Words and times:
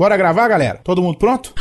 Bora 0.00 0.16
gravar, 0.16 0.48
galera? 0.48 0.80
Todo 0.82 1.02
mundo 1.02 1.18
pronto? 1.18 1.52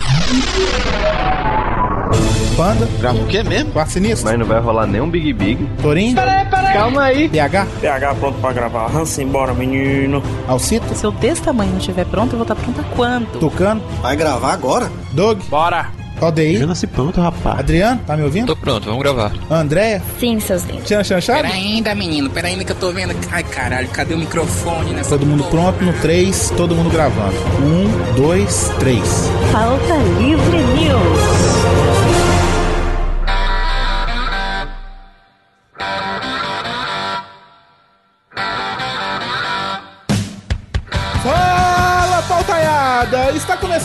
Panda. 2.55 2.88
Grava 2.97 3.17
o 3.19 3.27
quê 3.27 3.43
mesmo? 3.43 3.73
Quarto 3.73 3.92
sinistro. 3.92 4.29
Mas 4.29 4.39
não 4.39 4.46
vai 4.46 4.62
rolar 4.62 4.88
nenhum 4.88 5.09
Big 5.09 5.33
Big. 5.33 5.69
Torinho. 5.81 6.16
Peraí, 6.16 6.46
peraí. 6.46 6.74
Calma 6.74 7.04
aí. 7.04 7.28
PH. 7.28 7.67
PH 7.82 8.16
pronto 8.16 8.39
pra 8.39 8.54
gravar. 8.54 8.96
Hansen, 8.96 9.28
bora, 9.28 9.54
menino. 9.54 10.23
Alcito. 10.48 10.96
Se 10.96 11.05
eu 11.05 11.12
desse 11.12 11.41
tamanho 11.41 11.71
não 11.71 11.80
estiver 11.80 12.05
pronto, 12.05 12.32
eu 12.32 12.38
vou 12.38 12.44
estar 12.44 12.55
pronta 12.55 12.82
quando? 12.96 13.39
Tucano. 13.41 13.82
Vai 14.02 14.16
gravar 14.16 14.54
agora? 14.54 14.90
Doug. 15.12 15.42
Bora. 15.50 15.98
ODI. 16.22 16.56
Eu 16.56 16.68
nasci 16.68 16.88
pronto, 16.88 17.20
rapaz. 17.22 17.60
Adriano, 17.60 18.02
tá 18.06 18.16
me 18.18 18.24
ouvindo? 18.24 18.48
Tô 18.48 18.56
pronto, 18.56 18.86
vamos 18.86 19.02
gravar. 19.02 19.32
Andréia. 19.50 20.02
Sim, 20.20 20.40
seus 20.40 20.64
lindos. 20.64 20.86
Tiana 20.86 21.04
Chanchado. 21.04 21.42
Pera 21.42 21.54
ainda, 21.54 21.94
menino, 21.96 22.30
pera 22.30 22.48
ainda 22.48 22.64
que 22.64 22.72
eu 22.72 22.76
tô 22.76 22.92
vendo. 22.92 23.16
Ai, 23.32 23.44
caralho, 23.44 23.88
cadê 23.90 24.14
o 24.14 24.18
microfone 24.18 24.92
nessa 24.94 25.10
Todo 25.12 25.26
mundo 25.26 25.44
porra? 25.46 25.72
pronto 25.74 25.86
no 25.86 25.94
3, 26.02 26.54
todo 26.58 26.76
mundo 26.76 26.90
gravando. 26.90 27.36
1, 28.16 28.16
2, 28.16 28.72
3. 28.80 29.00
Pauta 29.52 29.96
Livre 30.20 30.58
News. 30.58 31.19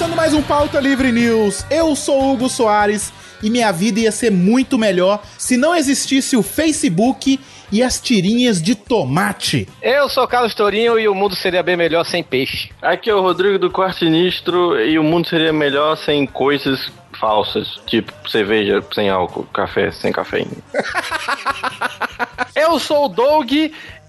Começando 0.05 0.17
mais 0.17 0.35
um 0.35 0.43
Pauta 0.43 0.81
Livre 0.81 1.11
News. 1.11 1.65
Eu 1.71 1.97
sou 1.97 2.33
Hugo 2.33 2.49
Soares 2.49 3.11
e 3.43 3.49
minha 3.49 3.73
vida 3.73 4.01
ia 4.01 4.13
ser 4.13 4.31
muito 4.31 4.77
melhor 4.77 5.23
se 5.39 5.57
não 5.57 5.75
existisse 5.75 6.37
o 6.37 6.43
Facebook 6.43 7.41
e 7.73 7.83
as 7.83 7.99
tirinhas 8.01 8.61
de 8.61 8.75
tomate. 8.75 9.67
Eu 9.81 10.09
sou 10.11 10.29
Carlos 10.29 10.55
Tourinho 10.55 10.99
e 10.99 11.09
o 11.09 11.15
mundo 11.15 11.35
seria 11.35 11.63
bem 11.63 11.77
melhor 11.77 12.05
sem 12.05 12.23
peixe. 12.23 12.71
Aqui 12.83 13.09
é 13.09 13.15
o 13.15 13.23
Rodrigo 13.23 13.59
do 13.59 13.71
Quarto 13.71 14.01
Sinistro 14.01 14.79
e 14.79 14.99
o 14.99 15.03
mundo 15.03 15.27
seria 15.27 15.55
melhor 15.55 15.97
sem 15.97 16.27
coisas 16.27 16.93
falsas, 17.19 17.81
tipo 17.87 18.13
cerveja 18.29 18.85
sem 18.93 19.09
álcool, 19.09 19.47
café 19.55 19.91
sem 19.91 20.13
cafeína. 20.13 20.51
Eu 22.55 22.79
sou 22.79 23.07
o 23.07 23.09
Doug 23.09 23.51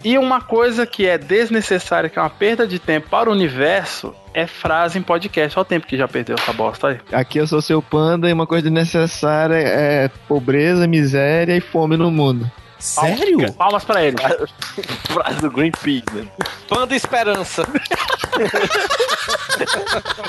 e 0.06 0.20
uma 0.20 0.40
coisa 0.40 0.86
que 0.86 1.08
é 1.08 1.18
desnecessária, 1.18 2.08
que 2.12 2.20
é 2.20 2.22
uma 2.22 2.30
perda 2.30 2.68
de 2.68 2.78
tempo 2.78 3.10
para 3.10 3.28
o 3.28 3.34
universo, 3.34 4.14
é 4.36 4.46
frase 4.46 5.00
em 5.00 5.02
podcast. 5.02 5.58
Olha 5.58 5.64
o 5.64 5.66
tempo 5.66 5.88
que 5.88 5.98
já 5.98 6.08
perdeu 6.08 6.36
essa 6.40 6.54
bosta 6.54 6.90
aí. 6.90 7.00
Aqui 7.12 7.40
eu 7.40 7.48
sou 7.48 7.60
seu 7.60 7.82
panda 7.82 8.30
e 8.30 8.34
uma 8.34 8.46
coisa 8.46 8.70
necessária 8.70 9.56
é 9.56 10.08
pobreza, 10.28 10.86
miséria 10.86 11.58
e 11.58 11.60
fome 11.60 11.98
no 11.98 12.12
mundo. 12.12 12.50
Sério? 12.86 13.52
Palmas 13.54 13.84
pra 13.84 14.04
ele. 14.04 14.18
Frase 15.12 15.42
do 15.42 15.50
Greenpeace, 15.50 16.06
né? 16.14 16.28
Panda 16.70 16.96
Esperança. 16.96 17.68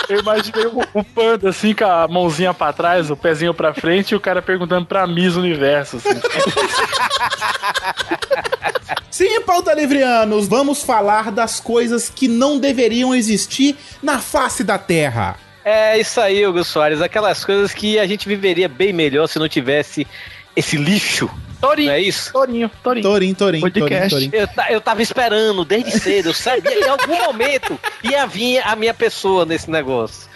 Eu 0.08 0.20
imaginei 0.20 0.66
o, 0.66 0.80
o 0.94 1.04
panda 1.04 1.50
assim, 1.50 1.74
com 1.74 1.84
a 1.84 2.06
mãozinha 2.06 2.54
pra 2.54 2.72
trás, 2.72 3.10
o 3.10 3.16
pezinho 3.16 3.52
pra 3.52 3.74
frente, 3.74 4.12
e 4.12 4.14
o 4.14 4.20
cara 4.20 4.40
perguntando 4.40 4.86
pra 4.86 5.06
Miss 5.06 5.34
Universo. 5.34 5.96
Assim. 5.96 6.08
Sim, 9.10 9.40
pauta 9.42 9.74
livrianos, 9.74 10.46
vamos 10.46 10.82
falar 10.82 11.32
das 11.32 11.58
coisas 11.58 12.08
que 12.08 12.28
não 12.28 12.58
deveriam 12.58 13.14
existir 13.14 13.76
na 14.02 14.18
face 14.18 14.62
da 14.62 14.78
Terra. 14.78 15.36
É 15.64 15.98
isso 15.98 16.20
aí, 16.20 16.46
Hugo 16.46 16.62
Soares. 16.62 17.02
Aquelas 17.02 17.44
coisas 17.44 17.74
que 17.74 17.98
a 17.98 18.06
gente 18.06 18.28
viveria 18.28 18.68
bem 18.68 18.92
melhor 18.92 19.26
se 19.26 19.38
não 19.38 19.48
tivesse 19.48 20.06
esse 20.54 20.76
lixo. 20.76 21.28
Torinho. 21.60 21.88
Não 21.88 21.94
é 21.94 22.00
isso? 22.00 22.32
Torinho, 22.32 22.70
Torinho. 22.82 23.02
Torim, 23.02 23.34
Torim, 23.34 23.60
Podcast. 23.60 24.10
Torim. 24.10 24.30
Eu, 24.32 24.46
ta- 24.48 24.70
eu 24.72 24.80
tava 24.80 25.02
esperando 25.02 25.64
desde 25.64 25.90
cedo. 25.98 26.28
Eu 26.30 26.34
sabia 26.34 26.62
que 26.62 26.84
em 26.84 26.88
algum 26.88 27.16
momento 27.24 27.78
ia 28.02 28.26
vir 28.26 28.60
a 28.64 28.76
minha 28.76 28.94
pessoa 28.94 29.44
nesse 29.44 29.70
negócio. 29.70 30.26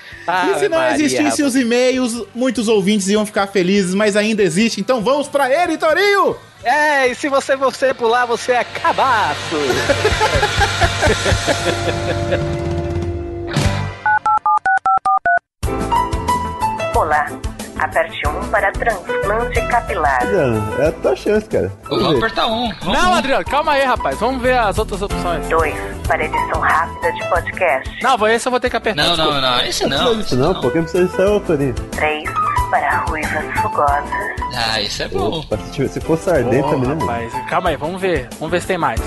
E 0.54 0.58
se 0.60 0.68
não 0.68 0.78
Maria, 0.78 0.94
existissem 1.04 1.44
os 1.44 1.56
e-mails, 1.56 2.24
muitos 2.34 2.68
ouvintes 2.68 3.08
iam 3.08 3.26
ficar 3.26 3.46
felizes, 3.48 3.94
mas 3.94 4.16
ainda 4.16 4.42
existe. 4.42 4.80
Então 4.80 5.00
vamos 5.02 5.26
pra 5.28 5.50
ele, 5.52 5.76
Torinho! 5.76 6.36
É, 6.62 7.08
e 7.08 7.14
se 7.14 7.28
você 7.28 7.56
você 7.56 7.92
pular, 7.94 8.26
você 8.26 8.52
é 8.52 8.62
cabaço. 8.64 9.56
Olá, 16.94 17.26
aperte 17.84 18.26
1 18.28 18.48
para 18.50 18.70
transplante 18.72 19.60
capilar. 19.68 20.20
É 20.78 20.88
a 20.88 20.92
tua 20.92 21.16
chance, 21.16 21.46
cara. 21.48 21.70
Vamos 21.88 22.16
apertar 22.18 22.46
um. 22.46 22.72
Vamos 22.80 22.98
Não, 23.02 23.14
Adriano, 23.14 23.44
calma 23.44 23.72
aí, 23.72 23.84
rapaz. 23.84 24.18
Vamos 24.18 24.40
ver 24.42 24.58
as 24.58 24.78
outras 24.78 25.02
opções. 25.02 25.46
2 25.48 25.74
para 26.06 26.24
edição 26.24 26.60
rápida 26.60 27.12
de 27.12 27.28
podcast. 27.28 28.02
Não, 28.02 28.18
vou- 28.18 28.28
esse 28.28 28.46
eu 28.46 28.50
vou 28.50 28.60
ter 28.60 28.70
que 28.70 28.76
apertar. 28.76 29.02
Não, 29.04 29.14
desculpa. 29.16 29.40
não, 29.40 29.50
não. 29.50 29.60
Esse 29.64 29.86
Não 29.86 29.98
não. 30.04 30.16
disso 30.18 30.36
não, 30.36 30.54
pô. 30.60 30.70
Quem 30.70 30.82
precisa 30.82 31.04
disso 31.06 31.22
é 31.22 31.26
o 31.28 31.40
Torinho. 31.40 31.74
3 31.74 32.24
para 32.70 32.98
ruivas 33.08 33.60
fogosas. 33.60 34.10
Ah, 34.56 34.80
isso 34.80 35.02
é 35.02 35.08
bom. 35.08 35.40
Opa, 35.40 35.56
se, 35.72 35.88
se 35.88 36.00
fosse 36.00 36.30
ardente 36.30 36.64
Ô, 36.66 36.70
também, 36.70 36.88
né? 36.94 36.96
rapaz, 37.00 37.32
calma 37.48 37.70
aí, 37.70 37.76
vamos 37.76 38.00
ver. 38.00 38.28
Vamos 38.38 38.50
ver 38.50 38.60
se 38.60 38.66
tem 38.68 38.78
mais. 38.78 39.00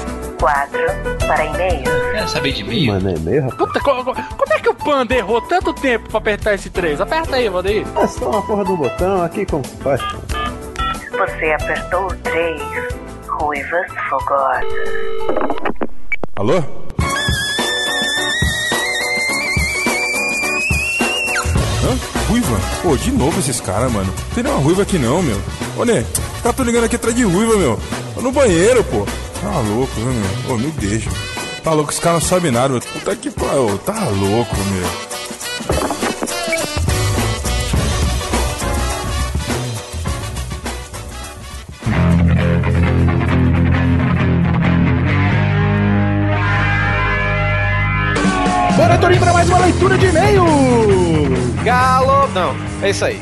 4 0.48 0.78
para 1.26 1.46
e-mails. 1.46 1.90
Quer 2.12 2.28
saber 2.28 2.52
de 2.52 2.64
mim? 2.66 2.88
Mano, 2.88 3.10
é 3.12 3.20
meio, 3.20 3.44
rapaz. 3.44 3.58
Puta, 3.60 3.80
co- 3.80 4.04
co- 4.04 4.14
como 4.14 4.54
é 4.54 4.60
que 4.60 4.68
o 4.70 4.74
Panda 4.76 5.16
errou 5.16 5.40
tanto 5.42 5.72
tempo 5.72 6.10
pra 6.10 6.18
apertar 6.18 6.54
esse 6.56 6.70
3? 6.70 7.00
Aperta 7.00 7.38
aí, 7.38 7.48
Valdeir. 7.48 7.86
É 7.96 8.08
só 8.08 8.30
uma 8.30 8.42
porra 8.42 8.66
do 8.66 8.76
botão 8.76 9.24
aqui, 9.24 9.46
como 9.46 9.66
se 9.66 9.78
faz? 9.78 10.02
Você 11.12 11.52
apertou 11.54 12.08
o 12.08 12.16
3. 12.18 12.62
Ruivas 13.30 13.88
fogosas. 14.10 14.66
Alô? 16.36 16.62
Hã? 21.86 22.28
Ruiva? 22.30 22.58
Pô, 22.82 22.96
de 22.98 23.12
novo 23.12 23.40
esses 23.40 23.60
caras, 23.60 23.92
mano. 23.92 24.08
Não 24.08 24.36
tem 24.36 24.44
nenhuma 24.44 24.62
ruiva 24.64 24.82
aqui 24.84 24.98
não, 24.98 25.22
meu. 25.22 25.40
Olha, 25.78 26.06
tá 26.42 26.54
tô 26.54 26.64
ligando 26.64 26.86
aqui 26.86 26.96
atrás 26.96 27.16
de 27.16 27.24
ruiva, 27.24 27.56
meu. 27.58 27.80
Tô 28.16 28.22
no 28.22 28.32
banheiro, 28.32 28.84
pô. 28.86 29.06
Tá 29.44 29.60
louco, 29.60 30.00
né, 30.00 30.24
meu? 30.46 30.56
Ô, 30.56 30.58
me 30.58 30.72
deixa. 30.72 31.10
Tá 31.62 31.74
louco, 31.74 31.92
esse 31.92 32.00
cara 32.00 32.14
não 32.14 32.22
sabe 32.22 32.50
nada, 32.50 32.70
meu. 32.70 32.80
Puta 32.82 33.14
que 33.14 33.30
pariu. 33.30 33.78
Tá 33.80 34.08
louco, 34.08 34.56
meu. 34.56 35.14
Bora, 48.78 48.98
Torinho, 48.98 49.20
pra 49.20 49.34
mais 49.34 49.50
uma 49.50 49.60
leitura 49.60 49.98
de 49.98 50.06
e-mail! 50.06 51.13
Galo. 51.64 52.28
Não, 52.34 52.54
é 52.82 52.90
isso 52.90 53.06
aí. 53.06 53.18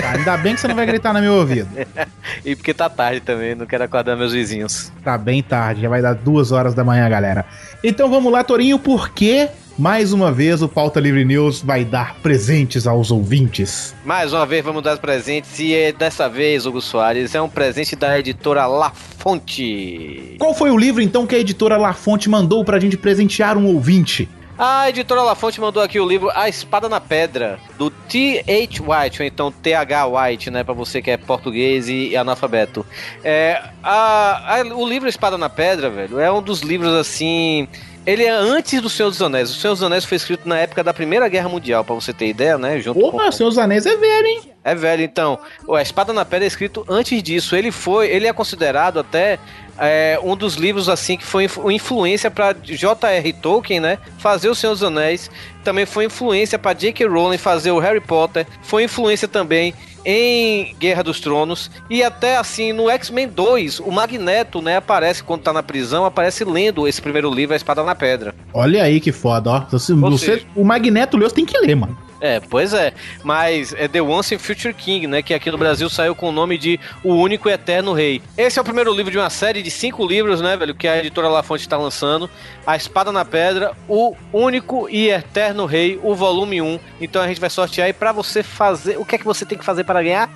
Tá, 0.00 0.12
ainda 0.12 0.36
bem 0.36 0.54
que 0.54 0.60
você 0.60 0.68
não 0.68 0.74
vai 0.76 0.86
gritar 0.86 1.12
no 1.12 1.20
meu 1.20 1.34
ouvido. 1.34 1.68
E 2.44 2.56
porque 2.56 2.74
tá 2.74 2.88
tarde 2.88 3.20
também, 3.20 3.54
não 3.54 3.66
quero 3.66 3.84
acordar 3.84 4.16
meus 4.16 4.32
vizinhos. 4.32 4.90
Tá 5.04 5.16
bem 5.16 5.42
tarde, 5.42 5.82
já 5.82 5.88
vai 5.88 6.02
dar 6.02 6.14
duas 6.14 6.50
horas 6.50 6.74
da 6.74 6.82
manhã, 6.82 7.08
galera. 7.08 7.44
Então 7.84 8.10
vamos 8.10 8.32
lá, 8.32 8.42
Torinho, 8.42 8.80
porque 8.80 9.48
mais 9.78 10.12
uma 10.12 10.32
vez 10.32 10.60
o 10.60 10.68
Pauta 10.68 10.98
Livre 10.98 11.24
News 11.24 11.62
vai 11.62 11.84
dar 11.84 12.16
presentes 12.16 12.86
aos 12.86 13.12
ouvintes. 13.12 13.94
Mais 14.04 14.32
uma 14.32 14.44
vez 14.44 14.64
vamos 14.64 14.82
dar 14.82 14.96
presentes 14.98 15.58
e 15.60 15.74
é, 15.74 15.92
dessa 15.92 16.28
vez, 16.28 16.66
Hugo 16.66 16.80
Soares, 16.80 17.34
é 17.34 17.40
um 17.40 17.48
presente 17.48 17.94
da 17.94 18.18
editora 18.18 18.66
La 18.66 18.90
Fonte. 18.90 20.36
Qual 20.38 20.54
foi 20.54 20.70
o 20.70 20.76
livro 20.76 21.00
então 21.00 21.26
que 21.26 21.36
a 21.36 21.38
editora 21.38 21.76
La 21.76 21.92
Fonte 21.92 22.28
mandou 22.28 22.64
pra 22.64 22.80
gente 22.80 22.96
presentear 22.96 23.56
um 23.56 23.66
ouvinte? 23.66 24.28
A 24.64 24.88
editora 24.88 25.22
La 25.22 25.34
Fonte 25.34 25.60
mandou 25.60 25.82
aqui 25.82 25.98
o 25.98 26.06
livro 26.08 26.30
A 26.36 26.48
Espada 26.48 26.88
na 26.88 27.00
Pedra, 27.00 27.58
do 27.76 27.90
T.H. 27.90 28.80
White, 28.80 29.20
ou 29.20 29.26
então 29.26 29.50
T.H. 29.50 30.06
White, 30.06 30.50
né, 30.52 30.62
pra 30.62 30.72
você 30.72 31.02
que 31.02 31.10
é 31.10 31.16
português 31.16 31.88
e 31.88 32.16
analfabeto. 32.16 32.86
É, 33.24 33.60
a, 33.82 34.60
a- 34.60 34.62
o 34.76 34.88
livro 34.88 35.08
Espada 35.08 35.36
na 35.36 35.48
Pedra, 35.48 35.90
velho, 35.90 36.20
é 36.20 36.30
um 36.30 36.40
dos 36.40 36.60
livros, 36.60 36.94
assim... 36.94 37.66
Ele 38.06 38.22
é 38.24 38.30
antes 38.30 38.80
do 38.80 38.88
Senhor 38.88 39.10
dos 39.10 39.20
Anéis. 39.20 39.50
O 39.50 39.54
Senhor 39.54 39.74
dos 39.74 39.82
Anéis 39.82 40.04
foi 40.04 40.16
escrito 40.16 40.48
na 40.48 40.58
época 40.58 40.84
da 40.84 40.94
Primeira 40.94 41.28
Guerra 41.28 41.48
Mundial, 41.48 41.84
pra 41.84 41.94
você 41.96 42.12
ter 42.12 42.28
ideia, 42.28 42.56
né? 42.56 42.78
Junto 42.80 43.00
com... 43.00 43.08
Opa, 43.08 43.32
Seus 43.32 43.58
Anéis 43.58 43.84
é 43.84 43.96
velho, 43.96 44.26
hein? 44.26 44.51
É 44.64 44.74
velho, 44.74 45.02
então. 45.02 45.38
O 45.66 45.74
A 45.74 45.82
Espada 45.82 46.12
na 46.12 46.24
Pedra 46.24 46.44
é 46.46 46.48
escrito 46.48 46.84
antes 46.88 47.20
disso. 47.22 47.56
Ele 47.56 47.72
foi, 47.72 48.08
ele 48.08 48.26
é 48.28 48.32
considerado 48.32 49.00
até 49.00 49.38
é, 49.78 50.18
um 50.22 50.36
dos 50.36 50.54
livros 50.54 50.88
assim 50.88 51.16
que 51.16 51.24
foi 51.24 51.44
influ- 51.44 51.70
influência 51.70 52.30
para 52.30 52.52
J.R. 52.52 53.32
Tolkien, 53.32 53.80
né? 53.80 53.98
Fazer 54.18 54.48
o 54.48 54.54
Senhor 54.54 54.72
dos 54.74 54.82
Anéis. 54.84 55.30
Também 55.64 55.84
foi 55.84 56.04
influência 56.04 56.58
para 56.58 56.74
J.K. 56.74 57.06
Rowling 57.08 57.38
fazer 57.38 57.72
o 57.72 57.78
Harry 57.80 58.00
Potter. 58.00 58.46
Foi 58.62 58.84
influência 58.84 59.26
também 59.26 59.74
em 60.04 60.74
Guerra 60.80 61.02
dos 61.04 61.20
Tronos 61.20 61.70
e 61.88 62.02
até 62.02 62.36
assim 62.36 62.72
no 62.72 62.90
X-Men 62.90 63.28
2, 63.28 63.78
o 63.78 63.90
Magneto, 63.92 64.60
né, 64.60 64.76
aparece 64.78 65.22
quando 65.22 65.42
tá 65.42 65.52
na 65.52 65.62
prisão, 65.62 66.04
aparece 66.04 66.42
lendo 66.44 66.88
esse 66.88 67.00
primeiro 67.00 67.32
livro, 67.32 67.52
A 67.54 67.56
Espada 67.56 67.84
na 67.84 67.94
Pedra. 67.94 68.34
Olha 68.52 68.82
aí 68.82 68.98
que 69.00 69.12
foda, 69.12 69.50
ó. 69.50 69.60
Você, 69.70 69.92
Ou 69.92 69.98
você- 70.10 70.24
seja- 70.26 70.46
o 70.56 70.64
Magneto 70.64 71.16
leu, 71.16 71.28
você 71.28 71.36
tem 71.36 71.46
que 71.46 71.56
ler, 71.56 71.76
mano. 71.76 71.96
É, 72.22 72.38
pois 72.38 72.72
é. 72.72 72.94
Mas 73.24 73.74
é 73.76 73.88
The 73.88 74.00
Once 74.00 74.32
and 74.32 74.38
Future 74.38 74.72
King, 74.72 75.08
né? 75.08 75.22
Que 75.22 75.34
aqui 75.34 75.50
no 75.50 75.58
Brasil 75.58 75.90
saiu 75.90 76.14
com 76.14 76.28
o 76.28 76.32
nome 76.32 76.56
de 76.56 76.78
O 77.02 77.14
Único 77.14 77.48
e 77.48 77.52
Eterno 77.52 77.92
Rei. 77.92 78.22
Esse 78.38 78.60
é 78.60 78.62
o 78.62 78.64
primeiro 78.64 78.94
livro 78.94 79.10
de 79.10 79.18
uma 79.18 79.28
série 79.28 79.60
de 79.60 79.72
cinco 79.72 80.06
livros, 80.06 80.40
né, 80.40 80.56
velho? 80.56 80.72
Que 80.72 80.86
a 80.86 80.98
editora 80.98 81.28
La 81.28 81.42
Fonte 81.42 81.62
está 81.62 81.76
lançando. 81.76 82.30
A 82.64 82.76
Espada 82.76 83.10
na 83.10 83.24
Pedra, 83.24 83.72
O 83.88 84.14
Único 84.32 84.88
e 84.88 85.08
Eterno 85.08 85.66
Rei, 85.66 85.98
o 86.00 86.14
volume 86.14 86.62
1. 86.62 86.78
Então 87.00 87.20
a 87.20 87.26
gente 87.26 87.40
vai 87.40 87.50
sortear 87.50 87.88
aí 87.88 87.92
pra 87.92 88.12
você 88.12 88.40
fazer. 88.44 88.96
O 88.98 89.04
que 89.04 89.16
é 89.16 89.18
que 89.18 89.24
você 89.24 89.44
tem 89.44 89.58
que 89.58 89.64
fazer 89.64 89.82
para 89.82 90.00
ganhar? 90.00 90.30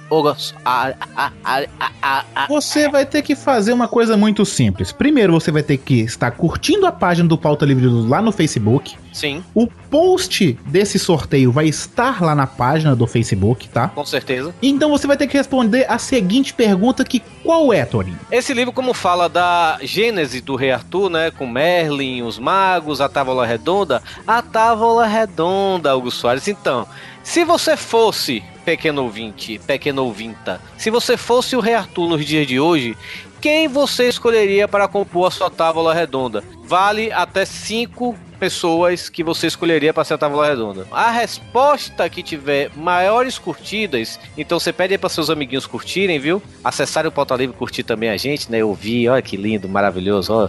Você 2.49 2.89
vai 2.89 3.07
ter 3.07 3.23
que 3.23 3.37
fazer 3.37 3.73
uma 3.73 3.87
coisa 3.87 4.17
muito 4.17 4.45
simples. 4.45 4.91
Primeiro, 4.91 5.33
você 5.33 5.53
vai 5.53 5.63
ter 5.63 5.77
que 5.77 6.01
estar 6.01 6.33
curtindo 6.33 6.85
a 6.85 6.91
página 6.91 7.29
do 7.29 7.39
Pauta 7.39 7.65
Livre 7.65 7.87
lá 7.87 8.21
no 8.21 8.33
Facebook. 8.33 8.97
Sim, 9.13 9.43
O 9.55 9.67
post 9.67 10.59
desse 10.67 10.99
sorteio 10.99 11.51
vai 11.51 11.73
estar 11.77 12.23
lá 12.23 12.35
na 12.35 12.47
página 12.47 12.95
do 12.97 13.07
Facebook, 13.07 13.69
tá? 13.69 13.89
com 13.89 14.05
certeza. 14.05 14.55
Então 14.63 14.91
você 14.91 15.07
vai 15.07 15.17
ter 15.17 15.27
que 15.27 15.37
responder 15.37 15.87
a 15.89 15.99
seguinte 15.99 16.53
pergunta 16.53 17.05
que 17.05 17.21
qual 17.43 17.73
é, 17.73 17.85
Torinho? 17.85 18.19
Esse 18.31 18.53
livro, 18.53 18.73
como 18.73 18.93
fala 18.93 19.29
da 19.29 19.79
gênese 19.83 20.41
do 20.41 20.57
Rei 20.57 20.73
Arthur, 20.73 21.11
né? 21.11 21.31
Com 21.31 21.47
Merlin, 21.47 22.23
os 22.23 22.39
magos, 22.39 23.01
a 23.01 23.09
Távola 23.09 23.47
Redonda. 23.47 24.03
A 24.27 24.43
Távola 24.43 25.07
Redonda, 25.07 25.97
Hugo 25.97 26.11
Soares. 26.11 26.49
Então, 26.49 26.87
se 27.23 27.45
você 27.45 27.77
fosse, 27.77 28.43
pequeno 28.65 29.03
ouvinte, 29.03 29.61
pequeno 29.67 30.05
ouvinta, 30.05 30.61
se 30.77 30.91
você 30.91 31.17
fosse 31.17 31.57
o 31.57 31.61
Rei 31.61 31.75
Arthur 31.75 32.09
nos 32.09 32.25
dias 32.25 32.47
de 32.47 32.59
hoje, 32.59 32.97
quem 33.41 33.69
você 33.69 34.09
escolheria 34.09 34.67
para 34.67 34.89
compor 34.89 35.29
a 35.29 35.31
sua 35.31 35.51
Távola 35.51 35.95
Redonda? 35.95 36.43
Vale 36.65 37.13
até 37.13 37.45
cinco 37.45 38.17
pessoas 38.37 39.09
que 39.09 39.23
você 39.23 39.47
escolheria 39.47 39.93
para 39.93 40.05
ser 40.05 40.15
a 40.15 40.19
Távola 40.19 40.49
Redonda. 40.49 40.87
A 40.91 41.11
resposta 41.11 42.09
que 42.09 42.23
tiver 42.23 42.71
maiores 42.77 43.39
curtidas, 43.39 44.19
então 44.37 44.59
você 44.61 44.73
pede 44.73 44.97
para 44.99 45.09
seus 45.09 45.31
amiguinhos 45.31 45.67
curtirem, 45.67 46.19
viu? 46.19 46.43
Acessarem 46.63 47.09
o 47.09 47.13
Pauta 47.13 47.35
Livre 47.35 47.55
e 47.55 47.59
curtir 47.59 47.83
também 47.83 48.11
a 48.11 48.17
gente, 48.17 48.51
né? 48.51 48.59
Eu 48.59 48.73
vi, 48.75 49.09
olha 49.09 49.23
que 49.23 49.37
lindo, 49.37 49.69
maravilhoso, 49.69 50.33
ó. 50.33 50.49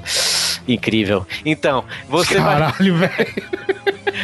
Incrível. 0.68 1.26
Então, 1.46 1.86
você 2.10 2.40
vai. 2.40 2.60
Caralho, 2.60 2.98
velho. 2.98 3.14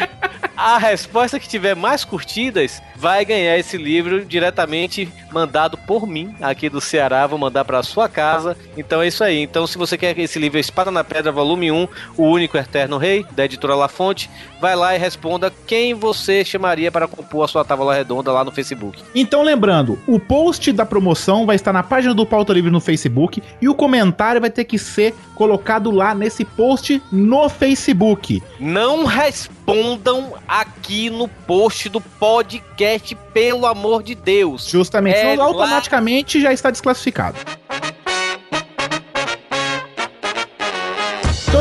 A 0.56 0.77
resposta 0.77 1.39
que 1.42 1.50
tiver 1.50 1.75
mais 1.75 2.06
curtidas 2.06 2.81
vai 2.95 3.25
ganhar 3.25 3.57
esse 3.57 3.75
livro 3.75 4.24
diretamente 4.24 5.12
mandado 5.30 5.77
por 5.77 6.07
mim 6.07 6.33
aqui 6.39 6.69
do 6.69 6.80
Ceará. 6.80 7.27
Vou 7.27 7.38
mandar 7.38 7.65
para 7.65 7.83
sua 7.83 8.07
casa. 8.07 8.56
Então 8.77 9.01
é 9.01 9.07
isso 9.07 9.25
aí. 9.25 9.42
Então, 9.42 9.68
se 9.68 9.77
você 9.77 9.98
quer 9.98 10.18
esse 10.18 10.39
livro 10.39 10.57
Espada 10.57 10.89
na 10.89 11.04
Pedra, 11.04 11.33
volume 11.33 11.69
1, 11.69 11.88
O 12.15 12.24
Único 12.30 12.57
Eterno 12.57 12.98
Rei, 12.98 13.25
da 13.31 13.45
editora 13.53 13.75
La 13.75 13.88
Fonte, 13.88 14.29
vai 14.59 14.75
lá 14.75 14.95
e 14.95 14.97
responda 15.00 15.51
quem 15.67 15.94
você 15.94 16.44
chamaria 16.44 16.91
para 16.91 17.07
compor 17.07 17.45
a 17.45 17.47
sua 17.47 17.63
tábua 17.63 17.94
redonda 17.94 18.31
lá 18.31 18.44
no 18.44 18.51
Facebook. 18.51 19.01
Então, 19.15 19.44
lembrando, 19.44 20.00
o 20.07 20.19
post 20.19 20.71
da 20.71 20.85
promoção 20.85 21.45
vai 21.45 21.55
estar 21.55 21.71
na 21.73 21.83
página 21.83 22.13
do 22.13 22.25
Pauta 22.25 22.53
Livre 22.53 22.71
no 22.71 22.79
Facebook 22.79 23.41
e 23.61 23.69
o 23.69 23.75
comentário 23.75 24.41
vai 24.41 24.50
ter 24.50 24.63
que 24.65 24.77
ser 24.77 25.13
colocado 25.35 25.89
lá 25.91 26.13
nesse 26.13 26.44
post 26.45 27.01
no 27.11 27.50
Facebook. 27.50 28.41
Não 28.59 29.05
respondam 29.05 30.33
aqui 30.47 31.09
no 31.09 31.27
post 31.27 31.89
do 31.89 32.00
podcast, 32.01 33.15
pelo 33.33 33.65
amor 33.65 34.03
de 34.03 34.15
Deus. 34.15 34.67
Justamente, 34.69 35.15
É 35.17 35.31
senão 35.31 35.51
lá- 35.51 35.63
automaticamente 35.63 36.41
já 36.41 36.51
está 36.53 36.69
desclassificado. 36.71 37.38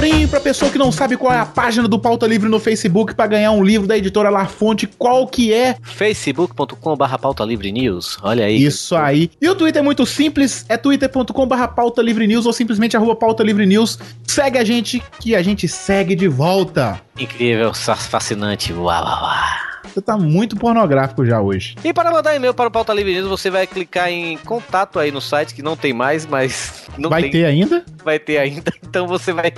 Torinho, 0.03 0.29
pra 0.29 0.41
pessoa 0.41 0.69
que 0.69 0.77
não 0.77 0.91
sabe 0.91 1.17
qual 1.17 1.33
é 1.33 1.39
a 1.39 1.47
página 1.47 1.87
do 1.87 1.97
Pauta 1.97 2.27
Livre 2.27 2.49
no 2.49 2.59
Facebook 2.59 3.15
pra 3.15 3.25
ganhar 3.29 3.53
um 3.53 3.63
livro 3.63 3.87
da 3.87 3.97
editora 3.97 4.31
La 4.31 4.47
Fonte, 4.47 4.85
qual 4.85 5.29
que 5.29 5.55
é? 5.55 5.77
facebook.com.br 5.81 7.19
pauta 7.21 7.45
livre 7.45 7.71
news. 7.71 8.19
Olha 8.21 8.47
aí. 8.47 8.65
Isso 8.65 8.97
aí. 8.97 9.31
E 9.41 9.49
o 9.49 9.55
Twitter 9.55 9.81
é 9.81 9.85
muito 9.85 10.05
simples, 10.05 10.67
é 10.69 10.77
twitter.com.br 10.77 11.67
pauta 11.77 12.03
livre 12.03 12.27
news 12.27 12.47
ou 12.47 12.53
simplesmente 12.53 12.97
arroba 12.97 13.15
pauta 13.15 13.45
livre 13.45 13.65
news. 13.65 13.97
Segue 14.27 14.59
a 14.59 14.65
gente 14.65 15.01
que 15.21 15.37
a 15.37 15.43
gente 15.43 15.69
segue 15.69 16.17
de 16.17 16.27
volta. 16.27 17.01
Incrível, 17.17 17.73
fascinante. 17.73 18.73
Uau, 18.73 18.85
uau, 18.85 19.23
uau. 19.23 19.72
Você 19.85 20.01
tá 20.01 20.17
muito 20.17 20.57
pornográfico 20.57 21.25
já 21.27 21.41
hoje. 21.41 21.75
E 21.85 21.93
para 21.93 22.11
mandar 22.11 22.35
e-mail 22.35 22.55
para 22.55 22.69
o 22.69 22.71
Pauta 22.71 22.93
Livre 22.95 23.13
News, 23.15 23.29
você 23.29 23.51
vai 23.51 23.67
clicar 23.67 24.09
em 24.11 24.37
contato 24.39 24.99
aí 24.99 25.11
no 25.11 25.21
site, 25.21 25.55
que 25.55 25.63
não 25.63 25.77
tem 25.77 25.93
mais, 25.93 26.25
mas 26.27 26.85
não 26.97 27.11
Vai 27.11 27.23
tem, 27.23 27.31
ter 27.33 27.45
ainda? 27.45 27.85
vai 28.05 28.19
ter 28.19 28.39
ainda. 28.39 28.73
Então 28.93 29.07
você 29.07 29.33
vai, 29.33 29.51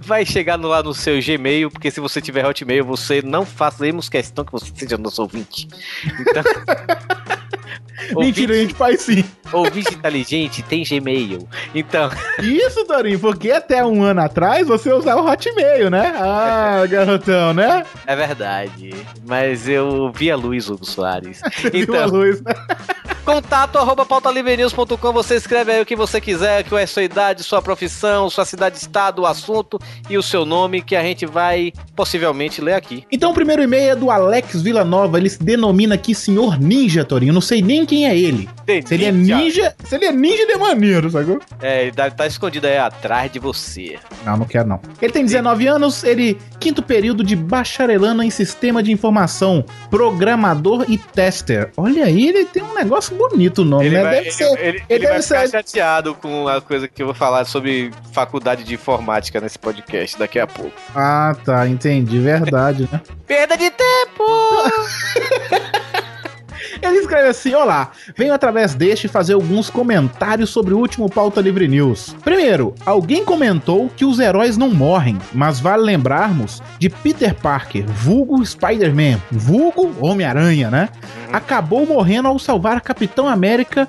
vai 0.00 0.26
chegar 0.26 0.60
lá 0.60 0.82
no 0.82 0.92
seu 0.92 1.20
Gmail, 1.22 1.70
porque 1.70 1.92
se 1.92 2.00
você 2.00 2.20
tiver 2.20 2.44
Hotmail, 2.44 2.84
você 2.84 3.22
não 3.22 3.46
fazemos 3.46 4.08
questão 4.08 4.44
que 4.44 4.50
você 4.50 4.66
seja 4.74 4.98
nosso 4.98 5.22
ouvinte. 5.22 5.68
Então, 6.20 6.42
Mentira, 8.16 8.54
a 8.54 8.56
gente 8.56 8.74
faz 8.74 9.02
sim. 9.02 9.24
ouvinte 9.52 9.94
inteligente 9.94 10.62
tem 10.62 10.84
Gmail. 10.84 11.46
Então, 11.74 12.10
Isso, 12.42 12.84
Torinho, 12.84 13.18
porque 13.18 13.50
até 13.50 13.84
um 13.84 14.02
ano 14.02 14.20
atrás 14.20 14.66
você 14.66 14.92
usava 14.92 15.20
o 15.20 15.30
Hotmail, 15.30 15.90
né? 15.90 16.14
Ah, 16.16 16.84
garotão, 16.88 17.52
né? 17.52 17.84
é 18.06 18.16
verdade. 18.16 18.94
Mas 19.26 19.68
eu 19.68 20.10
vi 20.12 20.30
a 20.30 20.36
luz, 20.36 20.68
Hugo 20.68 20.84
Soares. 20.84 21.40
Viu 21.72 22.00
a 22.00 22.06
luz, 22.06 22.40
né? 22.40 22.52
Contato 23.24 23.76
arroba 23.78 24.04
pautalivrenews.com, 24.04 25.12
você 25.12 25.36
escreve 25.36 25.72
aí 25.72 25.82
o 25.82 25.86
que 25.86 25.94
você 25.94 26.20
quiser, 26.20 26.64
que 26.64 26.74
é 26.74 26.82
a 26.82 26.86
sua 26.86 27.02
idade, 27.02 27.44
sua 27.44 27.60
profissão, 27.60 28.30
sua 28.30 28.44
cidade, 28.44 28.78
estado, 28.78 29.22
o 29.22 29.26
assunto 29.26 29.78
e 30.08 30.16
o 30.16 30.22
seu 30.22 30.44
nome, 30.44 30.80
que 30.82 30.96
a 30.96 31.02
gente 31.02 31.26
vai 31.26 31.72
possivelmente 31.94 32.60
ler 32.60 32.74
aqui. 32.74 33.04
Então 33.12 33.30
o 33.30 33.34
primeiro 33.34 33.62
e-mail 33.62 33.92
é 33.92 33.96
do 33.96 34.10
Alex 34.10 34.62
Villanova, 34.62 35.18
ele 35.18 35.28
se 35.28 35.42
denomina 35.42 35.94
aqui 35.94 36.14
Senhor 36.14 36.58
Ninja, 36.58 37.04
Torinho. 37.04 37.32
Não 37.32 37.40
sei 37.40 37.59
nem 37.62 37.84
quem 37.86 38.06
é 38.08 38.16
ele. 38.16 38.48
Se 38.86 38.94
ele 38.94 39.04
é 39.04 39.10
ninja, 39.12 39.74
se 39.84 39.94
ele 39.96 40.04
é 40.04 40.12
ninja, 40.12 40.42
ele 40.42 40.52
é 40.52 40.56
maneiro, 40.58 41.10
sacou? 41.10 41.40
É, 41.60 41.82
ele 41.82 41.92
tá, 41.92 42.08
tá 42.10 42.26
escondido 42.26 42.66
aí 42.66 42.78
atrás 42.78 43.30
de 43.32 43.38
você. 43.40 43.98
Não, 44.24 44.36
não 44.36 44.46
quero 44.46 44.68
não. 44.68 44.80
Ele 45.02 45.12
tem 45.12 45.24
19 45.24 45.66
anos, 45.66 46.04
ele 46.04 46.38
quinto 46.60 46.82
período 46.82 47.24
de 47.24 47.34
bacharelano 47.34 48.22
em 48.22 48.30
sistema 48.30 48.82
de 48.82 48.92
informação, 48.92 49.64
programador 49.90 50.84
e 50.88 50.96
tester. 50.96 51.70
Olha 51.76 52.04
aí, 52.04 52.28
ele 52.28 52.44
tem 52.44 52.62
um 52.62 52.74
negócio 52.74 53.16
bonito 53.16 53.62
o 53.62 53.64
nome, 53.64 53.86
Ele 53.86 53.96
né? 53.96 54.02
vai, 54.02 54.12
deve 54.14 54.26
ele, 54.26 54.30
ser. 54.32 54.44
ele- 54.44 54.60
ele 54.68 54.84
ele 54.88 55.04
vai 55.06 55.12
deve 55.14 55.22
ficar 55.22 55.40
ser. 55.40 55.50
chateado 55.50 56.14
com 56.14 56.46
a 56.46 56.60
coisa 56.60 56.86
que 56.86 57.02
eu 57.02 57.06
vou 57.06 57.14
falar 57.14 57.44
sobre 57.44 57.90
faculdade 58.12 58.62
de 58.62 58.74
informática 58.74 59.40
nesse 59.40 59.58
podcast 59.58 60.18
daqui 60.18 60.38
a 60.38 60.46
pouco. 60.46 60.72
Ah, 60.94 61.34
tá, 61.44 61.66
entendi, 61.66 62.18
verdade, 62.20 62.88
né? 62.92 63.00
Perda 63.26 63.56
de 63.56 63.70
tempo! 63.70 64.24
Ele 66.82 66.98
escreve 66.98 67.28
assim: 67.28 67.54
Olá, 67.54 67.90
venho 68.16 68.32
através 68.32 68.74
deste 68.74 69.08
fazer 69.08 69.34
alguns 69.34 69.68
comentários 69.68 70.50
sobre 70.50 70.72
o 70.72 70.78
último 70.78 71.10
Pauta 71.10 71.40
Livre 71.40 71.68
News. 71.68 72.16
Primeiro, 72.24 72.74
alguém 72.86 73.24
comentou 73.24 73.90
que 73.96 74.04
os 74.04 74.18
heróis 74.18 74.56
não 74.56 74.70
morrem, 74.70 75.18
mas 75.32 75.60
vale 75.60 75.82
lembrarmos 75.82 76.62
de 76.78 76.88
Peter 76.88 77.34
Parker, 77.34 77.84
vulgo 77.86 78.44
Spider-Man, 78.44 79.20
vulgo 79.30 79.94
Homem-Aranha, 80.00 80.70
né? 80.70 80.88
Acabou 81.32 81.86
morrendo 81.86 82.28
ao 82.28 82.38
salvar 82.38 82.80
Capitão 82.80 83.28
América. 83.28 83.88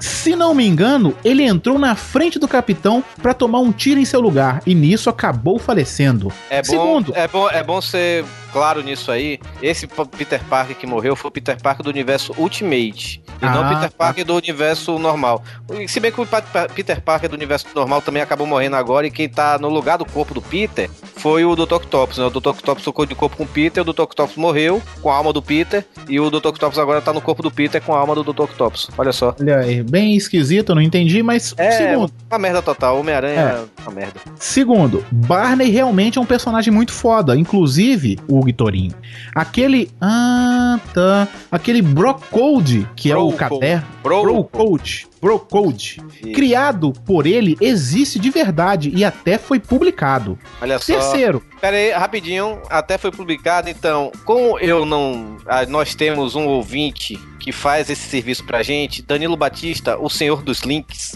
Se 0.00 0.34
não 0.34 0.52
me 0.52 0.66
engano, 0.66 1.14
ele 1.24 1.44
entrou 1.44 1.78
na 1.78 1.94
frente 1.94 2.38
do 2.38 2.48
capitão 2.48 3.04
para 3.22 3.32
tomar 3.32 3.60
um 3.60 3.70
tiro 3.70 4.00
em 4.00 4.04
seu 4.04 4.20
lugar 4.20 4.60
e 4.66 4.74
nisso 4.74 5.08
acabou 5.08 5.60
falecendo. 5.60 6.32
É 6.50 6.60
bom, 6.60 6.68
Segundo, 6.68 7.12
é 7.14 7.28
bom, 7.28 7.48
é 7.48 7.62
bom 7.62 7.80
ser 7.80 8.24
claro 8.52 8.82
nisso 8.82 9.10
aí. 9.10 9.38
Esse 9.62 9.86
Peter 10.16 10.42
Parker 10.44 10.76
que 10.76 10.86
morreu 10.86 11.16
foi 11.16 11.28
o 11.28 11.32
Peter 11.32 11.60
Parker 11.60 11.82
do 11.84 11.90
universo 11.90 12.34
Ultimate. 12.38 13.22
E 13.40 13.44
não 13.44 13.62
Ah, 13.62 13.66
o 13.66 13.68
Peter 13.74 13.90
tá. 13.90 13.96
Parker 13.96 14.24
do 14.24 14.34
universo 14.36 14.98
normal. 14.98 15.42
Se 15.88 15.98
bem 15.98 16.12
que 16.12 16.20
o 16.20 16.26
Peter 16.74 17.00
Parker 17.00 17.28
do 17.28 17.34
universo 17.34 17.66
normal 17.74 18.00
também 18.02 18.22
acabou 18.22 18.46
morrendo 18.46 18.76
agora. 18.76 19.06
E 19.06 19.10
quem 19.10 19.28
tá 19.28 19.58
no 19.58 19.68
lugar 19.68 19.98
do 19.98 20.04
corpo 20.04 20.32
do 20.34 20.40
Peter 20.42 20.88
foi 21.16 21.44
o 21.44 21.56
Dr. 21.56 21.74
Octopus. 21.74 22.18
Né? 22.18 22.24
O 22.24 22.30
Dr. 22.30 22.48
Octopus 22.50 22.84
tocou 22.84 23.04
de 23.06 23.14
corpo 23.14 23.36
com 23.36 23.44
o 23.44 23.46
Peter. 23.46 23.82
O 23.82 23.92
Dr. 23.92 24.02
Octopus 24.02 24.36
morreu 24.36 24.80
com 25.00 25.10
a 25.10 25.14
alma 25.16 25.32
do 25.32 25.42
Peter. 25.42 25.84
E 26.08 26.20
o 26.20 26.30
Dr. 26.30 26.48
Octopus 26.48 26.78
agora 26.78 27.00
tá 27.00 27.12
no 27.12 27.20
corpo 27.20 27.42
do 27.42 27.50
Peter 27.50 27.80
com 27.82 27.94
a 27.94 27.98
alma 27.98 28.14
do 28.14 28.22
Dr. 28.22 28.42
Octopus. 28.42 28.88
Olha 28.96 29.12
só. 29.12 29.34
olha 29.40 29.58
aí, 29.58 29.82
bem 29.82 30.14
esquisito, 30.16 30.74
não 30.74 30.82
entendi, 30.82 31.22
mas 31.22 31.54
É 31.56 31.70
segundo. 31.72 32.12
uma 32.30 32.38
merda 32.38 32.62
total. 32.62 32.98
Homem-Aranha 33.00 33.40
É. 33.40 33.80
é 33.80 33.82
uma 33.88 33.92
merda. 33.92 34.20
Segundo, 34.38 35.04
Barney 35.10 35.70
realmente 35.70 36.18
é 36.18 36.20
um 36.20 36.26
personagem 36.26 36.72
muito 36.72 36.92
foda. 36.92 37.36
Inclusive, 37.36 38.18
o 38.28 38.41
Torinho. 38.50 38.94
Aquele. 39.34 39.90
Ah, 40.00 40.80
tá. 40.94 41.28
Aquele 41.50 41.82
Brocode, 41.82 42.88
que 42.96 43.10
é 43.12 43.16
o 43.16 43.28
Bro 43.28 43.36
caderno. 43.36 43.86
Bro- 44.02 44.22
Brocode. 44.22 45.06
Brocode. 45.20 46.00
Isso. 46.20 46.32
Criado 46.32 46.92
por 47.04 47.26
ele, 47.26 47.56
existe 47.60 48.18
de 48.18 48.30
verdade 48.30 48.90
e 48.94 49.04
até 49.04 49.36
foi 49.36 49.60
publicado. 49.60 50.38
Olha 50.60 50.78
só. 50.78 50.94
Terceiro. 50.94 51.42
Pera 51.60 51.76
aí, 51.76 51.90
rapidinho, 51.92 52.58
até 52.68 52.96
foi 52.98 53.12
publicado, 53.12 53.68
então, 53.68 54.10
como 54.24 54.58
eu 54.58 54.84
não. 54.84 55.36
ah, 55.46 55.64
Nós 55.66 55.94
temos 55.94 56.34
um 56.34 56.46
ouvinte 56.46 57.16
que 57.38 57.52
faz 57.52 57.90
esse 57.90 58.08
serviço 58.08 58.44
pra 58.44 58.62
gente, 58.62 59.02
Danilo 59.02 59.36
Batista, 59.36 59.96
o 59.98 60.08
senhor 60.08 60.42
dos 60.42 60.60
links. 60.62 61.12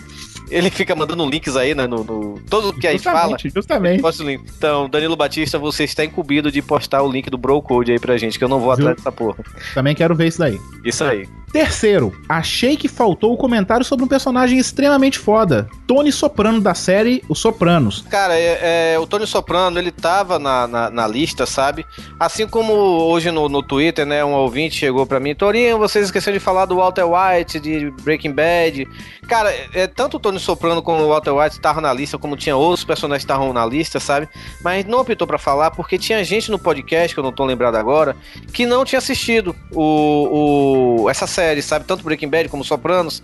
Ele 0.50 0.70
fica 0.70 0.94
mandando 0.94 1.28
links 1.28 1.56
aí, 1.56 1.74
né? 1.74 1.86
No, 1.86 2.04
no- 2.04 2.40
Tudo 2.48 2.72
que 2.72 2.86
a 2.86 2.92
gente 2.92 3.02
fala. 3.02 3.36
Justamente. 3.54 4.00
Posta 4.00 4.22
o 4.22 4.26
link. 4.26 4.44
Então, 4.56 4.88
Danilo 4.88 5.16
Batista, 5.16 5.58
você 5.58 5.84
está 5.84 6.04
incumbido 6.04 6.50
de 6.52 6.62
postar 6.62 7.02
o 7.02 7.10
link 7.10 7.28
do 7.30 7.36
Bro 7.38 7.62
Code 7.62 7.92
aí 7.92 7.98
pra 7.98 8.16
gente, 8.16 8.38
que 8.38 8.44
eu 8.44 8.48
não 8.48 8.60
vou 8.60 8.74
Viu? 8.76 8.86
atrás 8.86 8.96
dessa 8.98 9.12
porra. 9.12 9.38
Também 9.74 9.94
quero 9.94 10.14
ver 10.14 10.28
isso 10.28 10.38
daí. 10.38 10.58
Isso 10.84 11.02
aí. 11.04 11.28
Terceiro, 11.52 12.12
achei 12.28 12.76
que 12.76 12.86
faltou 12.86 13.32
o 13.32 13.36
comentário 13.36 13.84
sobre 13.84 14.04
um 14.04 14.08
personagem 14.08 14.58
extremamente 14.58 15.18
foda. 15.18 15.68
Tony 15.86 16.12
Soprano 16.12 16.60
da 16.60 16.74
série 16.74 17.22
Os 17.28 17.38
Sopranos. 17.38 18.04
Cara, 18.10 18.38
é, 18.38 18.92
é, 18.94 18.98
o 18.98 19.06
Tony 19.06 19.26
Soprano, 19.26 19.78
ele 19.78 19.90
tava 19.90 20.38
na, 20.38 20.66
na, 20.66 20.90
na 20.90 21.08
lista, 21.08 21.46
sabe? 21.46 21.86
Assim 22.20 22.46
como 22.46 22.72
hoje 22.74 23.30
no, 23.30 23.48
no 23.48 23.62
Twitter, 23.62 24.04
né, 24.04 24.22
um 24.24 24.32
ouvinte 24.34 24.74
chegou 24.76 25.06
pra 25.06 25.18
mim, 25.18 25.34
Torinho, 25.34 25.78
vocês 25.78 26.06
esqueceram 26.06 26.36
de 26.36 26.44
falar 26.44 26.66
do 26.66 26.76
Walter 26.76 27.04
White, 27.04 27.58
de 27.60 27.90
Breaking 28.02 28.32
Bad. 28.32 28.86
Cara, 29.26 29.50
é, 29.50 29.68
é, 29.72 29.86
tanto 29.86 30.18
o 30.18 30.20
Tony 30.20 30.35
Soprano 30.38 30.82
como 30.82 31.02
o 31.02 31.08
Walter 31.08 31.32
White 31.32 31.56
estavam 31.56 31.82
na 31.82 31.92
lista, 31.92 32.18
como 32.18 32.36
tinha 32.36 32.56
outros 32.56 32.84
personagens 32.84 33.24
que 33.24 33.32
estavam 33.32 33.52
na 33.52 33.64
lista, 33.64 34.00
sabe? 34.00 34.28
Mas 34.62 34.84
não 34.84 35.00
optou 35.00 35.26
pra 35.26 35.38
falar 35.38 35.70
porque 35.70 35.98
tinha 35.98 36.22
gente 36.24 36.50
no 36.50 36.58
podcast, 36.58 37.14
que 37.14 37.18
eu 37.18 37.24
não 37.24 37.32
tô 37.32 37.44
lembrado 37.44 37.76
agora, 37.76 38.16
que 38.52 38.66
não 38.66 38.84
tinha 38.84 38.98
assistido 38.98 39.54
o, 39.72 41.02
o, 41.02 41.10
essa 41.10 41.26
série, 41.26 41.62
sabe? 41.62 41.84
Tanto 41.84 42.04
Breaking 42.04 42.28
Bad 42.28 42.48
como 42.48 42.64
Sopranos. 42.64 43.22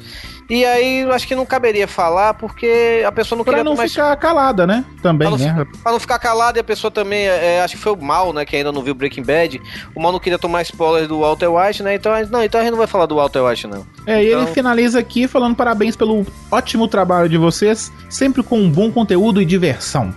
E 0.54 0.66
aí, 0.66 1.02
acho 1.10 1.26
que 1.26 1.34
não 1.34 1.46
caberia 1.46 1.88
falar 1.88 2.34
porque 2.34 3.02
a 3.06 3.10
pessoa 3.10 3.38
não 3.38 3.42
Pra 3.42 3.52
queria 3.54 3.64
não 3.64 3.72
tomar 3.74 3.88
ficar 3.88 4.14
calada, 4.16 4.66
né? 4.66 4.84
Também, 5.02 5.26
Pra 5.26 5.38
não, 5.38 5.54
né? 5.56 5.66
pra 5.82 5.92
não 5.92 5.98
ficar 5.98 6.18
calado 6.18 6.58
e 6.58 6.60
a 6.60 6.64
pessoa 6.64 6.90
também, 6.90 7.26
é, 7.26 7.62
acho 7.62 7.74
que 7.74 7.80
foi 7.82 7.92
o 7.92 7.96
Mal, 7.96 8.34
né, 8.34 8.44
que 8.44 8.54
ainda 8.54 8.70
não 8.70 8.82
viu 8.82 8.94
Breaking 8.94 9.22
Bad. 9.22 9.62
O 9.94 10.02
Mal 10.02 10.12
não 10.12 10.18
queria 10.20 10.38
tomar 10.38 10.60
spoilers 10.60 11.08
do 11.08 11.20
Walter 11.20 11.48
White, 11.48 11.82
né? 11.82 11.94
Então, 11.94 12.12
não, 12.30 12.44
então 12.44 12.60
a 12.60 12.64
gente 12.64 12.72
não 12.72 12.78
vai 12.78 12.86
falar 12.86 13.06
do 13.06 13.14
Walter 13.16 13.40
White, 13.40 13.66
não. 13.66 13.86
É, 14.06 14.22
e 14.22 14.26
ele 14.26 14.42
Então- 14.42 14.52
finaliza 14.52 14.98
aqui 14.98 15.26
falando 15.26 15.56
parabéns 15.56 15.96
pelo 15.96 16.26
ótimo 16.50 16.86
trabalho 16.86 17.30
de 17.30 17.38
vocês, 17.38 17.90
sempre 18.10 18.42
com 18.42 18.58
um 18.58 18.70
bom 18.70 18.92
conteúdo 18.92 19.40
e 19.40 19.46
diversão. 19.46 20.14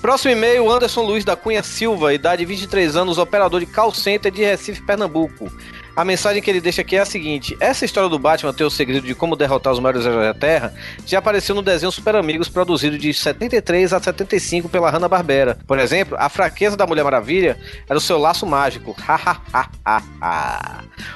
Próximo 0.00 0.30
e-mail, 0.32 0.70
Anderson 0.70 1.02
Luiz 1.02 1.24
da 1.24 1.34
Cunha 1.34 1.62
Silva, 1.62 2.14
idade 2.14 2.44
23 2.44 2.96
anos, 2.96 3.18
operador 3.18 3.60
de 3.60 3.66
call 3.66 3.92
center 3.92 4.30
de 4.30 4.42
Recife, 4.44 4.80
Pernambuco. 4.82 5.50
A 5.96 6.04
mensagem 6.04 6.42
que 6.42 6.50
ele 6.50 6.60
deixa 6.60 6.82
aqui 6.82 6.94
é 6.94 7.00
a 7.00 7.06
seguinte: 7.06 7.56
essa 7.58 7.86
história 7.86 8.10
do 8.10 8.18
Batman 8.18 8.52
ter 8.52 8.64
o 8.64 8.70
segredo 8.70 9.06
de 9.06 9.14
como 9.14 9.34
derrotar 9.34 9.72
os 9.72 9.80
maiores 9.80 10.04
heróis 10.04 10.26
da 10.26 10.34
Terra 10.34 10.74
já 11.06 11.18
apareceu 11.18 11.54
no 11.54 11.62
desenho 11.62 11.90
Super 11.90 12.16
Amigos, 12.16 12.50
produzido 12.50 12.98
de 12.98 13.14
73 13.14 13.94
a 13.94 14.02
75 14.02 14.68
pela 14.68 14.90
Hanna-Barbera. 14.90 15.58
Por 15.66 15.78
exemplo, 15.78 16.14
a 16.20 16.28
fraqueza 16.28 16.76
da 16.76 16.86
Mulher 16.86 17.02
Maravilha 17.02 17.58
era 17.88 17.96
o 17.96 18.00
seu 18.00 18.18
laço 18.18 18.44
mágico. 18.46 18.94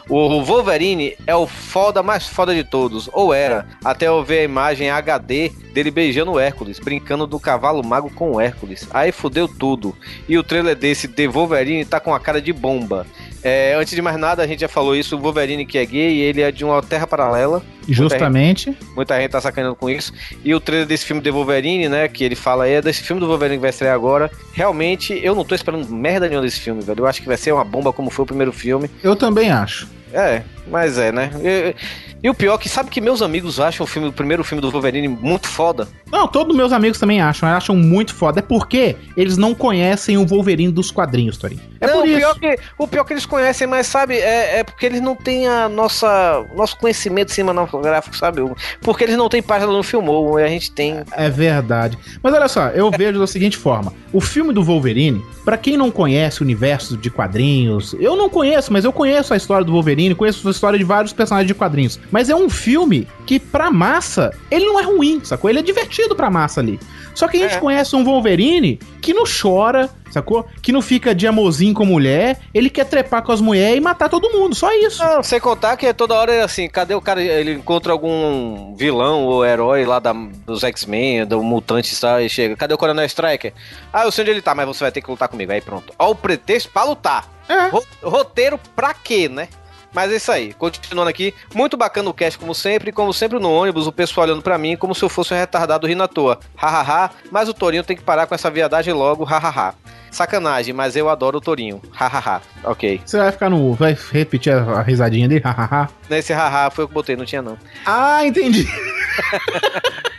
o 0.09 0.43
Wolverine 0.43 1.15
é 1.27 1.37
o 1.37 1.47
foda 1.47 2.03
mais 2.03 2.27
foda 2.27 2.55
de 2.55 2.65
todos, 2.65 3.11
ou 3.13 3.35
era, 3.35 3.67
até 3.85 4.09
eu 4.09 4.25
ver 4.25 4.39
a 4.39 4.45
imagem 4.45 4.89
HD 4.89 5.53
dele 5.75 5.91
beijando 5.91 6.33
o 6.33 6.41
Hércules, 6.41 6.79
brincando 6.79 7.27
do 7.27 7.39
cavalo 7.39 7.85
mago 7.85 8.11
com 8.11 8.33
o 8.33 8.41
Hércules. 8.41 8.89
Aí 8.91 9.13
fudeu 9.13 9.47
tudo. 9.47 9.95
E 10.27 10.39
o 10.39 10.43
trailer 10.43 10.75
desse 10.75 11.07
de 11.07 11.29
Wolverine 11.29 11.85
tá 11.85 12.01
com 12.01 12.15
a 12.15 12.21
cara 12.21 12.41
de 12.41 12.53
bomba. 12.53 13.07
É, 13.43 13.75
antes 13.75 13.95
de 13.95 14.03
mais 14.03 14.19
nada, 14.19 14.43
a 14.43 14.47
gente 14.47 14.61
já 14.61 14.69
falou 14.71 14.95
isso, 14.95 15.17
o 15.17 15.19
Wolverine 15.19 15.67
que 15.67 15.79
é 15.79 15.85
gay, 15.85 16.21
ele 16.21 16.43
é 16.43 16.51
de 16.51 16.65
uma 16.65 16.83
terra 16.83 17.07
paralela. 17.07 17.63
Justamente. 17.89 18.69
Muita 18.69 18.81
gente, 18.81 18.95
muita 18.95 19.21
gente 19.21 19.31
tá 19.31 19.41
sacaneando 19.41 19.77
com 19.77 19.91
isso. 19.91 20.13
E 20.45 20.55
o 20.55 20.61
trailer 20.61 20.87
desse 20.87 21.05
filme 21.05 21.21
de 21.21 21.31
Wolverine, 21.31 21.89
né, 21.89 22.09
que 22.09 22.23
ele 22.23 22.37
fala 22.37 22.65
aí, 22.65 22.75
é 22.75 22.83
desse 22.83 23.03
filme 23.03 23.21
do 23.21 23.27
Wolverine 23.27 23.57
que 23.57 23.63
vai 23.63 23.71
estrear 23.71 23.95
agora. 23.95 24.31
Realmente, 24.53 25.19
eu 25.23 25.35
não 25.35 25.45
tô 25.45 25.55
esperando 25.55 25.89
merda 25.89 26.29
nenhuma 26.29 26.45
desse 26.45 26.61
filme, 26.61 26.83
velho. 26.83 27.01
Eu 27.01 27.07
acho 27.07 27.21
que 27.21 27.27
vai 27.27 27.37
ser 27.37 27.53
uma 27.53 27.65
bomba 27.65 27.93
como 27.93 28.11
foi 28.11 28.23
o 28.23 28.27
primeiro 28.27 28.53
filme. 28.53 28.91
Eu 29.03 29.17
também 29.17 29.51
acho. 29.51 29.89
É, 30.13 30.43
mas 30.71 30.99
é, 30.99 31.11
né? 31.11 31.31
E, 31.43 31.75
e 32.23 32.29
o 32.29 32.35
pior 32.35 32.55
é 32.55 32.59
que 32.59 32.69
sabe 32.69 32.91
que 32.91 33.01
meus 33.01 33.23
amigos 33.23 33.59
acham 33.59 33.85
o, 33.85 33.87
filme, 33.87 34.09
o 34.09 34.13
primeiro 34.13 34.45
filme 34.45 34.61
do 34.61 34.71
Wolverine 34.71 35.09
muito 35.09 35.49
foda. 35.49 35.89
Não, 36.11 36.29
todos 36.29 36.55
meus 36.55 36.73
amigos 36.73 36.99
também 36.99 37.21
acham, 37.21 37.49
acham 37.49 37.75
muito 37.75 38.15
foda. 38.15 38.41
É 38.41 38.43
porque 38.43 38.97
eles 39.17 39.37
não 39.39 39.55
conhecem 39.55 40.19
o 40.19 40.27
Wolverine 40.27 40.71
dos 40.71 40.91
quadrinhos, 40.91 41.39
Torinho. 41.39 41.63
É 41.81 41.87
não, 41.87 42.03
por 42.03 42.09
o 42.09 42.15
pior, 42.15 42.39
que, 42.39 42.59
o 42.79 42.87
pior 42.87 43.05
que 43.05 43.13
eles 43.15 43.25
conhecem, 43.25 43.67
mas 43.67 43.87
sabe, 43.87 44.17
é, 44.17 44.59
é 44.59 44.65
porque 44.65 44.85
eles 44.85 45.01
não 45.01 45.17
têm 45.17 45.47
a 45.47 45.69
nossa 45.69 46.45
nosso 46.55 46.77
conhecimento 46.77 47.33
cinematográfico, 47.33 48.15
sabe? 48.17 48.43
Porque 48.83 49.05
eles 49.05 49.17
não 49.17 49.29
têm 49.29 49.43
página 49.43 49.73
no 49.73 49.83
Filmou, 49.83 50.39
e 50.39 50.43
a 50.43 50.49
gente 50.49 50.71
tem. 50.73 51.01
É 51.13 51.31
verdade. 51.31 51.99
Mas 52.23 52.35
olha 52.35 52.49
só, 52.49 52.69
eu 52.69 52.91
vejo 52.91 53.19
da 53.19 53.27
seguinte 53.27 53.57
forma: 53.57 53.95
o 54.13 54.21
filme 54.21 54.53
do 54.53 54.63
Wolverine, 54.63 55.25
pra 55.45 55.57
quem 55.57 55.77
não 55.77 55.91
conhece 55.91 56.43
o 56.43 56.45
universo 56.45 56.97
de 56.99 57.11
quadrinhos, 57.11 57.95
eu 57.99 58.15
não 58.15 58.29
conheço, 58.29 58.73
mas 58.73 58.85
eu 58.85 58.93
conheço 58.93 59.33
a 59.33 59.37
história 59.37 59.65
do 59.65 59.73
Wolverine, 59.73 60.15
conheço 60.15 60.47
a 60.47 60.51
história 60.61 60.79
de 60.79 60.85
vários 60.85 61.13
personagens 61.13 61.49
de 61.49 61.55
quadrinhos. 61.55 61.99
Mas 62.11 62.29
é 62.29 62.35
um 62.37 62.51
filme 62.51 63.09
que, 63.27 63.41
pra 63.41 63.71
massa, 63.71 64.31
ele 64.51 64.67
não 64.67 64.79
é 64.79 64.83
ruim, 64.83 65.21
sacou? 65.25 65.49
Ele 65.49 65.59
é 65.59 65.63
divertido 65.63 66.15
pra 66.15 66.31
massa 66.31 66.61
ali. 66.61 66.79
Só 67.15 67.27
que 67.27 67.39
a 67.39 67.41
gente 67.41 67.57
É. 67.57 67.61
conhece 67.61 67.97
um 67.97 68.05
Wolverine 68.05 68.79
que 69.01 69.13
não 69.13 69.25
chora, 69.25 69.91
sacou? 70.13 70.47
Que 70.63 70.71
não 70.73 70.81
fica 70.81 71.15
de 71.15 71.27
amorzinho 71.27 71.75
com 71.75 71.85
mulher, 71.85 72.39
ele 72.55 72.71
quer 72.71 72.85
trepar 72.85 73.23
com 73.23 73.33
as 73.33 73.41
mulheres 73.41 73.79
e 73.79 73.81
matar 73.81 74.09
todo 74.09 74.31
mundo, 74.31 74.55
só 74.55 74.71
isso. 74.73 75.03
Não, 75.03 75.23
sem 75.23 75.41
contar 75.41 75.77
que 75.77 75.93
toda 75.93 76.15
hora 76.15 76.33
é 76.33 76.43
assim, 76.43 76.69
cadê 76.69 76.95
o 76.95 77.01
cara? 77.01 77.21
Ele 77.23 77.55
encontra 77.55 77.93
algum 77.93 78.75
vilão 78.77 79.25
ou 79.25 79.45
herói 79.45 79.85
lá 79.85 79.99
da, 79.99 80.13
dos 80.47 80.63
X-Men, 80.63 81.27
do 81.27 81.43
Mutante, 81.43 81.99
tá? 82.01 82.23
E 82.23 82.29
chega, 82.29 82.55
cadê 82.57 82.75
o 82.75 82.79
Coronel 82.79 83.05
Striker? 83.07 83.53
Ah, 83.93 84.05
eu 84.05 84.13
sei 84.13 84.23
onde 84.23 84.31
ele 84.31 84.43
tá, 84.43 84.55
mas 84.55 84.67
você 84.67 84.85
vai 84.85 84.93
ter 84.93 85.01
que 85.01 85.11
lutar 85.11 85.29
comigo. 85.29 85.51
Aí 85.53 85.61
pronto. 85.61 85.93
Ó, 85.99 86.11
o 86.11 86.15
pretexto 86.15 86.71
pra 86.71 86.85
lutar. 86.85 87.29
É. 87.49 87.67
Ro- 87.69 87.85
roteiro 88.03 88.61
pra 88.77 88.95
quê, 88.95 89.29
né? 89.29 89.49
Mas 89.93 90.13
é 90.13 90.17
isso 90.17 90.31
aí, 90.31 90.53
continuando 90.53 91.11
aqui, 91.11 91.35
muito 91.55 91.77
bacana 91.77 92.09
o 92.11 92.15
cast 92.15 92.39
como 92.39 92.55
sempre, 92.55 92.93
como 92.93 93.13
sempre 93.13 93.39
no 93.39 93.51
ônibus, 93.51 93.87
o 93.87 93.93
pessoal 93.93 94.27
olhando 94.27 94.43
pra 94.43 94.57
mim 94.59 94.77
como 94.77 94.95
se 94.95 95.03
eu 95.03 95.09
fosse 95.09 95.35
um 95.35 95.37
retardado 95.37 95.87
rindo 95.87 96.03
à 96.03 96.09
toa. 96.09 96.39
Hahaha, 96.57 97.11
mas 97.31 97.49
o 97.49 97.55
Torinho 97.55 97.83
tem 97.83 97.97
que 97.97 98.03
parar 98.03 98.27
com 98.27 98.35
essa 98.35 98.51
viadagem 98.51 98.95
logo, 98.95 99.25
hahaha. 99.25 99.75
Sacanagem, 100.11 100.75
mas 100.75 100.97
eu 100.97 101.09
adoro 101.09 101.39
o 101.39 101.41
Torinho, 101.41 101.81
hahaha. 101.93 102.41
Ok. 102.65 103.01
Você 103.05 103.17
vai 103.19 103.31
ficar 103.31 103.49
no. 103.49 103.75
Vai 103.75 103.97
repetir 104.13 104.53
a, 104.53 104.59
a 104.59 104.83
risadinha 104.83 105.29
dele, 105.29 105.43
hahaha. 105.45 105.89
Nesse 106.09 106.33
haha 106.33 106.71
foi 106.71 106.85
o 106.85 106.89
que 106.89 106.93
eu 106.93 106.95
botei, 106.95 107.17
não 107.17 107.25
tinha 107.25 107.43
não. 107.43 107.57
ah, 107.87 108.25
entendi. 108.25 108.67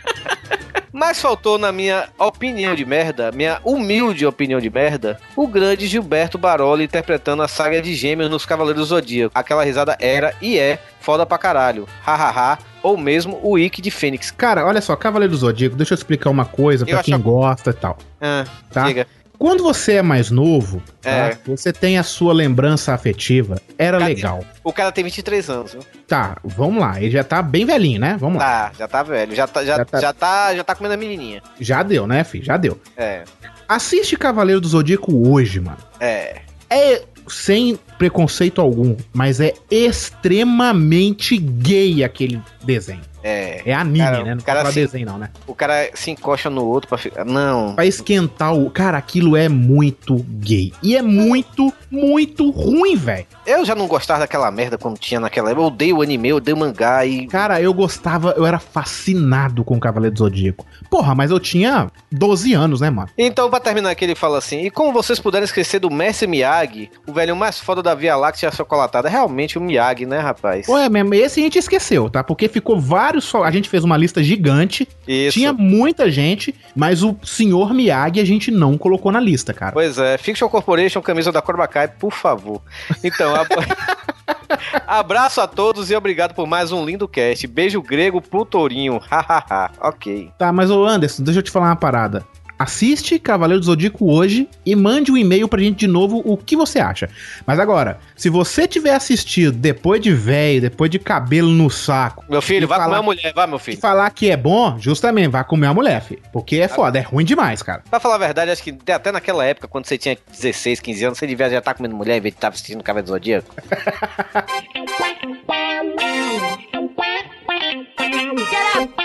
Mas 0.92 1.20
faltou 1.22 1.58
na 1.58 1.72
minha 1.72 2.08
opinião 2.18 2.74
de 2.74 2.84
merda, 2.84 3.32
minha 3.32 3.58
humilde 3.64 4.26
opinião 4.26 4.60
de 4.60 4.68
merda, 4.68 5.18
o 5.34 5.46
grande 5.46 5.86
Gilberto 5.86 6.36
Baroli 6.36 6.84
interpretando 6.84 7.42
a 7.42 7.48
saga 7.48 7.80
de 7.80 7.94
gêmeos 7.94 8.30
nos 8.30 8.44
Cavaleiros 8.44 8.82
do 8.82 8.86
Zodíaco. 8.86 9.32
Aquela 9.34 9.64
risada 9.64 9.96
era 9.98 10.34
e 10.42 10.58
é 10.58 10.78
foda 11.00 11.24
pra 11.24 11.38
caralho. 11.38 11.88
Hahaha. 12.02 12.58
Ou 12.82 12.96
mesmo 12.98 13.38
o 13.42 13.52
Wiki 13.52 13.80
de 13.80 13.90
Fênix. 13.92 14.30
Cara, 14.32 14.66
olha 14.66 14.80
só, 14.80 14.94
Cavaleiro 14.96 15.32
do 15.32 15.38
Zodíaco, 15.38 15.76
deixa 15.76 15.94
eu 15.94 15.96
explicar 15.96 16.28
uma 16.30 16.44
coisa 16.44 16.84
pra 16.84 16.96
acho 16.96 17.04
quem 17.04 17.14
a- 17.14 17.18
gosta 17.18 17.70
e 17.70 17.74
tal. 17.74 17.96
Ah, 18.20 18.44
Tá? 18.72 18.82
diga. 18.84 19.06
Quando 19.42 19.64
você 19.64 19.94
é 19.94 20.02
mais 20.02 20.30
novo, 20.30 20.80
tá? 21.00 21.10
É. 21.10 21.38
você 21.44 21.72
tem 21.72 21.98
a 21.98 22.04
sua 22.04 22.32
lembrança 22.32 22.94
afetiva. 22.94 23.60
Era 23.76 23.98
Cadê? 23.98 24.14
legal. 24.14 24.44
O 24.62 24.72
cara 24.72 24.92
tem 24.92 25.02
23 25.02 25.50
anos, 25.50 25.72
viu? 25.72 25.80
Tá, 26.06 26.36
vamos 26.44 26.80
lá. 26.80 27.02
Ele 27.02 27.10
já 27.10 27.24
tá 27.24 27.42
bem 27.42 27.66
velhinho, 27.66 27.98
né? 27.98 28.16
Vamos 28.20 28.38
lá. 28.38 28.44
Tá, 28.68 28.72
já 28.78 28.86
tá 28.86 29.02
velho. 29.02 29.34
Já 29.34 29.48
tá, 29.48 29.64
já, 29.64 29.78
Já 29.78 29.84
tá- 29.84 30.00
já 30.00 30.12
tá, 30.12 30.54
já 30.54 30.62
tá 30.62 30.76
comendo 30.76 30.94
a 30.94 30.96
menininha. 30.96 31.42
Já 31.58 31.82
deu, 31.82 32.06
né, 32.06 32.22
filho? 32.22 32.44
Já 32.44 32.56
deu. 32.56 32.80
É, 32.96 33.24
Assiste 33.68 34.16
Cavaleiro 34.16 34.60
do 34.60 34.68
Zodíaco 34.68 35.28
hoje, 35.28 35.58
mano. 35.58 35.78
é. 35.98 36.42
É 36.70 37.02
sem 37.28 37.78
preconceito 37.98 38.60
algum, 38.60 38.96
mas 39.12 39.40
é 39.40 39.54
extremamente 39.70 41.36
gay 41.36 42.02
aquele 42.04 42.40
desenho. 42.64 43.02
É. 43.22 43.62
É 43.64 43.74
anime, 43.74 43.98
Cara, 43.98 44.24
né? 44.24 44.34
Não 44.34 44.42
cara 44.42 44.58
fala 44.60 44.70
assim- 44.70 44.80
desenho, 44.80 45.06
não, 45.06 45.18
né? 45.18 45.30
O 45.46 45.54
cara 45.54 45.90
se 45.94 46.10
encosta 46.10 46.50
no 46.50 46.64
outro 46.64 46.88
pra 46.88 46.98
ficar. 46.98 47.24
Não. 47.24 47.74
Pra 47.74 47.86
esquentar 47.86 48.54
o. 48.54 48.70
Cara, 48.70 48.98
aquilo 48.98 49.36
é 49.36 49.48
muito 49.48 50.16
gay. 50.28 50.72
E 50.82 50.96
é 50.96 51.02
muito, 51.02 51.72
muito 51.90 52.50
ruim, 52.50 52.96
velho. 52.96 53.26
Eu 53.46 53.64
já 53.64 53.74
não 53.74 53.86
gostava 53.86 54.20
daquela 54.20 54.50
merda 54.50 54.76
quando 54.78 54.98
tinha 54.98 55.20
naquela 55.20 55.50
época. 55.50 55.62
Eu 55.62 55.66
odeio 55.66 55.96
o 55.98 56.02
anime, 56.02 56.28
eu 56.30 56.36
odeio 56.36 56.56
mangá 56.56 57.04
e. 57.06 57.26
Cara, 57.26 57.60
eu 57.60 57.72
gostava, 57.72 58.34
eu 58.36 58.44
era 58.46 58.58
fascinado 58.58 59.64
com 59.64 59.76
o 59.76 59.80
Cavaleiro 59.80 60.14
do 60.14 60.18
Zodíaco. 60.18 60.66
Porra, 60.90 61.14
mas 61.14 61.30
eu 61.30 61.40
tinha 61.40 61.90
12 62.10 62.52
anos, 62.52 62.80
né, 62.80 62.90
mano? 62.90 63.08
Então, 63.16 63.48
pra 63.50 63.60
terminar 63.60 63.90
aqui, 63.90 64.04
ele 64.04 64.14
fala 64.14 64.38
assim: 64.38 64.60
E 64.64 64.70
como 64.70 64.92
vocês 64.92 65.18
puderam 65.18 65.44
esquecer 65.44 65.78
do 65.78 65.90
Mestre 65.90 66.26
Miyagi, 66.26 66.90
o 67.06 67.12
velho 67.12 67.34
mais 67.36 67.58
foda 67.60 67.82
da 67.82 67.94
Via 67.94 68.16
Láctea 68.16 68.50
chocolatada? 68.50 69.08
Realmente 69.08 69.58
o 69.58 69.60
Miyagi, 69.60 70.06
né, 70.06 70.18
rapaz? 70.18 70.68
Ué, 70.68 70.88
mesmo, 70.88 71.14
esse 71.14 71.40
a 71.40 71.42
gente 71.42 71.58
esqueceu, 71.58 72.08
tá? 72.10 72.22
Porque 72.24 72.48
ficou 72.48 72.80
vários. 72.80 73.11
Só- 73.20 73.44
A 73.44 73.50
gente 73.50 73.68
fez 73.68 73.84
uma 73.84 73.96
lista 73.96 74.22
gigante. 74.22 74.88
Isso. 75.06 75.38
Tinha 75.38 75.52
muita 75.52 76.10
gente, 76.10 76.54
mas 76.74 77.02
o 77.02 77.16
senhor 77.22 77.72
Miyagi 77.74 78.20
a 78.20 78.24
gente 78.24 78.50
não 78.50 78.78
colocou 78.78 79.10
na 79.12 79.20
lista, 79.20 79.52
cara. 79.52 79.72
Pois 79.72 79.98
é, 79.98 80.16
Fiction 80.18 80.48
Corporation, 80.48 81.00
camisa 81.02 81.30
da 81.32 81.42
Corbacai, 81.42 81.88
por 81.88 82.12
favor. 82.12 82.60
Então, 83.04 83.34
ab- 83.34 83.48
abraço 84.86 85.40
a 85.40 85.46
todos 85.46 85.90
e 85.90 85.94
obrigado 85.96 86.34
por 86.34 86.46
mais 86.46 86.72
um 86.72 86.84
lindo 86.84 87.08
cast. 87.08 87.46
Beijo 87.46 87.80
grego 87.82 88.20
pro 88.20 88.44
Tourinho, 88.44 88.98
hahaha. 89.10 89.70
ok. 89.80 90.30
Tá, 90.38 90.52
mas 90.52 90.70
ô 90.70 90.84
Anderson, 90.84 91.22
deixa 91.22 91.40
eu 91.40 91.42
te 91.42 91.50
falar 91.50 91.66
uma 91.66 91.76
parada. 91.76 92.24
Assiste 92.62 93.18
Cavaleiro 93.18 93.60
do 93.60 93.66
Zodíaco 93.66 94.10
hoje 94.10 94.48
e 94.64 94.74
mande 94.74 95.12
um 95.12 95.16
e-mail 95.16 95.48
pra 95.48 95.60
gente 95.60 95.78
de 95.80 95.86
novo 95.86 96.22
o 96.24 96.36
que 96.36 96.56
você 96.56 96.78
acha. 96.80 97.08
Mas 97.46 97.58
agora, 97.58 97.98
se 98.16 98.28
você 98.28 98.66
tiver 98.66 98.94
assistido 98.94 99.52
depois 99.56 100.00
de 100.00 100.12
velho, 100.12 100.60
depois 100.62 100.90
de 100.90 100.98
cabelo 100.98 101.48
no 101.50 101.70
saco. 101.70 102.24
Meu 102.28 102.42
filho, 102.42 102.66
vai 102.68 102.78
falar- 102.78 102.88
comer 102.96 103.00
a 103.00 103.02
mulher, 103.02 103.32
vai, 103.34 103.46
meu 103.46 103.58
filho. 103.58 103.78
falar 103.78 104.10
que 104.10 104.30
é 104.30 104.36
bom, 104.36 104.78
justamente, 104.78 105.28
vai 105.28 105.44
comer 105.44 105.66
a 105.66 105.74
mulher, 105.74 106.00
filho. 106.02 106.22
Porque 106.32 106.56
é 106.56 106.68
foda, 106.68 106.98
é 106.98 107.02
ruim 107.02 107.24
demais, 107.24 107.62
cara. 107.62 107.82
Pra 107.90 108.00
falar 108.00 108.16
a 108.16 108.18
verdade, 108.18 108.50
acho 108.50 108.62
que 108.62 108.76
até 108.90 109.12
naquela 109.12 109.44
época, 109.44 109.68
quando 109.68 109.86
você 109.86 109.98
tinha 109.98 110.16
16, 110.30 110.80
15 110.80 111.04
anos, 111.04 111.18
você 111.18 111.26
devia 111.26 111.48
já 111.50 111.58
estar 111.58 111.74
comendo 111.74 111.94
mulher 111.96 112.16
em 112.16 112.20
vez 112.20 112.32
de 112.34 112.38
estar 112.38 112.48
assistindo 112.48 112.82
Cavaleiro 112.82 113.06
do 113.06 113.12
Zodíaco. 113.12 113.54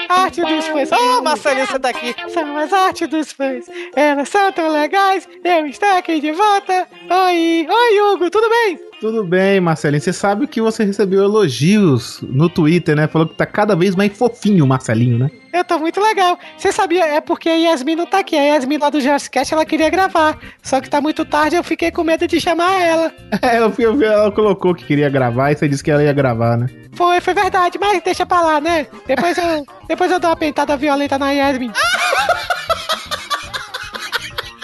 Arte 0.10 0.42
dos 0.42 0.68
fãs. 0.68 0.90
Oh, 0.92 1.22
Marcelinho, 1.22 1.68
você 1.68 1.80
tá 1.80 1.90
aqui. 1.90 2.16
São 2.34 2.58
as 2.58 2.74
artes 2.74 3.08
dos 3.08 3.32
fãs. 3.32 3.66
Elas 3.96 4.30
são 4.30 4.52
tão 4.52 4.72
legais. 4.72 5.28
Eu 5.44 5.66
estou 5.68 5.90
aqui 5.90 6.20
de 6.20 6.32
volta. 6.32 6.88
Oi, 7.10 7.68
oi, 7.70 8.02
Hugo, 8.14 8.30
tudo 8.30 8.50
bem? 8.50 8.80
Tudo 9.00 9.24
bem, 9.24 9.60
Marcelinho. 9.60 10.02
Você 10.02 10.12
sabe 10.14 10.48
que 10.48 10.60
você 10.62 10.84
recebeu 10.84 11.24
elogios 11.24 12.20
no 12.24 12.50
Twitter, 12.50 12.96
né? 12.96 13.08
Falou 13.08 13.28
que 13.28 13.36
tá 13.36 13.46
cada 13.46 13.76
vez 13.76 13.96
mais 13.96 14.18
fofinho 14.18 14.66
o 14.66 14.68
Marcelinho, 14.68 15.20
né? 15.20 15.30
Eu 15.54 15.64
tô 15.64 15.78
muito 15.80 16.00
legal. 16.00 16.38
Você 16.58 16.72
sabia, 16.72 17.06
é 17.06 17.22
porque 17.22 17.50
a 17.50 17.56
Yasmin 17.56 17.96
não 17.96 18.06
tá 18.06 18.20
aqui. 18.20 18.36
A 18.36 18.42
Yasmin 18.56 18.78
lá 18.78 18.90
do 18.90 19.02
Jazzcast, 19.02 19.54
ela 19.54 19.66
queria 19.66 19.90
gravar. 19.90 20.38
Só 20.62 20.80
que 20.82 20.90
tá 20.90 21.00
muito 21.02 21.24
tarde, 21.26 21.56
eu 21.56 21.64
fiquei 21.64 21.92
com 21.92 22.04
medo 22.04 22.28
de 22.28 22.40
chamar 22.40 22.80
ela. 22.82 23.12
É, 23.42 23.60
eu 23.60 23.72
fui- 23.72 23.86
ela 23.86 24.32
colocou 24.32 24.74
que 24.74 24.84
queria 24.86 25.10
gravar 25.10 25.52
e 25.52 25.56
você 25.56 25.68
disse 25.68 25.84
que 25.84 25.92
ela 25.92 26.04
ia 26.04 26.12
gravar, 26.14 26.58
né? 26.58 26.68
Foi, 26.94 27.22
foi 27.22 27.34
verdade, 27.34 27.78
mas 27.80 28.02
deixa 28.04 28.26
pra 28.26 28.42
lá, 28.42 28.60
né? 28.62 28.87
Depois 29.06 29.38
eu, 29.38 29.66
depois 29.88 30.12
eu 30.12 30.20
dou 30.20 30.30
uma 30.30 30.36
pentada 30.36 30.76
violenta 30.78 31.18
na 31.18 31.32
Yasmin. 31.32 31.72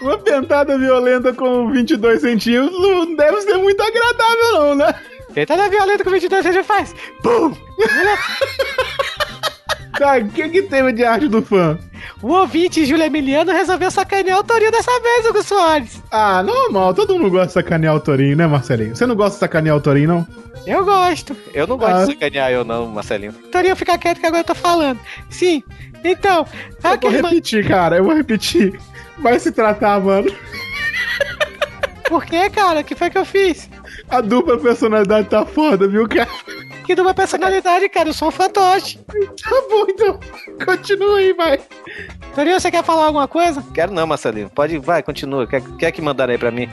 Uma 0.02 0.18
pentada 0.18 0.78
violenta 0.78 1.32
com 1.34 1.72
22 1.72 2.20
centímetros 2.20 2.78
não 2.78 3.16
deve 3.16 3.42
ser 3.42 3.58
muito 3.58 3.82
agradável, 3.82 4.52
não, 4.52 4.76
né? 4.76 4.94
Pentada 5.34 5.70
violenta 5.70 6.04
com 6.04 6.10
22 6.10 6.44
você 6.44 6.52
já 6.52 6.62
faz. 6.62 6.94
Pum! 7.22 7.56
Tá, 9.98 10.18
o 10.18 10.28
que 10.30 10.50
que 10.50 10.62
teve 10.64 10.92
de 10.94 11.04
arte 11.06 11.28
do 11.28 11.42
fã? 11.42 11.78
O 12.22 12.28
ouvinte 12.30 12.86
Júlio 12.86 13.06
Emiliano 13.06 13.52
resolveu 13.52 13.92
sacanear 13.92 14.40
o 14.40 14.44
Torinho 14.44 14.72
dessa 14.72 14.92
vez, 15.00 15.26
Hugo 15.26 15.44
Soares. 15.44 16.02
Ah, 16.12 16.42
normal, 16.44 16.94
todo 16.94 17.14
mundo 17.18 17.30
gosta 17.30 17.48
de 17.48 17.54
sacanear 17.54 17.96
o 17.96 18.00
Torinho, 18.00 18.36
né, 18.36 18.48
Marcelinho? 18.48 18.96
Você 18.96 19.06
não 19.06 19.16
gosta 19.16 19.34
de 19.36 19.40
sacanear 19.40 19.76
o 19.78 19.82
Torinho, 19.82 20.08
não? 20.10 20.28
Eu 20.66 20.84
gosto. 20.84 21.36
Eu 21.54 21.68
não 21.68 21.78
gosto 21.78 21.94
Ah. 21.96 22.06
de 22.06 22.14
sacanear 22.14 22.52
eu 22.52 22.64
não, 22.66 22.88
Marcelinho. 22.88 23.34
Torinho, 23.52 23.76
fica 23.76 23.98
quieto 23.98 24.20
que 24.20 24.26
agora 24.26 24.42
eu 24.42 24.46
tô 24.48 24.56
falando. 24.56 25.00
Sim, 25.30 25.64
então... 26.04 26.46
Eu 26.50 26.82
vou 26.82 26.92
aquele 26.92 27.22
man- 27.22 27.30
repetir, 27.30 27.68
cara, 27.68 27.98
eu 27.98 28.04
vou 28.04 28.16
repetir. 28.16 28.80
Vai 29.20 29.40
se 29.40 29.52
tratar, 29.52 30.00
mano. 30.02 30.32
Por 32.08 32.26
que, 32.26 32.50
cara? 32.50 32.82
O 32.82 32.84
que 32.84 32.96
foi 32.96 33.10
que 33.10 33.18
eu 33.18 33.26
fiz? 33.26 33.70
A 34.10 34.22
dupla 34.22 34.58
personalidade 34.58 35.30
tá 35.30 35.46
foda, 35.46 35.88
viu, 35.88 36.08
cara? 36.08 36.28
Que 36.86 36.96
dupla 36.96 37.14
personalidade, 37.14 37.88
cara. 37.90 38.10
Eu 38.10 38.14
sou 38.14 38.28
um 38.28 38.32
fantoche. 38.32 38.98
Tá 38.98 39.64
bom, 39.70 39.86
então. 39.90 40.20
Continua 40.66 41.18
aí, 41.18 41.34
vai. 41.34 41.60
Torinho, 42.36 42.60
você 42.60 42.70
quer 42.72 42.84
falar 42.84 43.06
alguma 43.06 43.28
coisa? 43.28 43.64
Quero 43.74 43.94
não, 43.94 44.06
Marcelinho. 44.08 44.50
Pode, 44.50 44.78
vai, 44.80 45.02
continua. 45.04 45.46
Quer, 45.48 45.62
quer 45.78 45.92
que 45.92 46.02
mandar 46.02 46.30
aí 46.30 46.38
pra 46.38 46.52
mim? 46.52 46.68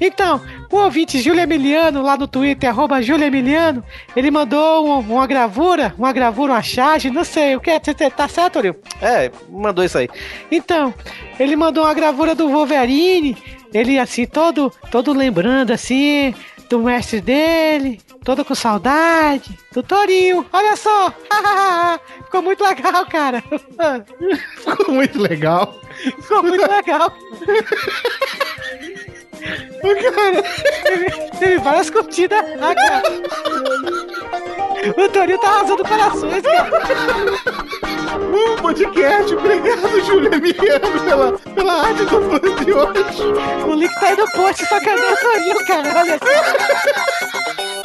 Então, 0.00 0.40
o 0.70 0.76
ouvinte 0.76 1.18
Júlio 1.20 1.40
Emiliano, 1.42 2.02
lá 2.02 2.16
no 2.16 2.28
Twitter, 2.28 2.68
arroba 2.68 3.00
Júlio 3.02 3.24
Emiliano, 3.26 3.82
ele 4.14 4.30
mandou 4.30 4.86
um- 4.86 4.98
uma 5.00 5.26
gravura, 5.26 5.94
uma 5.98 6.12
gravura, 6.12 6.52
uma 6.52 6.62
charge, 6.62 7.10
não 7.10 7.24
sei, 7.24 7.56
o 7.56 7.60
que 7.60 7.70
é? 7.70 7.80
Cê- 7.82 8.10
Tá 8.10 8.28
certo, 8.28 8.54
Torinho? 8.54 8.76
É, 9.00 9.30
mandou 9.50 9.84
isso 9.84 9.98
aí. 9.98 10.08
Então, 10.52 10.92
ele 11.40 11.56
mandou 11.56 11.84
uma 11.84 11.94
gravura 11.94 12.34
do 12.34 12.48
Wolverine, 12.48 13.36
ele 13.72 13.98
assim, 13.98 14.26
todo, 14.26 14.72
todo 14.90 15.12
lembrando 15.12 15.72
assim, 15.72 16.34
do 16.68 16.80
mestre 16.80 17.20
dele, 17.20 18.00
todo 18.24 18.44
com 18.44 18.54
saudade, 18.54 19.58
do 19.72 19.82
Torinho, 19.82 20.44
olha 20.52 20.76
só! 20.76 21.12
Ficou 22.24 22.42
muito 22.42 22.62
legal, 22.62 23.06
cara. 23.06 23.42
Ficou 23.42 24.94
muito 24.94 25.18
legal. 25.18 25.80
Ficou 26.20 26.42
muito 26.42 26.70
legal. 26.70 27.12
cara, 30.12 30.42
teve, 30.82 31.10
teve 31.38 31.58
várias 31.58 31.90
curtidas. 31.90 32.38
Ah, 32.60 32.74
cara. 32.74 33.02
O 34.96 35.08
Torinho 35.08 35.38
tá 35.38 35.48
arrasando 35.48 35.84
corações, 35.84 36.42
cara. 36.42 36.70
Um 38.18 38.56
podcast, 38.56 39.34
obrigado, 39.34 40.00
Júlio 40.04 40.32
Emiliano, 40.32 41.00
pela, 41.04 41.32
pela 41.54 41.72
arte 41.84 42.04
do 42.04 42.22
fã 42.30 42.64
de 42.64 42.72
hoje. 42.72 43.22
O 43.66 43.74
link 43.74 43.94
tá 44.00 44.06
aí 44.06 44.16
no 44.16 44.30
post, 44.32 44.66
só 44.66 44.80
cadê 44.80 45.02
o 45.02 45.16
Torinho, 45.16 45.66
cara? 45.66 45.98
Olha 45.98 46.18
só. 46.18 47.77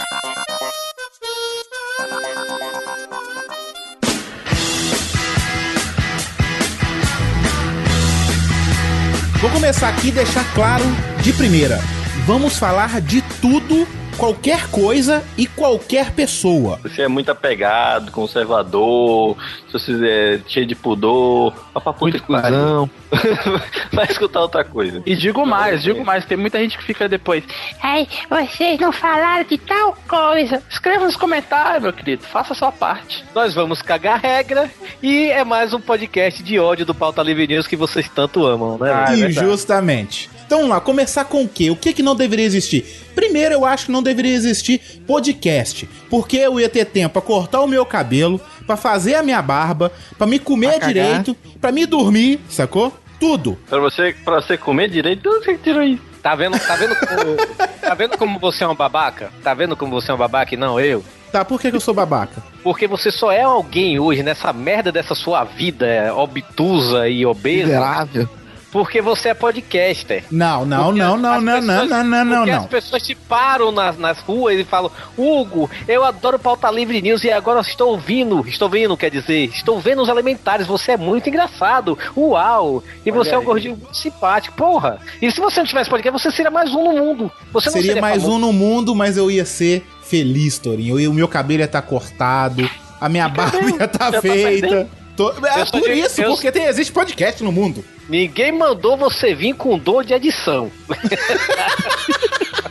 Vou 9.44 9.52
começar 9.52 9.90
aqui 9.90 10.08
e 10.08 10.12
deixar 10.12 10.46
claro 10.54 10.86
de 11.22 11.34
primeira. 11.34 11.78
Vamos 12.26 12.58
falar 12.58 13.02
de 13.02 13.22
tudo, 13.42 13.86
qualquer 14.14 14.70
coisa 14.70 15.24
e 15.38 15.46
qualquer 15.46 16.12
pessoa. 16.12 16.80
Você 16.84 17.04
é 17.04 17.08
muito 17.08 17.32
apegado, 17.32 18.12
conservador, 18.12 19.38
se 19.68 19.74
você 19.74 20.08
é 20.08 20.40
cheio 20.48 20.66
de 20.66 20.76
pudor, 20.76 21.54
papaputa 21.74 22.20
que 22.20 22.28
pariu. 22.28 22.90
Vai 23.92 24.06
escutar 24.06 24.42
outra 24.42 24.64
coisa. 24.64 25.02
E 25.06 25.16
digo 25.16 25.46
mais, 25.46 25.84
digo 25.84 26.04
mais, 26.04 26.26
tem 26.26 26.38
muita 26.38 26.60
gente 26.60 26.78
que 26.78 26.84
fica 26.84 27.08
depois. 27.08 27.44
Ai, 27.82 28.08
vocês 28.30 28.80
não 28.80 28.92
falaram 28.92 29.46
de 29.46 29.58
tal 29.58 29.98
coisa. 30.08 30.62
Escreva 30.70 31.06
nos 31.06 31.16
comentários, 31.16 31.84
meu 31.84 31.94
querido, 31.94 32.24
faça 32.24 32.54
a 32.54 32.56
sua 32.56 32.72
parte. 32.72 33.24
Nós 33.34 33.54
vamos 33.54 33.82
cagar 33.82 34.20
regra 34.20 34.70
e 35.02 35.28
é 35.28 35.44
mais 35.44 35.74
um 35.74 35.80
podcast 35.80 36.42
de 36.42 36.60
ódio 36.60 36.86
do 36.86 36.94
Pauta 36.94 37.22
Livre 37.22 37.48
News 37.48 37.68
que 37.68 37.76
vocês 37.76 38.10
tanto 38.10 38.46
amam, 38.46 38.78
né? 38.78 38.92
Ah, 38.92 39.14
é. 39.14 39.20
Injustamente. 39.20 40.30
Então 40.54 40.62
vamos 40.62 40.76
lá, 40.76 40.80
começar 40.80 41.26
com 41.26 41.42
o 41.42 41.50
quê? 41.50 41.72
O 41.72 41.76
que, 41.76 41.92
que 41.92 42.04
não 42.04 42.16
deveria 42.16 42.46
existir? 42.46 42.86
Primeiro, 43.16 43.56
eu 43.56 43.66
acho 43.66 43.88
que 43.88 43.92
não 43.92 44.04
deveria 44.04 44.36
existir 44.36 45.02
podcast. 45.08 45.90
Porque 46.12 46.38
eu 46.38 46.60
ia 46.60 46.70
ter 46.70 46.86
tempo 46.86 47.14
pra 47.14 47.24
cortar 47.24 47.60
o 47.62 47.68
meu 47.68 47.84
cabelo, 47.84 48.40
pra 48.68 48.78
fazer 48.78 49.16
a 49.16 49.24
minha 49.24 49.42
barba, 49.42 49.92
pra 50.16 50.28
me 50.28 50.38
comer 50.38 50.78
Pra 50.78 50.88
direito, 50.88 51.36
pra 51.60 51.72
me 51.72 51.88
dormir, 51.88 52.40
sacou? 52.48 52.94
Tudo. 53.20 53.58
Pra 53.68 53.80
você, 53.80 54.16
pra 54.24 54.36
você 54.36 54.56
comer 54.56 54.92
direito, 54.92 55.28
onde 55.28 55.44
você 55.44 55.58
tirou 55.58 55.82
isso? 55.82 56.04
Tá 56.22 56.36
vendo, 56.36 56.60
tá 56.60 56.76
vendo 56.76 56.96
como, 56.98 57.36
tá 57.82 57.94
vendo 57.96 58.16
como 58.16 58.40
você 58.40 58.64
é 58.64 58.68
um 58.68 58.76
babaca? 58.76 59.32
Tá 59.44 59.56
vendo 59.56 59.76
como 59.76 60.00
você 60.00 60.12
é 60.12 60.14
um 60.14 60.18
babaca 60.20 60.54
e 60.54 60.58
não 60.58 60.80
eu? 60.80 61.04
Tá, 61.32 61.44
por 61.44 61.60
que, 61.60 61.72
que 61.72 61.78
eu 61.78 61.82
sou 61.82 61.96
babaca? 61.96 62.44
Porque 62.62 62.88
você 62.88 63.10
só 63.10 63.32
é 63.32 63.42
alguém 63.42 64.00
hoje 64.00 64.22
nessa 64.22 64.54
merda 64.54 64.92
dessa 64.92 65.16
sua 65.16 65.44
vida 65.44 65.88
é, 65.88 66.14
obtusa 66.14 67.10
e 67.10 67.26
obesa. 67.26 67.66
Miserável. 67.66 68.30
Porque 68.74 69.02
você 69.02 69.30
é 69.30 69.34
podcaster. 69.36 70.26
Não, 70.32 70.66
não, 70.66 70.86
Porque 70.86 71.00
não, 71.00 71.16
não, 71.18 71.40
não, 71.40 71.42
não, 71.42 71.60
pessoas- 71.62 71.90
não, 71.90 72.04
não, 72.04 72.26
não, 72.26 72.38
Porque 72.40 72.52
as 72.52 72.62
não. 72.64 72.68
pessoas 72.68 73.04
te 73.04 73.14
param 73.16 73.72
nas, 73.72 73.98
nas 74.00 74.18
ruas 74.20 74.60
e 74.60 74.64
falam: 74.64 74.92
Hugo, 75.18 75.70
eu 75.88 76.04
adoro 76.04 76.40
pauta 76.40 76.70
livre 76.72 77.00
news 77.02 77.24
e 77.24 77.32
agora 77.32 77.62
estou 77.62 77.92
ouvindo, 77.92 78.44
estou 78.48 78.68
vendo, 78.68 78.98
quer 78.98 79.12
dizer, 79.12 79.50
estou 79.54 79.80
vendo 79.80 80.02
os 80.02 80.10
elementares, 80.10 80.66
você 80.66 80.94
é 80.94 80.98
muito 80.98 81.30
engraçado, 81.30 81.98
uau! 82.18 82.84
E 83.06 83.12
você 83.12 83.30
é 83.30 83.38
um 83.38 83.42
aí. 83.42 83.46
gordinho 83.46 83.78
muito 83.78 83.96
simpático, 83.96 84.56
porra! 84.58 85.00
E 85.22 85.32
se 85.32 85.40
você 85.40 85.60
não 85.60 85.68
tivesse 85.68 85.90
podcast, 85.90 86.20
você 86.22 86.32
seria 86.36 86.50
mais 86.52 86.74
um 86.74 86.84
no 86.84 86.94
mundo. 86.94 87.32
Você 87.54 87.68
não 87.70 87.74
Seria 87.74 87.88
seria 87.90 88.02
mais 88.02 88.24
famoso. 88.24 88.36
um 88.36 88.40
no 88.40 88.52
mundo, 88.52 88.96
mas 88.96 89.18
eu 89.18 89.30
ia 89.30 89.46
ser 89.46 89.86
feliz, 90.02 90.58
Torinho. 90.58 91.12
O 91.12 91.14
meu 91.14 91.28
cabelo 91.28 91.60
ia 91.62 91.66
estar 91.66 91.82
cortado, 91.84 92.68
a 93.00 93.08
minha 93.08 93.30
barba 93.30 93.60
ia 93.62 93.86
estar 93.86 94.06
Já 94.06 94.12
tá 94.14 94.22
feita. 94.22 94.68
perdendo. 94.68 95.03
Tô- 95.16 95.32
É 95.46 95.66
por 95.66 95.90
isso, 95.92 96.22
eu- 96.22 96.30
porque 96.32 96.52
tem, 96.52 96.66
existe 96.66 96.92
podcast 96.92 97.44
no 97.44 97.52
mundo. 97.52 97.86
Ninguém 98.10 98.52
mandou 98.52 98.98
você 98.98 99.34
vir 99.34 99.54
com 99.54 99.78
dor 99.78 100.04
de 100.04 100.14
edição. 100.14 100.72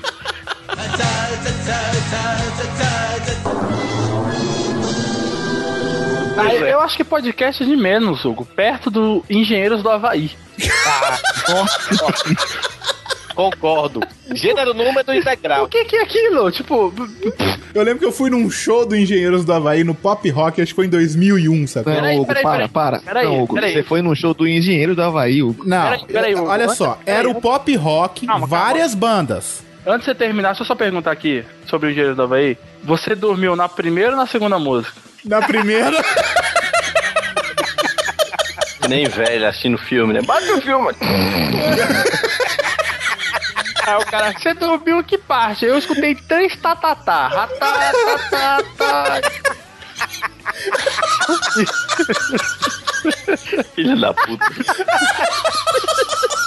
Ah, 6.37 6.53
é. 6.55 6.73
eu 6.73 6.81
acho 6.81 6.97
que 6.97 7.05
podcast 7.05 7.63
é 7.63 7.67
de 7.67 7.77
menos, 7.77 8.25
Hugo. 8.25 8.45
Perto 8.47 8.91
do 8.91 9.25
Engenheiros 9.29 9.83
do 9.83 9.91
Havaí. 9.91 10.31
Concordo. 13.35 14.01
Gênero, 14.35 14.75
número 14.75 15.15
integral. 15.15 15.65
O 15.65 15.69
que, 15.69 15.85
que 15.85 15.97
é 15.97 16.03
aquilo? 16.03 16.51
Tipo, 16.51 16.93
Eu 17.75 17.83
lembro 17.83 17.99
que 18.01 18.05
eu 18.05 18.13
fui 18.13 18.29
num 18.31 18.51
show 18.51 18.85
do 18.87 18.95
Engenheiros 18.97 19.45
do 19.45 19.53
Havaí 19.53 19.83
no 19.85 19.95
Pop 19.95 20.29
Rock, 20.31 20.61
acho 20.61 20.73
que 20.73 20.77
foi 20.77 20.87
em 20.87 20.91
2001, 20.91 21.67
sabe? 21.67 21.89
Não, 21.91 21.95
Peraí, 21.97 22.17
Hugo, 22.17 22.27
peraí, 22.27 22.43
para, 22.43 22.53
peraí. 22.57 22.69
para. 22.69 22.99
Peraí, 23.01 23.25
não, 23.27 23.43
Hugo, 23.43 23.55
peraí. 23.55 23.73
você 23.73 23.83
foi 23.83 24.03
num 24.03 24.15
show 24.15 24.35
do 24.35 24.47
Engenheiro 24.47 24.95
do 24.95 25.03
Havaí, 25.03 25.43
Hugo. 25.43 25.65
Não, 25.67 25.83
Peraí, 25.83 26.05
peraí, 26.07 26.35
Hugo. 26.35 26.49
olha 26.49 26.69
só, 26.71 26.99
era 27.07 27.29
o 27.29 27.41
Pop 27.41 27.75
Rock, 27.77 28.27
Calma, 28.27 28.47
calma. 28.49 28.65
várias 28.65 28.95
bandas. 28.95 29.63
antes 29.87 30.01
de 30.01 30.05
você 30.07 30.15
terminar, 30.15 30.49
deixa 30.51 30.63
eu 30.63 30.67
só 30.67 30.75
perguntar 30.75 31.11
aqui 31.11 31.45
sobre 31.67 31.89
o 31.89 31.91
Engenheiro 31.91 32.15
do 32.17 32.23
Havaí. 32.23 32.57
Você 32.85 33.15
dormiu 33.15 33.55
na 33.57 33.69
primeira 33.69 34.11
ou 34.13 34.17
na 34.17 34.27
segunda 34.27 34.59
música? 34.59 34.93
Na 35.25 35.41
primeira. 35.41 36.03
Nem 38.89 39.07
velho 39.09 39.47
assistindo 39.49 39.79
filme, 39.79 40.13
né? 40.13 40.21
Bate 40.23 40.51
o 40.51 40.61
filme. 40.61 40.89
Aí 43.85 43.97
o 43.97 44.07
cara, 44.07 44.33
você 44.33 44.55
dormiu 44.55 45.03
que 45.03 45.19
parte? 45.19 45.65
Eu 45.65 45.77
escutei 45.77 46.15
três 46.15 46.55
tatatá. 46.57 47.29
Ratá, 47.29 47.93
tatatá. 48.31 49.21
Filha 53.75 53.97
da 53.97 54.15
puta. 54.15 54.45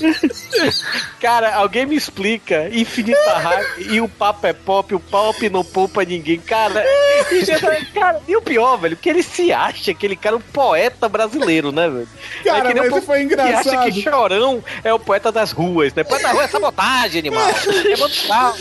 Cara, 1.20 1.54
alguém 1.56 1.86
me 1.86 1.96
explica 1.96 2.68
Infinita 2.72 3.38
Raiva 3.38 3.68
e 3.78 4.00
o 4.00 4.08
papo 4.08 4.46
é 4.46 4.52
pop, 4.52 4.94
o 4.94 5.00
pop 5.00 5.48
não 5.50 5.64
poupa 5.64 6.04
ninguém. 6.04 6.38
Cara, 6.38 6.84
e, 7.30 7.44
já- 7.44 7.58
cara, 7.94 8.20
e 8.26 8.36
o 8.36 8.42
pior, 8.42 8.76
velho, 8.76 8.96
que 8.96 9.08
ele 9.08 9.22
se 9.22 9.52
acha 9.52 9.90
aquele 9.90 10.16
cara 10.16 10.36
um 10.36 10.40
poeta 10.40 11.08
brasileiro, 11.08 11.72
né, 11.72 11.88
velho? 11.88 12.08
Cara, 12.44 12.58
É 12.58 12.62
que 12.62 12.74
nem 12.74 12.82
mas 12.82 12.86
o 12.86 12.90
povo 12.94 13.06
foi 13.06 13.26
Que 13.26 13.34
acha 13.34 13.42
engraçado. 13.60 13.92
que 13.92 14.02
Chorão 14.02 14.64
é 14.84 14.92
o 14.94 14.98
poeta 14.98 15.32
das 15.32 15.52
ruas, 15.52 15.92
né? 15.94 16.04
Poeta 16.04 16.24
da 16.28 16.32
rua 16.32 16.44
é 16.44 16.48
sabotagem, 16.48 17.18
animal. 17.20 17.48
É 17.48 17.96
manual. 17.96 18.54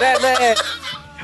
né, 0.00 0.18
né? 0.18 0.54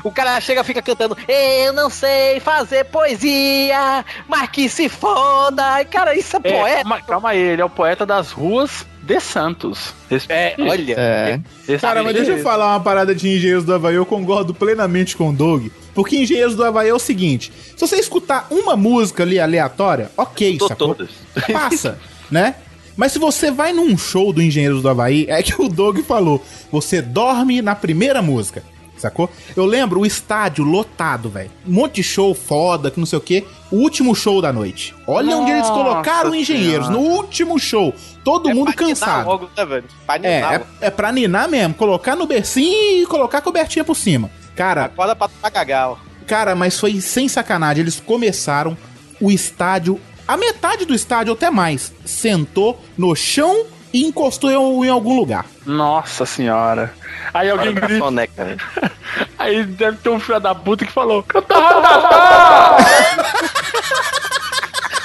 O 0.01 0.09
cara 0.11 0.39
chega 0.39 0.61
e 0.61 0.63
fica 0.63 0.81
cantando 0.81 1.17
Eu 1.27 1.73
não 1.73 1.89
sei 1.89 2.39
fazer 2.39 2.85
poesia, 2.85 4.05
mas 4.29 4.49
que 4.49 4.69
se 4.69 4.87
foda. 4.87 5.83
Cara, 5.91 6.15
isso 6.15 6.37
é 6.37 6.39
É, 6.41 6.51
poeta. 6.57 6.81
calma, 6.83 7.01
calma 7.01 7.29
aí, 7.31 7.37
ele 7.37 7.61
é 7.61 7.65
o 7.65 7.69
poeta 7.69 8.05
das 8.05 8.31
ruas 8.31 8.85
de 9.09 9.19
Santos. 9.19 9.93
É, 10.29 10.53
olha. 10.59 10.93
É. 10.95 11.39
Cara, 11.79 12.03
mas 12.03 12.13
deixa 12.13 12.31
eu 12.31 12.43
falar 12.43 12.73
uma 12.73 12.79
parada 12.79 13.15
de 13.15 13.27
Engenheiros 13.27 13.65
do 13.65 13.73
Havaí, 13.73 13.95
eu 13.95 14.05
concordo 14.05 14.53
plenamente 14.53 15.17
com 15.17 15.29
o 15.29 15.33
Doug. 15.33 15.67
Porque 15.95 16.15
Engenheiros 16.15 16.55
do 16.55 16.63
Havaí 16.63 16.89
é 16.89 16.93
o 16.93 16.99
seguinte: 16.99 17.51
se 17.75 17.81
você 17.81 17.95
escutar 17.95 18.47
uma 18.51 18.77
música 18.77 19.23
ali 19.23 19.39
aleatória, 19.39 20.11
ok, 20.15 20.59
Tô 20.59 20.67
sacou? 20.67 20.93
todas. 20.93 21.09
Passa, 21.51 21.97
né? 22.29 22.53
Mas 22.95 23.11
se 23.11 23.17
você 23.17 23.49
vai 23.49 23.73
num 23.73 23.97
show 23.97 24.31
do 24.31 24.43
Engenheiros 24.43 24.83
do 24.83 24.89
Havaí, 24.89 25.25
é 25.27 25.41
que 25.41 25.59
o 25.59 25.67
Doug 25.67 25.99
falou: 26.01 26.45
você 26.71 27.01
dorme 27.01 27.63
na 27.63 27.73
primeira 27.73 28.21
música. 28.21 28.63
Sacou? 28.99 29.29
Eu 29.55 29.65
lembro 29.65 30.01
o 30.01 30.05
estádio 30.05 30.63
lotado, 30.63 31.29
velho. 31.29 31.49
Um 31.65 31.71
monte 31.71 31.95
de 31.95 32.03
show 32.03 32.35
foda, 32.35 32.91
que 32.91 32.99
não 32.99 33.05
sei 33.05 33.17
o 33.17 33.21
quê. 33.21 33.45
O 33.71 33.77
último 33.77 34.13
show 34.13 34.41
da 34.41 34.51
noite. 34.51 34.93
Olha 35.07 35.35
onde 35.37 35.51
eles 35.51 35.63
Nossa 35.67 35.73
colocaram 35.73 36.35
Engenheiros. 36.35 36.87
Senhora. 36.87 37.03
No 37.03 37.15
último 37.15 37.57
show. 37.57 37.93
Todo 38.23 38.49
mundo 38.53 38.73
Pra 38.73 38.85
ninar 38.85 38.97
cansado. 38.99 39.27
Logo, 39.27 39.49
né, 39.55 39.65
velho? 39.65 39.83
Pra 40.05 40.15
É, 40.21 40.39
é, 40.55 40.65
é 40.81 40.89
pra 40.89 41.11
ninar 41.11 41.47
mesmo. 41.47 41.73
Colocar 41.73 42.15
no 42.15 42.27
bercinho 42.27 43.03
e 43.03 43.05
colocar 43.05 43.37
a 43.37 43.41
cobertinha 43.41 43.85
por 43.85 43.95
cima. 43.95 44.29
Cara, 44.55 44.85
Acorda 44.85 45.15
pra, 45.15 45.29
pra 45.29 45.49
cagar, 45.49 45.91
ó. 45.91 45.97
cara, 46.27 46.53
mas 46.55 46.77
foi 46.79 46.99
sem 46.99 47.27
sacanagem. 47.29 47.81
Eles 47.81 47.99
começaram 47.99 48.77
o 49.21 49.31
estádio, 49.31 49.99
a 50.27 50.35
metade 50.35 50.83
do 50.85 50.93
estádio, 50.93 51.33
até 51.33 51.49
mais, 51.49 51.93
sentou 52.05 52.79
no 52.97 53.15
chão 53.15 53.65
e 53.93 54.05
encostou 54.05 54.49
em, 54.51 54.87
em 54.87 54.89
algum 54.89 55.15
lugar. 55.17 55.45
Nossa 55.65 56.25
senhora. 56.25 56.93
Aí 57.33 57.49
alguém 57.49 57.73
da 57.73 57.81
grita. 57.81 57.99
soneca, 57.99 58.43
né? 58.45 58.57
Aí 59.37 59.63
deve 59.63 59.97
ter 59.97 60.09
um 60.09 60.19
filho 60.19 60.39
da 60.39 60.53
puta 60.53 60.85
que 60.85 60.91
falou! 60.91 61.23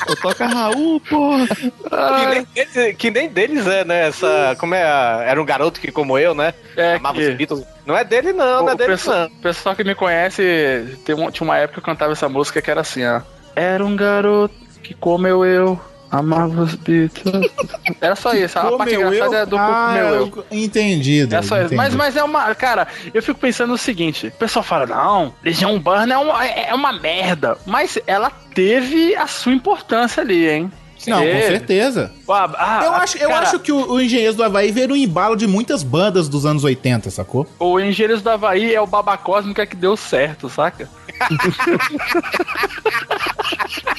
Pô, 0.07 0.17
toca 0.17 0.47
Raul, 0.47 1.01
porra. 1.01 1.47
Que 1.47 2.27
nem, 2.27 2.45
deles, 2.55 2.97
que 2.99 3.11
nem 3.11 3.29
deles 3.29 3.67
é, 3.67 3.85
né? 3.85 4.09
Essa. 4.09 4.55
Como 4.59 4.75
é? 4.75 4.83
a- 4.83 5.23
Era 5.27 5.41
um 5.41 5.47
garoto 5.47 5.81
que, 5.81 5.91
como 5.91 6.19
eu, 6.19 6.35
né? 6.35 6.53
É, 6.77 6.97
Amava 6.97 7.17
que- 7.19 7.29
os 7.31 7.35
Beatles. 7.37 7.65
Não 7.87 7.97
é 7.97 8.05
dele, 8.05 8.33
não, 8.33 8.63
não 8.63 8.69
é 8.71 8.75
o 8.75 8.77
dele, 8.77 8.91
pessoal, 8.91 9.19
não. 9.21 9.27
o 9.27 9.41
pessoal 9.41 9.75
que 9.77 9.85
me 9.85 9.95
conhece, 9.95 10.99
tem 11.07 11.15
um- 11.15 11.31
tinha 11.31 11.47
uma 11.47 11.57
época 11.59 11.75
que 11.75 11.79
eu 11.81 11.93
cantava 11.93 12.13
essa 12.13 12.29
música 12.29 12.61
que 12.61 12.71
era 12.71 12.81
assim, 12.83 13.05
ó. 13.07 13.21
Era 13.57 13.85
um 13.85 13.95
garoto 13.97 14.55
que 14.83 14.93
comeu 14.95 15.45
eu, 15.45 15.81
amava 16.19 16.63
os 16.63 16.75
Beatles. 16.75 17.51
Era 18.01 18.17
só 18.17 18.33
isso, 18.35 18.59
a 18.59 18.63
parte 18.77 18.95
Comeu 18.95 19.09
engraçada 19.13 19.37
eu? 19.37 19.43
é 19.43 19.47
do 19.47 19.57
Ah, 19.57 19.87
comeu 19.89 20.05
eu. 20.15 20.33
eu- 20.37 20.47
Entendido. 20.51 21.35
É 21.35 21.43
só 21.43 21.57
isso. 21.57 21.67
entendi. 21.67 21.77
Mas, 21.77 21.95
mas 21.95 22.17
é 22.17 22.23
uma. 22.25 22.55
Cara, 22.55 22.87
eu 23.13 23.23
fico 23.23 23.39
pensando 23.41 23.73
o 23.73 23.79
seguinte: 23.79 24.29
o 24.29 24.33
pessoal 24.33 24.63
fala, 24.63 24.87
não, 24.87 25.35
Legião 25.43 25.73
Urbana 25.75 26.15
é 26.15 26.19
uma, 26.19 26.45
é 26.47 26.75
uma 26.75 26.93
merda. 26.93 27.57
Mas 27.67 27.99
ela 28.07 28.31
teve 28.55 29.15
a 29.17 29.27
sua 29.27 29.53
importância 29.53 30.23
ali, 30.23 30.49
hein? 30.49 30.71
Não, 31.07 31.19
com 31.19 31.41
certeza. 31.43 32.11
Ah, 32.27 32.81
eu 32.83 32.93
acho, 32.95 33.19
eu 33.19 33.29
cara, 33.29 33.43
acho 33.47 33.59
que 33.59 33.71
o, 33.71 33.93
o 33.93 34.01
Engenheiros 34.01 34.37
do 34.37 34.43
Havaí 34.43 34.73
veio 34.73 34.89
no 34.89 34.97
embalo 34.97 35.37
de 35.37 35.47
muitas 35.47 35.83
bandas 35.83 36.31
dos 36.31 36.47
anos 36.47 36.65
80, 36.65 37.11
sacou? 37.11 37.47
O 37.59 37.79
Engenheiros 37.79 38.23
do 38.23 38.31
Havaí 38.31 38.75
é 38.75 38.81
o 38.81 38.87
Baba 38.87 39.15
Cósmica 39.19 39.67
que 39.67 39.77
deu 39.77 39.99
certo, 39.99 40.49
saca? 40.49 40.89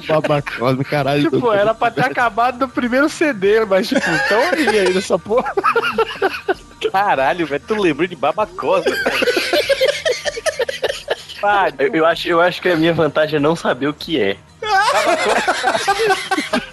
Babacose, 0.06 0.84
caralho. 0.84 1.30
Tipo, 1.30 1.52
era 1.52 1.74
pra 1.74 1.90
ter 1.90 2.04
acabado 2.04 2.58
no 2.58 2.68
primeiro 2.68 3.08
CD, 3.08 3.64
mas 3.64 3.88
tipo, 3.88 4.00
tão 4.28 4.40
aí 4.52 4.78
aí 4.78 4.94
nessa 4.94 5.18
porra. 5.18 5.52
Caralho, 6.90 7.46
velho, 7.46 7.62
tu 7.66 7.80
lembrou 7.80 8.08
de 8.08 8.16
Babacosa, 8.16 8.90
cara. 11.40 11.72
Eu, 11.78 11.94
eu 11.94 12.06
acho, 12.06 12.28
eu 12.28 12.40
acho 12.40 12.60
que 12.60 12.68
a 12.68 12.76
minha 12.76 12.92
vantagem 12.92 13.36
é 13.36 13.40
não 13.40 13.54
saber 13.54 13.86
o 13.86 13.94
que 13.94 14.20
é. 14.20 14.36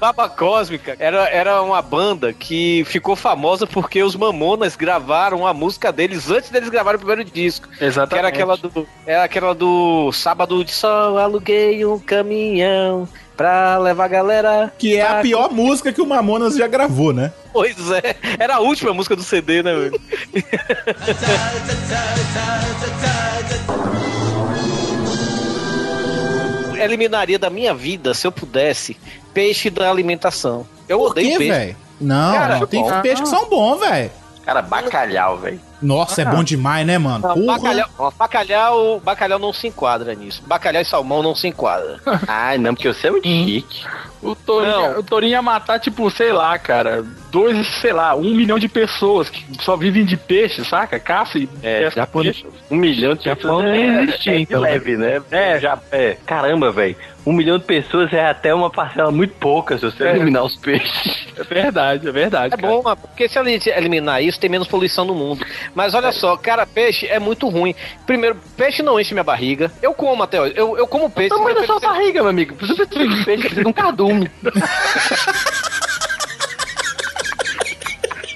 Baba 0.00 0.28
Cósmica 0.30 0.96
era, 0.98 1.28
era 1.28 1.62
uma 1.62 1.82
banda 1.82 2.32
que 2.32 2.82
ficou 2.86 3.14
famosa 3.14 3.66
porque 3.66 4.02
os 4.02 4.16
Mamonas 4.16 4.74
gravaram 4.74 5.46
a 5.46 5.52
música 5.52 5.92
deles 5.92 6.30
antes 6.30 6.48
deles 6.48 6.70
gravarem 6.70 6.96
o 6.96 7.04
primeiro 7.04 7.30
disco. 7.30 7.68
Exatamente. 7.78 8.10
Que 8.10 8.18
era 8.18 8.28
aquela 8.28 8.56
do. 8.56 8.88
Era 9.06 9.24
aquela 9.24 9.54
do 9.54 10.10
Sábado 10.10 10.64
de 10.64 10.72
Sol, 10.72 11.18
aluguei 11.18 11.84
um 11.84 11.98
caminhão 11.98 13.06
pra 13.36 13.76
levar 13.76 14.06
a 14.06 14.08
galera. 14.08 14.72
Que 14.78 14.96
é 14.96 15.06
a 15.06 15.20
pior 15.20 15.52
música 15.52 15.92
que 15.92 16.00
o 16.00 16.06
Mamonas 16.06 16.56
já 16.56 16.66
gravou, 16.66 17.12
né? 17.12 17.30
Pois 17.52 17.76
é, 17.90 18.16
era 18.38 18.56
a 18.56 18.60
última 18.60 18.94
música 18.94 19.14
do 19.14 19.22
CD, 19.22 19.62
né, 19.62 19.74
velho? 19.74 20.00
Eliminaria 26.82 27.38
da 27.38 27.50
minha 27.50 27.74
vida, 27.74 28.14
se 28.14 28.26
eu 28.26 28.32
pudesse, 28.32 28.96
peixe 29.32 29.70
da 29.70 29.90
alimentação. 29.90 30.66
Eu 30.88 30.98
Por 30.98 31.10
odeio 31.12 31.32
quê, 31.32 31.38
peixe. 31.38 31.50
velho? 31.52 31.76
Não, 32.00 32.32
Cara, 32.34 32.58
não, 32.58 32.66
tem 32.66 32.82
bom. 32.82 33.00
peixes 33.02 33.20
que 33.20 33.28
são 33.28 33.48
bons, 33.48 33.78
velho. 33.80 34.10
Cara, 34.44 34.62
bacalhau, 34.62 35.36
velho. 35.38 35.60
Nossa, 35.82 36.22
é 36.22 36.24
bom 36.24 36.42
demais, 36.44 36.86
né, 36.86 36.98
mano? 36.98 37.26
Não, 37.26 37.34
Porra. 37.34 37.58
bacalhau, 37.58 37.88
ó, 37.98 38.10
bacalhau, 38.10 39.00
bacalhau 39.00 39.38
não 39.38 39.52
se 39.52 39.66
enquadra 39.68 40.14
nisso. 40.14 40.42
Bacalhau 40.46 40.82
e 40.82 40.84
salmão 40.84 41.22
não 41.22 41.34
se 41.34 41.48
enquadra. 41.48 41.98
Ai, 42.26 42.58
não, 42.58 42.74
porque 42.74 42.88
você 42.92 43.08
é 43.08 43.10
muito 43.10 43.26
chique. 43.28 43.84
O 44.22 44.34
Torinho, 44.34 44.70
Não. 44.92 44.98
o 44.98 45.02
Torinho 45.02 45.30
ia 45.30 45.40
matar, 45.40 45.80
tipo, 45.80 46.10
sei 46.10 46.30
lá, 46.30 46.58
cara, 46.58 47.02
dois, 47.30 47.66
sei 47.80 47.90
lá, 47.94 48.14
um 48.14 48.34
milhão 48.34 48.58
de 48.58 48.68
pessoas 48.68 49.30
que 49.30 49.42
só 49.64 49.76
vivem 49.78 50.04
de 50.04 50.14
peixe, 50.14 50.62
saca? 50.62 51.00
Caça 51.00 51.38
e 51.38 51.48
É, 51.62 51.90
japonês- 51.90 52.42
peixe. 52.42 52.56
Um 52.70 52.76
milhão 52.76 53.14
de 53.14 53.24
Japão 53.24 53.56
pessoas 53.60 53.64
nem 53.72 53.88
é, 53.96 54.02
existia, 54.02 54.32
é 54.32 54.36
de 54.36 54.42
então. 54.42 54.60
leve, 54.60 54.96
né? 54.98 55.22
É, 55.30 55.58
já, 55.58 55.78
é. 55.90 56.18
Caramba, 56.26 56.70
velho. 56.70 56.96
Um 57.24 57.32
milhão 57.32 57.58
de 57.58 57.64
pessoas 57.64 58.12
é 58.12 58.26
até 58.28 58.54
uma 58.54 58.68
parcela 58.70 59.10
muito 59.10 59.34
pouca 59.34 59.76
se 59.78 59.84
você 59.86 60.04
É. 60.04 60.10
eliminar 60.16 60.44
os 60.44 60.56
peixes. 60.56 61.28
É 61.38 61.42
verdade, 61.42 62.06
é 62.06 62.12
verdade. 62.12 62.54
É 62.54 62.56
bom, 62.58 62.82
mano, 62.82 62.96
porque 62.98 63.26
se 63.26 63.38
eliminar 63.70 64.22
isso, 64.22 64.38
tem 64.38 64.50
menos 64.50 64.68
poluição 64.68 65.06
no 65.06 65.14
mundo. 65.14 65.44
Mas 65.74 65.94
olha 65.94 66.12
só, 66.12 66.36
cara, 66.36 66.66
peixe 66.66 67.06
é 67.06 67.18
muito 67.18 67.48
ruim. 67.48 67.74
Primeiro, 68.06 68.36
peixe 68.56 68.82
não 68.82 68.98
enche 68.98 69.14
minha 69.14 69.24
barriga. 69.24 69.72
Eu 69.82 69.94
como 69.94 70.22
até 70.22 70.40
hoje. 70.40 70.54
Eu, 70.56 70.76
eu 70.76 70.86
como 70.86 71.10
peixe. 71.10 71.30
Tamanho 71.30 71.54
da 71.54 71.66
sua 71.66 71.80
barriga, 71.80 72.20
meu 72.20 72.30
amigo. 72.30 72.54
Precisa 72.54 72.86
de 72.86 72.94
peixe, 72.94 73.24
precisa 73.24 73.62
de 73.62 73.68
um 73.68 73.72
cardume. 73.72 74.30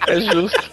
É 0.07 0.21
justo. 0.21 0.71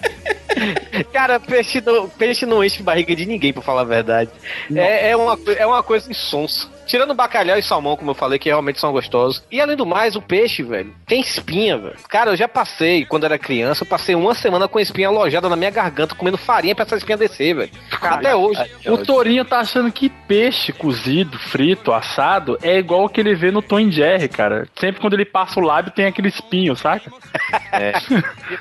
Cara, 1.11 1.39
peixe 1.39 1.81
não, 1.81 2.09
peixe 2.09 2.45
não 2.45 2.63
enche 2.63 2.83
barriga 2.83 3.15
de 3.15 3.25
ninguém, 3.25 3.53
pra 3.53 3.61
falar 3.61 3.81
a 3.81 3.85
verdade. 3.85 4.29
É, 4.73 5.11
é, 5.11 5.15
uma, 5.15 5.37
é 5.57 5.65
uma 5.65 5.81
coisa 5.81 6.09
insonsa. 6.11 6.69
Tirando 6.91 7.13
bacalhau 7.13 7.57
e 7.57 7.63
salmão, 7.63 7.95
como 7.95 8.11
eu 8.11 8.15
falei, 8.15 8.37
que 8.37 8.49
realmente 8.49 8.77
são 8.77 8.91
gostosos. 8.91 9.41
E 9.49 9.61
além 9.61 9.77
do 9.77 9.85
mais, 9.85 10.17
o 10.17 10.21
peixe, 10.21 10.61
velho, 10.61 10.93
tem 11.07 11.21
espinha, 11.21 11.77
velho. 11.77 11.95
Cara, 12.09 12.31
eu 12.31 12.35
já 12.35 12.49
passei, 12.49 13.05
quando 13.05 13.23
era 13.23 13.37
criança, 13.39 13.83
eu 13.83 13.87
passei 13.87 14.13
uma 14.13 14.35
semana 14.35 14.67
com 14.67 14.77
a 14.77 14.81
espinha 14.81 15.07
alojada 15.07 15.47
na 15.47 15.55
minha 15.55 15.71
garganta, 15.71 16.15
comendo 16.15 16.37
farinha 16.37 16.75
pra 16.75 16.83
essa 16.83 16.97
espinha 16.97 17.15
descer, 17.15 17.55
velho. 17.55 17.71
Até 18.01 18.35
hoje. 18.35 18.59
O 18.87 18.97
Torinho 18.97 19.45
tá 19.45 19.59
achando 19.59 19.89
que 19.89 20.09
peixe 20.09 20.73
cozido, 20.73 21.39
frito, 21.39 21.93
assado 21.93 22.57
é 22.61 22.77
igual 22.79 23.05
o 23.05 23.09
que 23.09 23.21
ele 23.21 23.35
vê 23.35 23.51
no 23.51 23.61
Tom 23.61 23.89
Jerry, 23.89 24.27
cara. 24.27 24.67
Sempre 24.77 24.99
quando 24.99 25.13
ele 25.13 25.23
passa 25.23 25.61
o 25.61 25.63
lábio 25.63 25.93
tem 25.93 26.07
aquele 26.07 26.27
espinho, 26.27 26.75
saca? 26.75 27.09
É. 27.71 27.93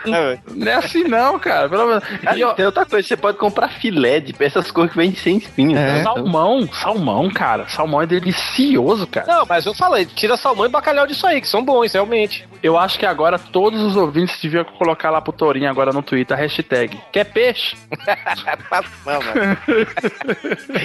Não 0.54 0.70
é 0.70 0.74
assim 0.74 1.02
não, 1.02 1.36
cara. 1.36 1.68
Pelo 1.68 1.86
menos. 1.86 2.04
Cara, 2.22 2.38
E, 2.38 2.44
ó, 2.44 2.54
tem 2.54 2.64
outra 2.64 2.86
coisa, 2.86 3.06
você 3.06 3.16
pode 3.16 3.38
comprar 3.38 3.68
filé 3.68 4.20
de 4.20 4.32
essas 4.38 4.70
coisas 4.70 4.92
que 4.92 4.98
vêm 4.98 5.12
sem 5.14 5.38
espinho. 5.38 5.76
É. 5.76 5.94
né? 5.94 6.02
Salmão, 6.04 6.68
salmão, 6.72 7.28
cara. 7.28 7.68
Salmão 7.68 8.00
é 8.00 8.06
delicioso, 8.20 9.06
cara. 9.06 9.26
Não, 9.26 9.46
mas 9.46 9.66
eu 9.66 9.74
falei, 9.74 10.06
tira 10.06 10.36
salmão 10.36 10.66
e 10.66 10.68
bacalhau 10.68 11.06
disso 11.06 11.26
aí, 11.26 11.40
que 11.40 11.48
são 11.48 11.64
bons, 11.64 11.92
realmente. 11.92 12.48
Eu 12.62 12.78
acho 12.78 12.98
que 12.98 13.06
agora 13.06 13.38
todos 13.38 13.80
os 13.80 13.96
ouvintes 13.96 14.38
deviam 14.40 14.64
colocar 14.64 15.10
lá 15.10 15.20
pro 15.20 15.32
Torinho 15.32 15.68
agora 15.68 15.92
no 15.92 16.02
Twitter 16.02 16.36
a 16.36 16.40
hashtag. 16.40 17.00
Quer 17.10 17.24
peixe? 17.24 17.76
Não, 19.04 19.20
mano. 19.20 19.56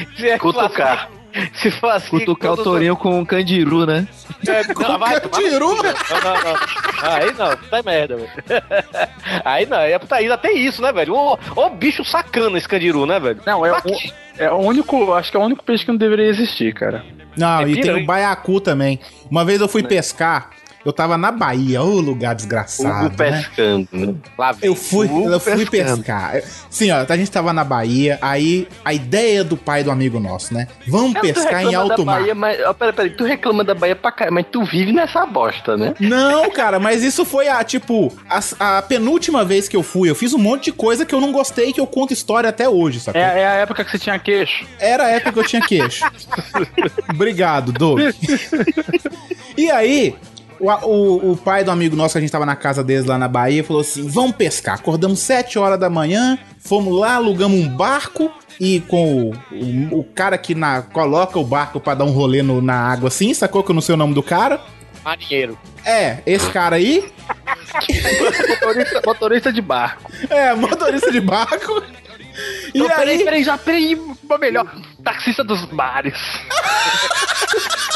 Se 0.18 0.30
é 0.30 0.38
Cutucar. 0.38 1.10
Se 1.54 1.70
for 1.70 1.90
assim, 1.90 2.20
Cutucar 2.20 2.54
o 2.54 2.64
Torinho 2.64 2.96
com 2.96 3.20
um 3.20 3.26
candiru, 3.26 3.86
né? 3.86 4.08
É, 4.48 4.74
não, 4.74 4.98
vai 4.98 5.20
Candiru? 5.20 5.76
Não, 5.76 5.84
não, 5.84 6.44
não. 6.44 6.56
Aí 7.02 7.34
não, 7.34 7.58
puta 7.58 7.84
merda, 7.84 8.16
velho. 8.16 8.30
Aí 9.44 9.66
não, 9.66 9.78
aí 9.78 9.92
é 9.92 10.00
puta, 10.00 10.16
ainda 10.16 10.38
tem 10.38 10.66
isso, 10.66 10.82
né, 10.82 10.94
velho? 10.94 11.14
Ô, 11.14 11.38
ô 11.56 11.70
bicho 11.70 12.06
sacana 12.06 12.58
esse 12.58 12.68
candiru, 12.68 13.06
né, 13.06 13.20
velho? 13.20 13.42
Não, 13.46 13.66
é 13.66 13.72
o, 13.72 13.76
é 14.38 14.52
o 14.52 14.58
único, 14.58 15.14
acho 15.14 15.32
que 15.32 15.38
é 15.38 15.40
o 15.40 15.44
único 15.44 15.64
peixe 15.64 15.84
que 15.84 15.92
não 15.92 15.98
deveria 15.98 16.28
existir, 16.28 16.74
cara. 16.74 17.04
Não, 17.38 17.62
É 17.62 17.70
e 17.70 17.82
tem 17.82 18.04
o 18.04 18.06
baiacu 18.06 18.60
também. 18.60 19.00
Uma 19.30 19.44
vez 19.44 19.62
eu 19.62 19.68
fui 19.68 19.84
pescar, 19.84 20.50
eu 20.86 20.94
tava 20.94 21.18
na 21.18 21.32
Bahia, 21.32 21.82
ô 21.82 22.00
lugar 22.00 22.36
desgraçado, 22.36 23.08
Hugo 23.08 23.24
né? 23.24 23.32
pescando, 23.32 23.88
né? 23.92 24.14
Lá 24.38 24.52
vem. 24.52 24.70
Eu 24.70 24.76
fui, 24.76 25.08
Hugo 25.08 25.32
eu 25.32 25.40
fui 25.40 25.66
pescando. 25.66 25.98
pescar. 25.98 26.42
Sim, 26.70 26.92
ó, 26.92 27.06
a 27.10 27.18
gente 27.18 27.32
tava 27.32 27.52
na 27.52 27.64
Bahia, 27.64 28.20
aí 28.22 28.68
a 28.84 28.94
ideia 28.94 29.44
do 29.44 29.58
pai 29.58 29.84
do 29.84 29.90
amigo 29.90 30.20
nosso, 30.20 30.54
né? 30.54 30.68
Vamos 30.88 31.16
tu 31.16 31.22
pescar 31.22 31.64
em 31.64 31.74
alto 31.74 32.06
mar. 32.06 32.20
Bahia, 32.20 32.36
mas, 32.36 32.62
ó, 32.62 32.72
pera, 32.72 32.94
pera, 32.94 33.10
tu 33.10 33.24
reclama 33.24 33.64
da 33.64 33.74
Bahia 33.74 33.96
pra 33.96 34.12
cá, 34.12 34.30
mas 34.30 34.46
tu 34.52 34.64
vive 34.64 34.92
nessa 34.92 35.26
bosta, 35.26 35.76
né? 35.76 35.96
Não, 36.00 36.52
cara, 36.52 36.80
mas 36.80 37.04
isso 37.04 37.26
foi 37.26 37.48
a, 37.48 37.64
tipo, 37.64 38.16
a, 38.30 38.78
a 38.78 38.82
penúltima 38.84 39.44
vez 39.44 39.68
que 39.68 39.76
eu 39.76 39.82
fui. 39.82 40.08
Eu 40.08 40.16
fiz 40.16 40.34
um 40.36 40.38
monte 40.38 40.66
de 40.66 40.72
coisa 40.72 41.04
que 41.04 41.16
eu 41.16 41.20
não 41.20 41.32
gostei, 41.32 41.74
que 41.74 41.80
eu 41.80 41.88
conto 41.88 42.14
história 42.14 42.50
até 42.50 42.70
hoje, 42.70 43.00
sacou? 43.00 43.20
É, 43.20 43.42
é 43.42 43.48
a 43.48 43.54
época 43.54 43.84
que 43.84 43.90
você 43.90 43.98
tinha 43.98 44.20
queixo. 44.20 44.68
Era 44.80 45.06
a 45.06 45.10
época 45.10 45.34
que 45.34 45.40
eu 45.40 45.44
tinha 45.46 45.62
queixo. 45.64 46.06
Obrigado, 47.10 47.72
Doug. 47.72 48.02
e 49.58 49.72
aí, 49.72 50.16
o, 50.60 50.70
o, 50.70 51.32
o 51.32 51.38
pai 51.38 51.64
do 51.64 51.72
amigo 51.72 51.96
nosso, 51.96 52.14
que 52.14 52.18
a 52.18 52.22
gente 52.22 52.32
tava 52.32 52.46
na 52.46 52.56
casa 52.56 52.84
deles 52.84 53.06
lá 53.06 53.18
na 53.18 53.28
Bahia, 53.28 53.64
falou 53.64 53.82
assim: 53.82 54.08
vamos 54.08 54.36
pescar. 54.36 54.76
Acordamos 54.76 55.20
7 55.20 55.58
horas 55.60 55.80
da 55.80 55.90
manhã, 55.90 56.38
fomos 56.60 56.98
lá, 57.00 57.16
alugamos 57.16 57.60
um 57.60 57.68
barco. 57.68 58.32
E 58.60 58.80
com 58.82 59.32
o, 59.32 59.34
o, 59.52 60.00
o 60.00 60.04
cara 60.06 60.38
que 60.38 60.56
na, 60.56 60.82
coloca 60.82 61.38
o 61.38 61.44
barco 61.44 61.78
pra 61.80 61.94
dar 61.94 62.06
um 62.06 62.12
rolê 62.12 62.42
no- 62.42 62.62
na 62.62 62.74
água 62.90 63.10
assim, 63.10 63.34
sacou 63.34 63.62
que 63.62 63.72
eu 63.72 63.76
não 63.76 63.82
sei 63.82 63.96
o 63.96 63.98
nome 63.98 64.14
do 64.14 64.24
cara? 64.24 64.62
Marinheiro. 65.04 65.58
É, 65.84 66.20
esse 66.26 66.50
cara 66.52 66.78
aí. 66.78 67.04
Motorista, 68.50 69.02
motorista 69.06 69.52
de 69.54 69.62
barco. 69.62 70.10
É, 70.30 70.54
motorista 70.56 71.12
de 71.12 71.20
barco. 71.20 71.84
E 72.74 72.80
Não, 72.80 72.88
peraí, 72.88 73.18
aí, 73.18 73.24
peraí, 73.24 73.44
já, 73.44 73.58
peraí, 73.58 73.96
pra 74.28 74.38
melhor. 74.38 74.66
Taxista 75.04 75.44
dos 75.44 75.64
bares. 75.66 76.18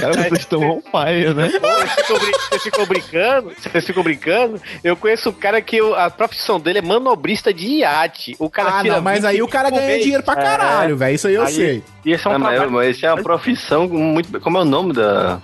Cara, 0.00 0.12
vocês 0.14 0.32
estão 0.40 0.60
on 0.62 0.80
fire, 0.80 1.34
né? 1.34 1.48
Vocês 1.48 2.62
ficam, 2.62 2.86
brincando? 2.86 3.52
Vocês 3.58 3.86
ficam 3.86 4.02
brincando? 4.02 4.60
Eu 4.82 4.96
conheço 4.96 5.30
um 5.30 5.32
cara 5.32 5.60
que 5.60 5.80
o- 5.80 5.94
a 5.94 6.10
profissão 6.10 6.58
dele 6.58 6.78
é 6.78 6.82
manobrista 6.82 7.52
de 7.52 7.66
iate. 7.78 8.34
O 8.38 8.48
cara 8.50 8.78
ah, 8.78 8.82
tira 8.82 8.96
não, 8.96 9.02
mas 9.02 9.24
aí 9.24 9.42
o 9.42 9.48
cara 9.48 9.68
25 9.68 9.76
ganha 9.80 9.92
mês. 9.92 10.02
dinheiro 10.02 10.22
pra 10.24 10.36
caralho, 10.36 10.96
velho. 10.96 11.14
Isso 11.14 11.26
aí 11.28 11.34
eu 11.34 11.42
Aí- 11.42 11.52
sei. 11.54 11.82
E 12.04 12.12
esse 12.12 12.26
é 12.26 12.30
um 12.30 12.34
Ah, 12.34 12.38
mas, 12.38 12.50
trabalho. 12.50 12.72
mas 12.72 12.96
isso 12.96 13.06
é 13.06 13.12
uma 13.12 13.22
profissão 13.22 13.88
muito. 13.88 14.40
Como 14.40 14.58
é 14.58 14.62
o 14.62 14.64
nome 14.64 14.92
da. 14.92 15.38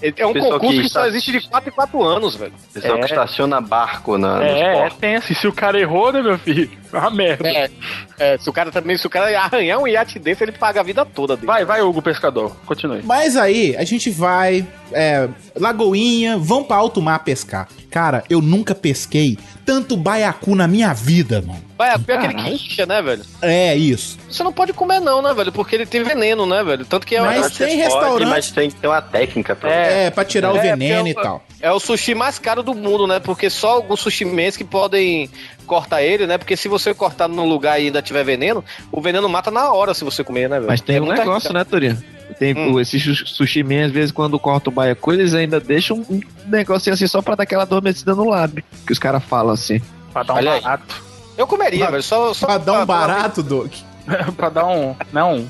É 0.00 0.24
um 0.24 0.32
Pessoal 0.32 0.52
concurso 0.60 0.76
que 0.76 0.82
que, 0.84 0.88
só 0.88 1.00
está- 1.00 1.08
existe 1.08 1.32
de 1.32 1.48
4 1.48 1.70
em 1.70 1.72
4 1.72 2.00
anos, 2.04 2.36
velho. 2.36 2.52
Pessoal 2.72 2.98
É. 2.98 3.00
que 3.00 3.06
estaciona 3.06 3.60
barco 3.60 4.16
na, 4.16 4.36
nos 4.36 4.44
É, 4.46 4.86
é 4.86 4.90
tenso. 4.90 5.32
E 5.32 5.34
se 5.34 5.48
o 5.48 5.52
cara 5.52 5.76
errou, 5.80 6.12
né, 6.12 6.22
meu 6.22 6.38
filho? 6.38 6.70
É 6.92 6.96
uma 6.98 7.10
merda. 7.10 7.48
É, 7.48 7.70
é, 8.18 8.38
se 8.38 8.48
o 8.48 8.52
cara 8.52 8.70
também, 8.70 8.96
se 8.96 9.06
o 9.06 9.10
cara 9.10 9.26
arranhar 9.40 9.78
um 9.78 9.86
iate 9.86 10.18
desse, 10.18 10.42
ele 10.44 10.52
paga 10.52 10.80
a 10.80 10.82
vida 10.82 11.04
toda 11.04 11.34
dele. 11.36 11.46
Vai, 11.46 11.64
vai, 11.64 11.82
Hugo 11.82 12.00
Pescador. 12.02 12.54
Continue. 12.66 13.02
Mas 13.04 13.36
aí, 13.36 13.76
a 13.76 13.84
gente 13.84 14.10
vai, 14.10 14.66
é, 14.92 15.28
Lagoinha, 15.56 16.38
vamos 16.38 16.66
pra 16.66 16.76
alto 16.76 17.00
mar 17.02 17.18
pescar. 17.20 17.68
Cara, 17.90 18.22
eu 18.28 18.40
nunca 18.40 18.74
pesquei 18.74 19.38
tanto 19.64 19.96
baiacu 19.96 20.54
na 20.54 20.66
minha 20.68 20.92
vida, 20.94 21.42
mano. 21.46 21.62
Vai, 21.76 21.94
é 21.94 21.98
pior 21.98 22.20
que 22.20 22.34
queixa, 22.34 22.84
né, 22.86 23.00
velho? 23.00 23.22
É 23.40 23.74
isso. 23.76 24.18
Você 24.28 24.42
não 24.42 24.52
pode 24.52 24.72
comer 24.72 25.00
não, 25.00 25.22
né, 25.22 25.32
velho? 25.32 25.52
Porque 25.52 25.74
ele 25.76 25.86
tem 25.86 26.02
veneno, 26.02 26.44
né, 26.44 26.62
velho? 26.64 26.84
Tanto 26.84 27.06
que 27.06 27.14
é, 27.16 27.20
Mas 27.20 27.46
é, 27.60 27.66
tem 27.66 27.76
Pode, 27.76 27.76
restaurante- 27.82 28.28
mas 28.28 28.50
tem 28.50 28.70
que 28.70 28.76
ter 28.76 28.88
uma 28.88 29.00
técnica 29.00 29.54
pra 29.54 29.70
É, 29.70 30.10
pra 30.10 30.24
tirar 30.24 30.52
o 30.52 30.56
É, 30.56 30.60
veneno 30.60 31.04
porque 31.04 31.10
e 31.10 31.12
eu- 31.16 31.22
tal. 31.22 31.44
É 31.60 31.70
o 31.72 31.80
sushi 31.80 32.14
mais 32.14 32.38
caro 32.38 32.62
do 32.62 32.74
mundo, 32.74 33.06
né? 33.06 33.18
Porque 33.20 33.48
só 33.50 33.70
alguns 33.72 34.00
sushimens 34.00 34.56
que 34.56 34.64
podem 34.64 35.28
cortar 35.66 36.02
ele, 36.02 36.26
né? 36.26 36.38
Porque 36.38 36.56
se 36.56 36.68
você 36.68 36.94
cortar 36.94 37.28
num 37.28 37.46
lugar 37.46 37.80
e 37.80 37.86
ainda 37.86 38.00
tiver 38.00 38.24
veneno, 38.24 38.64
o 38.92 39.00
veneno 39.00 39.28
mata 39.28 39.50
na 39.50 39.72
hora 39.72 39.92
se 39.94 40.04
você 40.04 40.22
comer, 40.24 40.48
né, 40.48 40.56
velho? 40.56 40.68
Mas 40.68 40.80
tem 40.80 40.96
É 40.96 41.00
um 41.02 41.06
negócio, 41.06 41.52
né, 41.52 41.64
Torino? 41.64 42.02
Tem 42.38 42.54
Hum. 42.56 42.78
esses 42.78 43.02
su- 43.02 43.26
sushi 43.26 43.62
man, 43.62 43.86
às 43.86 43.90
vezes, 43.92 44.12
quando 44.12 44.38
corta 44.38 44.68
o 44.68 44.72
baiacu, 44.72 45.12
eles 45.12 45.32
ainda 45.34 45.58
deixam 45.58 46.04
um 46.10 46.20
negocinho 46.46 46.92
assim 46.94 47.06
só 47.06 47.20
pra 47.22 47.34
dar 47.34 47.42
aquela 47.44 47.62
adormecida 47.62 48.14
no 48.14 48.28
lábio. 48.28 48.62
Que 48.86 48.92
os 48.92 48.98
caras 48.98 49.24
falam 49.24 49.52
assim. 49.54 49.80
Pra 50.12 50.22
dar 50.22 50.34
um 50.34 50.36
Olha 50.36 50.52
aí. 50.52 50.60
barato. 50.60 51.02
Eu 51.38 51.46
comeria, 51.46 51.90
velho. 51.90 52.02
Só, 52.02 52.34
só 52.34 52.46
Pra 52.46 52.58
dar 52.58 52.82
um 52.82 52.86
barato, 52.86 53.42
Doug. 53.42 53.72
pra 54.36 54.48
dar 54.50 54.66
um. 54.66 54.94
Não. 55.12 55.46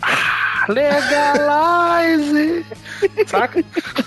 Ah, 0.00 0.64
Legalize! 0.68 2.64
Saca? 3.26 3.64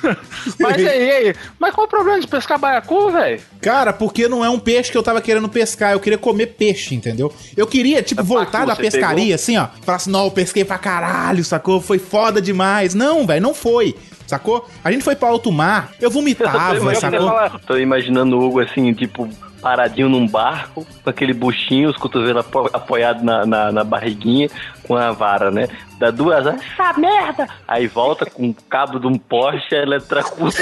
Mas 0.59 0.77
aí, 0.85 1.11
aí. 1.11 1.35
Mas 1.59 1.73
qual 1.73 1.85
o 1.85 1.89
problema 1.89 2.19
de 2.19 2.27
pescar 2.27 2.57
baiacu, 2.59 3.11
velho? 3.11 3.41
Cara, 3.61 3.91
porque 3.93 4.27
não 4.27 4.43
é 4.43 4.49
um 4.49 4.59
peixe 4.59 4.91
que 4.91 4.97
eu 4.97 5.03
tava 5.03 5.21
querendo 5.21 5.49
pescar, 5.49 5.91
eu 5.93 5.99
queria 5.99 6.17
comer 6.17 6.47
peixe, 6.47 6.93
entendeu? 6.95 7.33
Eu 7.55 7.67
queria, 7.67 8.01
tipo, 8.01 8.23
voltar 8.23 8.65
da 8.65 8.75
pescaria, 8.75 9.35
assim, 9.35 9.57
ó. 9.57 9.67
Falar 9.81 9.95
assim, 9.97 10.11
não, 10.11 10.25
eu 10.25 10.31
pesquei 10.31 10.63
pra 10.65 10.77
caralho, 10.77 11.43
sacou? 11.43 11.81
Foi 11.81 11.99
foda 11.99 12.41
demais. 12.41 12.93
Não, 12.93 13.25
velho, 13.25 13.41
não 13.41 13.53
foi. 13.53 13.95
Sacou? 14.27 14.67
A 14.83 14.91
gente 14.91 15.03
foi 15.03 15.15
pra 15.15 15.29
alto 15.29 15.51
mar, 15.51 15.91
eu 16.01 16.09
vomitava, 16.09 16.75
Tô 16.79 16.91
sacou? 16.91 17.19
imaginando- 17.19 17.59
Tô 17.67 17.77
imaginando 17.77 18.37
o 18.37 18.43
Hugo 18.45 18.59
assim, 18.59 18.91
tipo, 18.93 19.29
paradinho 19.65 20.07
num 20.07 20.27
barco, 20.27 20.85
com 21.03 21.09
aquele 21.09 21.33
buchinho, 21.33 21.89
os 21.89 21.97
cotovelos 21.97 22.45
apo 22.45 22.69
apoiados 22.71 23.23
na, 23.23 23.47
na, 23.47 23.71
na 23.71 23.83
barriguinha, 23.83 24.47
com 24.87 24.95
a 24.95 25.11
vara, 25.11 25.49
né? 25.49 25.67
Dá 25.97 26.11
duas, 26.11 26.45
essa 26.45 26.93
merda! 26.99 27.47
Aí 27.67 27.87
volta 27.87 28.27
com 28.27 28.49
o 28.49 28.53
cabo 28.69 28.99
de 28.99 29.07
um 29.07 29.17
poste, 29.17 29.73
eletrocuta. 29.73 30.61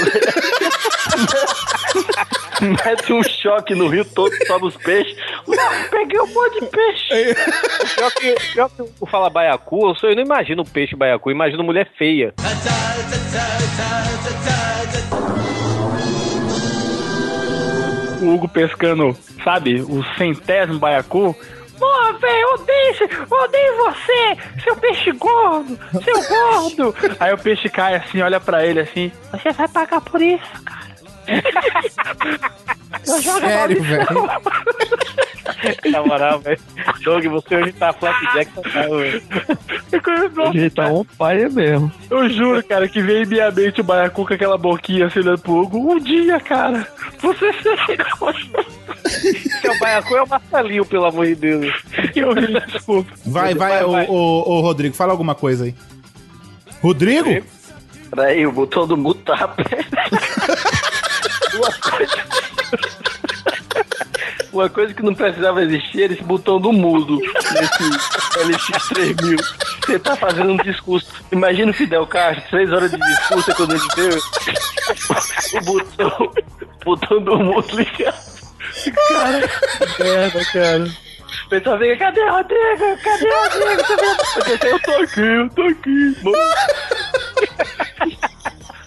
Mete 2.62 3.12
um 3.12 3.22
choque 3.22 3.74
no 3.74 3.88
rio 3.88 4.06
todo, 4.06 4.32
sobe 4.46 4.68
os 4.68 4.76
peixes. 4.78 5.14
Peguei 5.90 6.20
um 6.20 6.32
monte 6.32 6.60
de 6.60 6.66
peixe. 6.68 7.34
Pior 7.96 8.10
que, 8.10 8.34
pior 8.54 8.70
que 8.70 9.10
fala 9.10 9.28
baiacu, 9.28 9.86
eu, 9.86 9.94
só, 9.96 10.06
eu 10.06 10.16
não 10.16 10.22
imagino 10.22 10.64
peixe 10.64 10.96
baiacu, 10.96 11.28
eu 11.28 11.34
imagino 11.34 11.62
mulher 11.62 11.90
feia. 11.98 12.32
O 18.24 18.34
Hugo 18.34 18.48
pescando, 18.48 19.14
sabe, 19.42 19.82
o 19.82 20.02
centésimo 20.16 20.78
baiacu. 20.78 21.36
Pô, 21.78 22.18
velho, 22.18 22.54
odeio, 22.54 23.26
odeio 23.30 23.76
você, 23.76 24.62
seu 24.62 24.76
peixe 24.76 25.12
gordo, 25.12 25.78
seu 26.02 26.14
gordo. 26.28 26.94
Aí 27.20 27.34
o 27.34 27.38
peixe 27.38 27.68
cai 27.68 27.96
assim, 27.96 28.22
olha 28.22 28.40
pra 28.40 28.64
ele 28.64 28.80
assim. 28.80 29.12
Você 29.30 29.52
vai 29.52 29.68
pagar 29.68 30.00
por 30.00 30.22
isso, 30.22 30.62
cara. 30.64 30.83
Sério, 33.04 33.82
maldição. 33.84 34.28
Na 35.90 36.02
moral, 36.04 36.40
velho. 36.40 36.58
Doug, 37.02 37.24
você 37.26 37.56
hoje 37.56 37.72
tá 37.72 37.92
flapjack 37.92 38.50
total, 38.52 38.98
velho. 38.98 39.22
Ele 40.54 40.70
tá 40.70 40.88
on 40.88 41.04
fire 41.04 41.50
mesmo. 41.52 41.92
Eu 42.10 42.28
juro, 42.30 42.62
cara, 42.64 42.88
que 42.88 43.00
veio 43.02 43.24
em 43.24 43.26
minha 43.26 43.50
mente 43.50 43.80
o 43.80 43.84
baiacu 43.84 44.26
com 44.26 44.34
aquela 44.34 44.58
boquinha 44.58 45.06
assim 45.06 45.20
olhando 45.20 45.38
pro 45.38 45.62
Hugo. 45.62 45.92
Um 45.94 45.98
dia, 45.98 46.40
cara, 46.40 46.86
você 47.20 47.52
Seu 49.60 49.78
baiacu 49.78 50.16
é 50.16 50.22
o 50.22 50.28
Marcelinho, 50.28 50.84
pelo 50.84 51.06
amor 51.06 51.26
de 51.26 51.34
Deus. 51.34 51.74
Eu 52.14 52.32
ri, 52.32 52.60
desculpa. 52.72 53.10
Vai, 53.26 53.54
vai, 53.54 53.70
Vai, 53.70 53.84
ô, 53.84 53.92
vai. 53.92 54.06
ô, 54.08 54.42
ô, 54.46 54.60
Rodrigo, 54.60 54.94
fala 54.94 55.12
alguma 55.12 55.34
coisa 55.34 55.64
aí. 55.64 55.74
Rodrigo? 56.82 57.44
Peraí, 58.10 58.46
o 58.46 58.52
botão 58.52 58.86
do 58.86 59.14
tá 59.14 59.34
aberto. 59.44 60.33
Uma 61.56 61.72
coisa... 61.72 62.24
Uma 64.52 64.68
coisa 64.70 64.94
que 64.94 65.02
não 65.02 65.14
precisava 65.14 65.62
existir 65.64 66.04
era 66.04 66.12
esse 66.12 66.22
botão 66.22 66.60
do 66.60 66.72
mudo 66.72 67.18
nesse 67.18 67.90
LX3000. 68.38 69.36
Você 69.84 69.98
tá 69.98 70.14
fazendo 70.14 70.52
um 70.52 70.56
discurso. 70.58 71.08
Imagina 71.32 71.72
o 71.72 71.74
Fidel 71.74 72.06
Castro, 72.06 72.44
três 72.50 72.72
horas 72.72 72.92
de 72.92 72.96
discurso 72.96 73.52
quando 73.56 73.74
ele 73.74 73.82
deu 73.96 74.16
o 75.54 75.64
botão, 75.64 76.32
o 76.62 76.84
botão 76.84 77.20
do 77.20 77.36
mudo 77.36 77.76
ligado. 77.76 78.14
Cara, 79.08 79.48
que 79.96 80.02
merda, 80.04 80.44
cara. 80.52 80.84
O 81.46 81.48
pessoal 81.48 81.78
fica, 81.78 81.96
cadê 81.96 82.20
o 82.20 82.30
Rodrigo? 82.30 82.98
Cadê 83.02 83.26
o 83.26 83.42
Rodrigo? 83.42 83.82
Eu 84.66 84.78
tô 84.80 84.92
aqui, 85.02 85.20
eu 85.20 85.50
tô 85.50 85.62
aqui. 85.62 86.16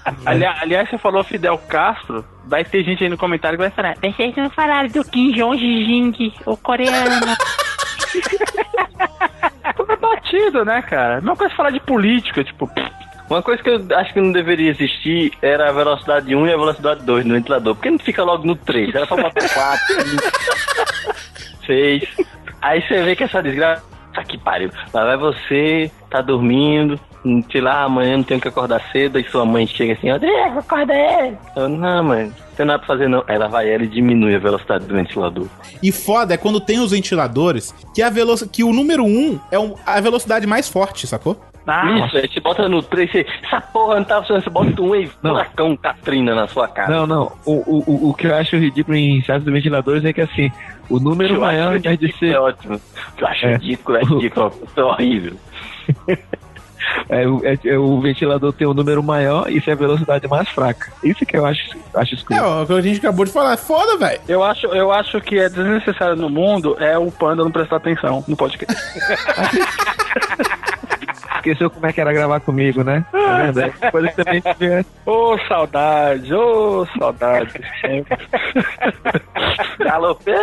Ali- 0.25 0.45
aliás, 0.45 0.89
você 0.89 0.97
falou 0.97 1.23
Fidel 1.23 1.57
Castro. 1.57 2.23
Vai 2.45 2.63
ter 2.63 2.83
gente 2.83 3.03
aí 3.03 3.09
no 3.09 3.17
comentário 3.17 3.57
que 3.57 3.63
vai 3.63 3.71
falar. 3.71 3.95
Vocês 4.01 4.35
não 4.35 4.49
falaram 4.49 4.87
do 4.89 5.03
Kim 5.03 5.31
Jong-jing, 5.33 6.33
o 6.45 6.55
coreano. 6.57 7.25
É 9.89 9.95
batido, 9.95 10.65
né, 10.65 10.81
cara? 10.81 11.15
Mesma 11.15 11.35
coisa 11.35 11.55
falar 11.55 11.69
de 11.69 11.79
política, 11.79 12.43
tipo. 12.43 12.69
Uma 13.29 13.41
coisa 13.41 13.61
que 13.63 13.69
eu 13.69 13.85
acho 13.97 14.13
que 14.13 14.21
não 14.21 14.31
deveria 14.31 14.69
existir 14.71 15.31
era 15.41 15.69
a 15.69 15.71
velocidade 15.71 16.33
1 16.35 16.47
e 16.47 16.53
a 16.53 16.57
velocidade 16.57 17.03
2 17.03 17.25
no 17.25 17.33
ventilador. 17.35 17.75
Por 17.75 17.81
que 17.83 17.91
não 17.91 17.99
fica 17.99 18.23
logo 18.23 18.45
no 18.45 18.55
3? 18.55 18.93
Era 18.95 19.05
pra 19.07 19.17
botar 19.17 19.47
4, 19.49 20.03
5, 20.03 20.23
6. 21.65 22.03
Aí 22.61 22.81
você 22.87 23.03
vê 23.03 23.15
que 23.15 23.23
essa 23.23 23.41
desgraça 23.41 23.83
puta 24.17 24.23
que 24.23 24.37
pariu. 24.37 24.69
Lá 24.93 25.05
vai 25.05 25.17
você, 25.17 25.91
tá 26.09 26.21
dormindo, 26.21 26.99
sei 27.51 27.61
lá, 27.61 27.83
amanhã 27.83 28.17
não 28.17 28.23
tenho 28.23 28.39
que 28.39 28.47
acordar 28.47 28.81
cedo, 28.91 29.17
aí 29.17 29.23
sua 29.25 29.45
mãe 29.45 29.67
chega 29.67 29.93
assim, 29.93 30.11
Rodrigo, 30.11 30.59
acorda 30.59 30.93
ele. 30.93 31.37
Eu, 31.55 31.69
não, 31.69 32.03
mãe, 32.03 32.31
tem 32.55 32.65
nada 32.65 32.79
pra 32.79 32.87
fazer 32.87 33.07
não. 33.07 33.23
Ela 33.27 33.47
vai 33.47 33.69
ela 33.69 33.83
e 33.83 33.87
diminui 33.87 34.35
a 34.35 34.39
velocidade 34.39 34.85
do 34.85 34.95
ventilador. 34.95 35.47
E 35.81 35.91
foda 35.91 36.33
é 36.33 36.37
quando 36.37 36.59
tem 36.59 36.79
os 36.79 36.91
ventiladores 36.91 37.73
que, 37.93 38.01
a 38.01 38.09
que 38.47 38.63
o 38.63 38.73
número 38.73 39.03
1 39.03 39.39
é 39.51 39.59
um- 39.59 39.75
a 39.85 39.99
velocidade 39.99 40.47
mais 40.47 40.67
forte, 40.69 41.05
sacou? 41.07 41.39
Isso, 42.05 42.17
aí 42.17 42.29
você 42.31 42.39
bota 42.39 42.69
no 42.69 42.81
3, 42.81 43.11
você, 43.11 43.25
essa 43.43 43.59
porra 43.61 43.95
não 43.95 44.03
tá 44.03 44.17
funcionando, 44.19 44.43
você 44.43 44.49
bota 44.49 44.81
um 44.81 45.07
furacão 45.21 45.75
Katrina 45.77 46.33
na 46.33 46.47
sua 46.47 46.67
cara. 46.67 46.89
Não, 46.89 47.05
não. 47.07 47.31
O, 47.45 47.51
o, 47.53 47.83
o- 47.87 48.09
o 48.09 48.13
que 48.13 48.27
eu 48.27 48.35
acho 48.35 48.55
ridículo 48.55 48.95
em 48.95 49.21
certos 49.23 49.51
ventiladores 49.51 50.05
é 50.05 50.13
que 50.13 50.21
assim, 50.21 50.51
o 50.89 50.99
número 50.99 51.35
Eu 51.35 51.41
maior 51.41 51.75
em 51.75 51.79
vez 51.79 51.99
de 51.99 52.11
ser. 52.17 52.33
É 52.35 52.39
ótimo. 52.39 52.75
O 52.75 53.15
que 53.17 53.23
eu 53.23 53.27
acho 53.27 53.45
É. 53.45 53.51
ridículo, 53.57 53.97
é 53.97 54.01
ridículo, 54.03 54.53
é 54.75 54.81
horrível. 54.83 55.33
É, 57.09 57.27
o- 57.27 57.41
é- 57.45 57.57
é 57.65 57.77
o 57.77 57.99
ventilador 57.99 58.53
tem 58.53 58.65
um 58.65 58.73
número 58.73 59.03
maior 59.03 59.51
e 59.51 59.61
é 59.65 59.71
a 59.71 59.75
velocidade 59.75 60.25
mais 60.27 60.47
fraca. 60.49 60.91
Isso 61.03 61.25
que 61.25 61.35
eu 61.35 61.45
acho, 61.45 61.75
acho 61.93 62.13
É, 62.13 62.17
escuro. 62.17 62.39
ó, 62.41 62.63
o 62.63 62.65
que 62.65 62.73
a 62.73 62.81
gente 62.81 62.99
acabou 62.99 63.25
de 63.25 63.31
falar. 63.31 63.53
É 63.53 63.57
foda, 63.57 63.97
velho. 63.97 64.21
Eu 64.27 64.41
acho, 64.43 64.67
eu 64.67 64.91
acho 64.91 65.19
que 65.19 65.37
é 65.37 65.49
desnecessário 65.49 66.15
no 66.15 66.29
mundo 66.29 66.77
é 66.79 66.97
o 66.97 67.11
panda 67.11 67.43
não 67.43 67.51
prestar 67.51 67.77
atenção 67.77 68.23
no 68.27 68.37
podcast. 68.37 68.73
Esqueceu 71.47 71.69
como 71.69 71.85
é 71.85 71.93
que 71.93 72.01
era 72.01 72.11
gravar 72.11 72.39
comigo, 72.41 72.83
né? 72.83 73.05
É 73.13 73.51
verdade. 73.51 73.73
Coisa 73.91 74.07
que 74.09 74.15
também 74.23 74.41
tiver. 74.41 74.85
Ô, 75.05 75.37
saudade, 75.47 76.33
ô, 76.33 76.85
saudade. 76.99 77.53
Galopé! 79.79 80.35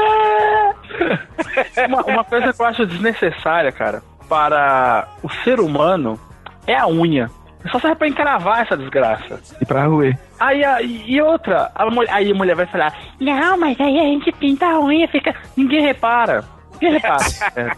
uma, 1.88 2.02
uma 2.04 2.24
coisa 2.24 2.52
que 2.52 2.60
eu 2.62 2.66
acho 2.66 2.86
desnecessária, 2.86 3.70
cara, 3.72 4.02
para 4.28 5.06
o 5.22 5.28
ser 5.42 5.60
humano 5.60 6.18
é 6.66 6.74
a 6.76 6.86
unha. 6.86 7.30
Só 7.70 7.78
serve 7.78 7.96
pra 7.96 8.08
encravar 8.08 8.60
essa 8.60 8.76
desgraça. 8.76 9.40
E 9.60 9.64
pra 9.64 9.86
roer. 9.86 10.18
Aí, 10.38 10.62
a- 10.64 10.82
e 10.82 11.20
outra, 11.22 11.70
a 11.74 11.86
mulher, 11.90 12.10
aí 12.12 12.30
a 12.30 12.34
mulher 12.34 12.54
vai 12.54 12.66
falar, 12.66 12.94
não, 13.20 13.56
mas 13.58 13.80
aí 13.80 13.98
a 13.98 14.02
gente 14.04 14.30
pinta 14.32 14.66
a 14.66 14.80
unha, 14.80 15.08
fica. 15.08 15.34
Ninguém 15.56 15.80
repara. 15.82 16.44
Ninguém 16.74 16.92
repara. 16.92 17.24
É. 17.56 17.70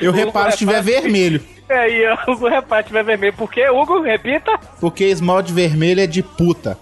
Eu 0.00 0.10
reparo 0.12 0.50
se 0.52 0.58
tiver 0.58 0.82
vermelho. 0.82 1.40
É, 1.68 1.78
aí, 1.78 2.04
ó, 2.26 2.30
o 2.32 2.48
reparte 2.48 2.92
vai 2.92 3.02
vermelho. 3.02 3.32
Por 3.32 3.50
quê, 3.50 3.68
Hugo? 3.70 4.02
Repita. 4.02 4.52
Porque 4.80 5.04
esmalte 5.04 5.52
vermelho 5.52 6.00
é 6.00 6.06
de 6.06 6.22
puta. 6.22 6.78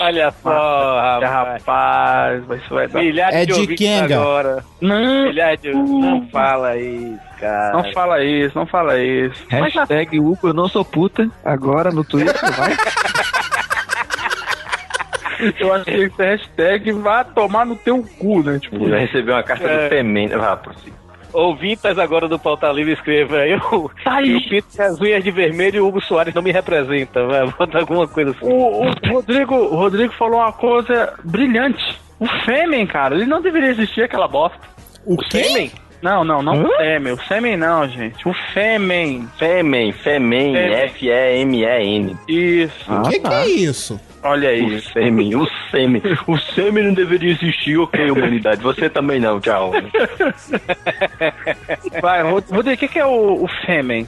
Olha 0.00 0.32
só, 0.42 0.98
rapaz. 1.20 1.62
rapaz, 1.62 2.42
mas 2.48 2.62
isso 2.62 2.72
vai 2.72 2.88
dar. 2.88 3.00
Milhares 3.02 3.36
É 3.36 3.44
de 3.44 3.66
de 3.66 3.74
Kenga. 3.74 4.16
agora. 4.16 4.64
Não, 4.80 5.24
Milhares 5.24 5.60
de... 5.60 5.72
Não 5.74 6.26
fala 6.28 6.78
isso, 6.78 7.18
cara. 7.38 7.72
não 7.74 7.92
fala 7.92 8.24
isso, 8.24 8.58
não 8.58 8.66
fala 8.66 8.98
isso. 8.98 9.44
Mas 9.50 9.72
já- 9.74 9.80
Hashtag 9.80 10.18
Hugo, 10.20 10.48
eu 10.48 10.54
não 10.54 10.68
sou 10.68 10.82
puta. 10.84 11.28
Agora 11.44 11.90
no 11.90 12.02
Twitter, 12.04 12.34
vai. 12.56 12.72
eu 15.60 15.72
acho 15.74 15.84
que 15.84 15.90
esse 15.90 16.22
hashtag 16.22 16.92
vai 16.92 17.24
tomar 17.24 17.66
no 17.66 17.76
teu 17.76 18.02
cu, 18.18 18.42
né? 18.42 18.58
Tipo, 18.58 18.88
vai 18.88 19.00
receber 19.00 19.32
uma 19.32 19.42
carta 19.42 19.68
É. 19.68 19.84
do 19.84 19.88
Femem. 19.90 20.28
Vá, 20.28 20.56
prossiga. 20.56 20.96
Ouvintas 21.32 21.98
agora 21.98 22.28
do 22.28 22.38
Pauta 22.38 22.70
Livre 22.72 22.92
escreva 22.92 23.46
eu, 23.46 23.90
Tá 24.04 24.16
aí. 24.16 24.34
eu 24.34 24.40
pinto 24.48 24.82
as 24.82 25.00
unhas 25.00 25.22
de 25.24 25.30
vermelho 25.30 25.76
e 25.76 25.80
o 25.80 25.86
Hugo 25.88 26.00
Soares 26.02 26.34
não 26.34 26.42
me 26.42 26.52
representa. 26.52 27.24
Vai, 27.26 27.46
bota 27.58 27.78
alguma 27.78 28.06
coisa 28.08 28.30
assim. 28.30 28.46
O, 28.46 28.82
o 28.82 28.90
Rodrigo, 29.12 29.54
o 29.54 29.76
Rodrigo 29.76 30.12
falou 30.14 30.40
uma 30.40 30.52
coisa 30.52 31.14
brilhante. 31.24 31.98
O 32.18 32.26
Fêmen, 32.44 32.86
cara, 32.86 33.14
ele 33.14 33.26
não 33.26 33.40
deveria 33.40 33.70
existir 33.70 34.02
aquela 34.02 34.28
bosta. 34.28 34.58
O 35.06 35.16
quê? 35.16 35.44
Sêmen? 35.44 35.72
Não, 36.02 36.24
não, 36.24 36.42
não 36.42 36.64
o 36.64 36.76
Fêmen. 36.76 37.12
O 37.12 37.22
Sêmen 37.24 37.56
não, 37.56 37.86
gente. 37.88 38.26
O 38.28 38.32
Fêmen. 38.54 39.28
Femem, 39.38 39.92
Femem. 39.92 40.56
F-E-M-E-N. 40.56 42.16
Isso. 42.28 42.92
O 42.92 43.02
que, 43.08 43.20
que 43.20 43.26
é 43.34 43.46
isso? 43.46 44.00
Olha 44.22 44.50
aí. 44.50 44.62
O 44.76 44.82
Sêmen, 44.82 45.34
o 45.34 45.48
Sêmen. 45.70 46.02
O 46.26 46.38
Sêmen 46.38 46.84
não 46.84 46.94
deveria 46.94 47.30
existir, 47.32 47.78
ok, 47.78 48.08
humanidade. 48.12 48.62
Você 48.62 48.88
também 48.90 49.18
não, 49.20 49.40
tchau. 49.40 49.72
Vai, 52.02 52.22
Rod- 52.22 52.44
Rodrigo, 52.50 52.76
o 52.76 52.78
que, 52.78 52.88
que 52.88 52.98
é 52.98 53.06
o, 53.06 53.44
o 53.44 53.48
Fêmen? 53.66 54.06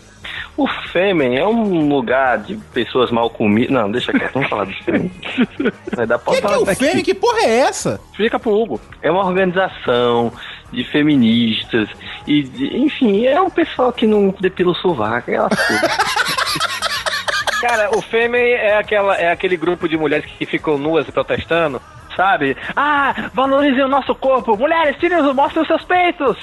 O 0.56 0.66
Fêmen 0.92 1.36
é 1.38 1.46
um 1.46 1.88
lugar 1.88 2.38
de 2.38 2.56
pessoas 2.74 3.10
mal 3.10 3.30
comidas. 3.30 3.72
Não, 3.72 3.90
deixa 3.90 4.12
quieto, 4.12 4.34
vamos 4.34 4.48
falar 4.48 4.64
do 4.64 4.72
Fêmen. 4.84 5.10
Vai 5.96 6.06
dar 6.06 6.16
O 6.16 6.20
pra 6.20 6.34
que, 6.34 6.40
que 6.40 6.46
é 6.46 6.56
o. 6.58 6.66
Fêmen? 6.66 7.04
Que 7.04 7.14
porra 7.14 7.40
é 7.42 7.58
essa? 7.60 8.00
Explica 8.10 8.38
pro 8.38 8.52
Hugo. 8.52 8.80
É 9.02 9.10
uma 9.10 9.24
organização 9.24 10.32
de 10.72 10.84
feministas 10.84 11.88
e, 12.26 12.42
de- 12.42 12.76
enfim, 12.78 13.26
é 13.26 13.40
um 13.40 13.50
pessoal 13.50 13.92
que 13.92 14.06
não 14.06 14.34
depila 14.40 14.72
o 14.72 14.74
sovaco, 14.74 15.30
é 15.30 15.36
coisas. 15.38 16.16
Cara, 17.62 17.96
o 17.96 18.02
Fêmen 18.02 18.42
é, 18.42 18.76
aquela, 18.76 19.14
é 19.16 19.30
aquele 19.30 19.56
grupo 19.56 19.88
de 19.88 19.96
mulheres 19.96 20.26
que 20.36 20.44
ficam 20.44 20.76
nuas 20.76 21.06
e 21.08 21.12
protestando. 21.12 21.80
Sabe? 22.16 22.56
Ah, 22.76 23.30
valorizem 23.32 23.84
o 23.84 23.88
nosso 23.88 24.14
corpo. 24.14 24.54
Mulheres, 24.56 24.96
tirem, 24.98 25.18
os- 25.18 25.34
mostrem 25.34 25.62
os 25.62 25.68
seus 25.68 25.84
peitos. 25.84 26.36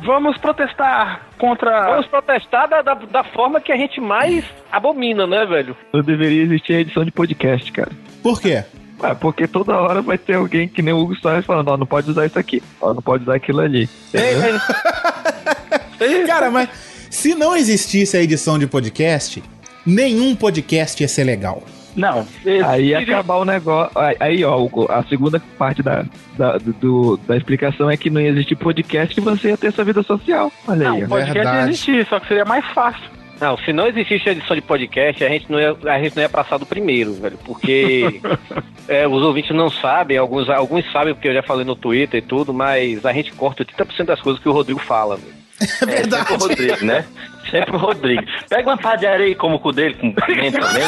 Vamos 0.00 0.36
protestar 0.38 1.22
contra. 1.38 1.86
Vamos 1.88 2.06
protestar 2.06 2.68
da, 2.68 2.82
da, 2.82 2.94
da 2.94 3.24
forma 3.24 3.60
que 3.60 3.72
a 3.72 3.76
gente 3.76 4.00
mais 4.00 4.44
abomina, 4.70 5.26
né, 5.26 5.44
velho? 5.46 5.74
Não 5.92 6.02
deveria 6.02 6.42
existir 6.42 6.74
a 6.74 6.80
edição 6.80 7.04
de 7.04 7.10
podcast, 7.10 7.72
cara. 7.72 7.90
Por 8.22 8.40
quê? 8.40 8.62
Ah, 9.02 9.14
porque 9.14 9.48
toda 9.48 9.76
hora 9.76 10.00
vai 10.02 10.16
ter 10.18 10.34
alguém 10.34 10.68
que 10.68 10.80
nem 10.82 10.92
o 10.94 10.98
Hugo 10.98 11.16
Soares 11.16 11.44
falando, 11.44 11.68
ó, 11.68 11.76
não 11.76 11.86
pode 11.86 12.10
usar 12.10 12.26
isso 12.26 12.38
aqui, 12.38 12.62
ó, 12.80 12.94
não 12.94 13.02
pode 13.02 13.24
usar 13.24 13.34
aquilo 13.36 13.60
ali. 13.60 13.88
Entendeu? 14.08 14.60
Cara, 16.26 16.50
mas 16.50 16.68
se 17.10 17.34
não 17.34 17.56
existisse 17.56 18.16
a 18.16 18.22
edição 18.22 18.58
de 18.58 18.66
podcast, 18.66 19.42
nenhum 19.86 20.34
podcast 20.34 21.02
ia 21.02 21.08
ser 21.08 21.24
legal. 21.24 21.62
Não. 21.94 22.26
Aí 22.66 22.88
ia 22.88 22.98
acabar 22.98 23.36
o 23.36 23.44
negócio. 23.44 23.90
Aí, 23.98 24.16
aí, 24.20 24.44
ó, 24.44 24.68
a 24.90 25.02
segunda 25.04 25.40
parte 25.56 25.82
da, 25.82 26.04
da, 26.36 26.58
do- 26.58 27.16
da 27.26 27.36
explicação 27.36 27.90
é 27.90 27.96
que 27.96 28.10
não 28.10 28.20
ia 28.20 28.28
existir 28.28 28.54
podcast 28.54 29.18
e 29.18 29.22
você 29.22 29.48
ia 29.48 29.56
ter 29.56 29.72
sua 29.72 29.84
vida 29.84 30.02
social. 30.02 30.52
Olha 30.68 30.90
aí. 30.90 31.00
Não, 31.00 31.06
ó. 31.06 31.08
podcast 31.08 31.32
Verdade. 31.32 31.56
ia 31.56 31.64
existir, 31.70 32.06
só 32.06 32.20
que 32.20 32.28
seria 32.28 32.44
mais 32.44 32.64
fácil. 32.74 33.16
Não, 33.40 33.56
se 33.58 33.70
não 33.72 33.86
existisse 33.86 34.28
a 34.28 34.32
edição 34.32 34.56
de 34.56 34.62
podcast, 34.62 35.22
a 35.24 35.28
gente 35.28 35.50
não 35.50 35.60
ia, 35.60 35.76
a 35.86 35.98
gente 36.02 36.16
não 36.16 36.22
ia 36.22 36.28
passar 36.28 36.58
do 36.58 36.64
primeiro, 36.66 37.12
velho. 37.14 37.38
Porque 37.44 38.20
é, 38.88 39.06
os 39.08 39.22
ouvintes 39.22 39.54
não 39.56 39.70
sabem, 39.70 40.16
alguns, 40.18 40.48
alguns 40.50 40.90
sabem 40.92 41.14
porque 41.14 41.28
eu 41.28 41.34
já 41.34 41.42
falei 41.42 41.64
no 41.64 41.76
Twitter 41.76 42.18
e 42.18 42.26
tudo, 42.26 42.52
mas 42.52 43.04
a 43.06 43.12
gente 43.12 43.32
corta 43.32 43.64
30% 43.64 44.04
das 44.04 44.20
coisas 44.20 44.40
que 44.42 44.48
o 44.48 44.52
Rodrigo 44.52 44.80
fala, 44.80 45.16
velho. 45.16 45.36
É 45.80 45.86
verdade. 45.86 46.28
Sempre 46.28 46.44
o 46.44 46.48
Rodrigo, 46.48 46.84
né? 46.84 47.04
Sempre 47.50 47.76
o 47.76 47.78
Rodrigo. 47.78 48.22
Pega 48.48 48.68
uma 48.70 48.76
pá 48.78 48.96
de 48.96 49.06
areia 49.06 49.30
e 49.30 49.34
como 49.34 49.56
o 49.56 49.58
cu 49.60 49.72
dele, 49.72 49.94
com 49.94 50.12
pimenta 50.12 50.58
também. 50.60 50.82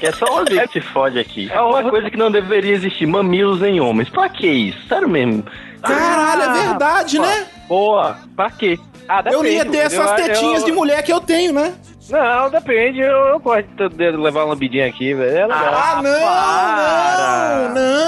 Que 0.00 0.06
é 0.06 0.12
só 0.12 0.24
o 0.26 0.34
Rodrigo 0.36 0.66
que 0.68 0.80
se 0.80 0.86
fode 0.88 1.18
aqui. 1.18 1.50
É 1.52 1.60
uma 1.60 1.82
coisa 1.88 2.10
que 2.10 2.16
não 2.16 2.30
deveria 2.30 2.72
existir, 2.72 3.06
mamilos 3.06 3.62
em 3.62 3.80
homens. 3.80 4.08
Pra 4.10 4.28
que 4.28 4.46
isso? 4.46 4.78
Sério 4.88 5.08
mesmo. 5.08 5.44
Caralho, 5.82 6.42
é 6.42 6.66
verdade, 6.68 7.18
né? 7.18 7.46
Boa, 7.68 8.16
pra 8.36 8.50
quê? 8.50 8.78
Ah, 9.08 9.22
Eu 9.26 9.42
não 9.42 9.46
ia 9.50 9.64
ter 9.66 9.78
essas 9.78 10.10
tetinhas 10.12 10.60
Eu- 10.60 10.66
de 10.66 10.72
mulher 10.72 11.02
que 11.02 11.12
eu 11.12 11.20
tenho, 11.20 11.52
né? 11.52 11.74
Não, 12.10 12.50
depende, 12.50 13.00
eu, 13.00 13.08
eu 13.28 13.38
gosto 13.40 13.88
de 13.88 14.10
levar 14.10 14.44
uma 14.44 14.52
lambidinha 14.52 14.86
aqui, 14.86 15.14
velho. 15.14 15.30
É 15.38 15.46
legal. 15.46 15.74
Ah, 15.74 16.00
não, 16.02 16.10
não, 16.10 16.26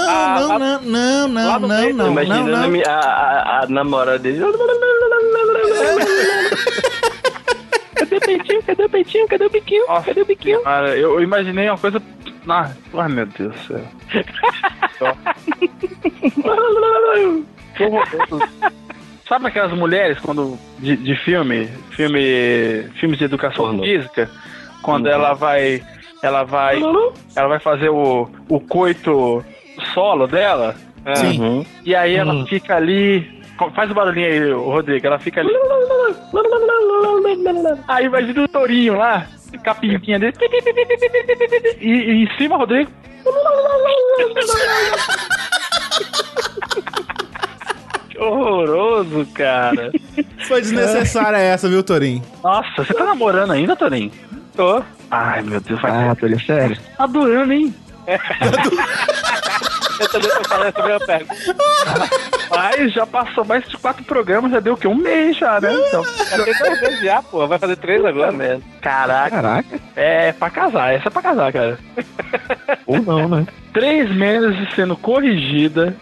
Ah, 0.07 0.37
não, 0.39 0.47
lá- 0.47 0.59
não, 0.59 0.81
não, 0.81 1.27
não, 1.27 1.47
lá 1.47 1.59
no 1.59 1.67
não, 1.67 1.81
meio, 1.81 1.95
não, 1.95 2.05
não, 2.05 2.11
Imaginando 2.11 2.51
não. 2.51 2.63
a 2.63 2.67
mi- 2.67 2.83
a, 2.85 2.91
a, 2.99 3.63
a 3.63 3.67
namorada 3.67 4.19
dele. 4.19 4.39
Cadê 7.95 8.15
o 8.17 8.21
peitinho? 8.21 8.56
Cadê 8.67 8.83
o 8.83 8.89
peitinho? 8.89 9.27
Cadê 9.27 9.45
o 9.45 9.49
biquinho? 9.49 9.85
Cadê 9.87 10.21
o 10.21 10.25
biquinho? 10.25 10.61
Cara, 10.61 10.89
eu, 10.97 11.13
eu 11.13 11.21
imaginei 11.23 11.67
uma 11.69 11.77
coisa. 11.77 12.01
Ah, 12.47 12.69
ai 12.93 13.07
meu 13.09 13.25
Deus 13.25 13.53
do 13.55 13.59
céu. 13.65 15.17
Sabe 19.27 19.47
aquelas 19.47 19.73
mulheres 19.73 20.17
quando 20.19 20.57
de, 20.79 20.95
de 20.95 21.15
filme, 21.17 21.67
filme, 21.91 22.83
filmes 22.99 23.17
de 23.19 23.25
educação 23.25 23.65
Pornô. 23.65 23.83
física, 23.83 24.29
quando 24.81 25.05
Uhum. 25.07 25.11
ela 25.11 25.33
vai, 25.33 25.83
ela 26.23 26.43
vai, 26.43 26.79
ela 27.35 27.47
vai 27.49 27.59
fazer 27.59 27.89
o, 27.89 28.29
o 28.47 28.59
coito 28.61 29.43
solo 29.93 30.27
dela, 30.27 30.75
Sim. 31.15 31.39
Uhum. 31.41 31.65
e 31.83 31.93
aí 31.93 32.15
ela 32.15 32.45
fica 32.47 32.75
ali, 32.77 33.36
faz 33.75 33.89
o 33.91 33.93
barulhinho 33.93 34.27
aí, 34.27 34.51
Rodrigo, 34.53 35.07
ela 35.07 35.19
fica 35.19 35.41
ali, 35.41 35.51
aí 37.87 38.07
vai 38.09 38.23
vir 38.25 38.39
o 38.39 38.47
tourinho 38.47 38.95
lá, 38.97 39.25
com 39.63 39.69
a 39.69 39.75
pimpinha 39.75 40.19
dele, 40.19 40.33
e, 41.79 41.89
e 41.89 42.23
em 42.23 42.37
cima, 42.37 42.57
Rodrigo, 42.57 42.91
Que 48.09 48.17
horroroso, 48.19 49.25
cara. 49.33 49.91
Foi 50.47 50.61
desnecessária 50.61 51.37
essa, 51.37 51.67
viu, 51.69 51.83
Torinho? 51.83 52.23
nossa, 52.43 52.83
você 52.83 52.93
tá 52.93 53.03
namorando 53.03 53.51
ainda, 53.51 53.75
Torinho? 53.75 54.11
Tô. 54.55 54.81
Ai, 55.11 55.41
meu 55.43 55.61
Deus, 55.61 55.79
vai 55.81 55.91
Ah, 56.09 56.15
Túlio, 56.15 56.39
sério. 56.41 56.77
Tá 56.97 57.03
adorando, 57.03 57.53
hein? 57.53 57.73
Eu 59.99 60.09
também 60.09 60.29
tô 60.29 60.43
falando 60.49 60.67
essa 60.67 60.83
mesma 60.83 61.05
pergunta. 61.05 61.55
Rapaz, 62.49 62.93
já 62.93 63.05
passou 63.05 63.45
mais 63.45 63.67
de 63.67 63.77
quatro 63.77 64.03
programas, 64.03 64.51
já 64.51 64.59
deu 64.59 64.73
o 64.73 64.77
quê? 64.77 64.87
Um 64.87 64.95
mês 64.95 65.37
já, 65.37 65.59
né? 65.59 65.73
Então, 65.87 66.03
Já 66.03 66.43
tem 66.43 66.53
dois 66.57 66.81
meses 66.81 66.99
já, 67.01 67.21
pô. 67.21 67.47
Vai 67.47 67.57
fazer 67.59 67.75
três 67.77 68.03
agora. 68.05 68.31
mesmo. 68.31 68.63
caraca. 68.81 69.29
Caraca. 69.35 69.79
É 69.95 70.31
pra 70.33 70.49
casar, 70.49 70.93
essa 70.93 71.07
é 71.07 71.11
pra 71.11 71.21
casar, 71.21 71.51
cara. 71.53 71.77
Ou 72.85 73.01
não, 73.01 73.27
né? 73.27 73.45
Três 73.73 74.09
meses 74.15 74.55
sendo 74.75 74.95
corrigida, 74.95 75.95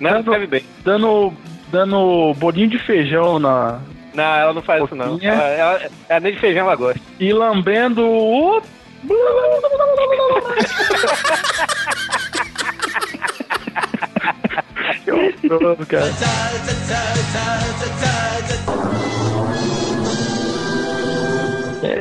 Não, 0.00 0.20
escreve 0.20 0.46
bem. 0.46 0.64
dando, 0.84 1.32
dando 1.70 2.34
bolinho 2.34 2.68
de 2.68 2.78
feijão 2.78 3.38
na, 3.38 3.78
Não, 4.14 4.24
ela 4.34 4.52
não 4.52 4.62
faz 4.62 4.84
isso, 4.84 4.94
não. 4.94 5.08
Pouquinha. 5.10 5.32
Ela, 5.32 5.44
ela, 5.48 5.80
ela 6.08 6.20
nem 6.20 6.32
de 6.34 6.40
feijão 6.40 6.66
ela 6.66 6.76
gosta. 6.76 7.00
e 7.18 7.32
lambendo 7.32 8.06
o. 8.06 8.62
Que 15.42 15.52
horroroso, 15.52 15.84
cara. 15.86 16.06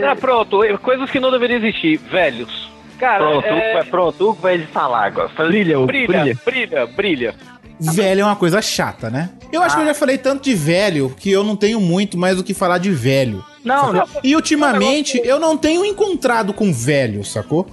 Ah, 0.10 0.16
pronto. 0.16 0.60
Coisas 0.82 1.10
que 1.10 1.20
não 1.20 1.32
deveriam 1.32 1.60
existir. 1.60 1.98
Velhos. 1.98 2.70
Cara, 3.00 3.18
Pronto, 3.30 3.46
o 3.46 3.48
é... 3.50 3.74
vai, 3.74 3.84
pronto, 3.86 4.24
o 4.24 4.30
Hugo 4.30 4.42
vai 4.42 4.60
falar 4.60 5.06
agora. 5.06 5.30
Fala- 5.30 5.50
Brilha, 5.50 5.80
Brilha, 5.80 6.08
brilha. 6.08 6.38
brilha, 6.46 6.86
brilha. 6.86 7.36
Velho 7.80 8.22
é 8.22 8.24
uma 8.24 8.36
coisa 8.36 8.62
chata, 8.62 9.10
né? 9.10 9.32
Eu 9.52 9.64
acho 9.64 9.76
que 9.76 9.82
eu 9.82 9.88
já 9.88 9.94
falei 9.96 10.16
tanto 10.20 10.44
de 10.44 10.54
velho 10.54 11.10
que 11.18 11.32
eu 11.32 11.44
não 11.44 11.56
tenho 11.56 11.82
muito 11.82 12.16
mais 12.16 12.38
do 12.38 12.44
que 12.44 12.54
falar 12.54 12.78
de 12.78 12.92
velho. 12.92 13.44
Não, 13.66 13.92
não. 13.92 14.08
E 14.24 14.36
ultimamente 14.36 15.20
eu 15.26 15.40
não 15.40 15.58
tenho 15.58 15.84
encontrado 15.84 16.54
com 16.54 16.72
velho, 16.72 17.24
sacou? 17.26 17.66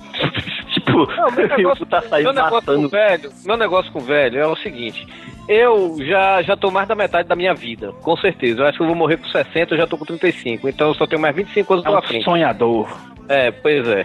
Tipo, 0.89 1.07
Não, 1.17 1.31
meu 1.33 1.49
negócio, 1.57 1.87
tá 1.87 2.01
meu 2.01 2.09
saindo 2.11 2.33
negócio 2.33 2.75
com 2.75 2.89
velho, 2.89 3.31
meu 3.45 3.57
negócio 3.57 3.93
com 3.93 4.01
velho 4.01 4.39
é 4.39 4.47
o 4.47 4.57
seguinte. 4.57 5.07
Eu 5.49 5.97
já, 6.01 6.43
já 6.43 6.57
tô 6.57 6.71
mais 6.71 6.87
da 6.89 6.95
metade 6.95 7.27
da 7.29 7.35
minha 7.37 7.55
vida, 7.55 7.93
com 8.03 8.17
certeza. 8.17 8.61
Eu 8.63 8.67
acho 8.67 8.77
que 8.79 8.83
eu 8.83 8.87
vou 8.89 8.97
morrer 8.97 9.17
com 9.17 9.27
60, 9.29 9.73
eu 9.75 9.79
já 9.79 9.87
tô 9.87 9.97
com 9.97 10.05
35. 10.05 10.69
Então 10.69 10.89
eu 10.89 10.95
só 10.95 11.07
tenho 11.07 11.23
mais 11.23 11.35
25 11.35 11.73
anos 11.73 11.85
É 11.85 11.89
pela 11.89 12.01
um 12.01 12.03
frente. 12.03 12.25
sonhador. 12.25 12.89
É, 13.29 13.51
pois 13.51 13.87
é. 13.89 14.05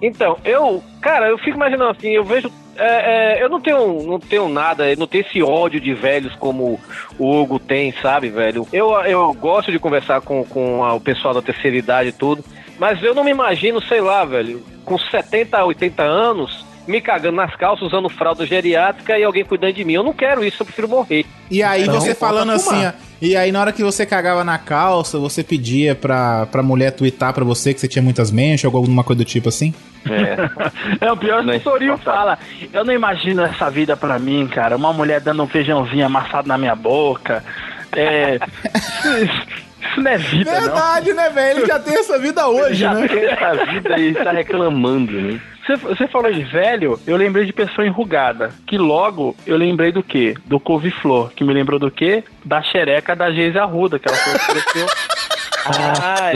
Então, 0.00 0.38
eu, 0.44 0.82
cara, 1.02 1.28
eu 1.28 1.36
fico 1.38 1.56
imaginando 1.56 1.90
assim, 1.90 2.10
eu 2.10 2.24
vejo. 2.24 2.50
é, 2.76 3.36
é, 3.38 3.42
eu 3.42 3.48
não 3.50 3.60
tenho, 3.60 4.02
não 4.04 4.18
tenho 4.20 4.48
nada, 4.48 4.84
não 4.96 5.06
tenho 5.06 5.22
esse 5.26 5.42
ódio 5.42 5.80
de 5.80 5.92
velhos 5.92 6.34
como 6.36 6.80
o 7.18 7.36
Hugo 7.40 7.58
tem, 7.58 7.92
sabe, 8.00 8.28
velho? 8.30 8.66
Eu, 8.72 8.92
eu 9.02 9.34
gosto 9.34 9.72
de 9.72 9.78
conversar 9.78 10.20
com, 10.20 10.44
com 10.44 10.84
a- 10.84 10.94
o 10.94 11.00
pessoal 11.00 11.34
da 11.34 11.42
terceira 11.42 11.76
idade 11.76 12.10
e 12.10 12.12
tudo, 12.12 12.44
mas 12.78 13.02
eu 13.02 13.14
não 13.14 13.24
me 13.24 13.30
imagino, 13.30 13.82
sei 13.82 14.00
lá, 14.00 14.24
velho, 14.24 14.62
com 14.84 14.98
70, 14.98 15.64
80 15.64 16.02
anos, 16.02 16.64
me 16.88 17.00
cagando 17.00 17.36
nas 17.36 17.54
calças, 17.54 17.86
usando 17.86 18.08
fralda 18.08 18.46
geriátrica 18.46 19.18
e 19.18 19.22
alguém 19.22 19.44
cuidando 19.44 19.74
de 19.74 19.84
mim. 19.84 19.92
Eu 19.92 20.02
não 20.02 20.12
quero 20.14 20.42
isso, 20.42 20.62
eu 20.62 20.66
prefiro 20.66 20.88
morrer. 20.88 21.26
E 21.50 21.62
aí 21.62 21.82
Então, 21.82 22.00
você 22.00 22.14
falando 22.14 22.52
assim, 22.52 22.86
ó. 22.86 22.92
E 23.20 23.36
aí 23.36 23.52
na 23.52 23.60
hora 23.60 23.72
que 23.72 23.82
você 23.82 24.06
cagava 24.06 24.42
na 24.42 24.56
calça, 24.56 25.18
você 25.18 25.42
pedia 25.44 25.94
pra, 25.94 26.46
pra 26.46 26.62
mulher 26.62 26.92
twittar 26.92 27.34
pra 27.34 27.44
você 27.44 27.74
que 27.74 27.80
você 27.80 27.88
tinha 27.88 28.02
muitas 28.02 28.30
manchas 28.30 28.72
ou 28.72 28.76
alguma 28.76 29.04
coisa 29.04 29.18
do 29.18 29.24
tipo 29.24 29.48
assim? 29.48 29.74
É. 30.08 30.48
É 31.06 31.12
o 31.12 31.16
pior 31.16 31.44
Não, 31.44 31.58
que 31.58 31.68
o 31.68 31.92
é 31.92 31.96
fala. 31.98 32.38
Eu 32.72 32.84
não 32.84 32.92
imagino 32.92 33.42
essa 33.42 33.70
vida 33.70 33.96
pra 33.96 34.18
mim, 34.18 34.46
cara. 34.46 34.76
Uma 34.76 34.92
mulher 34.92 35.20
dando 35.20 35.42
um 35.42 35.46
feijãozinho 35.46 36.06
amassado 36.06 36.48
na 36.48 36.56
minha 36.56 36.74
boca. 36.74 37.44
É. 37.92 38.38
Isso, 39.80 40.00
não 40.00 40.10
é 40.10 40.18
vida, 40.18 40.52
não. 40.52 40.60
Verdade, 40.60 41.12
né, 41.12 41.30
velho? 41.30 41.58
Ele 41.60 41.66
já 41.66 41.78
tem 41.78 41.94
essa 41.98 42.18
vida 42.18 42.48
hoje, 42.48 42.74
Já 42.74 42.94
né? 42.94 43.08
tem 43.08 43.24
essa 43.24 43.64
vida 43.66 43.98
e 43.98 44.14
tá 44.14 44.32
reclamando, 44.32 45.12
né? 45.12 45.40
Você, 45.76 46.06
falou 46.06 46.32
de 46.32 46.42
velho, 46.44 46.98
eu 47.06 47.14
lembrei 47.14 47.44
de 47.44 47.52
pessoa 47.52 47.86
enrugada. 47.86 48.50
Que 48.66 48.78
logo 48.78 49.36
eu 49.46 49.56
lembrei 49.56 49.92
do 49.92 50.02
quê? 50.02 50.34
Do 50.46 50.58
couve-flor. 50.58 51.30
Que 51.34 51.44
me 51.44 51.52
lembrou 51.52 51.78
do 51.78 51.90
quê? 51.90 52.24
Da 52.42 52.62
xereca 52.62 53.14
da 53.14 53.30
Geise 53.30 53.58
Arruda, 53.58 53.98
que 53.98 54.08
ela 54.08 54.16
foi 54.16 54.34
ofereceu. 54.34 54.86
Ah, 55.66 56.32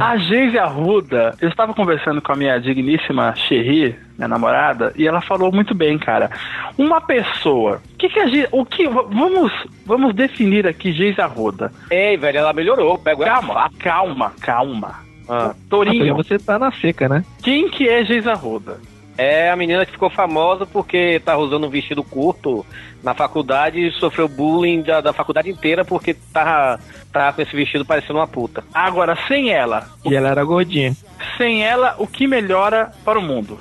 A 0.12 0.16
Geise 0.16 0.58
Arruda, 0.58 1.36
eu 1.40 1.48
estava 1.48 1.72
conversando 1.72 2.20
com 2.20 2.32
a 2.32 2.36
minha 2.36 2.58
digníssima 2.58 3.32
Cherry, 3.36 3.96
minha 4.20 4.28
namorada, 4.28 4.92
e 4.96 5.06
ela 5.08 5.22
falou 5.22 5.50
muito 5.50 5.74
bem, 5.74 5.98
cara. 5.98 6.30
Uma 6.76 7.00
pessoa. 7.00 7.80
O 7.94 7.96
que, 7.96 8.08
que 8.10 8.20
a 8.20 8.26
Geise. 8.26 8.48
O 8.52 8.64
que. 8.66 8.86
Vamos, 8.86 9.50
vamos 9.86 10.14
definir 10.14 10.66
aqui 10.66 10.92
Geise 10.92 11.20
Arruda. 11.20 11.72
Ei, 11.90 12.16
velho, 12.18 12.38
ela 12.38 12.52
melhorou. 12.52 12.98
Pega 12.98 13.24
Calma, 13.24 13.70
calma, 13.78 14.32
calma. 14.40 14.94
Ah. 15.26 15.54
Torinho, 15.70 16.14
Você 16.16 16.38
tá 16.38 16.58
na 16.58 16.70
seca, 16.72 17.08
né? 17.08 17.24
quem 17.42 17.68
que 17.70 17.88
é 17.88 18.04
Geise 18.04 18.28
Arruda? 18.28 18.78
É 19.16 19.50
a 19.50 19.56
menina 19.56 19.84
que 19.86 19.92
ficou 19.92 20.08
famosa 20.10 20.64
porque 20.66 21.20
tava 21.24 21.40
usando 21.42 21.66
um 21.66 21.70
vestido 21.70 22.02
curto 22.02 22.64
na 23.02 23.12
faculdade 23.14 23.78
e 23.78 23.90
sofreu 23.92 24.26
bullying 24.28 24.82
da, 24.82 25.00
da 25.00 25.12
faculdade 25.12 25.50
inteira 25.50 25.84
porque 25.84 26.14
tava, 26.32 26.80
tava 27.12 27.32
com 27.34 27.42
esse 27.42 27.54
vestido 27.54 27.84
parecendo 27.84 28.18
uma 28.18 28.26
puta. 28.26 28.64
Agora, 28.72 29.16
sem 29.28 29.50
ela, 29.50 29.86
E 30.06 30.14
ela 30.14 30.28
era 30.30 30.42
gordinha. 30.42 30.94
sem 31.36 31.62
ela, 31.64 31.96
o 31.98 32.06
que 32.06 32.26
melhora 32.26 32.92
para 33.04 33.18
o 33.18 33.22
mundo? 33.22 33.58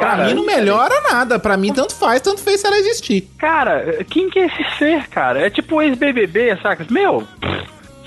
Pra 0.00 0.16
mim 0.24 0.34
não 0.34 0.44
melhora 0.44 1.00
nada. 1.10 1.38
Pra 1.38 1.56
mim, 1.56 1.72
tanto 1.72 1.94
faz, 1.94 2.20
tanto 2.20 2.40
fez 2.40 2.60
se 2.60 2.66
ela 2.66 2.76
existir. 2.78 3.28
Cara, 3.38 4.04
quem 4.08 4.28
que 4.30 4.38
é 4.38 4.46
esse 4.46 4.78
ser, 4.78 5.08
cara? 5.08 5.40
É 5.46 5.50
tipo 5.50 5.76
o 5.76 5.82
ex-BBB, 5.82 6.56
saca? 6.62 6.86
Meu, 6.90 7.22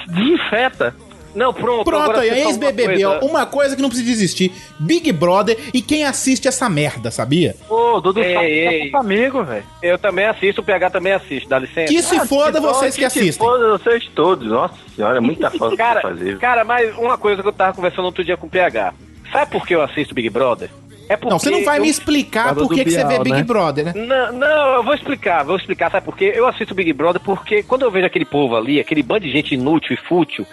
desinfeta. 0.08 0.96
Não, 1.36 1.52
pronto. 1.52 1.84
Pronto, 1.86 2.04
agora 2.04 2.20
aí, 2.20 2.30
uma 2.30 2.50
ex-BBB, 2.52 3.06
ó, 3.06 3.12
coisa. 3.18 3.26
uma 3.26 3.46
coisa 3.48 3.76
que 3.76 3.82
não 3.82 3.90
precisa 3.90 4.12
existir. 4.12 4.52
Big 4.80 5.12
Brother 5.12 5.58
e 5.74 5.82
quem 5.82 6.04
assiste 6.04 6.48
essa 6.48 6.70
merda, 6.70 7.10
sabia? 7.10 7.56
Ô, 7.68 8.00
Dudu 8.00 8.20
Ei, 8.20 8.90
que 8.92 8.96
é 8.96 9.00
amigo, 9.00 9.44
velho. 9.44 9.64
Eu 9.82 9.98
também 9.98 10.26
assisto, 10.26 10.62
o 10.62 10.64
PH 10.64 10.92
também 10.92 11.12
assiste, 11.12 11.48
dá 11.50 11.58
licença. 11.58 11.92
Que 11.92 12.04
se 12.04 12.20
foda 12.28 12.62
vocês 12.62 12.94
que 12.94 13.02
Se 13.02 13.06
assistem. 13.20 13.48
foda 13.48 13.68
vocês 13.80 14.08
todos. 14.14 14.48
Nossa 14.48 14.76
senhora, 14.96 15.18
é 15.18 15.20
muita 15.20 15.50
pra 15.50 15.76
Cara, 15.76 16.02
fazer. 16.02 16.38
cara, 16.38 16.64
mas 16.64 16.96
uma 17.00 17.18
coisa 17.18 17.42
que 17.42 17.48
eu 17.48 17.54
tava 17.54 17.74
conversando 17.74 18.06
outro 18.06 18.24
dia 18.24 18.38
com 18.38 18.46
o 18.46 18.50
PH. 18.50 18.94
Sabe 19.32 19.50
por 19.52 19.66
que 19.66 19.74
eu 19.74 19.82
assisto 19.82 20.14
Big 20.14 20.30
Brother? 20.30 20.70
É 21.10 21.18
porque 21.18 21.30
Não, 21.32 21.40
você 21.40 21.50
não 21.50 21.64
vai 21.66 21.78
eu- 21.80 21.82
me 21.84 21.90
explicar 21.90 22.56
por 22.56 22.70
que, 22.70 22.84
você 22.90 23.04
vê 23.06 23.20
Big 23.20 23.32
né? 23.38 23.44
Brother, 23.44 23.86
né? 23.86 23.94
Não, 23.96 24.32
não, 24.34 24.74
eu 24.76 24.84
vou 24.84 24.94
explicar, 24.94 25.44
vou 25.44 25.56
explicar, 25.58 25.92
sabe 25.92 26.06
por 26.06 26.16
quê? 26.18 26.32
Eu 26.36 26.48
assisto 26.48 26.74
Big 26.74 26.92
Brother 26.94 27.22
porque 27.22 27.62
quando 27.64 27.82
eu 27.84 27.92
vejo 27.92 28.06
aquele 28.08 28.26
povo 28.26 28.56
ali, 28.56 28.80
aquele 28.80 29.04
bando 29.04 29.22
de 29.22 29.32
gente 29.32 29.54
inútil 29.54 29.94
e 29.96 30.08
fútil, 30.08 30.46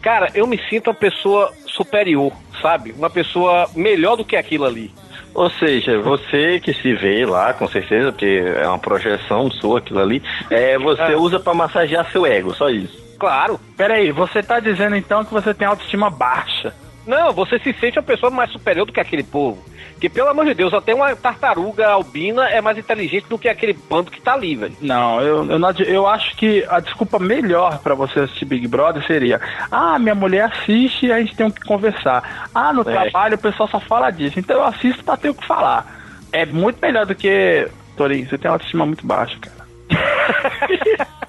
cara, 0.00 0.28
eu 0.34 0.46
me 0.46 0.58
sinto 0.70 0.88
uma 0.88 0.94
pessoa 0.94 1.52
superior, 1.66 2.32
sabe? 2.62 2.92
Uma 2.92 3.10
pessoa 3.10 3.68
melhor 3.76 4.16
do 4.16 4.24
que 4.24 4.36
aquilo 4.36 4.64
ali. 4.64 4.90
Ou 5.34 5.48
seja, 5.50 6.00
você 6.00 6.58
que 6.58 6.72
se 6.74 6.92
vê 6.94 7.24
lá, 7.24 7.52
com 7.52 7.68
certeza, 7.68 8.10
porque 8.10 8.42
é 8.56 8.66
uma 8.66 8.78
projeção 8.80 9.48
sua 9.50 9.78
aquilo 9.78 10.00
ali, 10.00 10.20
é, 10.50 10.76
você 10.78 11.02
É. 11.12 11.16
usa 11.16 11.38
pra 11.38 11.54
massagear 11.54 12.10
seu 12.10 12.26
ego, 12.26 12.52
só 12.54 12.68
isso. 12.70 12.98
Claro. 13.18 13.60
Pera 13.76 13.94
aí, 13.94 14.10
você 14.10 14.42
tá 14.42 14.58
dizendo 14.58 14.96
então 14.96 15.24
que 15.24 15.32
você 15.32 15.52
tem 15.54 15.68
autoestima 15.68 16.08
baixa. 16.10 16.74
Não, 17.06 17.32
você 17.32 17.58
se 17.58 17.72
sente 17.74 17.98
uma 17.98 18.02
pessoa 18.04 18.30
mais 18.30 18.50
superior 18.50 18.86
do 18.86 18.92
que 18.92 18.98
aquele 19.00 19.22
povo. 19.22 19.62
Que, 20.00 20.08
pelo 20.08 20.28
amor 20.30 20.46
de 20.46 20.54
Deus, 20.54 20.72
até 20.72 20.94
uma 20.94 21.14
tartaruga 21.14 21.86
albina 21.88 22.48
é 22.48 22.60
mais 22.62 22.78
inteligente 22.78 23.26
do 23.28 23.38
que 23.38 23.48
aquele 23.48 23.74
bando 23.74 24.10
que 24.10 24.20
tá 24.20 24.32
ali, 24.32 24.56
velho. 24.56 24.74
Não, 24.80 25.20
eu, 25.20 25.44
eu, 25.50 25.58
não 25.58 25.70
eu 25.72 26.06
acho 26.06 26.34
que 26.36 26.64
a 26.70 26.80
desculpa 26.80 27.18
melhor 27.18 27.78
pra 27.80 27.94
você 27.94 28.20
assistir 28.20 28.46
Big 28.46 28.66
Brother 28.66 29.06
seria: 29.06 29.38
ah, 29.70 29.98
minha 29.98 30.14
mulher 30.14 30.44
assiste 30.50 31.06
e 31.06 31.12
a 31.12 31.20
gente 31.20 31.36
tem 31.36 31.46
o 31.46 31.52
que 31.52 31.60
conversar. 31.60 32.48
Ah, 32.54 32.72
no 32.72 32.80
É. 32.80 32.84
trabalho 32.84 33.34
o 33.34 33.38
pessoal 33.38 33.68
só 33.68 33.78
fala 33.78 34.10
disso. 34.10 34.38
Então 34.38 34.56
eu 34.56 34.64
assisto 34.64 35.04
pra 35.04 35.18
ter 35.18 35.28
o 35.28 35.34
que 35.34 35.46
falar. 35.46 36.00
É 36.32 36.46
muito 36.46 36.78
melhor 36.80 37.04
do 37.04 37.14
que. 37.14 37.68
Torinho, 37.94 38.26
você 38.26 38.38
tem 38.38 38.50
uma 38.50 38.54
autoestima 38.54 38.86
muito 38.86 39.06
baixa, 39.06 39.36
cara. 39.38 39.60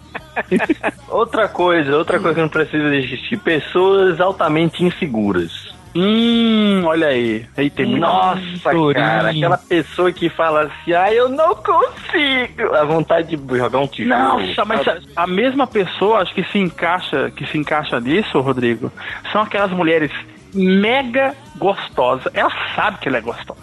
Outra 1.09 1.47
coisa, 1.49 1.97
outra 1.97 2.17
coisa 2.19 2.35
que 2.35 2.41
não 2.41 2.47
precisa 2.49 2.95
existir, 2.95 3.37
pessoas 3.37 4.21
altamente 4.21 4.83
inseguras. 4.83 5.73
Hum, 5.95 6.83
olha 6.85 7.07
aí. 7.07 7.45
Aí 7.57 7.69
tem 7.69 7.85
muito. 7.85 8.01
Nossa, 8.01 8.41
Torinho. 8.71 8.93
cara, 9.05 9.29
aquela 9.31 9.57
pessoa 9.57 10.11
que 10.11 10.29
fala 10.29 10.63
assim, 10.63 10.93
ah, 10.93 11.13
eu 11.13 11.27
não 11.29 11.53
consigo. 11.55 12.73
A 12.75 12.83
vontade 12.85 13.35
de 13.35 13.57
jogar 13.57 13.79
um 13.79 13.87
tijolo. 13.87 14.17
Nossa, 14.39 14.63
mas 14.65 14.87
a, 14.87 14.97
a 15.15 15.27
mesma 15.27 15.67
pessoa, 15.67 16.19
acho 16.19 16.33
que 16.33 16.43
se 16.45 16.57
encaixa, 16.59 17.29
que 17.31 17.45
se 17.45 17.57
encaixa 17.57 17.99
nisso, 17.99 18.39
Rodrigo, 18.39 18.91
são 19.31 19.41
aquelas 19.41 19.71
mulheres 19.71 20.11
mega 20.53 21.35
gostosas. 21.57 22.31
Ela 22.33 22.51
sabe 22.75 22.97
que 22.99 23.07
ela 23.07 23.17
é 23.17 23.21
gostosa. 23.21 23.59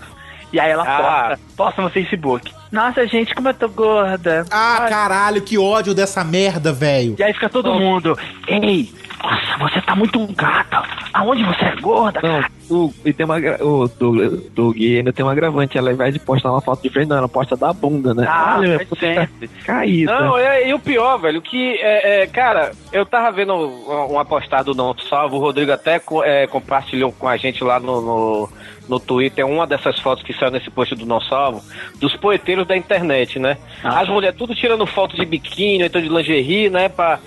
E 0.50 0.58
aí 0.58 0.70
ela 0.70 0.82
Ah. 0.82 0.96
posta, 1.28 1.40
posta 1.56 1.82
no 1.82 1.90
Facebook. 1.90 2.50
Nossa, 2.72 3.06
gente, 3.06 3.34
como 3.34 3.48
eu 3.48 3.54
tô 3.54 3.68
gorda. 3.68 4.46
Ah, 4.50 4.86
caralho, 4.88 5.42
que 5.42 5.58
ódio 5.58 5.92
dessa 5.94 6.24
merda, 6.24 6.72
velho. 6.72 7.16
E 7.18 7.22
aí 7.22 7.32
fica 7.34 7.48
todo 7.50 7.74
mundo, 7.74 8.18
ei, 8.46 8.90
nossa, 9.22 9.58
você 9.58 9.80
tá 9.82 9.94
muito 9.94 10.26
gata. 10.34 10.82
Aonde 11.12 11.44
você 11.44 11.64
é 11.64 11.76
gorda? 11.76 12.20
cara?" 12.20 12.50
O, 12.70 12.92
e 13.04 13.12
tem 13.14 13.24
uma. 13.24 13.36
O 13.60 13.88
do, 13.88 14.36
do 14.50 14.72
Gui 14.72 14.98
ainda 14.98 15.12
tem 15.12 15.24
um 15.24 15.28
agravante. 15.28 15.78
Ela, 15.78 15.88
ao 15.88 15.94
invés 15.94 16.12
de 16.12 16.20
postar 16.20 16.50
uma 16.50 16.60
foto 16.60 16.82
de 16.82 16.90
frente, 16.90 17.08
não, 17.08 17.16
ela 17.16 17.28
posta 17.28 17.56
da 17.56 17.72
bunda, 17.72 18.12
né? 18.12 18.26
Ah, 18.28 18.56
Olha, 18.58 18.76
faz 18.76 18.88
puta, 18.88 19.00
sempre. 19.00 19.48
caída. 19.64 20.20
Não, 20.20 20.36
é, 20.36 20.68
e 20.68 20.74
o 20.74 20.78
pior, 20.78 21.16
velho, 21.18 21.40
que, 21.40 21.78
é, 21.80 22.22
é, 22.22 22.26
cara, 22.26 22.72
eu 22.92 23.06
tava 23.06 23.32
vendo 23.32 23.54
um, 23.54 24.12
um 24.12 24.18
apostado 24.18 24.74
do 24.74 24.76
Não 24.76 24.94
Salvo, 24.98 25.36
o 25.36 25.40
Rodrigo 25.40 25.72
até 25.72 26.00
é, 26.24 26.46
compartilhou 26.46 27.10
com 27.10 27.26
a 27.26 27.36
gente 27.38 27.64
lá 27.64 27.80
no, 27.80 28.02
no, 28.02 28.48
no 28.86 29.00
Twitter 29.00 29.46
uma 29.46 29.66
dessas 29.66 29.98
fotos 29.98 30.22
que 30.22 30.34
saiu 30.34 30.50
nesse 30.50 30.70
post 30.70 30.94
do 30.94 31.06
Não 31.06 31.20
Salvo, 31.22 31.62
dos 31.98 32.14
poeteiros 32.16 32.66
da 32.66 32.76
internet, 32.76 33.38
né? 33.38 33.56
Ah. 33.82 34.00
As 34.00 34.08
mulheres 34.08 34.36
tudo 34.36 34.54
tirando 34.54 34.84
foto 34.86 35.16
de 35.16 35.24
biquíni, 35.24 35.84
então 35.84 36.02
de 36.02 36.08
lingerie, 36.08 36.68
né, 36.68 36.88
pra... 36.90 37.18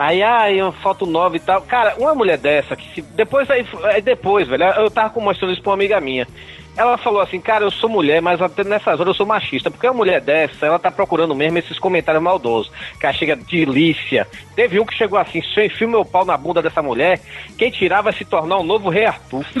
Aí, 0.00 0.22
ai, 0.22 0.62
uma 0.62 0.72
foto 0.72 1.04
nova 1.04 1.36
e 1.36 1.40
tal. 1.40 1.60
Cara, 1.60 1.94
uma 1.98 2.14
mulher 2.14 2.38
dessa, 2.38 2.74
que 2.74 2.88
se, 2.94 3.02
depois, 3.02 3.50
aí, 3.50 3.66
aí 3.84 4.00
depois, 4.00 4.48
velho, 4.48 4.64
eu 4.64 4.90
tava 4.90 5.20
mostrando 5.20 5.52
isso 5.52 5.60
pra 5.60 5.72
uma 5.72 5.74
amiga 5.74 6.00
minha. 6.00 6.26
Ela 6.74 6.96
falou 6.96 7.20
assim, 7.20 7.38
cara, 7.38 7.64
eu 7.64 7.70
sou 7.70 7.90
mulher, 7.90 8.22
mas 8.22 8.40
até 8.40 8.64
nessas 8.64 8.94
horas 8.94 9.08
eu 9.08 9.14
sou 9.14 9.26
machista. 9.26 9.70
Porque 9.70 9.86
uma 9.86 9.92
mulher 9.92 10.22
dessa, 10.22 10.64
ela 10.64 10.78
tá 10.78 10.90
procurando 10.90 11.34
mesmo 11.34 11.58
esses 11.58 11.78
comentários 11.78 12.22
maldosos. 12.22 12.72
Que 12.98 13.04
ela 13.04 13.12
chega 13.12 13.36
de 13.36 13.66
delícia. 13.66 14.26
Teve 14.56 14.80
um 14.80 14.86
que 14.86 14.96
chegou 14.96 15.18
assim, 15.18 15.42
se 15.42 15.60
eu 15.60 15.66
enfio 15.66 15.86
meu 15.86 16.02
pau 16.02 16.24
na 16.24 16.34
bunda 16.34 16.62
dessa 16.62 16.80
mulher, 16.80 17.20
quem 17.58 17.70
tirar 17.70 18.00
vai 18.00 18.14
se 18.14 18.24
tornar 18.24 18.56
um 18.56 18.64
novo 18.64 18.88
rei 18.88 19.04
Arthur. 19.04 19.44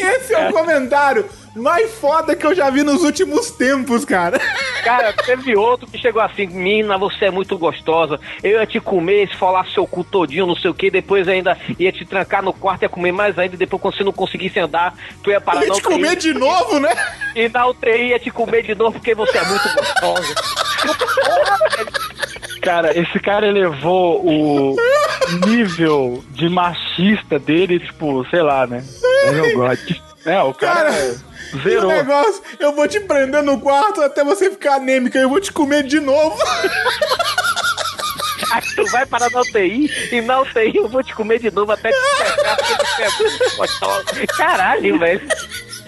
Esse 0.00 0.34
é 0.34 0.48
o 0.48 0.52
comentário 0.52 1.24
mais 1.56 1.92
foda 1.94 2.34
que 2.34 2.46
eu 2.46 2.54
já 2.54 2.68
vi 2.70 2.82
nos 2.82 3.02
últimos 3.02 3.50
tempos, 3.50 4.04
cara. 4.04 4.40
Cara, 4.84 5.14
teve 5.14 5.56
outro 5.56 5.86
que 5.86 5.96
chegou 5.96 6.20
assim, 6.20 6.46
mina, 6.46 6.98
você 6.98 7.24
é 7.24 7.30
muito 7.30 7.56
gostosa, 7.56 8.20
eu 8.42 8.60
ia 8.60 8.66
te 8.66 8.78
comer, 8.78 9.24
esfolar 9.24 9.66
seu 9.70 9.86
cu 9.86 10.04
todinho, 10.04 10.44
não 10.46 10.54
sei 10.54 10.70
o 10.70 10.74
que, 10.74 10.90
depois 10.90 11.26
ainda 11.26 11.56
ia 11.78 11.90
te 11.90 12.04
trancar 12.04 12.42
no 12.42 12.52
quarto, 12.52 12.82
ia 12.82 12.88
comer 12.90 13.10
mais 13.10 13.38
ainda, 13.38 13.54
e 13.54 13.58
depois 13.58 13.80
quando 13.80 13.96
você 13.96 14.04
não 14.04 14.12
conseguisse 14.12 14.60
andar, 14.60 14.94
tu 15.22 15.30
ia 15.30 15.40
parar 15.40 15.62
Ia 15.62 15.68
na 15.68 15.74
te 15.76 15.82
comer 15.82 16.12
UTI. 16.12 16.16
de 16.16 16.34
novo, 16.34 16.78
né? 16.80 16.90
E 17.34 17.48
na 17.48 17.66
UTI 17.66 18.08
ia 18.10 18.18
te 18.18 18.30
comer 18.30 18.62
de 18.62 18.74
novo 18.74 18.92
porque 18.92 19.14
você 19.14 19.38
é 19.38 19.44
muito 19.46 19.68
gostosa. 19.74 20.34
Cara, 22.60 22.98
esse 22.98 23.18
cara 23.20 23.46
elevou 23.46 24.22
o 24.22 24.76
nível 25.46 26.22
de 26.30 26.48
machista 26.50 27.38
dele, 27.38 27.78
tipo, 27.80 28.26
sei 28.30 28.42
lá, 28.42 28.66
né? 28.66 28.84
Meu 29.32 29.54
God. 29.56 29.78
É, 30.26 30.40
o 30.42 30.54
cara, 30.54 30.90
Cara, 30.90 31.14
E 31.54 31.58
o 31.58 31.62
zerou. 31.62 31.90
negócio, 31.90 32.42
eu 32.58 32.72
vou 32.74 32.88
te 32.88 33.00
prender 33.00 33.42
no 33.42 33.60
quarto 33.60 34.02
até 34.02 34.24
você 34.24 34.50
ficar 34.50 34.74
anêmica, 34.76 35.18
eu 35.18 35.28
vou 35.28 35.40
te 35.40 35.52
comer 35.52 35.84
de 35.84 36.00
novo. 36.00 36.36
Aí 38.52 38.62
tu 38.76 38.84
vai 38.90 39.06
parar 39.06 39.30
na 39.30 39.40
UTI 39.40 39.90
e 40.12 40.20
na 40.20 40.40
UTI 40.40 40.76
eu 40.76 40.88
vou 40.88 41.02
te 41.02 41.14
comer 41.14 41.40
de 41.40 41.50
novo 41.50 41.72
até 41.72 41.90
te 41.90 41.96
pegar. 42.18 42.56
Caralho, 44.36 44.98
velho. 44.98 45.28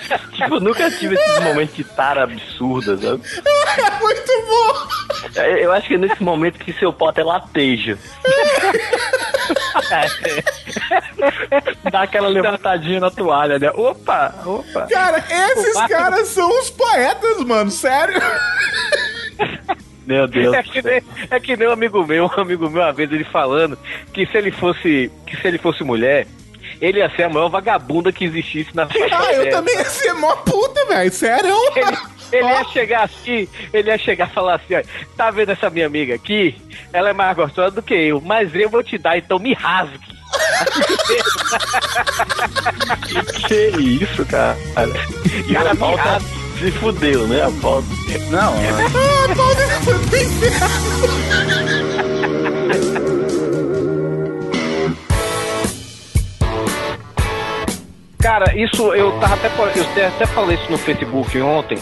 Tipo, 0.36 0.56
eu 0.56 0.60
nunca 0.60 0.90
tive 0.90 1.14
esses 1.14 1.42
momentos 1.42 1.74
de 1.74 1.84
tara 1.84 2.24
absurda, 2.24 2.96
sabe? 2.96 3.22
É 3.76 3.90
muito 4.00 4.32
bom. 4.46 5.40
É, 5.40 5.64
Eu 5.64 5.72
acho 5.72 5.86
que 5.86 5.94
é 5.94 5.98
nesse 5.98 6.22
momento 6.22 6.58
que 6.58 6.72
seu 6.72 6.92
pote 6.92 7.20
é 7.20 7.24
lateja. 7.24 7.98
Dá 11.90 12.02
aquela 12.02 12.28
levantadinha 12.28 13.00
na 13.00 13.10
toalha, 13.10 13.58
né? 13.58 13.70
Opa, 13.70 14.34
opa. 14.44 14.86
Cara, 14.90 15.18
esses 15.18 15.74
caras 15.86 16.28
são 16.28 16.48
os 16.60 16.70
poetas, 16.70 17.38
mano, 17.44 17.70
sério. 17.70 18.20
Meu 20.06 20.26
Deus 20.28 20.54
É 20.54 20.62
que, 20.62 20.82
nem, 20.82 21.02
é 21.30 21.40
que 21.40 21.56
nem 21.56 21.68
um 21.68 21.72
amigo 21.72 22.06
meu, 22.06 22.26
um 22.26 22.40
amigo 22.40 22.70
meu, 22.70 22.82
uma 22.82 22.92
vez 22.92 23.10
ele 23.10 23.24
falando 23.24 23.76
que 24.12 24.24
se 24.26 24.38
ele 24.38 24.52
fosse, 24.52 25.10
que 25.26 25.36
se 25.36 25.48
ele 25.48 25.58
fosse 25.58 25.82
mulher, 25.82 26.26
ele 26.80 26.98
ia 26.98 27.10
ser 27.14 27.24
a 27.24 27.28
maior 27.28 27.48
vagabunda 27.48 28.12
que 28.12 28.24
existisse 28.24 28.70
na 28.74 28.86
face 28.86 29.08
da 29.08 29.18
Ah, 29.18 29.32
eu 29.32 29.50
também 29.50 29.74
ia 29.76 29.84
ser 29.84 30.12
mó 30.14 30.34
puta, 30.36 30.84
velho, 30.86 31.12
sério. 31.12 31.54
Ele, 31.74 31.96
ele 32.32 32.48
ia 32.48 32.64
chegar 32.64 33.04
assim, 33.04 33.48
ele 33.72 33.90
ia 33.90 33.98
chegar 33.98 34.28
e 34.28 34.32
falar 34.34 34.54
assim, 34.56 34.74
ó, 34.74 34.82
tá 35.16 35.30
vendo 35.30 35.52
essa 35.52 35.70
minha 35.70 35.86
amiga 35.86 36.14
aqui? 36.14 36.54
Ela 36.92 37.10
é 37.10 37.12
mais 37.12 37.36
gostosa 37.36 37.70
do 37.76 37.82
que 37.82 37.94
eu, 37.94 38.20
mas 38.20 38.52
eu 38.54 38.68
vou 38.68 38.82
te 38.82 38.98
dar, 38.98 39.16
então 39.18 39.38
me 39.38 39.52
rasgue. 39.54 40.16
Que 43.48 43.68
isso, 43.78 44.24
cara? 44.26 44.56
E 45.48 45.54
Cara, 45.54 45.72
a 45.72 45.76
pauta 45.76 46.02
rasgue. 46.02 46.28
se 46.58 46.70
fudeu, 46.72 47.26
né? 47.28 47.42
A 47.42 47.50
pauta. 47.62 47.86
Não, 48.30 48.52
Ah, 48.54 49.34
Paulo, 49.34 49.60
ele 49.60 49.80
foi 49.84 49.94
Cara, 58.26 58.56
isso 58.58 58.92
eu 58.92 59.12
tava 59.20 59.34
até 59.34 59.46
eu 59.46 60.08
até- 60.08 60.26
falei 60.26 60.56
isso 60.56 60.68
no 60.68 60.76
Facebook 60.76 61.40
ontem. 61.40 61.78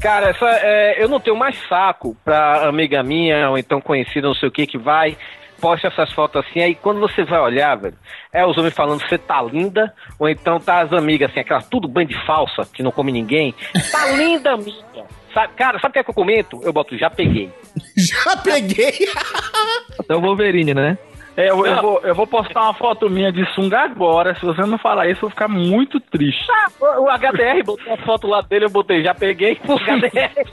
Cara, 0.00 0.28
essa, 0.30 0.46
é, 0.62 1.02
eu 1.02 1.08
não 1.08 1.18
tenho 1.18 1.36
mais 1.36 1.56
saco 1.68 2.16
pra 2.24 2.68
amiga 2.68 3.02
minha, 3.02 3.50
ou 3.50 3.58
então 3.58 3.80
conhecida, 3.80 4.28
não 4.28 4.34
sei 4.36 4.48
o 4.48 4.52
que, 4.52 4.64
que 4.64 4.78
vai, 4.78 5.16
posta 5.60 5.88
essas 5.88 6.12
fotos 6.12 6.44
assim, 6.46 6.60
aí 6.60 6.76
quando 6.76 7.00
você 7.00 7.24
vai 7.24 7.40
olhar, 7.40 7.74
velho, 7.76 7.96
é 8.32 8.46
os 8.46 8.56
homens 8.56 8.74
falando 8.74 9.00
você 9.00 9.18
tá 9.18 9.42
linda, 9.42 9.92
ou 10.20 10.28
então 10.28 10.60
tá 10.60 10.82
as 10.82 10.92
amigas 10.92 11.32
assim, 11.32 11.40
aquelas 11.40 11.66
tudo 11.66 11.88
band 11.88 12.06
falsa, 12.24 12.64
que 12.72 12.80
não 12.80 12.92
come 12.92 13.10
ninguém. 13.10 13.52
Tá 13.90 14.06
linda, 14.12 14.52
amiga. 14.52 15.04
Sabe, 15.34 15.52
cara, 15.54 15.80
sabe 15.80 15.90
o 15.90 15.92
que 15.94 15.98
é 15.98 16.04
que 16.04 16.10
eu 16.10 16.14
comento? 16.14 16.60
Eu 16.62 16.72
boto, 16.72 16.96
já 16.96 17.10
peguei. 17.10 17.50
Já 17.98 18.36
peguei. 18.36 18.94
Até 19.98 20.14
o 20.14 20.20
Wolverine, 20.20 20.74
né? 20.74 20.96
É, 21.38 21.50
eu, 21.50 21.64
eu 21.64 21.80
vou, 21.80 22.00
eu 22.00 22.14
vou 22.16 22.26
postar 22.26 22.62
uma 22.62 22.74
foto 22.74 23.08
minha 23.08 23.30
de 23.30 23.46
sunga 23.54 23.82
agora. 23.82 24.34
Se 24.34 24.44
você 24.44 24.60
não 24.62 24.76
falar 24.76 25.06
isso, 25.06 25.18
eu 25.18 25.28
vou 25.28 25.30
ficar 25.30 25.46
muito 25.46 26.00
triste. 26.00 26.44
Ah, 26.50 26.68
o, 26.80 27.04
o 27.04 27.10
HDR 27.10 27.62
botou 27.64 27.94
a 27.94 27.96
foto 27.98 28.26
lá 28.26 28.40
dele, 28.40 28.64
eu 28.64 28.70
botei, 28.70 29.04
já 29.04 29.14
peguei. 29.14 29.56
O 29.68 29.78
HDR. 29.78 30.50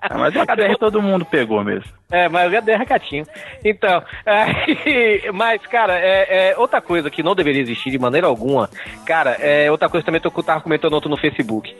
Ah, 0.00 0.16
mas 0.16 0.34
o 0.34 0.40
HDR 0.40 0.78
todo 0.78 1.02
mundo 1.02 1.22
pegou 1.26 1.62
mesmo. 1.62 1.92
É, 2.10 2.30
mas 2.30 2.50
o 2.50 2.56
HDR 2.56 2.80
é 2.80 2.86
catinho. 2.86 3.26
Então, 3.62 4.02
é, 4.24 5.30
mas, 5.32 5.60
cara, 5.66 5.98
é, 5.98 6.52
é 6.52 6.58
outra 6.58 6.80
coisa 6.80 7.10
que 7.10 7.22
não 7.22 7.34
deveria 7.34 7.60
existir 7.60 7.90
de 7.90 7.98
maneira 7.98 8.26
alguma, 8.26 8.70
cara, 9.04 9.32
é 9.32 9.70
outra 9.70 9.90
coisa 9.90 10.06
também 10.06 10.18
que 10.18 10.26
eu 10.26 10.42
tava 10.42 10.62
comentando 10.62 10.94
ontem 10.94 11.10
no 11.10 11.18
Facebook. 11.18 11.76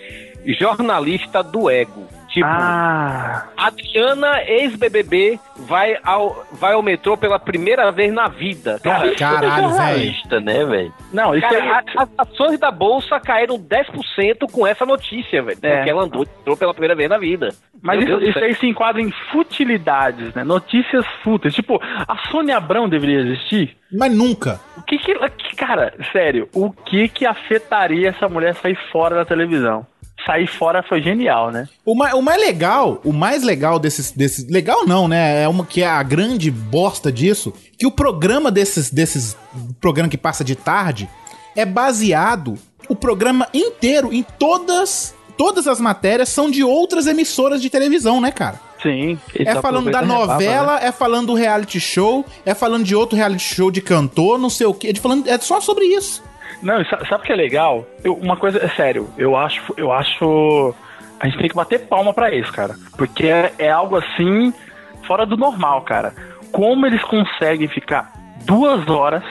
Jornalista 0.58 1.42
do 1.42 1.70
ego. 1.70 2.06
Tipo, 2.34 2.46
Ah, 2.48 3.44
Adriana, 3.56 4.42
ex-BBB, 4.44 5.38
vai 5.56 5.96
ao, 6.02 6.44
vai 6.50 6.72
ao 6.72 6.82
metrô 6.82 7.16
pela 7.16 7.38
primeira 7.38 7.92
vez 7.92 8.12
na 8.12 8.26
vida. 8.26 8.80
Cara, 8.82 9.14
Caralho, 9.14 9.68
velho. 9.70 10.40
Né, 10.42 10.64
velho? 10.64 10.92
não, 11.12 11.32
isso 11.34 11.48
Cara, 11.48 11.62
aí. 11.62 11.68
a- 11.68 12.02
as 12.02 12.08
ações 12.18 12.58
da 12.58 12.72
bolsa 12.72 13.20
caíram 13.20 13.56
10% 13.56 14.48
com 14.50 14.66
essa 14.66 14.84
notícia, 14.84 15.42
velho. 15.44 15.58
É. 15.62 15.76
Porque 15.76 15.90
ela 15.90 16.02
andou, 16.02 16.22
entrou 16.40 16.56
pela 16.56 16.74
primeira 16.74 16.96
vez 16.96 17.08
na 17.08 17.18
vida. 17.18 17.54
Mas 17.80 18.02
Meu 18.04 18.18
isso, 18.18 18.30
isso 18.30 18.38
aí 18.40 18.54
se 18.56 18.66
enquadra 18.66 19.00
em 19.00 19.12
futilidades, 19.30 20.34
né? 20.34 20.42
Notícias 20.42 21.06
fúteis. 21.22 21.54
Tipo, 21.54 21.80
a 21.82 22.16
Sônia 22.30 22.56
Abrão 22.56 22.88
deveria 22.88 23.20
existir? 23.20 23.76
Mas 23.92 24.12
nunca. 24.12 24.58
O 24.76 24.82
que 24.82 24.98
que, 24.98 25.14
que- 25.14 25.54
cara, 25.56 25.94
sério, 26.10 26.48
o 26.52 26.72
que 26.72 27.08
que 27.08 27.24
afetaria 27.24 28.08
essa 28.08 28.28
mulher 28.28 28.54
sair 28.54 28.76
fora 28.90 29.14
da 29.14 29.24
televisão? 29.24 29.86
Sair 30.26 30.46
fora 30.46 30.82
foi 30.82 31.02
genial, 31.02 31.50
né? 31.50 31.68
O 31.84 31.94
mais, 31.94 32.14
o 32.14 32.22
mais 32.22 32.40
legal, 32.40 33.00
o 33.04 33.12
mais 33.12 33.42
legal 33.42 33.78
desses, 33.78 34.10
desses. 34.10 34.48
Legal 34.48 34.86
não, 34.86 35.06
né? 35.06 35.42
É 35.42 35.48
uma 35.48 35.66
que 35.66 35.82
é 35.82 35.86
a 35.86 36.02
grande 36.02 36.50
bosta 36.50 37.12
disso. 37.12 37.52
Que 37.78 37.86
o 37.86 37.90
programa 37.90 38.50
desses. 38.50 38.90
desses 38.90 39.36
programa 39.80 40.08
que 40.08 40.16
passa 40.16 40.42
de 40.42 40.54
tarde 40.54 41.08
é 41.54 41.64
baseado. 41.64 42.54
O 42.88 42.96
programa 42.96 43.48
inteiro 43.52 44.12
em 44.12 44.22
todas. 44.22 45.14
Todas 45.36 45.66
as 45.66 45.80
matérias 45.80 46.28
são 46.28 46.48
de 46.48 46.62
outras 46.62 47.08
emissoras 47.08 47.60
de 47.60 47.68
televisão, 47.68 48.20
né, 48.20 48.30
cara? 48.30 48.60
Sim. 48.84 49.18
É 49.34 49.54
falando 49.54 49.90
da 49.90 50.02
novela, 50.02 50.78
é 50.78 50.92
falando 50.92 51.28
do 51.28 51.34
reality 51.34 51.80
show, 51.80 52.24
é 52.44 52.54
falando 52.54 52.84
de 52.84 52.94
outro 52.94 53.16
reality 53.16 53.42
show 53.42 53.70
de 53.70 53.80
cantor, 53.80 54.38
não 54.38 54.50
sei 54.50 54.66
o 54.66 54.74
quê. 54.74 54.88
É, 54.88 54.92
de 54.92 55.00
falando, 55.00 55.26
é 55.26 55.38
só 55.38 55.58
sobre 55.60 55.86
isso. 55.86 56.22
Não, 56.64 56.84
sa- 56.86 57.04
sabe 57.08 57.22
o 57.22 57.26
que 57.26 57.32
é 57.32 57.36
legal? 57.36 57.86
Eu- 58.02 58.14
uma 58.14 58.36
coisa, 58.36 58.58
é 58.58 58.68
sério, 58.70 59.08
eu 59.18 59.36
acho, 59.36 59.72
eu 59.76 59.92
acho. 59.92 60.74
A 61.20 61.26
gente 61.28 61.38
tem 61.38 61.48
que 61.48 61.54
bater 61.54 61.80
palma 61.86 62.12
pra 62.12 62.34
isso, 62.34 62.52
cara. 62.52 62.74
Porque 62.96 63.26
é, 63.26 63.52
é 63.58 63.70
algo 63.70 63.96
assim, 63.96 64.52
fora 65.06 65.24
do 65.24 65.36
normal, 65.36 65.82
cara. 65.82 66.12
Como 66.50 66.86
eles 66.86 67.02
conseguem 67.04 67.68
ficar 67.68 68.12
duas 68.44 68.88
horas 68.88 69.22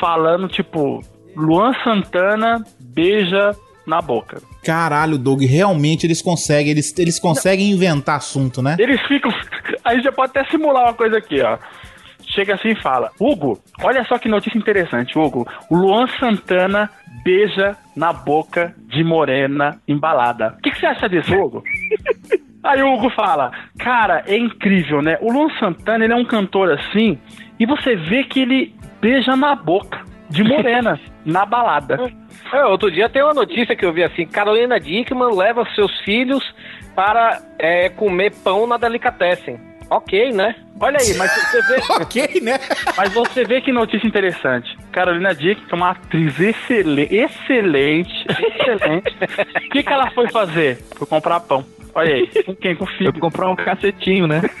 falando, 0.00 0.48
tipo, 0.48 1.02
Luan 1.34 1.72
Santana 1.82 2.62
beija 2.80 3.52
na 3.86 4.00
boca. 4.02 4.40
Caralho, 4.64 5.16
Doug, 5.18 5.42
realmente 5.42 6.06
eles 6.06 6.20
conseguem, 6.20 6.72
eles, 6.72 6.92
eles 6.98 7.18
conseguem 7.20 7.70
inventar 7.70 8.16
assunto, 8.16 8.60
né? 8.62 8.76
Eles 8.78 9.00
ficam. 9.02 9.30
A 9.84 9.94
gente 9.94 10.04
já 10.04 10.12
pode 10.12 10.36
até 10.36 10.44
simular 10.50 10.84
uma 10.84 10.94
coisa 10.94 11.18
aqui, 11.18 11.40
ó. 11.40 11.56
Chega 12.36 12.54
assim 12.54 12.68
e 12.68 12.82
fala: 12.82 13.10
Hugo, 13.18 13.58
olha 13.82 14.04
só 14.04 14.18
que 14.18 14.28
notícia 14.28 14.58
interessante, 14.58 15.18
Hugo. 15.18 15.48
O 15.70 15.74
Luan 15.74 16.06
Santana 16.20 16.90
beija 17.24 17.74
na 17.96 18.12
boca 18.12 18.74
de 18.88 19.02
Morena 19.02 19.80
embalada. 19.88 20.54
O 20.58 20.60
que, 20.60 20.70
que 20.70 20.78
você 20.78 20.86
acha 20.86 21.08
disso, 21.08 21.34
Hugo? 21.34 21.64
Aí 22.62 22.82
o 22.82 22.92
Hugo 22.92 23.08
fala: 23.08 23.52
Cara, 23.78 24.22
é 24.26 24.36
incrível, 24.36 25.00
né? 25.00 25.16
O 25.22 25.32
Luan 25.32 25.48
Santana, 25.58 26.04
ele 26.04 26.12
é 26.12 26.16
um 26.16 26.26
cantor 26.26 26.72
assim, 26.72 27.18
e 27.58 27.64
você 27.64 27.96
vê 27.96 28.22
que 28.22 28.40
ele 28.40 28.74
beija 29.00 29.34
na 29.34 29.54
boca. 29.54 30.04
de 30.28 30.44
morena 30.44 31.00
na 31.24 31.46
balada. 31.46 32.12
É, 32.52 32.64
outro 32.66 32.90
dia 32.90 33.08
tem 33.08 33.22
uma 33.22 33.32
notícia 33.32 33.74
que 33.74 33.86
eu 33.86 33.94
vi 33.94 34.04
assim: 34.04 34.26
Carolina 34.26 34.78
Dickman 34.78 35.34
leva 35.34 35.66
seus 35.74 35.98
filhos 36.00 36.44
para 36.94 37.40
é, 37.58 37.88
comer 37.88 38.34
pão 38.44 38.66
na 38.66 38.76
Delicatessen. 38.76 39.58
Ok, 39.88 40.32
né? 40.32 40.54
Olha 40.80 40.98
aí, 41.00 41.14
mas 41.14 41.30
você 41.32 41.62
vê. 41.62 41.76
ok, 42.02 42.40
né? 42.42 42.58
Mas 42.96 43.12
você 43.12 43.44
vê 43.44 43.60
que 43.60 43.70
notícia 43.72 44.06
interessante. 44.06 44.76
Carolina 44.90 45.34
Dick, 45.34 45.60
que 45.64 45.72
é 45.72 45.76
uma 45.76 45.90
atriz 45.90 46.38
excele- 46.40 47.08
excelente, 47.10 48.26
excelente. 48.28 49.16
O 49.66 49.70
que, 49.70 49.82
que 49.82 49.92
ela 49.92 50.10
foi 50.10 50.28
fazer? 50.30 50.84
Foi 50.96 51.06
comprar 51.06 51.40
pão. 51.40 51.64
Olha 51.94 52.14
aí, 52.14 52.26
com 52.44 52.54
quem? 52.54 52.74
Com 52.76 52.84
o 52.84 52.88
filho. 52.88 53.08
Eu 53.14 53.20
comprar 53.20 53.48
um 53.48 53.56
cacetinho, 53.56 54.26
né? 54.26 54.42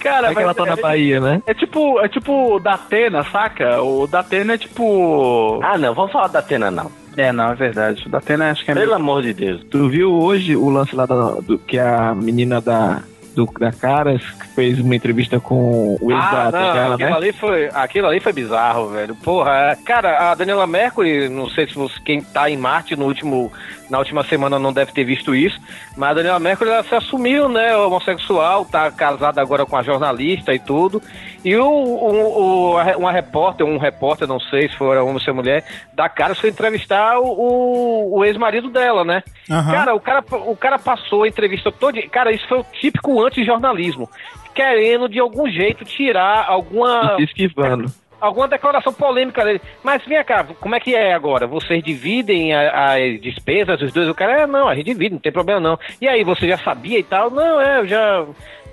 Cara, 0.00 0.26
Vai 0.28 0.36
que 0.36 0.42
ela 0.42 0.54
tá 0.54 0.64
na 0.64 0.76
Bahia, 0.76 1.20
né? 1.20 1.42
É 1.46 1.52
tipo, 1.54 2.00
é 2.00 2.08
tipo 2.08 2.54
o 2.54 2.60
Datena, 2.60 3.24
saca? 3.24 3.82
O 3.82 4.06
Datena 4.06 4.54
é 4.54 4.58
tipo. 4.58 5.60
Ah, 5.62 5.76
não, 5.76 5.92
vamos 5.94 6.12
falar 6.12 6.28
da 6.28 6.38
Atena, 6.38 6.70
não. 6.70 6.90
É, 7.18 7.32
não, 7.32 7.50
é 7.50 7.54
verdade. 7.54 8.06
O 8.06 8.08
Datena 8.08 8.50
acho 8.50 8.64
que 8.64 8.70
é. 8.70 8.74
Pelo 8.74 8.94
amor 8.94 9.22
de 9.22 9.34
Deus. 9.34 9.62
Tu 9.70 9.88
viu 9.88 10.12
hoje 10.12 10.54
o 10.56 10.70
lance 10.70 10.94
lá 10.94 11.04
da, 11.04 11.32
do 11.40 11.58
que 11.58 11.78
a 11.78 12.14
menina 12.14 12.60
da, 12.60 13.02
do, 13.34 13.44
da 13.58 13.72
Caras 13.72 14.22
fez 14.54 14.78
uma 14.80 14.94
entrevista 14.96 15.38
com 15.40 15.96
o 16.00 16.10
ex 16.12 16.20
Ah, 16.20 16.50
da 16.50 16.60
não, 16.60 16.72
dela, 16.74 16.94
aquilo, 16.94 17.10
né? 17.10 17.16
ali 17.16 17.32
foi, 17.32 17.70
aquilo 17.74 18.06
ali 18.06 18.20
foi 18.20 18.32
bizarro, 18.32 18.88
velho. 18.90 19.14
Porra, 19.16 19.50
é- 19.72 19.76
cara, 19.76 20.30
a 20.30 20.34
Daniela 20.34 20.66
Mercury, 20.66 21.28
não 21.28 21.48
sei 21.50 21.66
se 21.66 21.74
você, 21.74 21.94
quem 22.04 22.20
tá 22.22 22.48
em 22.48 22.56
Marte 22.56 22.94
no 22.96 23.04
último, 23.06 23.52
na 23.90 23.98
última 23.98 24.22
semana 24.24 24.58
não 24.58 24.72
deve 24.72 24.92
ter 24.92 25.04
visto 25.04 25.34
isso, 25.34 25.60
mas 25.96 26.10
a 26.10 26.14
Daniela 26.14 26.38
Mercury 26.38 26.70
ela 26.70 26.84
se 26.84 26.94
assumiu, 26.94 27.48
né, 27.48 27.76
homossexual, 27.76 28.64
tá 28.64 28.90
casada 28.90 29.40
agora 29.40 29.64
com 29.66 29.76
a 29.76 29.82
jornalista 29.82 30.54
e 30.54 30.58
tudo. 30.58 31.02
E 31.44 31.56
o, 31.56 31.64
o, 31.70 32.72
o- 32.72 32.78
a- 32.78 32.96
uma 32.96 33.12
repórter, 33.12 33.64
um 33.66 33.78
repórter, 33.78 34.26
não 34.26 34.40
sei 34.40 34.68
se 34.68 34.76
for 34.76 34.96
homem 34.96 35.14
ou 35.14 35.20
se 35.20 35.30
é 35.30 35.32
mulher, 35.32 35.64
da 35.92 36.08
cara 36.08 36.34
foi 36.34 36.50
entrevistar 36.50 37.18
o, 37.18 37.24
o, 37.26 38.18
o 38.18 38.24
ex-marido 38.24 38.68
dela, 38.70 39.04
né? 39.04 39.22
Aham. 39.50 39.72
Cara, 39.72 39.94
o 39.94 40.00
cara, 40.00 40.24
o 40.46 40.56
cara 40.56 40.78
passou 40.78 41.22
a 41.22 41.28
entrevista 41.28 41.70
toda. 41.70 42.00
Cara, 42.08 42.32
isso 42.32 42.46
foi 42.48 42.58
o 42.58 42.66
típico 42.80 43.22
antijornalismo. 43.24 44.08
Querendo, 44.54 45.08
de 45.08 45.20
algum 45.20 45.48
jeito, 45.48 45.84
tirar 45.84 46.44
alguma. 46.48 47.16
Esquivando. 47.20 47.86
Alguma 48.20 48.48
declaração 48.48 48.92
polêmica 48.92 49.44
dele. 49.44 49.60
Mas 49.84 50.04
vem 50.04 50.22
cá, 50.24 50.44
como 50.60 50.74
é 50.74 50.80
que 50.80 50.92
é 50.92 51.14
agora? 51.14 51.46
Vocês 51.46 51.80
dividem 51.84 52.52
as 52.52 53.20
despesas, 53.20 53.80
os 53.80 53.92
dois? 53.92 54.08
O 54.08 54.14
cara, 54.14 54.40
é, 54.42 54.46
não, 54.48 54.66
a 54.66 54.74
gente 54.74 54.86
divide, 54.86 55.12
não 55.14 55.20
tem 55.20 55.30
problema 55.30 55.60
não. 55.60 55.78
E 56.00 56.08
aí, 56.08 56.24
você 56.24 56.48
já 56.48 56.58
sabia 56.58 56.98
e 56.98 57.04
tal? 57.04 57.30
Não, 57.30 57.60
é, 57.60 57.78
eu 57.78 57.86
já. 57.86 58.26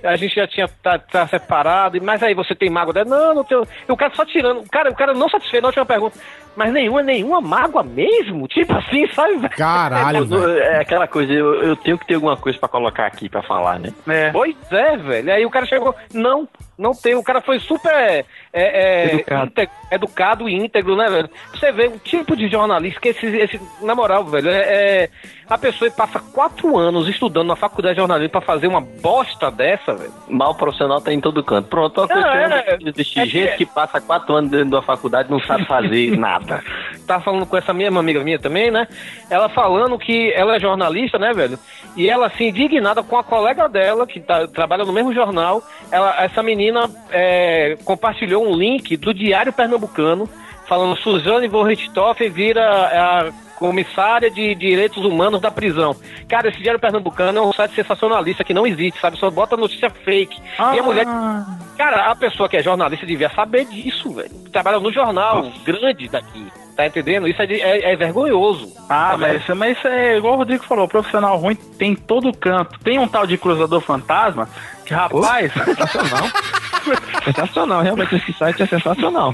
A 0.05 0.15
gente 0.15 0.35
já 0.35 0.47
tinha 0.47 0.67
tá, 0.67 0.97
tá 0.97 1.27
separado, 1.27 2.01
mas 2.01 2.21
aí 2.21 2.33
você 2.33 2.53
tem 2.53 2.69
mágoa 2.69 2.93
dela? 2.93 3.09
Não, 3.09 3.33
não 3.35 3.43
tenho. 3.43 3.67
E 3.87 3.91
o 3.91 3.97
cara 3.97 4.13
só 4.15 4.25
tirando. 4.25 4.67
Cara, 4.69 4.89
o 4.89 4.95
cara 4.95 5.13
não 5.13 5.29
satisfeito 5.29 5.63
na 5.63 5.69
última 5.69 5.85
pergunta. 5.85 6.17
Mas 6.55 6.71
nenhuma, 6.71 7.03
nenhuma 7.03 7.41
mágoa 7.41 7.83
mesmo? 7.83 8.47
Tipo 8.47 8.73
assim, 8.73 9.07
sabe? 9.13 9.49
Caralho, 9.49 10.25
velho. 10.27 10.59
É 10.59 10.79
aquela 10.79 11.07
coisa, 11.07 11.31
eu, 11.33 11.61
eu 11.63 11.75
tenho 11.75 11.97
que 11.97 12.05
ter 12.07 12.15
alguma 12.15 12.37
coisa 12.37 12.57
pra 12.57 12.69
colocar 12.69 13.05
aqui 13.05 13.27
pra 13.27 13.41
falar, 13.41 13.79
né? 13.79 13.93
É. 14.07 14.31
Pois 14.31 14.55
é, 14.71 14.97
velho. 14.97 15.31
Aí 15.33 15.45
o 15.45 15.49
cara 15.49 15.65
chegou, 15.65 15.93
não, 16.13 16.47
não 16.77 16.93
tem. 16.93 17.15
O 17.15 17.23
cara 17.23 17.41
foi 17.41 17.59
super 17.59 17.91
é, 17.93 18.25
é, 18.53 19.13
Educado. 19.15 19.45
inte- 19.47 19.69
educado 19.91 20.49
e 20.49 20.53
íntegro, 20.55 20.95
né, 20.95 21.09
velho? 21.09 21.29
Você 21.53 21.71
vê 21.71 21.87
um 21.87 21.97
tipo 21.97 22.35
de 22.35 22.47
jornalista 22.47 22.99
que 22.99 23.09
esse, 23.09 23.25
esse 23.27 23.59
na 23.81 23.93
moral, 23.95 24.23
velho, 24.25 24.49
é, 24.49 25.03
é- 25.03 25.09
a 25.49 25.57
pessoa 25.59 25.89
passa 25.91 26.19
quatro 26.19 26.75
anos 26.77 27.07
estudando 27.07 27.47
na 27.47 27.55
faculdade 27.55 27.93
de 27.95 27.99
jornalismo 28.01 28.31
pra 28.31 28.41
fazer 28.41 28.65
uma 28.67 28.81
bosta 28.81 29.51
dessa, 29.51 29.93
velho. 29.93 30.11
Mal 30.27 30.55
profissional 30.55 30.99
tá 30.99 31.13
em 31.13 31.19
todo 31.21 31.43
canto. 31.43 31.67
Pronto, 31.67 31.99
uma 32.01 32.07
coisa 32.07 32.23
que 32.27 32.37
é- 32.37 32.73
é 32.89 32.93
que- 32.93 33.25
Gente 33.25 33.57
que 33.57 33.65
passa 33.65 34.01
quatro 34.01 34.33
anos 34.35 34.49
dentro 34.49 34.69
da 34.71 34.81
faculdade 34.81 35.29
não 35.29 35.39
sabe 35.41 35.65
fazer 35.65 36.15
nada. 36.17 36.44
Tava 37.07 37.23
falando 37.23 37.45
com 37.45 37.57
essa 37.57 37.73
mesma 37.73 37.99
amiga 37.99 38.23
minha 38.23 38.39
também, 38.39 38.71
né? 38.71 38.87
Ela 39.29 39.49
falando 39.49 39.97
que 39.97 40.31
ela 40.33 40.55
é 40.55 40.59
jornalista, 40.59 41.17
né, 41.19 41.33
velho? 41.33 41.57
E 41.95 42.09
ela, 42.09 42.27
assim, 42.27 42.49
indignada 42.49 43.01
com 43.03 43.17
a 43.17 43.23
colega 43.23 43.69
dela, 43.69 44.05
que 44.05 44.19
tá- 44.19 44.47
trabalha 44.47 44.83
no 44.83 44.91
mesmo 44.93 45.13
jornal. 45.13 45.63
Ela, 45.91 46.23
essa 46.23 46.43
menina 46.43 46.89
é, 47.11 47.77
compartilhou 47.85 48.45
um 48.45 48.55
link 48.55 48.97
do 48.97 49.13
Diário 49.13 49.53
Pernambucano, 49.53 50.29
falando 50.67 50.97
Suzane 50.97 51.47
von 51.47 51.63
Richthofen 51.63 52.29
vira 52.29 52.63
a 52.63 53.44
comissária 53.55 54.29
de 54.29 54.53
direitos 54.55 55.03
humanos 55.03 55.41
da 55.41 55.51
prisão. 55.51 55.95
Cara, 56.27 56.49
esse 56.49 56.59
Diário 56.59 56.79
Pernambucano 56.79 57.39
é 57.39 57.41
um 57.41 57.53
site 57.53 57.75
sensacionalista 57.75 58.43
que 58.43 58.53
não 58.53 58.67
existe, 58.67 58.99
sabe? 58.99 59.17
Só 59.17 59.29
bota 59.29 59.57
notícia 59.57 59.89
fake. 59.89 60.41
E 60.59 60.79
a 60.79 60.83
mulher 60.83 61.05
Cara, 61.77 62.09
a 62.09 62.15
pessoa 62.15 62.47
que 62.47 62.55
é 62.55 62.63
jornalista 62.63 63.05
devia 63.05 63.29
saber 63.29 63.65
disso, 63.65 64.13
velho. 64.13 64.31
Trabalha 64.51 64.79
no 64.79 64.91
jornal 64.91 65.51
grande 65.65 66.07
daqui. 66.07 66.47
Tá 66.75 66.85
entendendo? 66.85 67.25
Isso 67.27 67.41
é, 67.41 67.45
de- 67.45 67.61
é- 67.61 67.93
é 67.93 67.95
vergonhoso. 67.95 68.73
Ah, 68.89 69.11
Tá 69.11 69.17
mas, 69.17 69.41
isso- 69.41 69.55
mas 69.55 69.77
isso 69.77 69.87
é 69.87 70.17
igual 70.17 70.33
o 70.33 70.37
Rodrigo 70.37 70.63
falou, 70.65 70.87
profissional 70.87 71.37
ruim 71.37 71.55
tem 71.55 71.91
em 71.91 71.95
todo 71.95 72.35
canto. 72.35 72.77
Tem 72.79 72.99
um 72.99 73.07
tal 73.07 73.25
de 73.25 73.37
cruzador 73.37 73.79
fantasma 73.79 74.49
que, 74.85 74.93
rapaz. 74.93 75.53
sensacional. 75.53 76.27
sensacional, 77.23 77.81
realmente 77.81 78.15
esse 78.15 78.33
site 78.33 78.61
é 78.63 78.65
sensacional. 78.67 79.33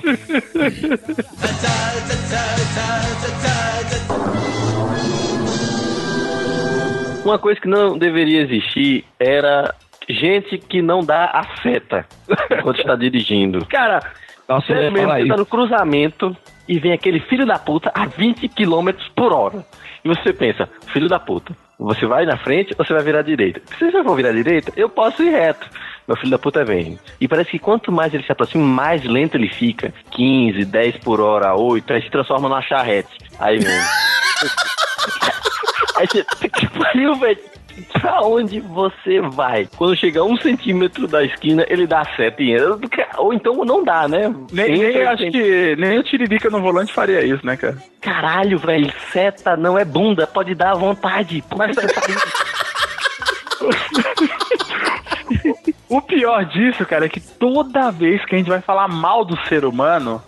Uma 7.24 7.38
coisa 7.38 7.60
que 7.60 7.68
não 7.68 7.98
deveria 7.98 8.42
existir 8.42 9.06
era 9.20 9.74
gente 10.10 10.58
que 10.58 10.82
não 10.82 11.02
dá 11.02 11.26
a 11.26 11.44
seta 11.62 12.06
quando 12.64 12.80
está 12.80 12.96
dirigindo. 12.96 13.66
Cara, 13.68 14.00
Nossa, 14.48 14.74
mesmo 14.74 14.92
você 14.92 15.28
tá 15.28 15.38
no 15.38 15.46
cruzamento 15.46 16.36
e 16.68 16.80
vem 16.80 16.94
aquele 16.94 17.20
filho 17.22 17.46
da 17.46 17.58
puta 17.58 17.92
a 17.94 18.06
20 18.06 18.48
km 18.50 18.90
por 19.16 19.34
hora. 19.34 19.66
E 20.04 20.08
você 20.08 20.34
pensa, 20.34 20.68
filho 20.92 21.08
da 21.08 21.20
puta, 21.20 21.56
você 21.78 22.06
vai 22.06 22.26
na 22.26 22.38
frente 22.38 22.76
ou 22.78 22.86
você 22.86 22.94
vai 22.94 23.04
virar 23.04 23.20
à 23.20 23.24
direita? 23.24 23.62
Se 23.78 23.92
você 23.92 24.04
for 24.04 24.16
virar 24.16 24.30
à 24.30 24.34
direita, 24.34 24.72
eu 24.76 24.90
posso 24.90 25.24
ir 25.24 25.30
reto. 25.30 25.68
Meu 26.08 26.18
filho 26.18 26.32
da 26.32 26.40
puta 26.40 26.66
vem. 26.66 27.00
E 27.20 27.28
parece 27.28 27.52
que 27.52 27.60
quanto 27.60 27.92
mais 27.92 28.14
ele 28.14 28.24
se 28.24 28.32
aproxima, 28.32 28.64
mais 28.64 29.04
lento 29.04 29.36
ele 29.36 29.48
fica. 29.50 29.94
15, 30.12 30.66
10 30.66 30.98
por 30.98 31.22
hora, 31.22 31.56
8, 31.56 31.94
aí 31.94 32.02
se 32.02 32.10
transforma 32.10 32.50
numa 32.50 32.62
charrete. 32.62 33.18
Aí 33.40 33.60
vem. 33.60 33.68
Aí 35.98 36.08
você, 36.08 36.24
que 36.50 36.68
pariu, 36.70 37.16
velho. 37.16 37.38
Pra 37.94 38.22
onde 38.22 38.60
você 38.60 39.20
vai? 39.22 39.68
Quando 39.78 39.96
chega 39.96 40.20
a 40.22 40.24
um 40.24 40.38
centímetro 40.38 41.08
da 41.08 41.24
esquina, 41.24 41.66
ele 41.70 41.86
dá 41.88 42.04
seta 42.16 42.42
e 42.42 42.52
entra. 42.54 42.78
Ou 43.18 43.34
então 43.34 43.64
não 43.66 43.84
dá, 43.84 44.08
né? 44.08 44.34
Nem, 44.52 44.78
nem 44.78 45.02
acho 45.04 45.18
tem- 45.24 45.32
que 45.32 45.76
nem 45.78 46.00
o 46.00 46.04
Tiririca 46.04 46.50
no 46.50 46.62
volante 46.62 46.92
faria 46.94 47.24
isso, 47.24 47.46
né, 47.46 47.56
cara? 47.58 47.78
Caralho, 48.02 48.58
velho, 48.58 48.92
seta 49.12 49.56
não 49.56 49.78
é 49.78 49.86
bunda, 49.86 50.26
pode 50.26 50.56
dar 50.56 50.72
à 50.72 50.76
vontade. 50.76 51.44
Mas 51.56 51.76
O 55.90 56.02
pior 56.02 56.46
disso, 56.46 56.86
cara, 56.86 57.06
é 57.06 57.10
que 57.10 57.20
toda 57.20 57.92
vez 57.92 58.24
que 58.26 58.36
a 58.36 58.38
gente 58.38 58.50
vai 58.50 58.62
falar 58.62 58.88
mal 58.88 59.26
do 59.26 59.38
ser 59.48 59.66
humano, 59.66 60.22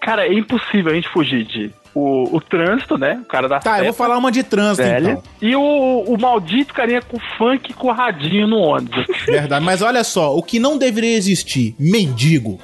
cara, 0.00 0.26
é 0.26 0.32
impossível 0.32 0.90
a 0.90 0.94
gente 0.94 1.08
fugir 1.08 1.44
de 1.44 1.70
o, 1.94 2.36
o 2.36 2.40
trânsito, 2.40 2.96
né? 2.96 3.20
O 3.22 3.24
cara 3.26 3.48
da 3.48 3.58
Tá, 3.58 3.78
eu 3.78 3.84
vou 3.86 3.92
falar 3.92 4.16
uma 4.18 4.30
de 4.30 4.42
trânsito 4.42 4.86
então. 4.86 5.22
E 5.40 5.54
o, 5.56 6.04
o 6.06 6.20
maldito 6.20 6.72
carinha 6.74 7.02
com 7.02 7.18
funk 7.38 7.72
com 7.74 7.90
radinho 7.90 8.46
no 8.46 8.58
ônibus. 8.58 9.06
Verdade, 9.26 9.64
mas 9.64 9.82
olha 9.82 10.04
só, 10.04 10.36
o 10.36 10.42
que 10.42 10.58
não 10.58 10.78
deveria 10.78 11.16
existir, 11.16 11.74
mendigo. 11.78 12.58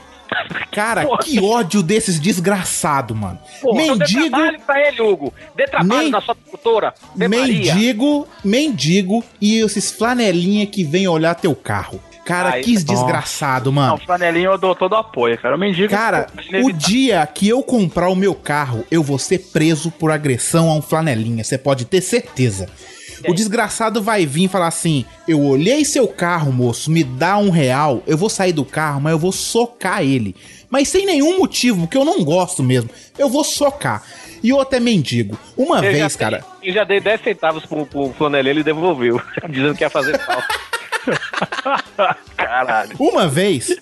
Cara, 0.73 1.07
que 1.19 1.41
ódio 1.41 1.83
desses 1.83 2.19
desgraçados, 2.21 3.17
mano. 3.17 3.39
Porra, 3.63 3.81
dê 3.83 3.91
mendigo, 3.91 4.29
trabalho 4.31 4.61
pra 4.61 4.89
ele, 4.89 5.01
Hugo. 5.01 5.33
Dê 5.55 5.65
trabalho 5.67 6.03
Men- 6.03 6.11
na 6.11 6.21
sua 6.21 6.35
tutora. 6.35 6.93
Dê 7.15 7.29
Maria. 7.29 7.75
mendigo, 7.75 8.29
mendigo 8.45 9.25
e 9.41 9.61
esses 9.61 9.91
flanelinha 9.91 10.67
que 10.67 10.85
vem 10.85 11.07
olhar 11.09 11.35
teu 11.35 11.55
carro. 11.55 12.01
Cara, 12.27 12.61
que 12.61 12.77
desgraçado, 12.83 13.67
Não, 13.71 13.81
mano. 13.81 13.95
o 13.95 13.99
flanelinho 13.99 14.51
eu 14.51 14.59
dou 14.59 14.75
todo 14.75 14.97
apoio, 14.97 15.39
cara. 15.39 15.55
O 15.55 15.59
mendigo. 15.59 15.89
Cara, 15.89 16.27
o 16.63 16.73
dia 16.73 17.25
que 17.27 17.49
eu 17.49 17.63
comprar 17.63 18.09
o 18.09 18.17
meu 18.17 18.35
carro, 18.35 18.85
eu 18.91 19.03
vou 19.03 19.19
ser 19.19 19.39
preso 19.53 19.91
por 19.93 20.11
agressão 20.11 20.69
a 20.69 20.75
um 20.75 20.83
flanelinha. 20.83 21.45
Você 21.45 21.57
pode 21.57 21.85
ter 21.85 22.01
certeza. 22.01 22.69
O 23.27 23.33
desgraçado 23.33 24.03
vai 24.03 24.27
vir 24.27 24.45
e 24.45 24.49
falar 24.49 24.67
assim: 24.67 25.05
Eu 25.27 25.41
olhei 25.43 25.85
seu 25.85 26.07
carro, 26.07 26.53
moço, 26.53 26.91
me 26.91 27.03
dá 27.03 27.39
um 27.39 27.49
real. 27.51 28.03
Eu 28.07 28.19
vou 28.19 28.29
sair 28.29 28.53
do 28.53 28.65
carro, 28.65 29.01
mas 29.01 29.13
eu 29.13 29.19
vou 29.19 29.33
socar 29.33 30.03
ele. 30.03 30.35
Mas 30.69 30.89
sem 30.89 31.07
nenhum 31.07 31.39
motivo, 31.39 31.83
porque 31.83 31.97
eu 31.97 32.05
não 32.05 32.25
gosto 32.25 32.63
mesmo. 32.63 32.91
Eu 33.17 33.31
vou 33.31 33.45
socar. 33.45 34.03
E 34.43 34.53
outro 34.53 34.77
é 34.77 34.81
mendigo. 34.81 35.39
Uma 35.57 35.77
Eu 35.77 35.93
vez, 35.93 36.15
cara. 36.17 36.45
Eu 36.63 36.73
já 36.73 36.85
dei 36.85 37.01
10 37.01 37.23
centavos 37.23 37.65
pro, 37.65 37.87
pro 37.87 38.13
flanelinho 38.13 38.51
e 38.51 38.55
ele 38.57 38.63
devolveu. 38.65 39.21
dizendo 39.49 39.75
que 39.75 39.83
ia 39.85 39.91
fazer 39.91 40.19
falta. 40.19 40.47
Caralho. 42.37 42.97
Uma 42.99 43.29
vez, 43.29 43.75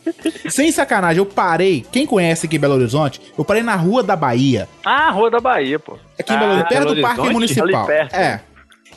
sem 0.49 0.71
sacanagem, 0.71 1.19
eu 1.19 1.27
parei. 1.27 1.85
Quem 1.91 2.07
conhece 2.07 2.47
aqui 2.47 2.57
em 2.57 2.61
Belo 2.61 2.75
Horizonte, 2.75 3.21
eu 3.37 3.45
parei 3.45 3.63
na 3.63 3.75
Rua 3.75 4.03
da 4.03 4.17
Bahia. 4.17 4.69
Ah, 4.85 5.11
Rua 5.11 5.31
da 5.31 5.41
Bahia, 5.41 5.79
pô. 5.79 5.99
Aqui 6.19 6.33
em 6.33 6.39
Belo 6.39 6.53
Horizonte, 6.53 6.69
perto 6.69 6.95
do 6.95 7.01
Parque 7.01 7.29
Municipal. 7.31 7.67
Ali 7.67 7.87
perto. 7.87 8.15
É. 8.15 8.41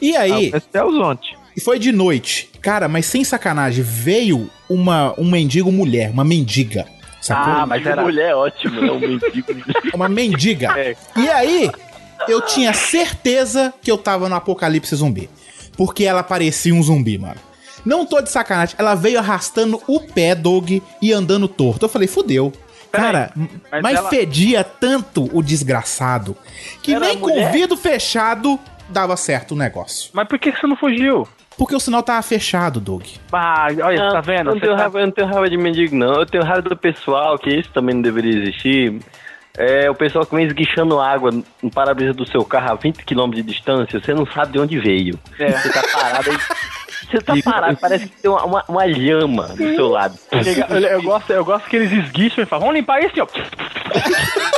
E 0.01 0.15
aí. 0.15 0.51
Ah, 0.53 0.61
é 0.73 0.83
Horizonte. 0.83 1.37
E 1.55 1.61
foi 1.61 1.79
de 1.79 1.91
noite. 1.91 2.51
Cara, 2.61 2.87
mas 2.87 3.05
sem 3.05 3.23
sacanagem, 3.23 3.83
veio 3.83 4.49
uma 4.69 5.13
um 5.17 5.29
mendigo 5.29 5.71
mulher, 5.71 6.11
uma 6.11 6.23
mendiga. 6.23 6.85
Sacou? 7.19 7.53
Ah, 7.53 7.65
mas 7.65 7.85
era... 7.85 8.01
Mulher 8.03 8.29
é 8.29 8.35
ótimo, 8.35 8.85
é 8.85 8.91
um 8.91 8.99
mendigo. 8.99 9.47
Uma 9.93 10.07
mendiga. 10.07 10.79
É. 10.79 10.95
E 11.15 11.27
aí, 11.27 11.69
eu 12.27 12.41
tinha 12.41 12.71
certeza 12.73 13.73
que 13.81 13.91
eu 13.91 13.97
tava 13.97 14.29
no 14.29 14.35
apocalipse 14.35 14.95
zumbi. 14.95 15.29
Porque 15.75 16.05
ela 16.05 16.23
parecia 16.23 16.73
um 16.73 16.81
zumbi, 16.81 17.17
mano. 17.17 17.39
Não 17.87 18.05
tô 18.05 18.21
de 18.21 18.29
sacanagem. 18.29 18.75
Ela 18.77 18.95
veio 18.95 19.17
arrastando 19.17 19.81
o 19.87 19.99
pé, 20.01 20.35
dog, 20.35 20.83
e 21.01 21.13
andando 21.13 21.47
torto. 21.47 21.85
Eu 21.85 21.89
falei, 21.89 22.07
fudeu. 22.07 22.51
Cara, 22.91 23.31
mas 23.71 23.81
mas, 23.81 23.97
ela- 23.97 24.09
fedia 24.09 24.63
tanto 24.63 25.29
o 25.33 25.41
desgraçado 25.41 26.35
que 26.81 26.93
Era 26.93 27.05
nem 27.05 27.17
com 27.19 27.29
mulher? 27.29 27.49
o 27.49 27.53
vidro 27.53 27.77
fechado 27.77 28.59
dava 28.89 29.15
certo 29.15 29.51
o 29.51 29.57
negócio. 29.57 30.09
Mas 30.13 30.27
por 30.27 30.37
que 30.39 30.51
você 30.51 30.65
não 30.67 30.75
fugiu? 30.75 31.27
Porque 31.57 31.75
o 31.75 31.79
sinal 31.79 32.03
tava 32.03 32.21
fechado, 32.21 32.79
Doug. 32.79 33.03
Ah, 33.31 33.67
olha, 33.83 34.03
Não, 34.05 34.11
tá 34.13 34.21
vendo? 34.21 34.49
Eu 34.49 34.53
não, 34.55 34.59
tenho 34.61 34.75
tá- 34.75 34.81
raiva, 34.83 34.99
eu 34.99 35.05
não 35.05 35.11
tenho 35.13 35.27
raiva 35.27 35.49
de 35.49 35.57
mendigo, 35.57 35.95
não. 35.95 36.13
Eu 36.19 36.25
tenho 36.25 36.43
raiva 36.43 36.61
do 36.61 36.77
pessoal, 36.77 37.37
que 37.39 37.49
isso 37.49 37.69
também 37.73 37.95
não 37.95 38.01
deveria 38.01 38.37
existir. 38.41 38.99
É 39.57 39.89
o 39.89 39.95
pessoal 39.95 40.23
que 40.25 40.35
vem 40.35 40.45
esguichando 40.45 40.99
água 40.99 41.31
no 41.63 41.71
para-brisa 41.71 42.13
do 42.13 42.27
seu 42.29 42.45
carro 42.45 42.71
a 42.73 42.75
20 42.75 43.03
km 43.03 43.31
de 43.31 43.41
distância, 43.41 43.99
você 43.99 44.13
não 44.13 44.25
sabe 44.27 44.51
de 44.53 44.59
onde 44.59 44.77
veio. 44.79 45.17
É. 45.39 45.51
Você 45.51 45.69
tá 45.71 45.83
parado 45.91 46.29
aí. 46.29 46.37
Você 47.09 47.21
tá 47.21 47.33
parado, 47.43 47.77
parece 47.77 48.07
que 48.07 48.21
tem 48.21 48.29
uma, 48.29 48.43
uma, 48.43 48.65
uma 48.67 48.85
lhama 48.85 49.47
do 49.47 49.75
seu 49.75 49.87
lado. 49.87 50.17
Eu, 50.69 50.79
eu 50.79 51.01
gosto, 51.01 51.31
eu 51.31 51.45
gosto 51.45 51.69
que 51.69 51.77
eles 51.77 51.91
esguicham 51.91 52.43
e 52.43 52.47
falam, 52.47 52.67
vamos 52.67 52.79
limpar 52.79 53.01
isso, 53.01 53.13
ó. 53.21 53.27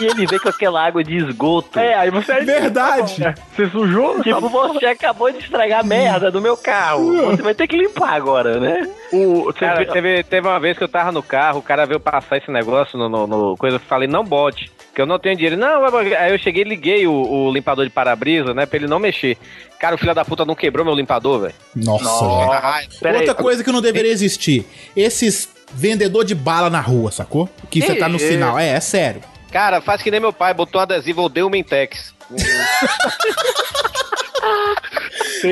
E 0.00 0.04
ele 0.04 0.26
vem 0.26 0.38
com 0.38 0.48
aquela 0.48 0.84
água 0.84 1.02
de 1.02 1.16
esgoto. 1.16 1.78
É, 1.78 1.94
aí 1.94 2.10
você... 2.10 2.40
Verdade. 2.40 3.24
É, 3.24 3.34
Você 3.54 3.68
sujou? 3.70 4.20
Tipo, 4.26 4.48
você 4.48 4.86
acabou 4.86 5.30
de 5.30 5.38
estragar 5.38 5.80
a 5.80 5.82
merda 5.82 6.30
do 6.30 6.40
meu 6.40 6.56
carro. 6.56 7.26
Você 7.26 7.42
vai 7.42 7.54
ter 7.54 7.66
que 7.66 7.76
limpar 7.76 8.14
agora, 8.14 8.58
né? 8.58 8.88
O, 9.12 9.52
Cara, 9.54 9.84
teve, 9.86 10.22
teve 10.24 10.46
uma 10.46 10.58
vez 10.58 10.76
que 10.76 10.84
eu 10.84 10.88
tava 10.88 11.12
no 11.12 11.22
carro, 11.22 11.60
o 11.60 11.62
cara 11.62 11.86
veio 11.86 12.00
passar 12.00 12.38
esse 12.38 12.50
negócio 12.50 12.98
no, 12.98 13.08
no, 13.08 13.26
no 13.26 13.56
coisa, 13.56 13.76
eu 13.76 13.80
falei, 13.80 14.08
não 14.08 14.24
bote, 14.24 14.70
que 14.94 15.00
eu 15.00 15.06
não 15.06 15.18
tenho 15.18 15.36
dinheiro. 15.36 15.56
Não, 15.56 15.84
aí 16.18 16.32
eu 16.32 16.38
cheguei 16.38 16.62
e 16.62 16.68
liguei 16.68 17.06
o, 17.06 17.12
o 17.12 17.52
limpador 17.52 17.84
de 17.84 17.90
para-brisa, 17.90 18.52
né, 18.52 18.66
pra 18.66 18.78
ele 18.78 18.88
não 18.88 18.98
mexer. 18.98 19.38
Cara, 19.78 19.94
o 19.94 19.98
filho 19.98 20.14
da 20.14 20.24
puta 20.24 20.44
não 20.44 20.54
quebrou 20.54 20.84
meu 20.84 20.94
limpador, 20.94 21.40
velho. 21.40 21.54
Nossa, 21.74 22.04
Nossa. 22.04 22.74
aí. 22.74 23.16
Outra 23.16 23.34
coisa 23.34 23.62
que 23.62 23.70
não 23.70 23.82
deveria 23.82 24.10
existir. 24.10 24.66
Esses 24.96 25.48
vendedor 25.72 26.24
de 26.24 26.34
bala 26.34 26.70
na 26.70 26.80
rua, 26.80 27.10
sacou? 27.10 27.48
Que 27.70 27.80
você 27.82 27.94
tá 27.96 28.08
no 28.08 28.18
sinal. 28.18 28.58
É, 28.58 28.70
é 28.70 28.80
sério. 28.80 29.20
Cara, 29.56 29.80
faz 29.80 30.02
que 30.02 30.10
nem 30.10 30.20
meu 30.20 30.34
pai, 30.34 30.52
botou 30.52 30.78
um 30.78 30.82
adesivo, 30.82 31.22
eu 31.22 31.30
dei 31.30 31.42
o 31.42 31.48
Mentex. 31.48 32.12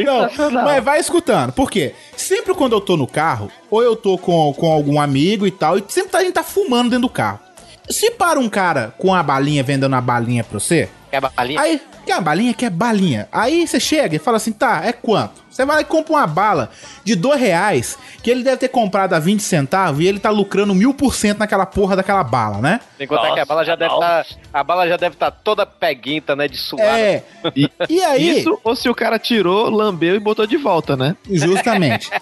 Não, 0.05 0.51
mas 0.63 0.85
vai 0.85 1.01
escutando. 1.01 1.53
Por 1.53 1.71
quê? 1.71 1.95
Sempre 2.15 2.53
quando 2.53 2.75
eu 2.75 2.83
tô 2.83 2.99
no 2.99 3.07
carro, 3.07 3.51
ou 3.71 3.83
eu 3.83 3.97
tô 3.97 4.19
com, 4.19 4.53
com 4.53 4.71
algum 4.71 5.01
amigo 5.01 5.47
e 5.47 5.51
tal, 5.51 5.79
e 5.79 5.85
sempre 5.89 6.19
a 6.19 6.21
gente 6.21 6.35
tá 6.35 6.43
fumando 6.43 6.91
dentro 6.91 7.09
do 7.09 7.09
carro. 7.09 7.41
Se 7.89 8.11
para 8.11 8.39
um 8.39 8.47
cara 8.47 8.93
com 8.99 9.15
a 9.15 9.23
balinha 9.23 9.63
vendendo 9.63 9.95
uma 9.95 10.03
balinha 10.03 10.45
pra 10.45 10.61
você, 10.61 10.91
Quer 11.15 11.21
balinha? 11.21 11.61
aí, 11.61 11.81
quer 12.05 12.15
uma 12.15 12.23
balinha? 12.23 12.55
Quer 12.55 12.71
balinha. 12.71 13.29
Aí 13.31 13.69
você 13.69 13.79
chega 13.79 14.17
e 14.17 14.19
fala 14.19 14.37
assim, 14.37 14.51
tá, 14.51 14.83
é 14.85 14.93
quanto? 14.93 15.45
Você 15.49 15.65
vai 15.65 15.77
lá 15.77 15.83
e 15.83 15.85
compra 15.85 16.15
uma 16.15 16.27
bala 16.27 16.71
de 17.05 17.15
dois 17.15 17.41
reais, 17.41 17.97
que 18.21 18.29
ele 18.29 18.43
deve 18.43 18.57
ter 18.57 18.69
comprado 18.69 19.13
a 19.15 19.21
20 19.21 19.41
centavos 19.41 20.01
e 20.01 20.09
ele 20.09 20.19
tá 20.19 20.29
lucrando 20.29 20.75
mil 20.75 20.93
por 20.93 21.15
cento 21.15 21.39
naquela 21.39 21.65
porra 21.65 21.95
daquela 21.95 22.25
bala, 22.25 22.59
né? 22.59 22.81
Sem 22.99 23.07
contar 23.07 23.33
que 23.33 23.39
a 23.39 23.45
bala 23.45 23.65
já 23.65 23.77
deve 23.77 23.95
estar. 23.95 24.27
a 24.53 24.65
bala 24.65 24.89
já 24.89 24.97
deve 24.97 25.15
estar 25.15 25.31
toda 25.31 25.65
peguenta, 25.65 26.35
né? 26.35 26.49
De 26.49 26.57
suar. 26.57 26.99
É. 26.99 27.23
E, 27.55 27.71
E 27.89 28.03
aí, 28.03 28.41
Isso, 28.41 28.59
ou 28.65 28.75
se 28.75 28.89
o 28.89 28.95
cara 28.95 29.17
tirou, 29.17 29.71
lambeu 29.71 30.17
e 30.17 30.19
botou 30.19 30.49
de 30.49 30.57
volta, 30.57 30.97
né? 30.97 31.17
justamente. 31.31 32.11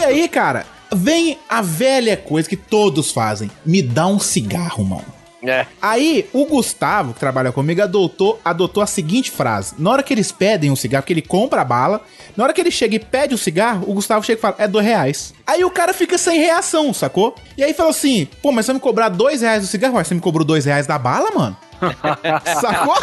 E 0.00 0.04
aí, 0.04 0.28
cara, 0.28 0.64
vem 0.92 1.38
a 1.48 1.60
velha 1.60 2.16
coisa 2.16 2.48
que 2.48 2.56
todos 2.56 3.10
fazem: 3.10 3.50
me 3.64 3.82
dá 3.82 4.06
um 4.06 4.18
cigarro, 4.18 4.84
mano. 4.84 5.17
É. 5.42 5.66
Aí, 5.80 6.28
o 6.32 6.44
Gustavo, 6.46 7.14
que 7.14 7.20
trabalha 7.20 7.52
comigo, 7.52 7.80
adotou, 7.80 8.40
adotou 8.44 8.82
a 8.82 8.86
seguinte 8.86 9.30
frase: 9.30 9.74
na 9.78 9.90
hora 9.90 10.02
que 10.02 10.12
eles 10.12 10.32
pedem 10.32 10.70
um 10.70 10.76
cigarro, 10.76 11.04
que 11.04 11.12
ele 11.12 11.22
compra 11.22 11.60
a 11.60 11.64
bala, 11.64 12.02
na 12.36 12.44
hora 12.44 12.52
que 12.52 12.60
ele 12.60 12.70
chega 12.70 12.96
e 12.96 12.98
pede 12.98 13.34
o 13.34 13.38
cigarro, 13.38 13.84
o 13.88 13.94
Gustavo 13.94 14.24
chega 14.24 14.38
e 14.38 14.42
fala: 14.42 14.56
é 14.58 14.66
dois 14.66 14.84
reais. 14.84 15.34
Aí 15.46 15.64
o 15.64 15.70
cara 15.70 15.94
fica 15.94 16.18
sem 16.18 16.40
reação, 16.40 16.92
sacou? 16.92 17.34
E 17.56 17.62
aí 17.62 17.72
falou 17.72 17.90
assim: 17.90 18.26
pô, 18.42 18.50
mas 18.50 18.66
você 18.66 18.72
me 18.72 18.80
cobrar 18.80 19.08
dois 19.08 19.42
reais 19.42 19.62
do 19.62 19.68
cigarro? 19.68 19.96
Ué, 19.96 20.04
Você 20.04 20.14
me 20.14 20.20
cobrou 20.20 20.44
dois 20.44 20.64
reais 20.64 20.86
da 20.86 20.98
bala, 20.98 21.30
mano? 21.30 21.56
sacou? 22.60 22.96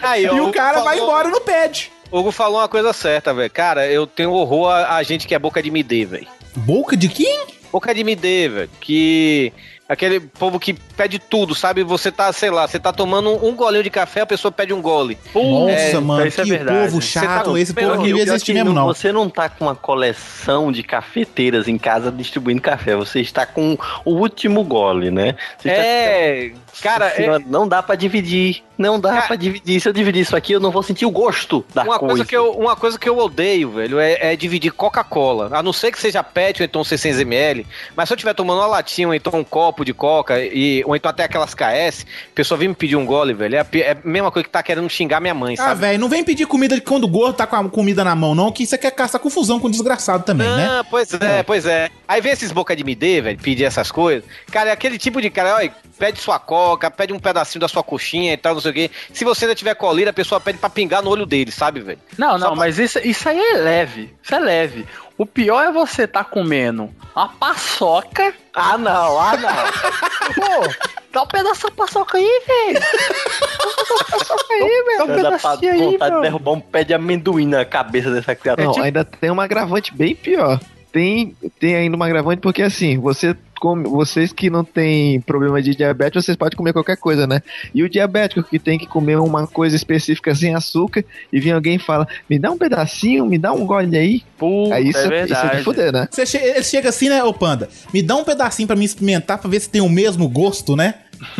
Aí, 0.00 0.24
e 0.24 0.40
o 0.40 0.50
cara 0.52 0.80
vai 0.80 0.98
embora 0.98 1.28
e 1.28 1.32
não 1.32 1.40
pede. 1.40 1.92
O 2.10 2.20
Hugo 2.20 2.30
falou 2.30 2.60
uma 2.60 2.68
coisa 2.68 2.92
certa, 2.92 3.34
velho. 3.34 3.50
Cara, 3.50 3.86
eu 3.90 4.06
tenho 4.06 4.32
horror 4.32 4.70
a, 4.70 4.96
a 4.96 5.02
gente 5.02 5.26
que 5.26 5.34
é 5.34 5.38
boca 5.38 5.62
de 5.62 5.70
me 5.70 5.82
dê, 5.82 6.04
velho. 6.04 6.26
Boca 6.54 6.96
de 6.96 7.08
quem? 7.08 7.46
Boca 7.72 7.94
de 7.94 8.04
me 8.04 8.14
dê, 8.14 8.48
velho. 8.48 8.70
Que. 8.80 9.52
Aquele 9.88 10.18
povo 10.18 10.58
que 10.58 10.72
pede 10.72 11.18
tudo, 11.18 11.54
sabe? 11.54 11.84
Você 11.84 12.10
tá, 12.10 12.32
sei 12.32 12.50
lá, 12.50 12.66
você 12.66 12.76
tá 12.78 12.92
tomando 12.92 13.30
um 13.46 13.54
golinho 13.54 13.84
de 13.84 13.90
café, 13.90 14.22
a 14.22 14.26
pessoa 14.26 14.50
pede 14.50 14.72
um 14.72 14.82
gole. 14.82 15.16
Nossa, 15.32 15.70
É, 15.72 16.00
mano, 16.00 16.26
isso 16.26 16.40
é 16.40 16.44
que 16.44 16.50
verdade. 16.50 16.78
povo 16.86 17.00
Você 17.00 17.08
chato. 17.20 17.52
tá- 17.52 17.60
esse 17.60 17.72
povo 17.72 17.94
não 17.94 18.02
devia 18.02 18.22
existir 18.24 18.46
que 18.52 18.54
mesmo, 18.54 18.72
não. 18.72 18.86
Você 18.86 19.12
não 19.12 19.30
tá 19.30 19.48
com 19.48 19.66
uma 19.66 19.76
coleção 19.76 20.72
de 20.72 20.82
cafeteiras 20.82 21.68
em 21.68 21.78
casa 21.78 22.10
distribuindo 22.10 22.60
café, 22.60 22.96
você 22.96 23.20
está 23.20 23.46
com 23.46 23.78
o 24.04 24.10
último 24.14 24.64
gole, 24.64 25.10
né? 25.12 25.36
Você 25.58 25.68
É, 25.70 26.52
cara, 26.82 27.06
é, 27.06 27.10
Senhora, 27.10 27.42
não 27.46 27.68
dá 27.68 27.82
pra 27.82 27.94
dividir. 27.94 28.64
Não 28.78 29.00
dá 29.00 29.10
Cara- 29.14 29.26
pra 29.28 29.36
dividir. 29.36 29.80
Se 29.80 29.88
eu 29.88 29.92
dividir 29.92 30.20
isso 30.20 30.36
aqui, 30.36 30.52
eu 30.52 30.60
não 30.60 30.70
vou 30.70 30.82
sentir 30.82 31.06
o 31.06 31.10
gosto 31.10 31.64
da 31.74 31.82
uma 31.82 31.98
coisa. 31.98 32.14
coisa, 32.16 32.24
que 32.26 32.36
eu, 32.36 32.50
uma 32.52 32.76
coisa 32.76 32.98
que 32.98 33.08
eu 33.08 33.16
odeio, 33.16 33.70
velho, 33.70 33.98
é, 33.98 34.32
é 34.32 34.36
dividir 34.36 34.70
Coca-Cola. 34.70 35.48
A 35.50 35.62
não 35.62 35.72
ser 35.72 35.90
que 35.90 35.98
seja 35.98 36.22
PET 36.22 36.60
ou 36.60 36.64
então 36.66 36.84
600ml. 36.84 37.64
Mas 37.96 38.06
se 38.08 38.12
eu 38.12 38.16
estiver 38.16 38.34
tomando 38.34 38.58
uma 38.58 38.66
latinha 38.66 39.08
ou 39.08 39.14
então 39.14 39.32
um 39.34 39.42
copo 39.44 39.75
de 39.84 39.92
Coca, 39.94 40.40
e, 40.40 40.82
ou 40.86 40.94
então 40.96 41.10
até 41.10 41.24
aquelas 41.24 41.54
KS, 41.54 42.06
a 42.32 42.34
pessoa 42.34 42.56
vem 42.58 42.68
me 42.68 42.74
pedir 42.74 42.96
um 42.96 43.04
gole, 43.06 43.32
velho. 43.34 43.56
É 43.56 43.60
a, 43.60 43.66
é 43.78 43.92
a 43.92 43.96
mesma 44.08 44.30
coisa 44.30 44.44
que 44.44 44.50
tá 44.52 44.62
querendo 44.62 44.88
xingar 44.88 45.20
minha 45.20 45.34
mãe, 45.34 45.54
Ah, 45.58 45.64
sabe? 45.64 45.80
velho, 45.80 45.98
não 45.98 46.08
vem 46.08 46.22
pedir 46.24 46.46
comida 46.46 46.80
quando 46.80 47.04
o 47.04 47.08
gordo 47.08 47.34
tá 47.36 47.46
com 47.46 47.56
a 47.56 47.68
comida 47.68 48.04
na 48.04 48.14
mão, 48.14 48.34
não, 48.34 48.52
que 48.52 48.62
isso 48.62 48.74
aqui 48.74 48.86
é 48.86 48.90
caçar 48.90 49.20
confusão 49.20 49.58
com 49.60 49.66
o 49.68 49.70
desgraçado 49.70 50.24
também, 50.24 50.48
né? 50.48 50.66
Ah, 50.80 50.84
pois 50.88 51.12
é, 51.14 51.42
pois 51.42 51.66
é. 51.66 51.88
Aí 52.08 52.20
vem 52.20 52.32
esses 52.32 52.52
boca 52.52 52.74
de 52.76 52.84
me 52.84 52.94
dê, 52.94 53.20
velho, 53.20 53.38
pedir 53.38 53.64
essas 53.64 53.90
coisas. 53.90 54.24
Cara, 54.50 54.70
é 54.70 54.72
aquele 54.72 54.98
tipo 54.98 55.20
de 55.20 55.28
cara, 55.30 55.56
olha, 55.56 55.72
pede 55.98 56.20
sua 56.20 56.38
coca, 56.38 56.90
pede 56.90 57.12
um 57.12 57.18
pedacinho 57.18 57.60
da 57.60 57.68
sua 57.68 57.82
coxinha 57.82 58.32
e 58.32 58.36
tal, 58.36 58.54
não 58.54 58.60
sei 58.60 58.70
o 58.70 58.74
quê. 58.74 58.90
Se 59.12 59.24
você 59.24 59.44
ainda 59.44 59.54
tiver 59.54 59.74
colírio, 59.74 60.10
a 60.10 60.12
pessoa 60.12 60.40
pede 60.40 60.58
pra 60.58 60.70
pingar 60.70 61.02
no 61.02 61.10
olho 61.10 61.26
dele, 61.26 61.50
sabe, 61.50 61.80
velho? 61.80 61.98
Não, 62.16 62.38
não, 62.38 62.54
mas 62.54 62.78
isso, 62.78 62.98
isso 63.04 63.28
aí 63.28 63.38
é 63.38 63.54
leve. 63.56 64.14
Isso 64.22 64.34
é 64.34 64.38
leve. 64.38 64.86
O 65.18 65.24
pior 65.24 65.62
é 65.64 65.72
você 65.72 66.06
tá 66.06 66.22
comendo 66.22 66.90
uma 67.14 67.28
paçoca. 67.28 68.34
Ah, 68.52 68.76
não, 68.76 69.18
ah, 69.18 69.36
não. 69.36 69.48
Pô, 70.34 70.74
dá 71.10 71.22
um 71.22 71.26
pedaço 71.26 71.66
da 71.66 71.70
paçoca 71.72 72.18
aí, 72.18 72.42
velho. 72.46 72.80
Dá 72.80 72.84
um 72.84 73.46
pedaço 73.46 73.92
da 73.92 74.18
paçoca 74.18 74.54
aí, 74.54 74.84
velho. 74.84 74.98
Dá 74.98 75.04
um 75.04 75.16
pedacinho 75.16 75.72
aí, 75.72 75.78
vontade 75.78 76.10
de 76.10 76.20
meu. 76.20 76.22
derrubar 76.22 76.52
um 76.52 76.60
pé 76.60 76.84
de 76.84 76.92
amendoim 76.92 77.46
na 77.46 77.64
cabeça 77.64 78.10
dessa 78.10 78.34
criatura. 78.34 78.66
Não, 78.66 78.82
ainda 78.82 79.04
tem 79.04 79.30
um 79.30 79.40
agravante 79.40 79.94
bem 79.94 80.14
pior. 80.14 80.60
Tem, 80.92 81.34
tem 81.58 81.76
ainda 81.76 81.96
um 81.96 82.02
agravante 82.02 82.40
porque 82.40 82.62
assim, 82.62 82.98
você 82.98 83.34
come, 83.60 83.84
vocês 83.84 84.32
que 84.32 84.48
não 84.48 84.64
tem 84.64 85.20
problema 85.20 85.60
de 85.60 85.74
diabetes, 85.74 86.24
vocês 86.24 86.36
podem 86.36 86.56
comer 86.56 86.72
qualquer 86.72 86.96
coisa, 86.96 87.26
né? 87.26 87.42
E 87.74 87.82
o 87.82 87.88
diabético 87.88 88.42
que 88.42 88.58
tem 88.58 88.78
que 88.78 88.86
comer 88.86 89.18
uma 89.18 89.46
coisa 89.46 89.74
específica 89.74 90.34
sem 90.34 90.54
açúcar 90.54 91.04
e 91.32 91.40
vem 91.40 91.52
alguém 91.52 91.76
e 91.76 91.78
fala, 91.78 92.06
me 92.28 92.38
dá 92.38 92.50
um 92.50 92.58
pedacinho, 92.58 93.26
me 93.26 93.38
dá 93.38 93.52
um 93.52 93.66
gole 93.66 93.96
aí. 93.96 94.22
Puta, 94.38 94.74
aí 94.74 94.88
isso 94.88 94.98
é 94.98 95.02
isso 95.02 95.12
é 95.12 95.18
verdade. 95.18 95.56
de 95.58 95.64
fuder, 95.64 95.92
né? 95.92 96.08
Você 96.10 96.26
che 96.26 96.36
ele 96.36 96.62
chega 96.62 96.88
assim, 96.88 97.08
né, 97.08 97.22
ô 97.24 97.32
Panda? 97.32 97.68
Me 97.92 98.02
dá 98.02 98.16
um 98.16 98.24
pedacinho 98.24 98.66
pra 98.66 98.76
mim 98.76 98.84
experimentar 98.84 99.38
pra 99.38 99.48
ver 99.48 99.60
se 99.60 99.68
tem 99.68 99.80
o 99.80 99.88
mesmo 99.88 100.28
gosto, 100.28 100.76
né? 100.76 100.94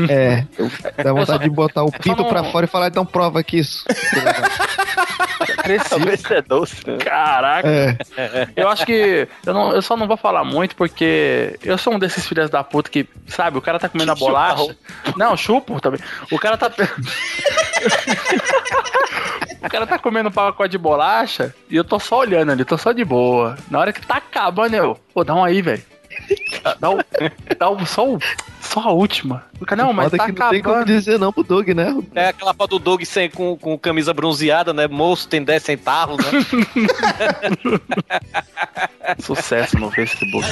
É, 0.09 0.45
dá 1.03 1.13
vontade 1.13 1.45
de 1.45 1.51
botar 1.51 1.83
o 1.85 1.91
pinto 1.93 2.23
não- 2.23 2.29
pra 2.29 2.45
fora 2.45 2.67
e 2.67 2.69
falar, 2.69 2.89
então 2.89 3.05
prova 3.07 3.41
aqui 3.41 3.59
isso. 3.59 3.85
Isso 6.15 6.33
é 6.33 6.43
doce. 6.43 6.89
né? 6.89 6.99
Caraca. 6.99 7.69
É. 7.69 7.97
Eu 8.57 8.69
acho 8.69 8.87
que. 8.87 9.29
Eu, 9.45 9.53
não, 9.55 9.73
eu 9.73 9.83
só 9.83 9.97
não 9.97 10.07
vou 10.07 10.17
falar 10.17 10.45
muito 10.45 10.75
porque 10.77 11.59
eu 11.63 11.77
sou 11.77 11.95
um 11.95 11.99
desses 11.99 12.27
filhos 12.27 12.49
da 12.49 12.63
puta 12.65 12.89
que, 12.91 13.07
sabe, 13.27 13.59
o 13.59 13.63
cara 13.63 13.79
tá 13.79 13.89
comendo 13.89 14.13
a 14.13 14.15
bolacha. 14.15 14.77
Não, 15.17 15.37
chupo 15.37 15.81
também. 15.81 16.01
O 16.31 16.39
cara 16.39 16.57
tá. 16.57 16.71
o 19.63 19.69
cara 19.69 19.87
tá 19.87 19.99
comendo 19.99 20.29
um 20.29 20.33
pacote 20.33 20.71
de 20.71 20.79
bolacha 20.79 21.55
e 21.69 21.77
eu 21.77 21.85
tô 21.85 21.99
só 21.99 22.19
olhando 22.19 22.53
ali, 22.53 22.65
tô 22.65 22.79
só 22.79 22.93
de 22.93 23.05
boa. 23.05 23.57
Na 23.71 23.79
hora 23.81 23.93
que 23.93 24.05
tá 24.07 24.17
acabando, 24.17 24.75
eu. 24.75 24.99
Pô, 25.13 25.25
dá 25.25 25.35
um 25.35 25.45
aí, 25.45 25.61
velho. 25.63 25.83
Dá, 26.81 26.91
um. 26.91 26.99
Dá 27.59 27.71
um 27.71 27.87
só, 27.87 28.09
um- 28.09 28.19
só 28.61 28.81
a 28.81 28.93
última. 28.93 29.45
Não, 29.77 29.93
mas 29.93 30.11
tá 30.11 30.27
que 30.27 30.33
não 30.39 30.51
tem 30.51 30.63
como 30.63 30.85
dizer 30.85 31.19
não 31.19 31.33
pro 31.33 31.43
Doug, 31.45 31.69
né? 31.69 31.95
É 32.15 32.29
aquela 32.29 32.53
foto 32.53 32.79
do 32.79 32.85
Doug 32.85 33.03
sem, 33.05 33.31
com, 33.31 33.57
com 33.57 33.79
camisa 33.79 34.13
bronzeada, 34.13 34.73
né? 34.75 34.87
Moço 34.89 35.29
tem 35.29 35.43
10 35.45 35.63
centavos, 35.63 36.19
né? 36.19 36.31
Sucesso 39.21 39.79
no 39.79 39.91
Facebook. 39.91 40.47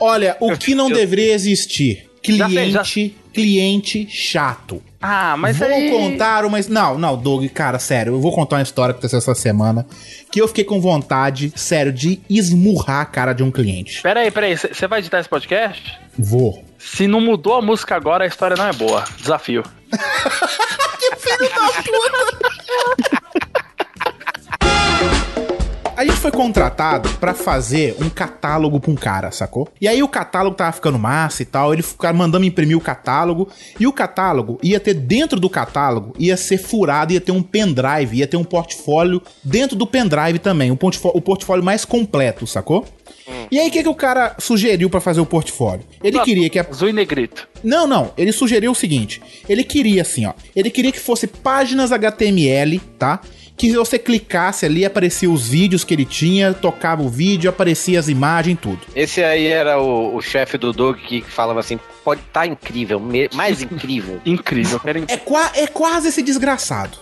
Olha, 0.00 0.36
o 0.40 0.56
que 0.56 0.74
não 0.74 0.88
deveria 0.90 1.34
existir? 1.34 2.08
Já 2.26 2.48
fez, 2.48 2.72
já- 2.72 2.82
Cliente, 2.82 3.16
cliente 3.32 4.08
chato. 4.10 4.82
Ah, 5.00 5.36
mas 5.36 5.56
vou 5.56 5.68
aí- 5.68 5.90
contar 5.90 6.44
uma. 6.44 6.58
Não, 6.68 6.98
não, 6.98 7.16
Doug, 7.16 7.46
cara, 7.50 7.78
sério, 7.78 8.14
eu 8.14 8.20
vou 8.20 8.34
contar 8.34 8.56
uma 8.56 8.62
história 8.62 8.92
que 8.92 8.98
aconteceu 8.98 9.18
essa 9.18 9.34
semana. 9.34 9.86
Que 10.30 10.42
eu 10.42 10.48
fiquei 10.48 10.64
com 10.64 10.80
vontade, 10.80 11.52
sério, 11.54 11.92
de 11.92 12.20
esmurrar 12.28 13.02
a 13.02 13.04
cara 13.04 13.32
de 13.32 13.42
um 13.42 13.50
cliente. 13.50 14.02
Peraí, 14.02 14.30
peraí, 14.30 14.56
você 14.56 14.86
vai 14.88 14.98
editar 14.98 15.20
esse 15.20 15.28
podcast? 15.28 15.98
Vou. 16.18 16.64
Se 16.78 17.06
não 17.06 17.20
mudou 17.20 17.54
a 17.54 17.62
música 17.62 17.94
agora, 17.94 18.24
a 18.24 18.26
história 18.26 18.56
não 18.56 18.66
é 18.66 18.72
boa. 18.72 19.04
Desafio. 19.18 19.62
A 25.98 26.04
gente 26.04 26.18
foi 26.18 26.30
contratado 26.30 27.08
pra 27.18 27.34
fazer 27.34 27.96
um 28.00 28.08
catálogo 28.08 28.78
pra 28.78 28.88
um 28.88 28.94
cara, 28.94 29.32
sacou? 29.32 29.66
E 29.80 29.88
aí 29.88 30.00
o 30.00 30.06
catálogo 30.06 30.54
tava 30.54 30.70
ficando 30.70 30.96
massa 30.96 31.42
e 31.42 31.44
tal, 31.44 31.72
ele 31.72 31.82
ficava 31.82 32.16
mandando 32.16 32.44
imprimir 32.44 32.78
o 32.78 32.80
catálogo, 32.80 33.48
e 33.80 33.84
o 33.84 33.92
catálogo 33.92 34.60
ia 34.62 34.78
ter 34.78 34.94
dentro 34.94 35.40
do 35.40 35.50
catálogo, 35.50 36.14
ia 36.16 36.36
ser 36.36 36.56
furado, 36.56 37.12
ia 37.12 37.20
ter 37.20 37.32
um 37.32 37.42
pendrive, 37.42 38.16
ia 38.16 38.28
ter 38.28 38.36
um 38.36 38.44
portfólio 38.44 39.20
dentro 39.42 39.74
do 39.74 39.88
pendrive 39.88 40.38
também, 40.38 40.70
o 40.70 40.76
portfólio, 40.76 41.18
o 41.18 41.20
portfólio 41.20 41.64
mais 41.64 41.84
completo, 41.84 42.46
sacou? 42.46 42.86
E 43.50 43.58
aí 43.58 43.68
o 43.68 43.72
que, 43.72 43.82
que 43.82 43.88
o 43.88 43.94
cara 43.94 44.36
sugeriu 44.38 44.88
pra 44.88 45.00
fazer 45.00 45.20
o 45.20 45.26
portfólio? 45.26 45.84
Ele 46.00 46.20
queria 46.20 46.48
que 46.48 46.60
a... 46.60 46.66
Azul 46.70 46.90
e 46.90 46.92
negrito. 46.92 47.48
Não, 47.64 47.86
não. 47.86 48.12
Ele 48.16 48.30
sugeriu 48.30 48.70
o 48.70 48.74
seguinte. 48.74 49.20
Ele 49.48 49.64
queria 49.64 50.02
assim, 50.02 50.26
ó. 50.26 50.32
Ele 50.54 50.70
queria 50.70 50.92
que 50.92 51.00
fosse 51.00 51.26
páginas 51.26 51.90
HTML, 51.90 52.78
tá? 52.98 53.20
Que 53.58 53.72
você 53.72 53.98
clicasse 53.98 54.64
ali, 54.64 54.84
aparecia 54.84 55.28
os 55.28 55.48
vídeos 55.48 55.82
que 55.82 55.92
ele 55.92 56.04
tinha, 56.04 56.54
tocava 56.54 57.02
o 57.02 57.08
vídeo, 57.08 57.50
aparecia 57.50 57.98
as 57.98 58.08
imagens, 58.08 58.56
tudo. 58.62 58.78
Esse 58.94 59.22
aí 59.22 59.48
era 59.48 59.80
o, 59.80 60.14
o 60.16 60.22
chefe 60.22 60.56
do 60.56 60.72
Doug 60.72 60.96
que 60.96 61.20
falava 61.22 61.58
assim: 61.60 61.78
pode 62.04 62.20
tá 62.32 62.46
incrível, 62.46 63.02
mais 63.34 63.60
incrível. 63.60 64.20
incrível, 64.24 64.80
É, 65.08 65.16
qua- 65.16 65.50
é 65.54 65.66
quase 65.66 66.08
esse 66.08 66.22
desgraçado. 66.22 66.96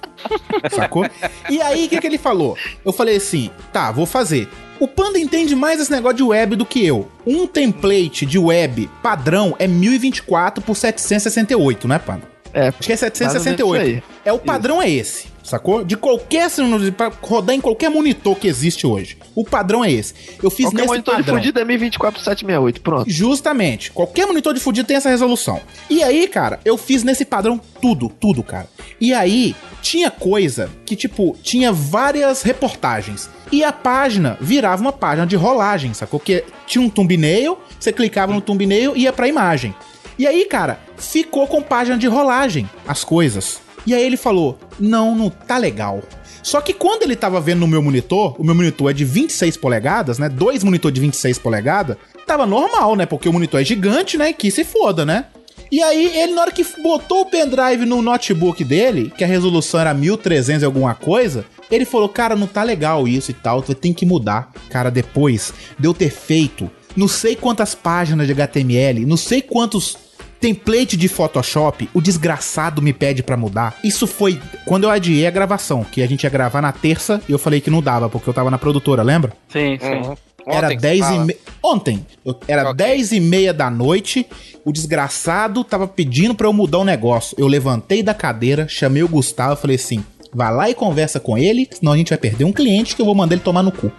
Sacou? 0.75 1.07
E 1.51 1.61
aí, 1.61 1.85
o 1.87 1.89
que, 1.89 2.01
que 2.01 2.07
ele 2.07 2.19
falou? 2.19 2.57
Eu 2.85 2.93
falei 2.93 3.17
assim: 3.17 3.51
tá, 3.73 3.93
vou 3.93 4.07
fazer. 4.07 4.49
O 4.81 4.87
Panda 4.89 5.19
entende 5.19 5.55
mais 5.55 5.81
esse 5.81 5.91
negócio 5.91 6.17
de 6.19 6.23
web 6.23 6.55
do 6.57 6.67
que 6.67 6.85
eu. 6.85 7.09
Um 7.27 7.47
template 7.47 8.27
de 8.27 8.39
web 8.39 8.91
padrão 9.03 9.55
é 9.59 9.67
1024 9.67 10.63
por 10.63 10.75
768, 10.77 11.89
né, 11.89 11.99
Panda? 11.99 12.23
É. 12.57 12.69
Acho 12.69 12.81
que 12.81 12.93
é 12.93 12.97
768. 12.97 14.03
É 14.25 14.33
o 14.33 14.39
padrão 14.39 14.81
é 14.81 14.89
esse, 14.89 15.27
sacou? 15.43 15.85
De 15.85 15.95
qualquer 15.95 16.51
para 16.97 17.13
rodar 17.21 17.55
em 17.55 17.61
qualquer 17.61 17.91
monitor 17.91 18.35
que 18.35 18.49
existe 18.49 18.87
hoje. 18.87 19.19
O 19.35 19.45
padrão 19.45 19.85
é 19.85 19.93
esse. 19.93 20.15
Eu 20.43 20.51
fiz 20.51 20.65
Qualquer 20.65 20.77
nesse 20.79 20.89
monitor 20.89 21.17
de 21.17 21.23
padrão. 21.23 21.37
fudido 21.37 21.61
é 21.61 21.65
1024 21.67 22.19
por 22.19 22.25
768, 22.25 22.81
pronto. 22.81 23.11
Justamente. 23.11 23.93
Qualquer 23.93 24.27
monitor 24.27 24.55
de 24.55 24.61
fudido 24.61 24.89
tem 24.89 24.97
essa 24.97 25.11
resolução. 25.11 25.61
E 25.91 26.03
aí, 26.03 26.27
cara, 26.27 26.59
eu 26.65 26.79
fiz 26.79 27.03
nesse 27.03 27.27
padrão 27.27 27.61
tudo, 27.83 28.09
tudo, 28.09 28.43
cara. 28.43 28.67
E 28.99 29.13
aí, 29.13 29.55
tinha 29.83 30.11
coisa 30.11 30.71
que, 30.87 30.97
tipo, 30.97 31.37
tinha 31.43 31.71
várias 31.71 32.41
reportagens. 32.41 33.29
E 33.53 33.63
a 33.63 33.71
página 33.71 34.39
virava 34.41 34.81
uma 34.81 34.93
página 34.93 35.27
de 35.27 35.37
rolagem, 35.37 35.93
sacou? 35.93 36.19
Que 36.19 36.43
tinha 36.67 36.83
um 36.83 36.89
thumbnail, 36.89 37.59
você 37.79 37.93
clicava 37.93 38.33
no 38.33 38.41
thumbnail 38.41 38.97
e 38.97 39.03
ia 39.03 39.13
pra 39.13 39.29
imagem. 39.29 39.75
E 40.19 40.27
aí, 40.27 40.47
cara, 40.47 40.81
ficou 40.97 41.47
com 41.47 41.63
página 41.63 41.99
de 41.99 42.07
rolagem 42.07 42.69
as 42.87 43.05
coisas. 43.05 43.61
E 43.87 43.95
aí 43.95 44.03
ele 44.03 44.17
falou: 44.17 44.59
não, 44.81 45.15
não 45.15 45.31
tá 45.31 45.59
legal. 45.59 46.03
Só 46.43 46.61
que 46.61 46.73
quando 46.73 47.03
ele 47.03 47.17
tava 47.17 47.41
vendo 47.41 47.61
no 47.61 47.67
meu 47.67 47.83
monitor, 47.83 48.41
o 48.41 48.45
meu 48.45 48.55
monitor 48.55 48.91
é 48.91 48.95
de 48.95 49.05
26 49.05 49.57
polegadas, 49.57 50.19
né? 50.19 50.29
Dois 50.29 50.63
monitor 50.63 50.93
de 50.93 51.01
26 51.01 51.39
polegadas, 51.39 51.97
tava 52.27 52.47
normal, 52.47 52.95
né? 52.95 53.05
Porque 53.05 53.29
o 53.29 53.33
monitor 53.33 53.61
é 53.61 53.65
gigante, 53.65 54.17
né? 54.17 54.33
Que 54.33 54.51
se 54.51 54.65
foda, 54.65 55.05
né? 55.05 55.27
E 55.71 55.83
aí, 55.83 56.17
ele, 56.17 56.33
na 56.33 56.43
hora 56.43 56.53
que 56.53 56.65
botou 56.81 57.23
o 57.23 57.27
pendrive 57.27 57.85
no 57.85 58.01
notebook 58.01 58.63
dele, 58.63 59.13
que 59.17 59.25
a 59.25 59.27
resolução 59.27 59.81
era 59.81 59.93
1300 59.93 60.63
e 60.63 60.65
alguma 60.65 60.95
coisa, 60.95 61.45
ele 61.71 61.85
falou: 61.85 62.09
Cara, 62.09 62.37
não 62.37 62.47
tá 62.47 62.63
legal 62.63 63.09
isso 63.09 63.33
e 63.33 63.35
tal, 63.35 63.61
tem 63.63 63.93
que 63.93 64.07
mudar. 64.07 64.53
Cara, 64.71 64.91
depois 64.91 65.53
de 65.79 65.87
eu 65.87 65.93
ter 65.93 66.11
feito 66.11 66.71
não 66.97 67.07
sei 67.07 67.37
quantas 67.37 67.75
páginas 67.75 68.27
de 68.27 68.33
HTML, 68.33 69.05
não 69.05 69.19
sei 69.19 69.43
quantos 69.43 69.99
template 70.41 70.97
de 70.97 71.09
Photoshop, 71.09 71.89
o 71.93 72.01
desgraçado 72.01 72.83
me 72.83 72.93
pede 72.93 73.23
pra 73.23 73.37
mudar. 73.37 73.77
Isso 73.83 74.07
foi 74.07 74.41
quando 74.65 74.85
eu 74.85 74.91
adiei 74.91 75.27
a 75.27 75.31
gravação, 75.31 75.85
que 75.85 76.03
a 76.03 76.07
gente 76.07 76.25
ia 76.25 76.31
gravar 76.31 76.61
na 76.61 76.73
terça 76.73 77.21
e 77.29 77.33
eu 77.33 77.39
falei 77.39 77.61
que 77.61 77.71
não 77.71 77.83
dava, 77.83 78.09
porque 78.09 78.29
eu 78.29 78.35
tava 78.35 78.51
na 78.51 78.59
produtora, 78.59 79.03
lembra? 79.03 79.33
Sim, 79.49 79.79
sim. 79.81 80.09
Uhum. 80.09 80.17
Era 80.47 80.67
Ontem 80.69 80.77
que 80.77 80.83
10 80.83 81.11
e 81.11 81.19
me... 81.19 81.37
Ontem. 81.63 82.07
Era 82.47 82.73
10 82.73 83.13
e 83.13 83.21
meia 83.21 83.53
da 83.53 83.69
noite. 83.69 84.25
O 84.65 84.73
desgraçado 84.73 85.65
tava 85.65 85.89
pedindo 85.89 86.37
pra 86.37 86.47
eu 86.47 86.53
mudar 86.53 86.79
o 86.79 86.85
negócio. 86.85 87.37
Eu 87.37 87.49
levantei 87.49 88.01
da 88.01 88.15
cadeira, 88.15 88.69
chamei 88.69 89.03
o 89.03 89.09
Gustavo 89.09 89.55
e 89.55 89.57
falei 89.57 89.77
assim: 89.77 90.05
vai 90.33 90.53
lá 90.53 90.71
e 90.71 90.75
conversa 90.75 91.19
com 91.19 91.37
ele, 91.37 91.69
senão 91.73 91.93
a 91.93 91.97
gente 91.97 92.11
vai 92.11 92.19
perder 92.19 92.45
um 92.45 92.53
cliente 92.53 92.95
que 92.95 93.03
eu 93.03 93.07
vou 93.07 93.15
mandar 93.15 93.35
ele 93.35 93.43
tomar 93.43 93.63
no 93.63 93.73
cu. 93.73 93.91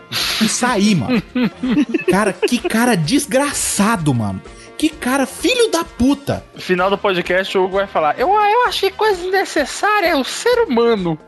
E 0.41 0.47
saí, 0.47 0.95
mano. 0.95 1.21
Cara, 2.09 2.31
que 2.31 2.59
cara 2.59 2.95
desgraçado, 2.95 4.13
mano. 4.13 4.41
Que 4.78 4.89
cara 4.89 5.25
filho 5.25 5.69
da 5.71 5.84
puta. 5.84 6.43
No 6.53 6.61
final 6.61 6.89
do 6.89 6.97
podcast, 6.97 7.57
o 7.57 7.63
Hugo 7.65 7.78
vai 7.78 7.88
falar: 7.88 8.19
Eu, 8.19 8.30
eu 8.30 8.65
achei 8.67 8.91
coisa 8.91 9.21
desnecessária, 9.23 10.07
é 10.07 10.15
o 10.15 10.23
ser 10.23 10.59
humano. 10.63 11.17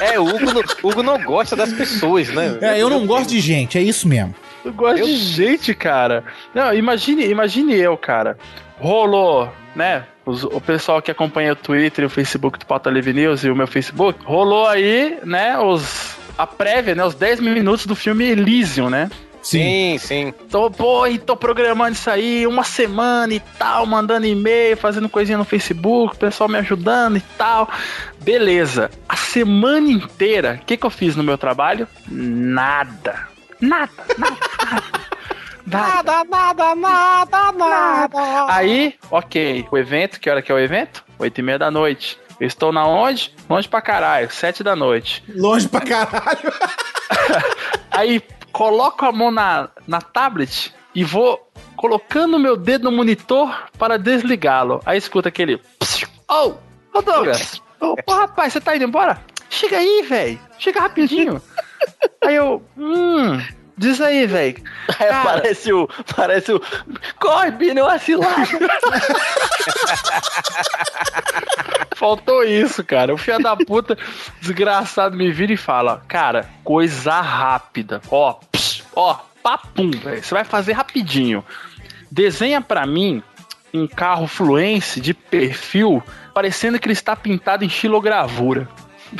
É, 0.00 0.18
o 0.18 0.24
Hugo, 0.26 0.52
não, 0.52 0.62
Hugo 0.82 1.02
não 1.02 1.22
gosta 1.22 1.54
das 1.54 1.72
pessoas, 1.72 2.28
né? 2.28 2.58
É, 2.60 2.82
eu 2.82 2.90
não 2.90 3.06
gosto 3.06 3.30
de 3.30 3.38
gente, 3.40 3.78
é 3.78 3.80
isso 3.82 4.08
mesmo. 4.08 4.34
Eu 4.64 4.72
gosto 4.72 5.04
de 5.06 5.14
gente, 5.14 5.72
cara. 5.74 6.24
Não, 6.52 6.74
imagine, 6.74 7.24
imagine 7.26 7.72
eu, 7.76 7.96
cara. 7.96 8.36
Rolou, 8.80 9.48
né? 9.76 10.04
os- 10.26 10.42
o 10.44 10.60
pessoal 10.60 11.00
que 11.00 11.10
acompanha 11.10 11.52
o 11.52 11.56
Twitter 11.56 12.02
e 12.02 12.06
o 12.06 12.10
Facebook 12.10 12.58
do 12.58 12.66
Pauta 12.66 12.90
Livre 12.90 13.12
News 13.12 13.44
e 13.44 13.50
o 13.50 13.54
meu 13.56 13.66
Facebook, 13.68 14.18
rolou 14.24 14.66
aí, 14.66 15.18
né, 15.24 15.56
os, 15.58 16.16
a 16.38 16.46
prévia, 16.46 16.94
né, 16.96 17.04
os 17.04 17.14
10 17.14 17.40
minutos 17.40 17.86
do 17.86 17.94
filme 17.96 18.24
Elysium, 18.30 18.88
né? 18.90 19.08
Sim, 19.42 19.98
sim. 19.98 20.32
Tô, 20.50 20.70
pô, 20.70 21.06
e 21.06 21.18
tô 21.18 21.36
programando 21.36 21.92
isso 21.92 22.08
aí 22.08 22.46
uma 22.46 22.62
semana 22.62 23.34
e 23.34 23.40
tal, 23.58 23.84
mandando 23.84 24.26
e-mail, 24.26 24.76
fazendo 24.76 25.08
coisinha 25.08 25.36
no 25.36 25.44
Facebook, 25.44 26.14
o 26.14 26.18
pessoal 26.18 26.48
me 26.48 26.58
ajudando 26.58 27.16
e 27.16 27.20
tal. 27.36 27.68
Beleza. 28.20 28.90
A 29.08 29.16
semana 29.16 29.90
inteira, 29.90 30.60
o 30.62 30.64
que, 30.64 30.76
que 30.76 30.86
eu 30.86 30.90
fiz 30.90 31.16
no 31.16 31.24
meu 31.24 31.36
trabalho? 31.36 31.88
Nada. 32.08 33.28
Nada, 33.60 33.92
nada, 34.18 34.36
nada. 34.66 35.12
Nada, 35.64 36.24
nada, 36.24 36.74
nada, 36.74 37.52
nada. 37.52 38.46
Aí, 38.48 38.94
ok, 39.10 39.66
o 39.70 39.78
evento, 39.78 40.18
que 40.18 40.28
hora 40.28 40.42
que 40.42 40.50
é 40.50 40.54
o 40.54 40.58
evento? 40.58 41.04
Oito 41.18 41.38
e 41.38 41.42
meia 41.42 41.58
da 41.58 41.70
noite. 41.70 42.18
Eu 42.40 42.46
estou 42.46 42.72
na 42.72 42.84
onde? 42.84 43.32
Longe 43.48 43.68
pra 43.68 43.80
caralho, 43.80 44.28
sete 44.30 44.64
da 44.64 44.74
noite. 44.74 45.22
Longe 45.34 45.68
pra 45.68 45.80
caralho. 45.80 46.52
Aí 47.92 48.20
coloco 48.52 49.04
a 49.04 49.12
mão 49.12 49.30
na, 49.30 49.68
na 49.86 50.00
tablet 50.00 50.72
e 50.94 51.02
vou 51.04 51.50
colocando 51.76 52.38
meu 52.38 52.56
dedo 52.56 52.90
no 52.90 52.96
monitor 52.96 53.68
para 53.78 53.98
desligá-lo. 53.98 54.80
Aí 54.84 54.98
escuta 54.98 55.28
aquele. 55.28 55.60
Oh, 56.28 56.54
ô 56.94 57.02
Douglas! 57.02 57.60
Ô 57.82 57.96
ô, 58.06 58.12
rapaz, 58.14 58.52
você 58.52 58.60
tá 58.60 58.76
indo 58.76 58.84
embora? 58.84 59.20
Chega 59.50 59.78
aí, 59.78 60.02
velho! 60.02 60.38
Chega 60.56 60.80
rapidinho! 60.80 61.42
aí 62.22 62.36
eu. 62.36 62.62
Hum. 62.78 63.42
Diz 63.76 64.00
aí, 64.00 64.26
velho. 64.26 64.62
Aí 64.98 65.08
parece 65.22 65.72
o. 65.72 65.88
Parece 66.14 66.52
o. 66.52 66.60
Corre, 67.18 67.50
Bino, 67.52 67.88
é 67.88 67.98
cilada. 67.98 68.36
Faltou 71.96 72.44
isso, 72.44 72.84
cara. 72.84 73.14
O 73.14 73.16
filho 73.16 73.38
da 73.38 73.56
puta 73.56 73.96
desgraçado 74.40 75.16
me 75.16 75.32
vira 75.32 75.52
e 75.52 75.56
fala: 75.56 76.02
Cara, 76.06 76.48
coisa 76.62 77.20
rápida. 77.20 78.00
Ó, 78.10 78.34
psh, 78.52 78.84
ó, 78.94 79.16
papum, 79.42 79.90
velho. 79.90 80.22
Você 80.22 80.34
vai 80.34 80.44
fazer 80.44 80.72
rapidinho. 80.72 81.44
Desenha 82.10 82.60
pra 82.60 82.86
mim 82.86 83.22
um 83.72 83.86
carro 83.86 84.26
fluence 84.26 85.00
de 85.00 85.14
perfil, 85.14 86.02
parecendo 86.34 86.78
que 86.78 86.86
ele 86.86 86.92
está 86.92 87.16
pintado 87.16 87.64
em 87.64 87.68
xilogravura. 87.68 88.68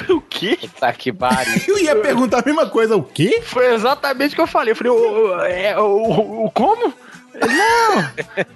O 0.08 0.20
quê? 0.20 0.58
Tá 0.80 0.92
que 0.92 1.12
pariu. 1.12 1.62
Eu 1.68 1.78
ia 1.78 1.96
perguntar 1.96 2.40
a 2.40 2.42
mesma 2.44 2.66
coisa, 2.66 2.96
o 2.96 3.02
quê? 3.02 3.40
Foi 3.44 3.72
exatamente 3.74 4.32
o 4.32 4.36
que 4.36 4.40
eu 4.40 4.46
falei. 4.46 4.72
Eu 4.72 4.76
falei, 4.76 4.92
o, 4.92 4.96
o- 4.96 5.40
é, 5.42 5.78
o, 5.78 6.44
o- 6.46 6.50
como? 6.50 6.92
Não, 7.34 8.10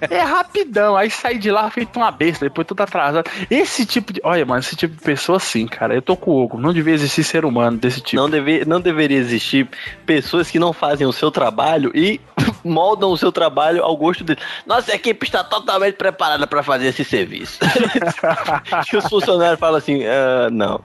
é 0.09 0.19
rapidão. 0.21 0.95
Aí 0.95 1.09
saí 1.09 1.37
de 1.39 1.49
lá 1.49 1.67
feito 1.71 1.97
uma 1.97 2.11
besta, 2.11 2.45
depois 2.45 2.67
tudo 2.67 2.81
atrasado. 2.81 3.27
Esse 3.49 3.85
tipo 3.87 4.13
de. 4.13 4.21
Olha, 4.23 4.45
mano, 4.45 4.59
esse 4.59 4.75
tipo 4.75 4.95
de 4.95 5.01
pessoa, 5.01 5.39
sim, 5.39 5.65
cara. 5.67 5.95
Eu 5.95 6.01
tô 6.01 6.15
com 6.15 6.29
o 6.31 6.43
Hugo. 6.43 6.59
Não 6.59 6.71
devia 6.71 6.93
existir 6.93 7.23
ser 7.23 7.43
humano 7.43 7.77
desse 7.77 8.01
tipo. 8.01 8.21
Não, 8.21 8.29
deve, 8.29 8.65
não 8.65 8.79
deveria 8.79 9.17
existir 9.17 9.67
pessoas 10.05 10.51
que 10.51 10.59
não 10.59 10.73
fazem 10.73 11.07
o 11.07 11.11
seu 11.11 11.31
trabalho 11.31 11.91
e 11.95 12.21
moldam 12.63 13.11
o 13.11 13.17
seu 13.17 13.31
trabalho 13.31 13.83
ao 13.83 13.95
gosto 13.95 14.23
deles. 14.23 14.43
Nossa 14.65 14.93
equipe 14.95 15.25
está 15.25 15.43
totalmente 15.43 15.95
preparada 15.95 16.45
para 16.47 16.63
fazer 16.63 16.87
esse 16.87 17.03
serviço. 17.03 17.59
e 18.91 18.97
os 18.97 19.07
funcionários 19.07 19.59
falam 19.59 19.77
assim: 19.77 20.03
"Ah, 20.05 20.49
não. 20.51 20.81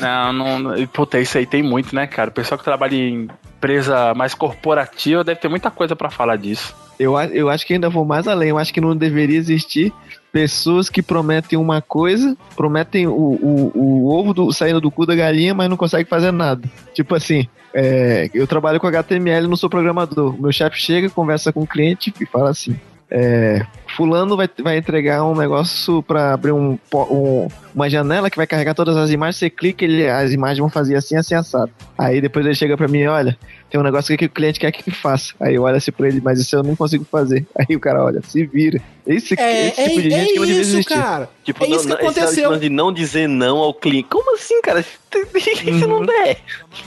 Não, 0.00 0.32
não, 0.32 0.58
não. 0.58 0.86
Puta, 0.88 1.18
isso 1.18 1.38
aí 1.38 1.46
tem 1.46 1.62
muito, 1.62 1.94
né, 1.94 2.06
cara? 2.06 2.30
O 2.30 2.32
pessoal 2.32 2.58
que 2.58 2.64
trabalha 2.64 2.94
em 2.94 3.28
empresa 3.56 4.14
mais 4.14 4.34
corporativa 4.34 5.24
deve 5.24 5.40
ter 5.40 5.48
muita 5.48 5.70
coisa 5.70 5.96
pra 5.96 6.10
falar 6.10 6.36
disso. 6.36 6.74
Eu, 6.98 7.18
eu 7.32 7.48
acho 7.50 7.66
que 7.66 7.74
ainda 7.74 7.88
vou 7.90 8.04
mais 8.04 8.26
além. 8.26 8.50
Eu 8.50 8.58
acho 8.58 8.72
que 8.72 8.80
não 8.80 8.96
deveria 8.96 9.36
existir 9.38 9.92
pessoas 10.32 10.88
que 10.90 11.02
prometem 11.02 11.58
uma 11.58 11.80
coisa, 11.80 12.36
prometem 12.56 13.06
o, 13.06 13.12
o, 13.12 13.72
o 13.74 14.08
ovo 14.14 14.34
do- 14.34 14.52
saindo 14.52 14.80
do 14.80 14.90
cu 14.90 15.06
da 15.06 15.14
galinha, 15.14 15.54
mas 15.54 15.68
não 15.70 15.76
conseguem 15.76 16.04
fazer 16.06 16.30
nada. 16.30 16.68
Tipo 16.92 17.14
assim, 17.14 17.46
é, 17.72 18.28
eu 18.34 18.46
trabalho 18.46 18.78
com 18.80 18.86
HTML, 18.86 19.46
não 19.46 19.56
sou 19.56 19.70
programador. 19.70 20.38
Meu 20.40 20.52
chefe 20.52 20.78
chega, 20.78 21.08
conversa 21.10 21.52
com 21.52 21.62
o 21.62 21.66
cliente 21.66 22.12
e 22.20 22.26
fala 22.26 22.50
assim: 22.50 22.78
é, 23.10 23.64
Fulano 23.96 24.36
vai, 24.36 24.48
vai 24.62 24.76
entregar 24.78 25.24
um 25.24 25.34
negócio 25.34 26.02
pra 26.02 26.34
abrir 26.34 26.52
um, 26.52 26.78
um- 26.94 27.48
uma 27.74 27.88
janela 27.88 28.28
que 28.30 28.36
vai 28.36 28.46
carregar 28.46 28.74
todas 28.74 28.96
as 28.96 29.10
imagens. 29.10 29.36
Você 29.36 29.48
clica, 29.50 29.84
ele, 29.84 30.08
as 30.08 30.32
imagens 30.32 30.58
vão 30.58 30.68
fazer 30.68 30.96
assim, 30.96 31.16
assim, 31.16 31.34
assado. 31.34 31.70
Aí 31.96 32.20
depois 32.20 32.44
ele 32.44 32.54
chega 32.54 32.76
pra 32.76 32.88
mim: 32.88 33.06
Olha, 33.06 33.36
tem 33.70 33.80
um 33.80 33.84
negócio 33.84 34.14
aqui 34.14 34.26
que 34.28 34.32
o 34.32 34.34
cliente 34.34 34.60
quer 34.60 34.70
que 34.72 34.90
faça. 34.90 35.32
Aí 35.40 35.54
eu 35.54 35.62
olho 35.62 35.76
assim 35.76 35.92
pra 35.92 36.08
ele, 36.08 36.20
mas 36.22 36.38
isso 36.38 36.54
eu 36.56 36.62
não 36.62 36.76
consigo 36.76 37.04
fazer. 37.10 37.46
Aí 37.58 37.74
o 37.74 37.80
cara 37.80 38.04
olha, 38.04 38.20
se 38.26 38.44
vira. 38.46 38.80
Esse, 39.06 39.38
É, 39.38 39.68
esse 39.68 39.84
tipo 39.88 40.02
de 40.02 40.12
é, 40.12 40.18
gente 40.18 40.32
que 40.32 40.36
não 40.40 40.44
é 40.44 40.48
isso, 40.48 40.60
existir. 40.60 40.94
cara. 40.94 41.28
Tipo, 41.44 41.64
é 41.64 41.68
não, 41.68 41.76
isso 41.76 41.86
que 41.86 41.92
aconteceu. 41.92 42.56
de 42.58 42.68
não 42.68 42.92
dizer 42.92 43.28
não 43.28 43.58
ao 43.58 43.72
cliente. 43.72 44.08
Como 44.10 44.34
assim, 44.34 44.60
cara? 44.60 44.84
Se 45.16 45.70
não 45.86 46.04
der. 46.04 46.38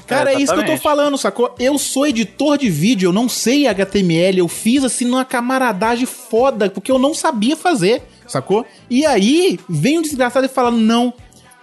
Cara, 0.06 0.34
é, 0.34 0.42
isso 0.42 0.54
que 0.54 0.60
eu 0.60 0.66
tô 0.66 0.78
falando, 0.78 1.18
sacou? 1.18 1.56
Eu 1.58 1.78
sou 1.80 2.06
editor 2.06 2.58
de 2.60 2.70
vídeo, 2.70 3.08
eu 3.08 3.14
não 3.14 3.28
sei 3.30 3.66
HTML, 3.68 4.38
eu 4.40 4.48
fiz 4.48 4.84
assim 4.84 5.06
numa 5.06 5.26
camaradagem 5.26 6.06
foda, 6.06 6.70
porque 6.70 6.92
eu 6.92 6.99
não 7.00 7.14
sabia 7.14 7.56
fazer, 7.56 8.04
sacou? 8.28 8.66
E 8.90 9.06
aí, 9.06 9.60
vem 9.68 10.00
um 10.00 10.02
desgraçado 10.02 10.46
e 10.46 10.50
fala, 10.50 10.70
não, 10.72 11.14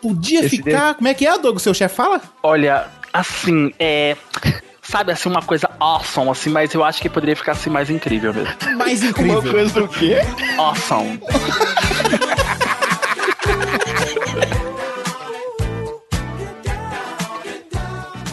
podia 0.01 0.41
Esse 0.41 0.57
ficar... 0.57 0.95
Como 0.95 1.09
é 1.09 1.15
que 1.15 1.27
é, 1.27 1.39
Doug, 1.39 1.57
o 1.57 1.61
seu 1.61 1.75
chefe 1.75 1.95
fala? 1.95 2.21
Olha, 2.43 2.87
assim, 3.13 3.73
é. 3.79 4.17
Sabe, 4.83 5.11
assim, 5.11 5.29
uma 5.29 5.43
coisa 5.43 5.69
awesome, 5.81 6.31
assim, 6.31 6.49
mas 6.49 6.73
eu 6.73 6.85
acho 6.85 7.03
que 7.03 7.09
poderia 7.09 7.35
ficar 7.35 7.53
assim 7.53 7.69
mais 7.69 7.91
incrível 7.91 8.33
mesmo. 8.33 8.55
Mais 8.77 9.03
incrível. 9.03 9.41
Uma 9.41 9.51
coisa 9.51 9.81
do 9.81 9.89
quê? 9.89 10.19
Awesome. 10.59 11.19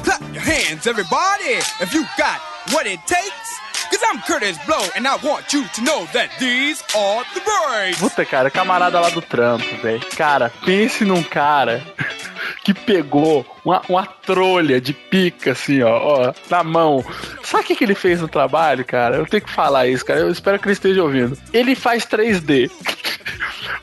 Clap 0.03 0.21
your 0.31 0.43
hands, 0.43 0.85
everybody, 0.85 1.57
if 1.81 1.91
you 1.91 2.05
got 2.17 2.39
what 2.71 2.87
it 2.87 3.01
takes. 3.07 3.63
Cause 3.93 4.05
I'm 4.11 4.21
Curtis 4.21 4.57
Blow, 4.65 4.81
and 4.95 5.07
I 5.07 5.17
want 5.17 5.53
you 5.53 5.67
to 5.67 5.81
know 5.83 6.07
that 6.13 6.31
these 6.39 6.81
are 6.97 7.23
the 7.35 7.41
breaks. 7.41 7.99
Puta, 7.99 8.25
cara, 8.25 8.49
camarada 8.49 8.99
lá 8.99 9.11
do 9.11 9.21
trampo, 9.21 9.63
velho. 9.83 10.01
Cara, 10.17 10.51
pense 10.65 11.05
num 11.05 11.21
cara 11.21 11.79
que 12.65 12.73
pegou 12.73 13.45
uma, 13.63 13.83
uma 13.87 14.07
trolha 14.07 14.81
de 14.81 14.93
pica, 14.93 15.51
assim, 15.51 15.83
ó, 15.83 15.91
ó, 15.91 16.33
na 16.49 16.63
mão. 16.63 17.05
Sabe 17.43 17.65
o 17.65 17.67
que, 17.67 17.75
que 17.75 17.83
ele 17.83 17.93
fez 17.93 18.19
no 18.19 18.27
trabalho, 18.27 18.83
cara? 18.83 19.17
Eu 19.17 19.27
tenho 19.27 19.43
que 19.43 19.51
falar 19.51 19.85
isso, 19.85 20.03
cara. 20.03 20.21
Eu 20.21 20.31
espero 20.31 20.57
que 20.57 20.65
ele 20.65 20.73
esteja 20.73 21.03
ouvindo. 21.03 21.37
Ele 21.53 21.75
faz 21.75 22.03
3D. 22.03 22.71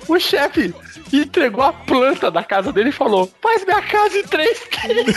O 0.08 0.18
chefe 0.18 0.74
entregou 1.12 1.62
a 1.62 1.72
planta 1.72 2.32
da 2.32 2.42
casa 2.42 2.72
dele 2.72 2.88
e 2.88 2.92
falou: 2.92 3.32
Faz 3.40 3.64
minha 3.64 3.80
casa 3.80 4.18
em 4.18 4.24
3D. 4.24 5.14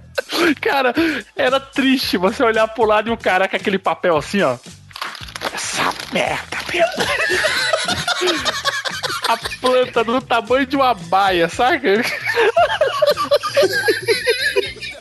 Cara, 0.60 0.94
era 1.34 1.58
triste 1.60 2.16
você 2.16 2.42
olhar 2.42 2.68
pro 2.68 2.84
lado 2.84 3.08
e 3.08 3.12
um 3.12 3.16
cara 3.16 3.48
com 3.48 3.56
aquele 3.56 3.78
papel 3.78 4.16
assim, 4.16 4.42
ó. 4.42 4.56
Essa 5.52 5.92
merda, 6.12 6.58
meu. 6.72 6.86
A 9.28 9.36
planta 9.60 10.04
do 10.04 10.20
tamanho 10.20 10.66
de 10.66 10.76
uma 10.76 10.94
baia, 10.94 11.48
saca? 11.48 11.88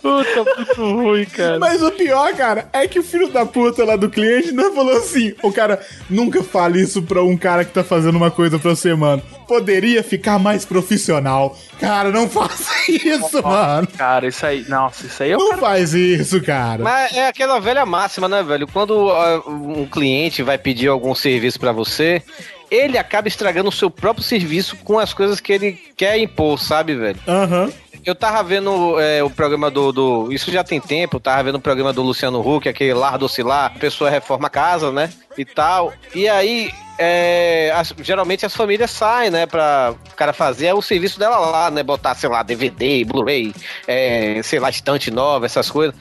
Puta, 0.05 0.55
muito 0.55 0.95
ruim, 1.01 1.25
cara. 1.25 1.57
Mas 1.57 1.81
o 1.81 1.89
pior, 1.89 2.31
cara, 2.35 2.69
é 2.71 2.87
que 2.87 2.99
o 2.99 3.03
filho 3.03 3.27
da 3.29 3.43
puta 3.43 3.83
lá 3.83 3.95
do 3.95 4.07
cliente 4.07 4.51
não 4.51 4.71
falou 4.71 4.97
assim: 4.97 5.33
o 5.41 5.51
cara 5.51 5.81
nunca 6.07 6.43
fale 6.43 6.79
isso 6.79 7.01
pra 7.01 7.23
um 7.23 7.35
cara 7.35 7.65
que 7.65 7.73
tá 7.73 7.83
fazendo 7.83 8.15
uma 8.15 8.29
coisa 8.29 8.59
pra 8.59 8.69
você, 8.69 8.93
mano. 8.93 9.23
Poderia 9.47 10.03
ficar 10.03 10.37
mais 10.37 10.63
profissional. 10.63 11.57
Cara, 11.79 12.11
não 12.11 12.29
faça 12.29 12.71
isso, 12.87 13.41
mano. 13.41 13.87
Cara, 13.97 14.27
isso 14.27 14.45
aí, 14.45 14.63
nossa, 14.69 15.07
isso 15.07 15.23
aí 15.23 15.31
eu 15.31 15.39
Não 15.39 15.57
faz 15.57 15.95
isso, 15.95 16.39
cara. 16.43 16.83
Mas 16.83 17.17
é 17.17 17.27
aquela 17.27 17.59
velha 17.59 17.83
máxima, 17.83 18.29
né, 18.29 18.43
velho? 18.43 18.67
Quando 18.67 19.09
ah, 19.09 19.41
um 19.47 19.87
cliente 19.87 20.43
vai 20.43 20.59
pedir 20.59 20.87
algum 20.87 21.15
serviço 21.15 21.59
pra 21.59 21.71
você, 21.71 22.21
ele 22.69 22.97
acaba 22.97 23.27
estragando 23.27 23.69
o 23.69 23.71
seu 23.71 23.89
próprio 23.89 24.23
serviço 24.23 24.77
com 24.77 24.99
as 24.99 25.13
coisas 25.13 25.39
que 25.39 25.51
ele 25.51 25.79
quer 25.95 26.17
impor, 26.17 26.59
sabe, 26.59 26.95
velho? 26.95 27.19
Aham. 27.27 27.71
Eu 28.05 28.13
tava 28.13 28.43
vendo 28.43 28.99
é, 28.99 29.23
o 29.23 29.29
programa 29.29 29.71
do, 29.71 29.91
do- 29.91 30.31
Isso 30.31 30.51
já 30.51 30.63
tem 30.63 30.79
tempo, 30.79 31.15
eu 31.17 31.19
tava 31.19 31.43
vendo 31.43 31.55
o 31.55 31.59
programa 31.61 31.91
do 31.91 32.01
Luciano 32.03 32.39
Huck, 32.39 32.69
aquele 32.69 32.93
Lar 32.93 33.17
do 33.17 33.25
Oscilar, 33.25 33.65
a 33.75 33.79
pessoa 33.79 34.09
reforma 34.09 34.47
a 34.47 34.49
casa, 34.49 34.91
né? 34.91 35.11
E 35.37 35.43
tal. 35.43 35.91
E 36.13 36.27
aí. 36.29 36.71
é, 36.97 37.73
as- 37.75 37.93
geralmente 38.01 38.45
as 38.45 38.55
famílias 38.55 38.89
saem, 38.89 39.29
né, 39.29 39.45
pra 39.45 39.93
o 40.13 40.15
cara 40.15 40.31
fazer 40.31 40.71
o 40.73 40.81
serviço 40.81 41.19
dela 41.19 41.37
lá, 41.39 41.69
né, 41.69 41.83
botar, 41.83 42.15
sei 42.15 42.29
lá, 42.29 42.41
DVD, 42.41 43.03
Blu-ray, 43.03 43.53
é, 43.85 44.39
sei 44.41 44.59
lá, 44.59 44.69
estante 44.69 45.11
nova, 45.11 45.45
essas 45.45 45.69
coisas. 45.69 45.93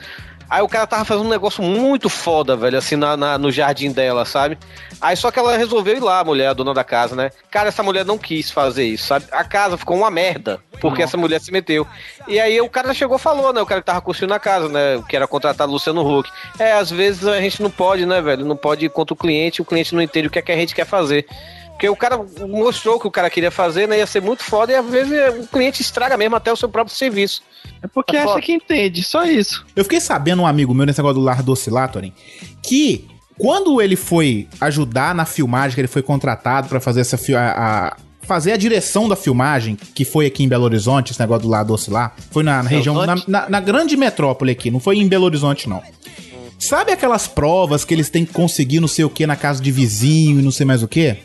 Aí 0.49 0.63
o 0.63 0.69
cara 0.69 0.87
tava 0.87 1.05
fazendo 1.05 1.27
um 1.27 1.31
negócio 1.31 1.63
muito 1.63 2.09
foda, 2.09 2.57
velho, 2.57 2.77
assim, 2.79 2.97
na, 2.97 3.17
na- 3.17 3.39
no 3.39 3.51
jardim 3.51 3.91
dela, 3.91 4.25
sabe? 4.25 4.59
Aí 5.01 5.17
só 5.17 5.31
que 5.31 5.39
ela 5.39 5.57
resolveu 5.57 5.97
ir 5.97 6.01
lá, 6.03 6.21
a 6.21 6.25
mulher, 6.25 6.49
a 6.49 6.53
dona 6.53 6.73
da 6.75 6.85
casa, 6.85 7.17
né? 7.17 7.31
Cara, 7.51 7.69
essa 7.69 7.83
mulher 7.83 8.05
não 8.05 8.17
quis 8.19 8.51
fazer 8.51 8.85
isso, 8.85 9.07
sabe? 9.07 9.27
A 9.33 9.43
casa 9.45 9.77
ficou 9.77 9.97
uma 9.97 10.11
merda, 10.11 10.61
porque 10.81 11.03
essa 11.03 11.17
mulher 11.17 11.41
se 11.41 11.51
meteu. 11.51 11.87
E 12.29 12.39
aí 12.39 12.61
o 12.61 12.69
cara 12.69 12.95
chegou 12.95 13.17
e 13.17 13.21
falou, 13.21 13.53
né? 13.53 13.61
O 13.61 13.67
cara 13.67 13.81
que 13.81 13.87
tava 13.87 14.01
construindo 14.01 14.33
a 14.33 14.39
casa, 14.39 14.69
né? 14.69 15.03
Que 15.09 15.17
era 15.17 15.27
contratado 15.27 15.73
Luciano 15.73 16.07
Huck. 16.07 16.31
É, 16.59 16.73
às 16.73 16.91
vezes 16.91 17.27
a 17.27 17.41
gente 17.41 17.63
não 17.63 17.71
pode, 17.71 18.07
né, 18.07 18.21
velho? 18.21 18.45
Não 18.45 18.57
pode 18.57 18.85
ir 18.87 18.91
contra 18.91 19.15
o 19.15 19.17
cliente, 19.17 19.61
o 19.63 19.65
cliente 19.65 19.95
não 19.95 20.03
entende 20.03 20.29
o 20.29 20.31
que 20.31 20.39
é 20.39 20.43
que 20.43 20.53
a 20.53 20.57
gente 20.57 20.75
quer 20.75 20.87
fazer. 20.87 21.27
Porque 21.75 21.89
o 21.89 21.97
cara 21.97 22.19
mostrou 22.49 22.97
o 22.97 23.01
que 23.01 23.07
o 23.07 23.11
cara 23.11 23.29
queria 23.29 23.51
fazer, 23.51 23.89
né? 23.89 23.99
Ia 23.99 24.07
ser 24.07 24.23
muito 24.23 24.43
foda 24.45 24.73
e 24.73 24.77
às 24.77 24.87
vezes 24.87 25.13
o 25.45 25.47
cliente 25.49 25.83
estraga 25.83 26.17
mesmo 26.17 26.37
até 26.37 26.53
o 26.53 26.57
seu 26.57 26.69
próprio 26.69 26.95
serviço. 26.97 27.43
É 27.83 27.87
porque 27.89 28.17
acha 28.17 28.41
que 28.41 28.53
entende, 28.53 29.03
só 29.03 29.25
isso. 29.25 29.67
Eu 29.75 29.83
fiquei 29.85 30.01
sabendo, 30.01 30.43
um 30.43 30.47
amigo 30.47 30.73
meu, 30.73 30.87
nesse 30.87 30.99
negócio 31.01 31.17
do 31.17 31.21
Lar 31.25 31.43
do 31.43 31.53
Oscillatorin, 31.53 32.13
que 32.63 33.07
quando 33.37 33.83
ele 33.83 33.97
foi 33.97 34.49
ajudar 34.61 35.15
na 35.15 35.25
filmagem, 35.25 35.75
que 35.75 35.81
ele 35.81 35.89
foi 35.89 36.03
contratado 36.03 36.69
pra 36.69 36.81
fazer 36.81 37.01
essa 37.01 37.19
a, 37.37 37.89
a- 37.89 37.97
fazer 38.23 38.53
a 38.53 38.57
direção 38.57 39.07
da 39.09 39.17
filmagem, 39.17 39.77
que 39.95 40.05
foi 40.05 40.25
aqui 40.27 40.45
em 40.45 40.49
Belo 40.49 40.65
Horizonte, 40.65 41.11
esse 41.11 41.21
negócio 41.21 41.43
do 41.43 41.49
Lar 41.49 41.65
do 41.65 41.75
Oscilar, 41.75 42.15
foi 42.31 42.43
na, 42.45 42.63
na 42.63 42.69
região, 42.71 42.95
na, 43.05 43.17
na- 43.27 43.49
na 43.51 43.61
grande 43.61 43.97
metrópole 43.97 44.53
aqui, 44.53 44.71
não 44.71 44.81
foi 44.81 44.97
em 44.99 45.09
Belo 45.09 45.25
Horizonte, 45.25 45.69
não. 45.69 45.83
Sabe 46.59 46.93
aquelas 46.93 47.27
provas 47.27 47.85
que 47.85 47.93
eles 47.93 48.09
têm 48.09 48.25
que 48.25 48.33
conseguir 48.33 48.79
não 48.81 48.89
sei 48.89 49.05
o 49.05 49.11
que 49.11 49.27
na 49.27 49.37
casa 49.37 49.61
de 49.63 49.71
vizinho 49.73 50.39
e 50.39 50.43
não 50.43 50.53
sei 50.53 50.65
mais 50.65 50.83
o 50.83 50.89
que? 50.89 51.17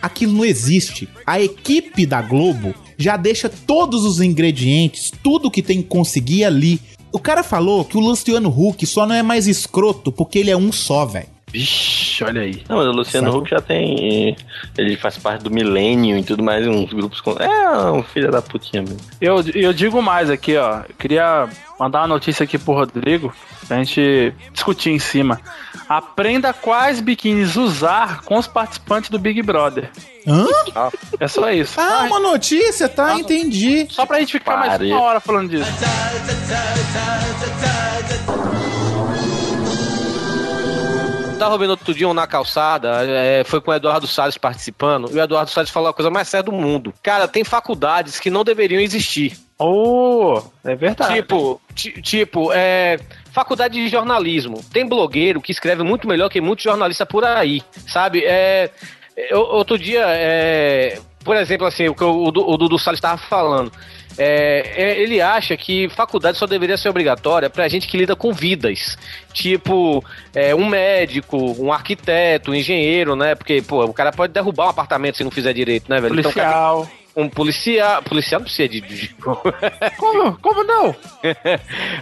Aquilo 0.00 0.32
não 0.32 0.44
existe. 0.44 1.08
A 1.26 1.40
equipe 1.40 2.06
da 2.06 2.22
Globo 2.22 2.74
já 2.96 3.16
deixa 3.16 3.48
todos 3.48 4.04
os 4.04 4.20
ingredientes, 4.20 5.10
tudo 5.22 5.50
que 5.50 5.62
tem 5.62 5.82
que 5.82 5.88
conseguir 5.88 6.44
ali. 6.44 6.80
O 7.12 7.18
cara 7.18 7.42
falou 7.42 7.84
que 7.84 7.96
o 7.96 8.00
Luciano 8.00 8.48
Huck 8.48 8.86
só 8.86 9.06
não 9.06 9.14
é 9.14 9.22
mais 9.22 9.46
escroto 9.46 10.12
porque 10.12 10.38
ele 10.38 10.50
é 10.50 10.56
um 10.56 10.70
só, 10.70 11.04
velho. 11.04 11.28
Vixe, 11.52 12.22
olha 12.22 12.42
aí. 12.42 12.62
Não, 12.68 12.76
mas 12.76 12.86
o 12.86 12.92
Luciano 12.92 13.26
Sabe? 13.26 13.38
Huck 13.38 13.50
já 13.50 13.60
tem. 13.60 14.36
Ele 14.78 14.96
faz 14.96 15.18
parte 15.18 15.42
do 15.42 15.50
Millennium 15.50 16.18
e 16.18 16.22
tudo 16.22 16.42
mais, 16.42 16.66
uns 16.66 16.92
grupos 16.92 17.20
com. 17.20 17.32
É 17.32 17.90
um 17.90 18.02
filho 18.02 18.30
da 18.30 18.40
putinha 18.40 18.82
mesmo. 18.82 19.00
Eu, 19.20 19.40
eu 19.54 19.72
digo 19.72 20.00
mais 20.00 20.30
aqui, 20.30 20.56
ó. 20.56 20.82
Eu 20.88 20.94
queria 20.96 21.48
mandar 21.80 22.00
uma 22.00 22.08
notícia 22.08 22.44
aqui 22.44 22.58
pro 22.58 22.74
Rodrigo 22.74 23.34
pra 23.66 23.78
gente 23.78 24.34
discutir 24.52 24.90
em 24.90 24.98
cima. 24.98 25.40
Aprenda 25.88 26.52
quais 26.52 27.00
biquínis 27.00 27.56
usar 27.56 28.20
com 28.20 28.36
os 28.36 28.46
participantes 28.46 29.08
do 29.08 29.18
Big 29.18 29.40
Brother. 29.40 29.90
Hã? 30.26 30.46
É 31.18 31.26
só 31.26 31.50
isso. 31.50 31.80
Ah, 31.80 32.04
uma 32.04 32.20
notícia, 32.20 32.86
tá? 32.86 33.18
Entendi. 33.18 33.86
Só 33.88 34.04
pra 34.04 34.20
gente 34.20 34.32
ficar 34.32 34.58
mais 34.58 34.78
uma 34.78 35.00
hora 35.00 35.20
falando 35.20 35.48
disso. 35.48 35.70
Tava 41.38 41.56
vendo 41.56 41.70
outro 41.70 41.94
dia 41.94 42.06
um 42.06 42.12
na 42.12 42.26
calçada, 42.26 43.02
é, 43.06 43.42
foi 43.44 43.62
com 43.62 43.70
o 43.70 43.74
Eduardo 43.74 44.06
Salles 44.06 44.36
participando, 44.36 45.08
e 45.10 45.14
o 45.14 45.22
Eduardo 45.22 45.50
Salles 45.50 45.70
falou 45.70 45.88
a 45.88 45.94
coisa 45.94 46.10
mais 46.10 46.28
séria 46.28 46.44
do 46.44 46.52
mundo. 46.52 46.92
Cara, 47.02 47.26
tem 47.26 47.42
faculdades 47.42 48.20
que 48.20 48.28
não 48.28 48.44
deveriam 48.44 48.78
existir. 48.78 49.38
Oh, 49.62 50.42
é 50.64 50.74
verdade. 50.74 51.14
Tipo, 51.14 51.60
ti- 51.74 52.00
tipo, 52.02 52.50
é. 52.52 52.98
Faculdade 53.32 53.74
de 53.74 53.88
jornalismo. 53.88 54.60
Tem 54.72 54.84
blogueiro 54.88 55.40
que 55.40 55.52
escreve 55.52 55.82
muito 55.84 56.08
melhor 56.08 56.28
que 56.28 56.40
muitos 56.40 56.64
jornalistas 56.64 57.06
por 57.06 57.24
aí, 57.24 57.62
sabe? 57.86 58.24
É, 58.24 58.70
eu- 59.30 59.40
outro 59.42 59.78
dia, 59.78 60.02
é, 60.08 60.98
por 61.22 61.36
exemplo, 61.36 61.66
assim, 61.66 61.88
o 61.88 61.94
que 61.94 62.02
o, 62.02 62.24
o 62.24 62.32
Du- 62.32 62.48
o 62.50 62.56
Dudu 62.56 62.78
Salles 62.78 62.98
estava 62.98 63.18
falando. 63.18 63.70
É, 64.18 64.72
é, 64.76 65.00
ele 65.00 65.20
acha 65.20 65.56
que 65.56 65.88
faculdade 65.90 66.36
só 66.36 66.46
deveria 66.46 66.76
ser 66.76 66.88
obrigatória 66.88 67.48
pra 67.48 67.68
gente 67.68 67.86
que 67.86 67.96
lida 67.96 68.16
com 68.16 68.32
vidas. 68.32 68.98
Tipo, 69.32 70.04
é, 70.34 70.52
um 70.54 70.66
médico, 70.66 71.36
um 71.62 71.72
arquiteto, 71.72 72.50
um 72.50 72.54
engenheiro, 72.54 73.14
né? 73.14 73.34
Porque, 73.36 73.62
pô, 73.62 73.84
o 73.84 73.92
cara 73.94 74.10
pode 74.10 74.32
derrubar 74.32 74.66
um 74.66 74.70
apartamento 74.70 75.16
se 75.16 75.24
não 75.24 75.30
fizer 75.30 75.52
direito, 75.52 75.88
né, 75.88 76.00
velho? 76.00 76.18
Então, 76.18 76.32
um 77.16 77.28
policial. 77.28 78.02
Policial 78.02 78.40
não 78.40 78.44
precisa 78.46 78.68
de. 78.68 78.80
de- 78.80 79.14
Como, 79.98 80.38
como 80.38 80.64
não? 80.64 80.94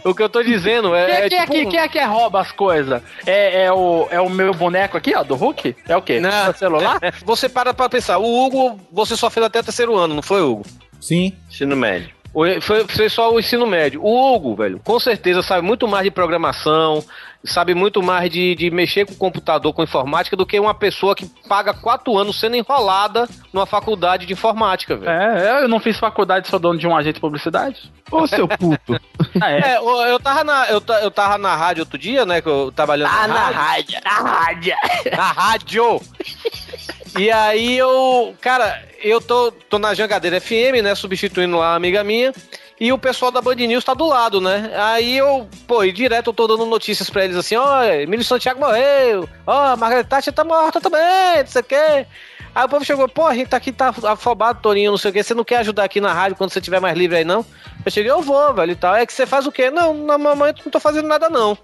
o 0.05 0.15
que 0.15 0.23
eu 0.23 0.29
tô 0.29 0.43
dizendo 0.43 0.91
Quem 0.91 0.99
é. 0.99 1.11
é, 1.11 1.27
é 1.27 1.29
quem, 1.29 1.39
é 1.39 1.41
tipo 1.43 1.53
que, 1.53 1.67
um- 1.67 1.69
quem 1.71 1.81
é 1.81 1.89
que 1.89 2.05
rouba 2.05 2.41
as 2.41 2.53
coisas? 2.53 3.03
É, 3.27 3.65
é, 3.65 3.73
o, 3.73 4.07
é 4.11 4.21
o 4.21 4.29
meu 4.31 4.53
boneco 4.55 4.97
aqui, 4.97 5.15
ó, 5.15 5.23
do 5.23 5.35
Hulk? 5.35 5.75
É 5.89 5.97
o 5.97 6.03
quê? 6.03 6.21
Não. 6.21 6.51
O 6.51 6.55
celular? 6.55 6.99
Você 7.25 7.49
para 7.49 7.73
pra 7.75 7.89
pensar. 7.89 8.19
O 8.19 8.47
Hugo, 8.47 8.81
você 8.93 9.17
só 9.17 9.29
fez 9.31 9.45
até 9.45 9.61
o 9.61 9.65
terceiro 9.65 9.97
ano, 9.97 10.15
não 10.15 10.23
foi, 10.23 10.41
Hugo? 10.43 10.63
Sim. 11.01 11.33
Ensino 11.49 11.77
médio. 11.77 12.11
Foi, 12.61 12.87
foi 12.87 13.09
só 13.09 13.33
o 13.33 13.41
ensino 13.41 13.67
médio. 13.67 14.01
O 14.05 14.35
Hugo, 14.35 14.55
velho, 14.55 14.81
com 14.85 15.01
certeza 15.01 15.43
sabe 15.43 15.67
muito 15.67 15.89
mais 15.89 16.05
de 16.05 16.11
programação, 16.11 17.03
sabe 17.45 17.74
muito 17.74 18.03
mais 18.03 18.30
de, 18.30 18.55
de 18.55 18.70
mexer 18.70 19.07
com 19.07 19.14
computador, 19.14 19.72
com 19.72 19.82
informática, 19.82 20.36
do 20.36 20.45
que 20.47 20.59
uma 20.59 20.74
pessoa 20.74 21.14
que 21.14 21.26
paga 21.49 21.72
quatro 21.72 22.16
anos 22.18 22.39
sendo 22.39 22.57
enrolada 22.57 23.28
numa 23.53 23.64
faculdade 23.66 24.26
de 24.26 24.32
informática, 24.32 24.97
velho. 24.97 25.11
É, 25.11 25.62
eu 25.62 25.68
não 25.68 25.78
fiz 25.80 25.99
faculdade, 25.99 26.49
sou 26.49 26.59
dono 26.59 26.78
de 26.78 26.86
um 26.86 26.97
agente 26.97 27.14
de 27.14 27.20
publicidade. 27.20 27.91
Ô, 28.11 28.26
seu 28.26 28.47
puto. 28.49 28.99
Ah, 29.41 29.51
é? 29.53 29.59
É, 29.74 29.76
eu, 29.76 29.89
eu 30.07 30.18
tava 30.18 30.43
na, 30.43 30.66
eu, 30.68 30.82
eu 31.03 31.11
tava 31.11 31.36
na 31.39 31.55
rádio 31.55 31.82
outro 31.82 31.99
dia, 31.99 32.24
né? 32.24 32.41
Que 32.41 32.49
eu 32.49 32.72
trabalhando 32.74 33.11
Ah, 33.12 33.28
na 33.28 33.34
na 33.34 33.41
rádio. 33.51 33.95
rádio, 33.95 34.01
na 34.05 34.11
rádio. 34.30 34.74
Na 35.16 35.32
rádio. 35.32 36.01
E 37.18 37.30
aí 37.30 37.76
eu, 37.76 38.34
cara, 38.41 38.82
eu 39.03 39.20
tô, 39.20 39.53
tô 39.53 39.78
na 39.78 39.93
Jangadeira 39.95 40.41
FM, 40.41 40.82
né? 40.82 40.95
Substituindo 40.95 41.57
lá 41.59 41.70
uma 41.70 41.76
amiga 41.76 42.03
minha. 42.03 42.32
E 42.81 42.93
o 42.93 42.99
pessoal 42.99 43.31
da 43.31 43.41
Band 43.41 43.57
News 43.57 43.85
tá 43.85 43.93
do 43.93 44.07
lado, 44.07 44.41
né? 44.41 44.70
Aí 44.76 45.18
eu, 45.18 45.49
pô, 45.66 45.83
e 45.83 45.91
direto 45.91 46.29
eu 46.29 46.33
tô 46.33 46.47
dando 46.47 46.64
notícias 46.64 47.11
pra 47.11 47.24
eles 47.24 47.37
assim: 47.37 47.57
ó, 47.57 47.83
Emílio 47.85 48.24
Santiago 48.24 48.61
morreu, 48.61 49.29
ó, 49.47 49.76
Margaret 49.76 50.05
Thatcher 50.05 50.33
tá 50.33 50.45
morta 50.45 50.81
também, 50.81 51.41
não 51.41 51.47
sei 51.47 51.61
o 51.61 51.64
quê. 51.64 52.07
Aí 52.55 52.64
o 52.64 52.68
povo 52.68 52.85
chegou, 52.85 53.09
pô, 53.09 53.26
a 53.26 53.35
gente 53.35 53.49
tá 53.49 53.57
aqui, 53.57 53.70
tá 53.70 53.95
afobado, 54.05 54.61
Torinho, 54.61 54.91
não 54.91 54.99
sei 54.99 55.11
o 55.11 55.14
quê. 55.14 55.22
Você 55.22 55.35
não 55.35 55.45
quer 55.45 55.59
ajudar 55.59 55.85
aqui 55.85 56.01
na 56.01 56.12
rádio 56.12 56.37
quando 56.37 56.51
você 56.51 56.61
tiver 56.61 56.81
mais 56.81 56.97
livre 56.97 57.18
aí, 57.18 57.24
não? 57.24 57.45
Eu 57.85 57.91
cheguei, 57.91 58.11
eu 58.11 58.22
vou, 58.22 58.55
velho, 58.55 58.72
e 58.72 58.76
tal. 58.76 58.95
É 58.95 59.07
que 59.07 59.12
você 59.12 59.26
faz 59.26 59.47
o 59.47 59.53
quê? 59.53 59.70
Não, 59.70 59.95
no 59.95 60.18
momento 60.18 60.62
não 60.64 60.72
tô 60.72 60.81
fazendo 60.81 61.07
nada, 61.07 61.29
não. 61.29 61.57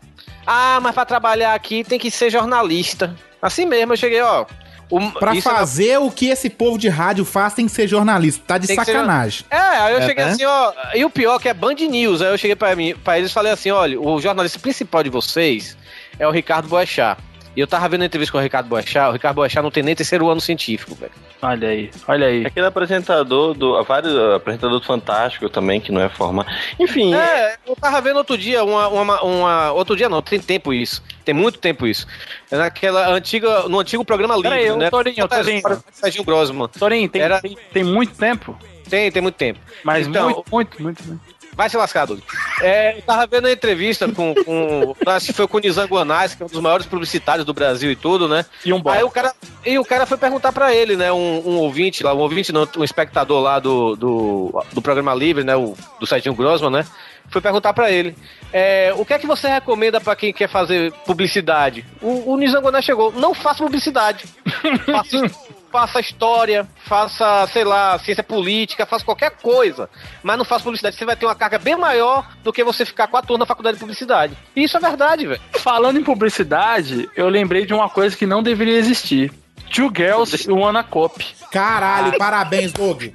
Ah, 0.46 0.78
mas 0.82 0.94
pra 0.94 1.04
trabalhar 1.04 1.54
aqui 1.54 1.82
tem 1.82 1.98
que 1.98 2.10
ser 2.10 2.30
jornalista. 2.30 3.14
Assim 3.40 3.66
mesmo, 3.66 3.92
eu 3.92 3.96
cheguei, 3.96 4.20
ó. 4.20 4.46
O- 4.91 5.11
Pra 5.12 5.35
isso 5.35 5.49
é- 5.49 5.53
fazer 5.53 5.99
o 5.99 6.11
que 6.11 6.28
esse 6.28 6.49
povo 6.51 6.78
de 6.78 6.89
rádio 6.89 7.24
faz, 7.24 7.55
tem 7.55 7.66
que 7.66 7.72
ser 7.72 7.87
jornalista. 7.89 8.43
Tá 8.47 8.59
de 8.59 8.66
Tem 8.66 8.76
que 8.76 8.85
ser- 8.85 8.93
sacanagem. 8.93 9.45
É, 9.51 9.57
aí 9.57 9.93
eu 9.95 9.99
É, 10.01 10.07
cheguei 10.07 10.24
né? 10.24 10.30
assim, 10.32 10.45
ó. 10.45 10.72
E 10.95 11.05
o 11.05 11.11
pior 11.11 11.39
que 11.39 11.49
é 11.49 11.55
Band 11.55 11.74
News. 11.74 12.20
Aí 12.22 12.28
eu 12.28 12.39
cheguei 12.39 12.55
pra, 12.57 12.74
mim, 12.76 12.95
pra 13.03 13.18
eles 13.18 13.30
e 13.30 13.35
falei 13.35 13.53
assim: 13.53 13.70
olha, 13.70 14.01
o 14.01 14.20
jornalista 14.20 14.59
principal 14.59 15.03
de 15.03 15.11
vocês 15.11 15.76
é 16.18 16.26
o 16.26 16.30
Ricardo 16.30 16.68
Boechat. 16.68 17.18
E 17.57 17.61
eu 17.61 17.66
tava 17.66 17.88
vendo 17.88 18.02
a 18.02 18.07
entrevista 18.07 18.32
com 18.32 18.38
o 18.38 18.40
Ricardo 18.40 18.66
Boechat. 18.68 19.09
O 19.11 19.12
Ricardo 19.12 19.36
Boechat 19.36 19.62
não 19.62 19.70
tem 19.70 19.82
nem 19.82 19.94
terceiro 19.94 20.28
ano 20.28 20.40
científico, 20.40 20.94
velho. 20.94 21.12
Olha 21.40 21.68
aí, 21.68 21.90
olha 22.09 22.26
aí. 22.26 22.44
Aquele 22.46 22.66
apresentador 22.66 23.55
do. 23.55 23.82
Vários 23.84 24.12
apresentador 24.34 24.80
do 24.80 24.84
Fantástico 24.84 25.48
também, 25.48 25.80
que 25.80 25.92
não 25.92 26.00
é 26.00 26.09
forma. 26.09 26.44
Enfim. 26.80 27.14
É, 27.14 27.57
eu 27.66 27.76
tava 27.76 28.00
vendo 28.00 28.16
outro 28.16 28.36
dia, 28.36 28.64
uma, 28.64 28.88
uma, 28.88 29.22
uma- 29.22 29.72
Outro 29.72 29.94
dia 29.94 30.09
não, 30.09 30.20
tem 30.20 30.40
tempo 30.40 30.72
isso. 30.72 31.02
Tem 31.24 31.34
muito 31.34 31.59
tempo 31.59 31.86
isso. 31.86 32.07
É 32.50 32.57
naquela 32.57 33.09
antiga. 33.11 33.68
No 33.68 33.78
antigo 33.78 34.05
programa 34.05 34.34
livre, 34.34 34.50
Peraí, 34.50 34.70
ô, 34.70 34.76
né? 34.76 34.90
Torinho, 34.90 35.28
Torinho. 35.28 35.62
Serginho 35.92 36.24
Grossman. 36.24 36.68
Torinho, 36.68 37.09
tem, 37.09 37.22
Era- 37.22 37.40
tem, 37.40 37.57
tem 37.72 37.84
muito 37.84 38.14
tempo? 38.16 38.59
Tem, 38.88 39.11
tem 39.11 39.22
muito 39.22 39.36
tempo. 39.36 39.59
Mas 39.82 40.07
Então, 40.07 40.24
muito, 40.24 40.44
muito, 40.52 40.82
muito, 40.82 41.05
muito. 41.05 41.34
Vai 41.57 41.68
se 41.70 41.76
lascar, 41.76 42.07
Dudu. 42.07 42.22
É, 42.61 42.98
eu 42.98 43.02
tava 43.02 43.26
vendo 43.26 43.46
a 43.46 43.52
entrevista 43.52 44.09
com, 44.09 44.34
com 44.34 44.94
acho 45.07 45.26
que 45.26 45.32
foi 45.32 45.46
com 45.46 45.57
o 45.57 45.61
Nizam 45.61 45.86
Guanais, 45.86 46.34
que 46.34 46.42
é 46.42 46.46
um 46.46 46.48
dos 46.48 46.61
maiores 46.61 46.86
publicitários 46.86 47.46
do 47.46 47.55
Brasil 47.55 47.90
e 47.90 47.96
tudo, 47.96 48.28
né? 48.28 48.44
E 48.64 48.72
um 48.72 48.82
Aí 48.86 49.02
o 49.02 49.11
cara, 49.11 49.32
e 49.64 49.78
o 49.78 49.84
cara 49.84 50.07
foi 50.07 50.18
perguntar 50.18 50.52
pra 50.52 50.74
ele, 50.74 50.96
né? 50.96 51.12
Um, 51.12 51.42
um 51.48 51.57
ouvinte 51.59 52.02
lá, 52.02 52.12
um 52.12 52.18
ouvinte 52.18 52.52
não, 52.52 52.68
um 52.76 52.84
espectador 52.84 53.40
lá 53.40 53.59
do, 53.59 53.94
do, 53.96 54.64
do 54.72 54.82
programa 54.82 55.14
livre, 55.14 55.44
né? 55.44 55.55
O, 55.57 55.74
do 56.00 56.07
Serginho 56.07 56.34
Grossman, 56.34 56.70
né? 56.70 56.84
Foi 57.30 57.40
perguntar 57.40 57.72
pra 57.72 57.90
ele. 57.90 58.14
é, 58.52 58.92
o 58.96 59.05
que 59.05 59.14
é 59.14 59.18
que 59.18 59.26
você 59.26 59.48
recomenda 59.48 60.00
pra 60.00 60.14
quem 60.14 60.32
quer 60.32 60.48
fazer 60.48 60.92
publicidade? 61.07 61.84
O, 62.02 62.32
o 62.32 62.36
Nizam 62.36 62.61
Guanais 62.61 62.84
chegou, 62.84 63.12
não 63.12 63.32
faça 63.32 63.64
publicidade. 63.64 64.26
Faça, 64.86 65.30
faça 65.74 65.98
história, 65.98 66.68
faça, 66.86 67.48
sei 67.48 67.64
lá, 67.64 67.98
ciência 67.98 68.22
política, 68.22 68.86
faça 68.86 69.04
qualquer 69.04 69.32
coisa. 69.42 69.90
Mas 70.22 70.38
não 70.38 70.44
faça 70.44 70.62
publicidade. 70.62 70.94
Você 70.94 71.04
vai 71.04 71.16
ter 71.16 71.26
uma 71.26 71.34
carga 71.34 71.58
bem 71.58 71.76
maior 71.76 72.30
do 72.44 72.52
que 72.52 72.62
você 72.62 72.84
ficar 72.86 73.08
quatro 73.08 73.32
anos 73.32 73.40
na 73.40 73.46
faculdade 73.46 73.74
de 73.74 73.80
publicidade. 73.80 74.38
E 74.54 74.62
isso 74.62 74.76
é 74.76 74.80
verdade, 74.80 75.26
velho. 75.26 75.40
Falando 75.54 75.98
em 75.98 76.04
publicidade, 76.04 77.10
eu 77.16 77.28
lembrei 77.28 77.66
de 77.66 77.74
uma 77.74 77.90
coisa 77.90 78.16
que 78.16 78.24
não 78.24 78.40
deveria 78.40 78.78
existir. 78.78 79.32
Two 79.74 79.90
Girls 79.92 80.48
e 80.48 80.52
One 80.52 80.84
Cop. 80.84 81.26
Caralho, 81.50 82.16
parabéns, 82.16 82.72
Doug. 82.72 83.06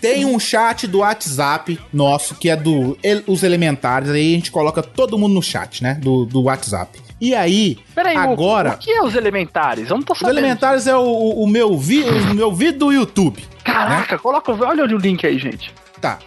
Tem 0.00 0.24
um 0.24 0.38
chat 0.38 0.86
do 0.86 0.98
WhatsApp 0.98 1.80
nosso, 1.92 2.36
que 2.36 2.48
é 2.48 2.54
do 2.54 2.96
os 3.26 3.42
elementares, 3.42 4.10
aí 4.10 4.34
a 4.34 4.36
gente 4.36 4.52
coloca 4.52 4.82
todo 4.82 5.18
mundo 5.18 5.34
no 5.34 5.42
chat, 5.42 5.82
né? 5.82 5.94
Do, 6.00 6.24
do 6.26 6.42
WhatsApp. 6.42 7.02
E 7.24 7.34
aí, 7.34 7.78
Peraí, 7.94 8.14
agora. 8.18 8.72
o 8.74 8.76
que 8.76 8.90
é 8.90 9.02
os 9.02 9.14
elementares? 9.14 9.88
Eu 9.88 9.96
não 9.96 10.04
tô 10.04 10.12
Os 10.12 10.20
elementares 10.20 10.86
é 10.86 10.94
o, 10.94 11.02
o 11.02 11.46
meu 11.46 11.74
vi, 11.78 12.02
o 12.02 12.34
meu 12.34 12.52
vídeo 12.52 12.80
do 12.80 12.92
YouTube. 12.92 13.42
Caraca, 13.64 14.18
coloca, 14.18 14.52
olha 14.52 14.84
o 14.84 14.98
link 14.98 15.26
aí, 15.26 15.38
gente. 15.38 15.72
Tá. 16.02 16.18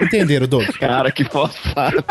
Entenderam, 0.00 0.48
Doug? 0.48 0.66
Cara, 0.80 1.12
que 1.12 1.24
forçado. 1.24 2.02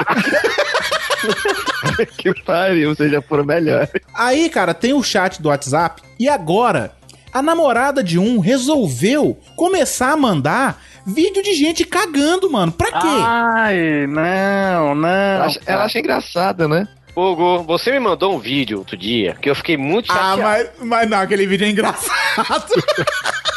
que 2.20 2.32
pariu, 2.44 2.94
vocês 2.94 3.12
já 3.12 3.20
foram 3.20 3.44
melhor. 3.44 3.90
Aí, 4.14 4.48
cara, 4.48 4.76
tem 4.76 4.94
o 4.94 5.02
chat 5.02 5.42
do 5.42 5.50
WhatsApp 5.50 6.04
e 6.20 6.30
agora 6.30 6.92
a 7.34 7.42
namorada 7.42 8.04
de 8.04 8.20
um 8.20 8.38
resolveu 8.38 9.40
começar 9.56 10.12
a 10.12 10.18
mandar 10.18 10.80
vídeo 11.04 11.42
de 11.42 11.54
gente 11.54 11.84
cagando, 11.84 12.52
mano. 12.52 12.72
Pra 12.72 12.92
quê? 12.92 13.08
Ai, 13.26 14.06
não, 14.08 14.94
não. 14.94 15.10
Ela 15.10 15.46
acha, 15.46 15.62
ela 15.66 15.84
acha 15.86 15.98
engraçada, 15.98 16.68
né? 16.68 16.88
Hugo, 17.16 17.64
você 17.64 17.92
me 17.92 18.00
mandou 18.00 18.34
um 18.34 18.40
vídeo 18.40 18.80
outro 18.80 18.96
dia 18.96 19.36
que 19.42 19.50
eu 19.50 19.56
fiquei 19.56 19.76
muito 19.76 20.12
Ah, 20.12 20.16
chateado. 20.16 20.42
mas, 20.42 20.70
mas 20.88 21.10
não, 21.10 21.20
aquele 21.20 21.46
vídeo 21.48 21.66
é 21.66 21.70
engraçado. 21.70 22.14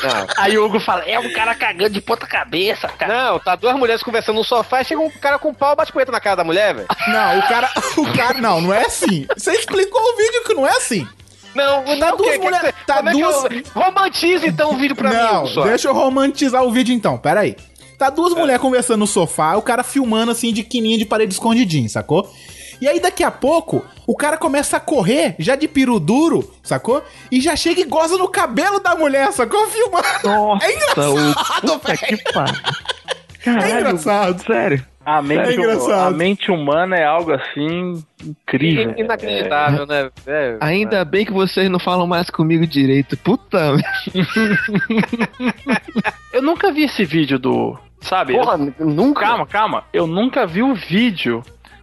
Não. 0.02 0.26
Aí 0.36 0.58
o 0.58 0.64
Hugo 0.66 0.80
fala, 0.80 1.02
é 1.04 1.16
um 1.16 1.32
cara 1.32 1.54
cagando 1.54 1.90
de 1.90 2.00
ponta 2.00 2.26
cabeça, 2.26 2.88
cara. 2.88 3.30
Não, 3.30 3.38
tá 3.38 3.54
duas 3.54 3.76
mulheres 3.76 4.02
conversando 4.02 4.34
no 4.34 4.42
sofá 4.42 4.82
e 4.82 4.84
chega 4.84 5.00
um 5.00 5.08
cara 5.08 5.38
com 5.38 5.50
um 5.50 5.54
pau 5.54 5.74
e 5.74 5.76
bate 5.76 5.92
punheta 5.92 6.10
na 6.10 6.18
cara 6.18 6.34
da 6.34 6.42
mulher, 6.42 6.74
velho. 6.74 6.88
Não, 7.06 7.38
o 7.38 7.42
cara. 7.48 7.70
O 7.98 8.12
cara. 8.12 8.40
Não, 8.40 8.60
não 8.60 8.74
é 8.74 8.84
assim. 8.84 9.26
Você 9.36 9.52
explicou 9.52 10.00
o 10.02 10.16
vídeo 10.16 10.42
que 10.44 10.54
não 10.54 10.66
é 10.66 10.70
assim. 10.76 11.06
Não, 11.54 11.84
Tá 11.84 11.94
não, 11.94 12.16
duas 12.16 12.36
mulheres- 12.38 12.72
que- 12.72 12.84
tá 12.84 12.96
como 12.96 13.08
é 13.10 13.12
duas- 13.12 13.44
eu- 13.44 13.62
Romantize 13.80 14.44
então 14.48 14.72
o 14.72 14.76
vídeo 14.76 14.96
pra 14.96 15.12
não, 15.12 15.42
mim, 15.44 15.48
só. 15.54 15.62
deixa 15.66 15.86
eu 15.86 15.94
romantizar 15.94 16.64
o 16.64 16.72
vídeo 16.72 16.92
então, 16.92 17.16
pera 17.16 17.40
aí. 17.42 17.54
Tá 17.96 18.10
duas 18.10 18.34
mulheres 18.34 18.60
conversando 18.60 18.98
no 18.98 19.06
sofá, 19.06 19.54
o 19.54 19.62
cara 19.62 19.84
filmando 19.84 20.32
assim 20.32 20.52
de 20.52 20.64
quininha 20.64 20.98
de 20.98 21.04
parede 21.04 21.32
escondidinho, 21.32 21.88
sacou? 21.88 22.28
E 22.82 22.88
aí 22.88 22.98
daqui 22.98 23.22
a 23.22 23.30
pouco, 23.30 23.84
o 24.08 24.16
cara 24.16 24.36
começa 24.36 24.76
a 24.76 24.80
correr, 24.80 25.36
já 25.38 25.54
de 25.54 25.68
piru 25.68 26.00
duro, 26.00 26.52
sacou? 26.64 27.00
E 27.30 27.40
já 27.40 27.54
chega 27.54 27.80
e 27.80 27.84
goza 27.84 28.18
no 28.18 28.26
cabelo 28.28 28.80
da 28.80 28.96
mulher, 28.96 29.30
sacou? 29.32 29.68
Filmando. 29.68 30.04
Nossa, 30.24 30.66
é 30.66 30.74
engraçado, 30.74 31.78
pariu. 31.78 32.18
É 33.46 33.70
engraçado. 33.78 34.42
Sério. 34.44 34.84
A 35.06 35.22
mente, 35.22 35.50
É 35.50 35.54
engraçado. 35.54 36.08
a 36.08 36.10
mente 36.10 36.50
humana 36.50 36.96
é 36.96 37.04
algo 37.04 37.30
assim 37.32 38.02
incrível. 38.24 38.94
Inacreditável, 38.96 39.86
né? 39.86 40.10
É, 40.26 40.56
Ainda 40.60 41.04
bem 41.04 41.24
que 41.24 41.32
vocês 41.32 41.70
não 41.70 41.78
falam 41.78 42.06
mais 42.08 42.30
comigo 42.30 42.66
direito. 42.66 43.16
Puta. 43.16 43.76
Eu 46.32 46.42
nunca 46.42 46.72
vi 46.72 46.84
esse 46.84 47.04
vídeo 47.04 47.38
do. 47.38 47.78
Sabe? 48.00 48.34
Porra, 48.34 48.56
nunca. 48.80 49.20
Calma, 49.20 49.46
calma. 49.46 49.84
Eu 49.92 50.06
nunca 50.06 50.46
vi 50.46 50.62
o 50.62 50.74
vídeo, 50.74 51.42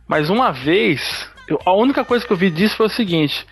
mas 0.10 0.30
uma 0.30 0.51
vez. 0.51 1.30
eu- 1.47 1.62
a 1.66 1.72
única 1.72 2.03
coisa 2.03 2.26
que 2.28 2.34
eu 2.34 2.38
vi 2.38 2.49
disso 2.49 2.76
foi 2.76 2.88
o 2.88 2.89
seguinte: 2.89 3.45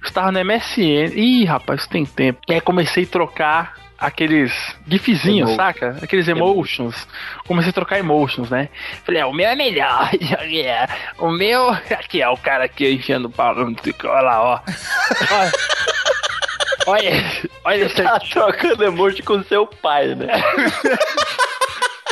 eu 0.00 0.06
estava 0.06 0.30
no 0.30 0.38
MSN. 0.38 1.12
Ih, 1.16 1.44
rapaz, 1.44 1.86
tem 1.88 2.04
tempo. 2.06 2.40
E 2.48 2.54
aí 2.54 2.60
comecei 2.60 3.02
a 3.04 3.06
trocar 3.06 3.74
aqueles 3.98 4.52
gifzinhos, 4.88 5.48
Emo- 5.50 5.56
saca? 5.56 5.96
Aqueles 6.02 6.26
emotions. 6.28 7.06
Comecei 7.46 7.70
a 7.70 7.72
trocar 7.72 7.98
emotions, 7.98 8.50
né? 8.50 8.68
Falei, 9.04 9.20
é, 9.22 9.26
o 9.26 9.32
meu 9.32 9.48
é 9.48 9.54
melhor. 9.56 10.10
É, 10.52 10.88
o 11.18 11.30
meu. 11.30 11.70
Aqui, 11.70 12.22
ó, 12.22 12.32
o 12.34 12.36
cara 12.36 12.64
aqui 12.64 12.88
enfiando 12.92 13.26
o 13.26 13.30
pau. 13.30 13.54
Olha 13.56 14.20
lá, 14.22 14.42
ó. 14.42 14.60
Olha. 15.32 15.52
Olha, 16.84 17.24
olha 17.64 17.84
esse 17.84 18.02
Tá 18.02 18.18
trocando 18.18 18.82
emoji 18.82 19.22
com 19.22 19.40
seu 19.44 19.64
pai, 19.68 20.16
né? 20.16 20.26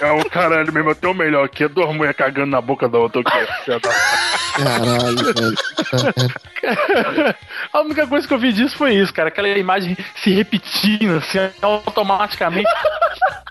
É 0.00 0.10
o 0.12 0.24
caralho 0.30 0.72
mesmo, 0.72 0.90
até 0.90 1.06
o 1.06 1.14
melhor 1.14 1.44
aqui. 1.44 1.64
É 1.64 1.68
duas 1.68 1.94
mulheres 1.94 2.16
cagando 2.16 2.50
na 2.50 2.60
boca 2.60 2.88
da 2.88 2.98
outra 2.98 3.20
aqui. 3.20 3.46
Caralho, 4.56 5.34
velho. 5.34 5.54
A 7.72 7.80
única 7.80 8.06
coisa 8.06 8.26
que 8.26 8.32
eu 8.34 8.38
vi 8.38 8.52
disso 8.52 8.76
foi 8.76 8.94
isso, 8.94 9.12
cara. 9.12 9.28
Aquela 9.28 9.48
imagem 9.48 9.96
se 10.16 10.30
repetindo, 10.32 11.18
assim, 11.18 11.38
automaticamente. 11.60 12.68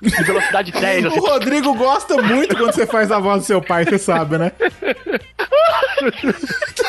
em 0.01 0.09
velocidade 0.23 0.71
10, 0.79 1.05
assim. 1.05 1.19
O 1.19 1.21
Rodrigo 1.25 1.73
gosta 1.75 2.21
muito 2.21 2.55
quando 2.57 2.73
você 2.73 2.87
faz 2.87 3.11
a 3.11 3.19
voz 3.19 3.41
do 3.43 3.45
seu 3.45 3.61
pai, 3.61 3.85
você 3.85 3.99
sabe, 3.99 4.37
né? 4.37 4.51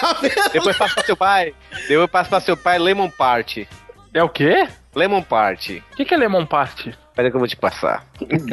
tá 0.00 0.12
vendo? 0.20 0.50
Depois 0.52 0.76
passa 0.76 0.94
pra 0.94 1.04
seu 1.04 1.16
pai. 1.16 1.54
Depois 1.88 2.10
passa 2.10 2.30
pra 2.30 2.40
seu 2.40 2.56
pai 2.56 2.78
Lemon 2.78 3.10
Party. 3.10 3.68
É 4.14 4.22
o 4.22 4.28
quê? 4.28 4.66
Lemon 4.94 5.22
Party. 5.22 5.82
O 5.92 5.96
que, 5.96 6.04
que 6.04 6.14
é 6.14 6.16
Lemon 6.16 6.46
Party? 6.46 6.94
Pera 7.20 7.30
que 7.30 7.36
eu 7.36 7.40
vou 7.40 7.48
te 7.48 7.56
passar. 7.56 8.06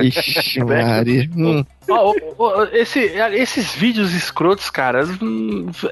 Ixi, 0.04 0.60
Maria. 0.62 1.30
Hum. 1.34 1.64
Ó, 1.90 2.14
ó, 2.14 2.14
ó, 2.38 2.64
esse, 2.74 3.00
esses 3.34 3.72
vídeos 3.74 4.14
escrotos, 4.14 4.70
cara, 4.70 5.04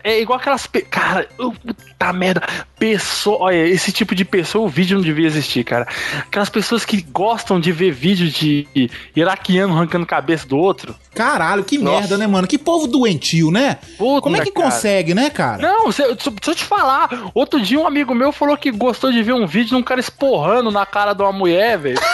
é 0.04 0.20
igual 0.22 0.40
aquelas. 0.40 0.68
pe- 0.68 0.82
Cara, 0.82 1.28
puta 1.38 2.14
merda. 2.14 2.42
Pessoa. 2.78 3.38
Olha, 3.46 3.66
esse 3.68 3.92
tipo 3.92 4.14
de 4.14 4.26
pessoa, 4.26 4.66
o 4.66 4.70
vídeo 4.70 4.98
não 4.98 5.04
devia 5.04 5.26
existir, 5.26 5.64
cara. 5.64 5.88
Aquelas 6.20 6.50
pessoas 6.50 6.84
que 6.86 7.02
gostam 7.02 7.60
de 7.60 7.72
ver 7.72 7.92
vídeo 7.92 8.30
de 8.30 8.68
iraquiano 9.16 9.74
arrancando 9.74 10.06
cabeça 10.06 10.46
do 10.48 10.58
outro. 10.58 10.96
Caralho, 11.14 11.64
que 11.64 11.78
Nossa. 11.78 12.00
merda, 12.02 12.18
né, 12.18 12.28
mano? 12.28 12.48
Que 12.48 12.58
povo 12.58 12.88
doentio, 12.88 13.50
né? 13.50 13.78
Como 13.98 14.36
é 14.36 14.42
que 14.42 14.52
cara. 14.52 14.66
consegue, 14.66 15.14
né, 15.14 15.30
cara? 15.30 15.62
Não, 15.62 15.92
se- 15.92 16.04
se- 16.04 16.30
deixa 16.30 16.52
eu 16.52 16.56
te 16.56 16.64
falar. 16.66 17.10
Outro 17.34 17.62
dia 17.62 17.80
um 17.80 17.88
amigo 17.88 18.14
meu 18.14 18.32
falou 18.34 18.58
que 18.58 18.70
gostou 18.72 19.12
de 19.12 19.24
ver 19.24 19.34
um 19.34 19.48
vídeo 19.48 19.70
de 19.70 19.76
um 19.76 19.84
cara 19.84 20.00
esporrando 20.02 20.70
na 20.72 20.86
cara 20.86 21.14
de 21.14 21.22
uma 21.22 21.32
mulher, 21.32 21.78
velho. 21.78 21.98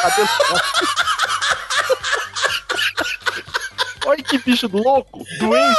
Olha 4.11 4.23
que 4.23 4.37
bicho 4.39 4.69
louco, 4.73 5.23
doente. 5.39 5.77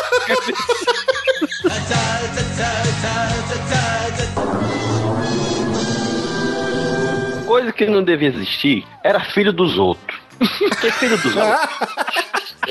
Coisa 7.44 7.72
que 7.72 7.84
não 7.84 8.02
devia 8.02 8.28
existir 8.28 8.86
era 9.04 9.20
filho 9.20 9.52
dos 9.52 9.76
outros. 9.76 10.18
Porque 10.38 10.90
filho 10.92 11.18
dos 11.18 11.36
outros. 11.36 11.68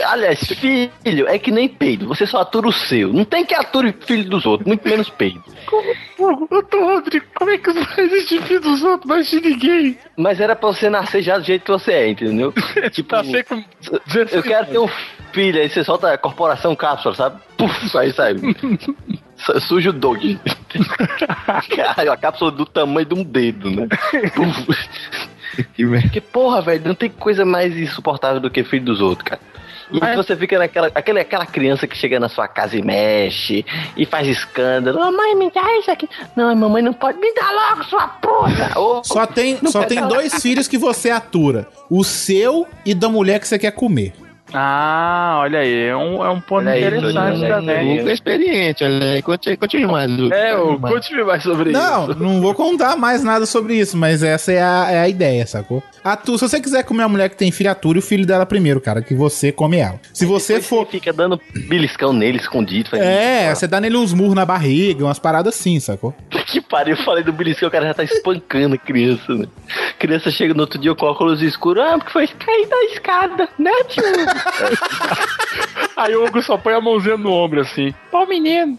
Aliás, 0.03 0.39
filho 0.39 1.27
é 1.27 1.37
que 1.37 1.51
nem 1.51 1.69
peido. 1.69 2.07
Você 2.07 2.25
só 2.25 2.39
atura 2.39 2.67
o 2.67 2.73
seu. 2.73 3.13
Não 3.13 3.23
tem 3.23 3.45
que 3.45 3.53
ature 3.53 3.93
filho 4.07 4.27
dos 4.29 4.47
outros, 4.47 4.65
muito 4.65 4.87
menos 4.89 5.11
peido. 5.11 5.43
Eu 6.19 6.63
tô, 6.63 6.85
Rodrigo, 6.85 7.25
como 7.35 7.51
é 7.51 7.57
que 7.59 7.71
vai 7.71 7.85
existir 7.99 8.41
filho 8.43 8.61
dos 8.61 8.81
outros, 8.81 9.07
mas 9.07 9.29
de 9.29 9.39
ninguém? 9.41 9.97
Mas 10.17 10.39
era 10.39 10.55
pra 10.55 10.69
você 10.69 10.89
nascer 10.89 11.21
já 11.21 11.37
do 11.37 11.43
jeito 11.43 11.65
que 11.65 11.71
você 11.71 11.91
é, 11.91 12.09
entendeu? 12.09 12.51
tipo, 12.91 13.13
Nascer 13.15 13.45
com 13.45 13.63
eu 14.31 14.41
quero 14.41 14.65
ter 14.67 14.79
um 14.79 14.89
filho, 15.31 15.59
aí 15.61 15.69
você 15.69 15.83
solta 15.83 16.13
a 16.13 16.17
corporação 16.17 16.75
cápsula, 16.75 17.15
sabe? 17.15 17.39
Puf, 17.57 17.97
aí 17.97 18.11
sai. 18.13 18.35
Su- 19.37 19.59
Suja 19.61 19.89
o 19.89 19.93
dog. 19.93 20.39
Caralho, 21.75 22.11
a 22.11 22.17
cápsula 22.17 22.51
do 22.51 22.65
tamanho 22.65 23.05
de 23.05 23.13
um 23.13 23.23
dedo, 23.23 23.69
né? 23.71 23.87
Puf. 24.35 24.89
Porque, 26.01 26.21
porra, 26.21 26.61
velho, 26.61 26.83
não 26.87 26.95
tem 26.95 27.09
coisa 27.09 27.43
mais 27.45 27.75
insuportável 27.77 28.39
do 28.39 28.49
que 28.49 28.63
filho 28.63 28.85
dos 28.85 29.01
outros, 29.01 29.27
cara. 29.27 29.41
E 29.93 30.15
você 30.15 30.37
fica 30.37 30.57
naquela 30.57 30.89
aquele, 30.95 31.19
aquela 31.19 31.45
criança 31.45 31.85
que 31.85 31.97
chega 31.97 32.17
na 32.17 32.29
sua 32.29 32.47
casa 32.47 32.77
e 32.77 32.81
mexe 32.81 33.65
e 33.97 34.05
faz 34.05 34.25
escândalo. 34.25 34.97
Mamãe, 34.97 35.35
me 35.35 35.51
dá 35.51 35.77
isso 35.79 35.91
aqui. 35.91 36.07
Não, 36.33 36.55
mamãe 36.55 36.81
não 36.81 36.93
pode. 36.93 37.19
Me 37.19 37.33
dá 37.33 37.51
logo, 37.51 37.83
sua 37.83 38.07
puta! 38.07 38.79
Ô, 38.79 39.03
Só 39.03 39.25
tem, 39.25 39.57
só 39.67 39.83
tem 39.83 40.07
dois 40.07 40.41
filhos 40.41 40.65
que 40.69 40.77
você 40.77 41.09
atura: 41.09 41.67
o 41.89 42.05
seu 42.05 42.65
e 42.85 42.93
da 42.93 43.09
mulher 43.09 43.41
que 43.41 43.47
você 43.49 43.59
quer 43.59 43.71
comer. 43.71 44.13
Ah, 44.53 45.37
olha 45.41 45.59
aí, 45.59 45.87
é 45.87 45.95
um, 45.95 46.23
é 46.25 46.29
um 46.29 46.39
ponto 46.41 46.67
Olha 46.67 46.77
interessante 46.77 47.43
aí. 47.43 47.49
também. 47.49 47.99
Hugo 47.99 48.09
é 48.09 48.13
experiente, 48.13 48.83
olha 48.83 49.11
aí. 49.13 49.21
Conte, 49.21 49.57
conte 49.57 49.85
mais, 49.85 50.11
Hugo. 50.11 50.33
É, 50.33 50.55
o 50.57 50.79
Conte 50.79 51.13
mais. 51.23 51.43
sobre 51.43 51.71
Não, 51.71 52.11
isso. 52.11 52.19
não 52.21 52.41
vou 52.41 52.53
contar 52.53 52.95
mais 52.97 53.23
nada 53.23 53.45
sobre 53.45 53.75
isso, 53.75 53.97
mas 53.97 54.23
essa 54.23 54.51
é 54.51 54.61
a, 54.61 54.87
é 54.91 54.99
a 54.99 55.09
ideia, 55.09 55.45
sacou? 55.47 55.81
Atu, 56.03 56.37
se 56.37 56.47
você 56.49 56.59
quiser 56.59 56.83
comer 56.83 57.03
uma 57.03 57.09
mulher 57.09 57.29
que 57.29 57.37
tem 57.37 57.51
filho, 57.51 57.69
ature 57.69 57.99
o 57.99 58.01
filho 58.01 58.25
dela 58.25 58.45
primeiro, 58.45 58.81
cara, 58.81 59.01
que 59.01 59.13
você 59.13 59.51
come 59.51 59.77
ela. 59.77 59.99
Se 60.13 60.25
você 60.25 60.59
for. 60.61 60.87
Fica 60.87 61.13
dando 61.13 61.39
beliscão 61.67 62.11
nele 62.11 62.37
escondido. 62.37 62.95
É, 62.95 63.53
você 63.53 63.67
dá 63.67 63.79
nele 63.79 63.95
uns 63.97 64.13
murros 64.13 64.33
na 64.33 64.45
barriga, 64.45 65.05
umas 65.05 65.19
paradas 65.19 65.55
assim, 65.55 65.79
sacou? 65.79 66.13
Que 66.51 66.59
pariu, 66.59 66.97
eu 66.97 67.03
falei 67.05 67.23
do 67.23 67.31
beliscão, 67.31 67.69
o 67.69 67.71
cara 67.71 67.85
já 67.85 67.93
tá 67.93 68.03
espancando 68.03 68.75
a 68.75 68.77
criança, 68.77 69.33
né? 69.33 69.45
criança 69.97 70.29
chega 70.29 70.53
no 70.53 70.61
outro 70.61 70.77
dia 70.77 70.93
com 70.93 71.05
óculos 71.05 71.41
escuros, 71.41 71.81
ah, 71.81 71.97
porque 71.97 72.11
foi 72.11 72.27
cair 72.27 72.67
da 72.67 72.83
escada, 72.85 73.47
né, 73.57 73.71
tio? 73.87 74.03
Aí 75.97 76.15
o 76.15 76.25
Hugo 76.25 76.41
só 76.41 76.57
põe 76.57 76.73
a 76.73 76.81
mãozinha 76.81 77.17
no 77.17 77.31
ombro 77.31 77.61
assim. 77.61 77.93
Ó, 78.11 78.25
menino. 78.25 78.77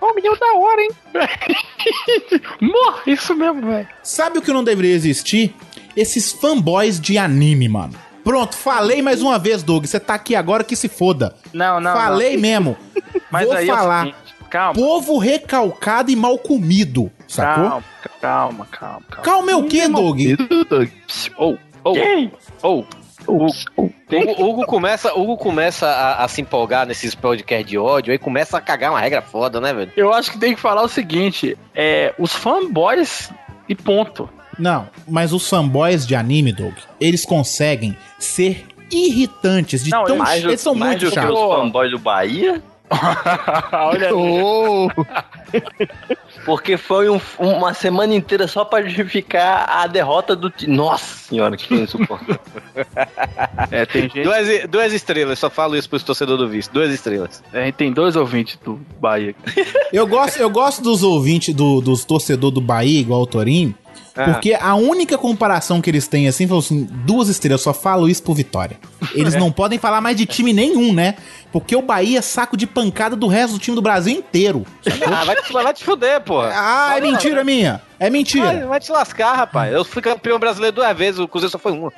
Ó, 0.00 0.14
menino 0.14 0.36
da 0.36 0.52
hora, 0.54 0.82
hein? 0.82 0.90
Morra, 2.60 3.02
isso 3.06 3.34
mesmo, 3.34 3.62
velho. 3.62 3.88
Sabe 4.02 4.38
o 4.38 4.42
que 4.42 4.52
não 4.52 4.64
deveria 4.64 4.94
existir? 4.94 5.54
Esses 5.96 6.32
fanboys 6.32 7.00
de 7.00 7.18
anime, 7.18 7.68
mano. 7.68 7.94
Pronto, 8.24 8.56
falei 8.56 9.02
mais 9.02 9.20
uma 9.20 9.38
vez, 9.38 9.62
Doug. 9.62 9.84
Você 9.84 9.98
tá 10.00 10.14
aqui 10.14 10.34
agora 10.34 10.64
que 10.64 10.76
se 10.76 10.88
foda. 10.88 11.34
Não, 11.52 11.80
não. 11.80 11.92
Falei 11.92 12.34
não. 12.34 12.40
mesmo. 12.42 12.76
Mas 13.30 13.46
Vou 13.46 13.56
aí 13.56 13.68
é 13.68 13.74
falar. 13.74 14.04
seguinte, 14.06 14.34
calma. 14.50 14.74
Povo 14.74 15.18
recalcado 15.18 16.10
e 16.10 16.16
mal 16.16 16.38
comido, 16.38 17.10
sacou? 17.26 17.64
Calma, 17.64 17.84
calma, 18.20 18.66
calma, 18.70 19.02
calma. 19.10 19.22
Calma 19.24 19.52
é 19.52 19.56
o 19.56 19.64
quê, 19.64 19.88
Doug? 19.88 20.20
Ou, 21.36 21.58
ou, 21.84 21.96
ou. 22.62 22.86
O 23.24 23.46
Hugo, 23.46 24.42
Hugo 24.42 24.66
começa, 24.66 25.14
Hugo 25.14 25.36
começa 25.36 25.86
a, 25.86 26.24
a 26.24 26.28
se 26.28 26.40
empolgar 26.40 26.84
nesses 26.84 27.14
podcasts 27.14 27.68
de 27.70 27.78
ódio, 27.78 28.10
aí 28.10 28.18
começa 28.18 28.58
a 28.58 28.60
cagar 28.60 28.90
uma 28.90 28.98
regra 28.98 29.22
foda, 29.22 29.60
né, 29.60 29.72
velho? 29.72 29.92
Eu 29.96 30.12
acho 30.12 30.32
que 30.32 30.38
tem 30.38 30.54
que 30.56 30.60
falar 30.60 30.82
o 30.82 30.88
seguinte: 30.88 31.56
é, 31.72 32.12
os 32.18 32.34
fanboys 32.34 33.30
e 33.68 33.76
ponto. 33.76 34.28
Não, 34.58 34.88
mas 35.06 35.32
os 35.32 35.48
fanboys 35.48 36.04
de 36.04 36.16
anime, 36.16 36.52
Doug, 36.52 36.74
eles 37.00 37.24
conseguem 37.24 37.96
ser 38.18 38.66
irritantes 38.90 39.84
de 39.84 39.90
Não, 39.90 40.04
tão 40.04 40.18
do- 40.18 40.28
eles 40.30 40.60
são 40.60 40.74
mais 40.74 41.00
muito 41.00 41.14
chatos. 41.14 41.32
os 41.38 41.54
fanboys 41.56 41.90
do 41.92 41.98
Bahia, 42.00 42.60
Olha 43.72 44.10
porque 46.44 46.76
foi 46.76 47.08
um- 47.08 47.20
uma 47.38 47.74
semana 47.74 48.14
inteira 48.14 48.46
só 48.48 48.64
pra 48.64 48.82
justificar 48.82 49.68
a 49.68 49.86
derrota 49.86 50.34
do 50.34 50.50
time. 50.50 50.76
Nossa 50.76 51.04
senhora, 51.28 51.56
que 51.56 51.74
insuportável. 51.74 52.38
É, 53.70 53.86
tem 53.86 54.02
gente. 54.02 54.22
Duas, 54.22 54.46
duas 54.68 54.92
estrelas, 54.92 55.38
só 55.38 55.48
falo 55.50 55.76
isso 55.76 55.88
pros 55.88 56.02
torcedores 56.02 56.40
do 56.40 56.48
vice. 56.48 56.70
Duas 56.72 56.92
estrelas. 56.92 57.42
A 57.52 57.64
gente 57.64 57.74
tem 57.74 57.92
dois 57.92 58.16
ouvintes 58.16 58.58
do 58.64 58.80
Bahia. 59.00 59.34
Eu 59.92 60.06
gosto, 60.06 60.38
eu 60.38 60.50
gosto 60.50 60.82
dos 60.82 61.02
ouvintes, 61.02 61.54
do- 61.54 61.80
dos 61.80 62.04
torcedores 62.04 62.54
do 62.54 62.60
Bahia, 62.60 63.00
igual 63.00 63.22
o 63.22 63.26
Torinho, 63.26 63.74
Ah. 64.16 64.24
porque 64.32 64.52
a 64.54 64.74
única 64.74 65.16
comparação 65.16 65.80
que 65.80 65.88
eles 65.90 66.06
têm, 66.06 66.28
assim, 66.28 66.46
foi 66.46 66.58
assim, 66.58 66.84
duas 67.04 67.28
estrelas, 67.28 67.60
eu 67.60 67.72
só 67.72 67.74
falo 67.78 68.08
isso 68.08 68.22
por 68.22 68.34
vitória. 68.34 68.78
Eles 69.14 69.34
É. 69.34 69.38
não 69.38 69.50
podem 69.50 69.78
falar 69.78 70.00
mais 70.00 70.16
de 70.16 70.26
time 70.26 70.52
nenhum, 70.52 70.92
né? 70.92 71.14
Porque 71.50 71.74
o 71.76 71.82
Bahia 71.82 72.18
é 72.18 72.22
saco 72.22 72.56
de 72.56 72.66
pancada 72.66 73.14
do 73.16 73.26
resto 73.26 73.54
do 73.54 73.58
time 73.58 73.74
do 73.74 73.82
Brasil 73.82 74.14
inteiro. 74.16 74.64
Ah, 75.06 75.24
vai 75.24 75.36
te, 75.36 75.52
vai 75.52 75.72
te 75.74 75.84
fuder, 75.84 76.20
porra. 76.22 76.50
Ah, 76.54 76.94
é 76.96 77.00
mentira 77.00 77.42
minha. 77.44 77.80
É 77.98 78.04
Vai, 78.04 78.10
mentira. 78.10 78.66
vai 78.66 78.80
te 78.80 78.90
lascar, 78.90 79.34
rapaz. 79.34 79.72
Eu 79.72 79.84
fui 79.84 80.00
campeão 80.02 80.38
brasileiro 80.38 80.74
duas 80.76 80.96
vezes, 80.96 81.20
o 81.20 81.28
Cruzeiro 81.28 81.50
só 81.52 81.58
foi 81.58 81.72
uma. 81.72 81.92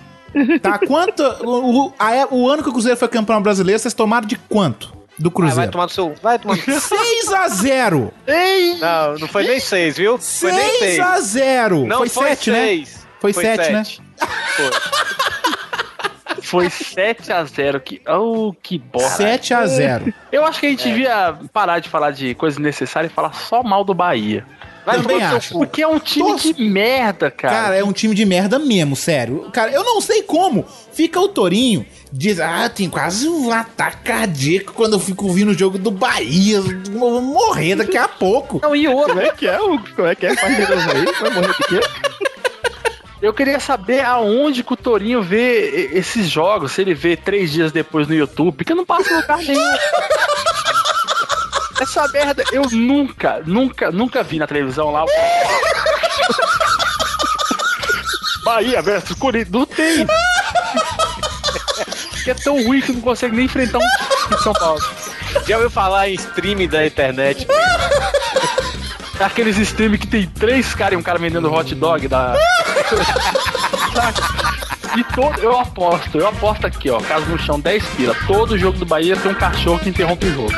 Tá, 0.61 0.79
quanto... 0.79 1.23
O, 1.45 1.87
o- 1.87 1.93
a 1.99 2.13
é- 2.15 2.27
o 2.29 2.49
ano 2.49 2.63
que 2.63 2.69
o 2.69 2.73
Cruzeiro 2.73 2.99
foi 2.99 3.07
campeão 3.09 3.41
brasileiro, 3.41 3.79
vocês 3.79 3.95
tomaram 3.95 4.27
de 4.27 4.37
quanto? 4.37 4.93
Do 5.19 5.29
Ah, 5.29 5.33
vai 5.33 5.47
Cruzeiro? 5.49 5.71
tomar 5.73 5.85
no 5.85 5.91
seu. 5.91 6.15
Vai 6.23 6.39
tomar 6.39 6.57
no 6.57 6.81
6 6.81 7.33
a 7.33 7.49
0 7.49 8.13
Não, 8.81 9.15
não 9.19 9.29
foi 9.29 9.45
nem 9.47 9.61
seis, 9.61 9.97
viu? 9.97 10.19
Foi 10.19 10.51
nem 10.53 10.69
6 10.71 10.79
seis. 10.79 11.01
a 11.01 11.21
0 11.21 11.87
Não 11.87 11.99
Foi 11.99 12.09
foi 12.09 12.27
7, 12.29 12.51
né? 12.51 12.61
seis. 12.67 13.07
Foi 13.21 13.33
7, 13.33 13.73
né? 13.73 13.83
Foi 16.43 16.67
7x0. 16.69 17.81
Que... 17.81 18.01
Oh, 18.09 18.53
que 18.63 18.79
bosta. 18.79 19.17
7 19.17 19.55
a 19.55 19.67
0 19.67 20.13
Eu 20.31 20.45
acho 20.45 20.61
que 20.61 20.67
a 20.67 20.71
gente 20.71 20.85
devia 20.89 21.35
parar 21.53 21.79
de 21.79 21.89
falar 21.89 22.11
de 22.11 22.35
coisas 22.35 22.59
necessárias 22.59 23.11
e 23.11 23.15
falar 23.15 23.33
só 23.33 23.63
mal 23.63 23.85
do 23.85 23.95
Bahia. 23.95 24.45
Vai 24.85 25.01
Também 25.01 25.19
seu 25.19 25.37
acho. 25.39 25.55
Porque 25.55 25.81
é 25.83 25.89
um 25.89 25.99
time 25.99 26.33
Nossa. 26.33 26.53
de 26.53 26.63
merda, 26.63 27.31
cara. 27.31 27.55
Cara, 27.55 27.77
é 27.77 27.83
um 27.85 27.93
time 27.93 28.15
de 28.15 28.27
merda 28.27 28.59
mesmo, 28.59 28.95
sério. 28.95 29.49
Cara, 29.51 29.71
eu 29.73 29.83
não 29.83 30.01
sei 30.03 30.23
como. 30.23 30.67
Fica 30.93 31.19
o 31.19 31.29
Torinho, 31.29 31.87
diz, 32.17 32.39
ah, 32.39 32.69
tem 32.69 32.89
quase 32.89 33.29
um 33.29 33.51
ataque 33.51 34.05
cardíaco 34.05 34.73
quando 34.73 34.93
eu 34.93 35.01
fico 35.01 35.27
ouvindo 35.27 35.51
o 35.51 35.59
jogo 35.59 35.77
do 35.77 35.91
Bahia. 35.91 36.59
Eu 36.59 36.65
Vou 36.93 37.21
morrer 37.21 37.75
daqui 37.75 37.97
a 37.97 38.07
pouco. 38.07 38.61
Não, 38.63 38.77
e 38.77 38.87
outro. 38.87 39.15
Como 39.15 39.27
é 39.27 39.31
que 39.31 39.49
é, 39.49 39.61
Hugo? 39.61 39.85
Como 39.97 40.07
é 40.07 40.15
que 40.15 40.27
é? 40.27 40.37
Faz 40.37 40.55
aí. 40.55 41.05
Vai 41.21 41.31
morrer 41.31 41.49
de 41.49 41.65
quê? 41.65 41.81
Eu 43.21 43.33
queria 43.35 43.59
saber 43.59 44.05
aonde 44.05 44.63
que 44.63 44.73
o 44.73 44.77
Torinho 44.77 45.23
vê 45.23 45.91
esses 45.93 46.29
jogos, 46.29 46.73
se 46.73 46.83
ele 46.83 46.95
vê 46.95 47.17
três 47.17 47.51
dias 47.51 47.73
depois 47.73 48.07
no 48.07 48.15
YouTube, 48.15 48.55
porque 48.55 48.75
não 48.75 48.85
passa 48.85 49.17
lugar 49.17 49.39
nenhum. 49.39 49.61
Essa 51.81 52.07
merda 52.09 52.45
eu 52.53 52.63
nunca, 52.71 53.43
nunca, 53.45 53.91
nunca 53.91 54.23
vi 54.23 54.39
na 54.39 54.47
televisão 54.47 54.93
lá. 54.93 55.05
Bahia 58.45 58.81
versus 58.83 59.19
Corinthians. 59.19 59.51
Não 59.51 59.67
tem. 59.67 60.07
Que 62.25 62.31
é 62.31 62.35
tão 62.35 62.65
ruim 62.65 62.81
que 62.81 62.93
não 62.93 63.03
consegue 63.03 63.37
nem 63.37 63.45
enfrentar 63.45 63.79
um 63.79 63.83
de 64.35 64.43
São 64.43 64.53
Paulo. 64.55 64.81
Já 65.47 65.57
ouviu 65.57 65.71
falar 65.71 66.09
em 66.09 66.15
streaming 66.15 66.69
da 66.69 66.87
internet? 66.87 67.47
Aqueles 69.21 69.57
streams 69.59 69.99
que 69.99 70.07
tem 70.07 70.27
três 70.27 70.75
caras 70.75 70.95
e 70.95 70.97
um 70.97 71.03
cara 71.03 71.19
vendendo 71.19 71.53
hot 71.53 71.75
dog 71.75 72.09
da. 72.09 72.35
E 74.97 75.03
todo, 75.13 75.41
eu 75.41 75.59
aposto, 75.59 76.19
eu 76.19 76.29
aposto 76.29 76.69
aqui, 76.69 76.89
ó, 76.89 77.01
caso 77.01 77.27
no 77.27 77.37
chão 77.37 77.59
10 77.59 77.85
pila. 77.97 78.15
Todo 78.29 78.57
jogo 78.57 78.79
do 78.79 78.87
Bahia 78.87 79.17
tem 79.17 79.33
um 79.33 79.35
cachorro 79.35 79.81
que 79.81 79.89
interrompe 79.89 80.27
o 80.27 80.33
jogo. 80.33 80.53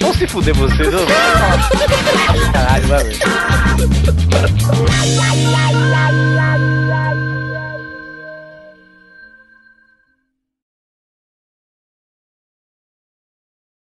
Vão 0.00 0.12
se 0.14 0.26
fuder 0.26 0.52
vocês, 0.54 0.92
eu 0.92 1.06
Caralho, 2.52 2.86
vai 2.88 3.04
ver. 3.04 3.18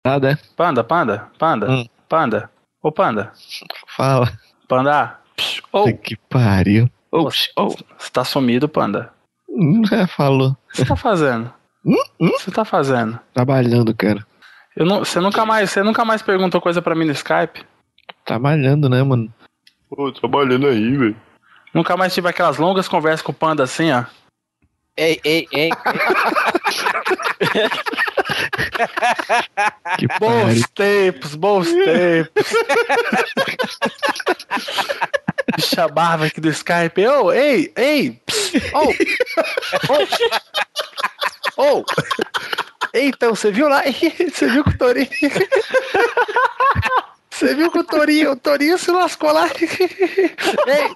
Nada, 0.04 0.32
é? 0.32 0.38
Panda, 0.56 0.82
panda, 0.82 1.28
panda, 1.38 1.86
panda. 2.08 2.50
Ô, 2.82 2.90
panda. 2.90 3.32
Fala. 3.96 4.32
Panda. 4.66 5.18
Psh, 5.36 5.62
Ô, 5.72 5.92
Que 5.92 6.16
pariu. 6.16 6.90
ô, 7.12 7.28
psh, 7.28 7.50
ô, 7.56 7.68
você 7.68 8.10
tá 8.12 8.24
sumido, 8.24 8.68
panda. 8.68 9.12
Hum, 9.48 9.82
Já 9.84 10.06
falou. 10.06 10.50
O 10.50 10.56
que 10.70 10.76
você 10.78 10.84
tá 10.86 10.96
fazendo? 10.96 11.52
Hum? 11.84 11.96
O 12.18 12.28
que 12.30 12.38
você 12.40 12.50
tá 12.50 12.64
fazendo? 12.64 13.18
Trabalhando, 13.34 13.94
cara. 13.94 14.26
Eu 14.76 14.86
não, 14.86 15.00
você, 15.00 15.20
nunca 15.20 15.44
mais, 15.44 15.70
você 15.70 15.82
nunca 15.82 16.04
mais 16.04 16.22
perguntou 16.22 16.60
coisa 16.60 16.80
pra 16.80 16.94
mim 16.94 17.04
no 17.04 17.12
Skype? 17.12 17.64
Trabalhando, 18.24 18.88
né, 18.88 19.02
mano? 19.02 19.32
Pô, 19.90 20.10
trabalhando 20.12 20.66
aí, 20.68 20.96
velho. 20.96 21.16
Nunca 21.74 21.96
mais 21.96 22.14
tive 22.14 22.28
aquelas 22.28 22.56
longas 22.58 22.88
conversas 22.88 23.22
com 23.22 23.32
o 23.32 23.34
panda 23.34 23.64
assim, 23.64 23.90
ó. 23.92 24.04
Ei, 24.96 25.20
ei, 25.24 25.48
ei. 25.52 25.70
Que 29.98 30.06
Bons 30.20 30.62
tempos, 30.74 31.34
bons 31.34 31.68
tempos. 31.72 32.52
Me 35.56 35.62
chamava 35.62 36.26
aqui 36.26 36.40
do 36.40 36.50
Skype. 36.50 37.06
Ô, 37.06 37.32
ei, 37.32 37.72
ei. 37.76 38.20
Ô, 38.74 38.88
ô, 41.56 41.78
ô. 41.78 41.84
Então, 42.94 43.34
você 43.34 43.50
viu 43.52 43.68
lá? 43.68 43.82
Você 44.32 44.48
viu 44.48 44.64
que 44.64 44.70
o 44.70 44.78
Torinho. 44.78 45.08
Você 47.40 47.54
viu 47.54 47.70
que 47.70 47.78
o 47.78 47.84
Torinho, 47.84 48.32
o 48.32 48.36
Torinho 48.36 48.76
se 48.76 48.90
lascou 48.90 49.32
lá? 49.32 49.48
Ei. 50.66 50.90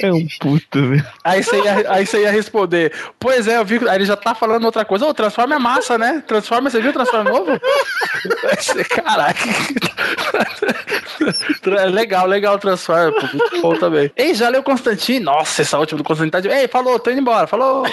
É 0.00 0.12
um 0.12 0.24
puto, 0.38 0.90
velho. 0.90 1.04
Aí 1.24 1.42
você, 1.42 1.60
ia, 1.60 1.90
aí 1.90 2.06
você 2.06 2.20
ia 2.20 2.30
responder, 2.30 2.92
pois 3.18 3.48
é, 3.48 3.56
eu 3.56 3.64
vi 3.64 3.80
que 3.80 3.88
aí 3.88 3.96
ele 3.96 4.04
já 4.04 4.16
tá 4.16 4.32
falando 4.32 4.64
outra 4.64 4.84
coisa. 4.84 5.04
Ô, 5.04 5.12
transforma 5.12 5.56
é 5.56 5.58
massa, 5.58 5.98
né? 5.98 6.22
Transforma, 6.24 6.70
você 6.70 6.80
viu 6.80 6.90
o 6.90 6.92
Transforma 6.92 7.28
novo? 7.28 7.50
Aí 7.50 8.56
você, 8.56 8.84
Caraca. 8.84 9.40
Legal, 11.90 12.28
legal 12.28 12.54
o 12.54 12.58
Transforma, 12.58 13.10
muito 13.32 13.60
bom 13.60 13.76
também. 13.76 14.08
Ei, 14.16 14.34
já 14.34 14.48
leu 14.48 14.62
Constantine? 14.62 15.18
Nossa, 15.18 15.62
essa 15.62 15.80
última 15.80 15.98
do 15.98 16.04
Constantine 16.04 16.30
tá 16.30 16.38
de... 16.38 16.48
Ei, 16.48 16.68
falou, 16.68 17.00
tô 17.00 17.10
indo 17.10 17.22
embora, 17.22 17.48
falou. 17.48 17.84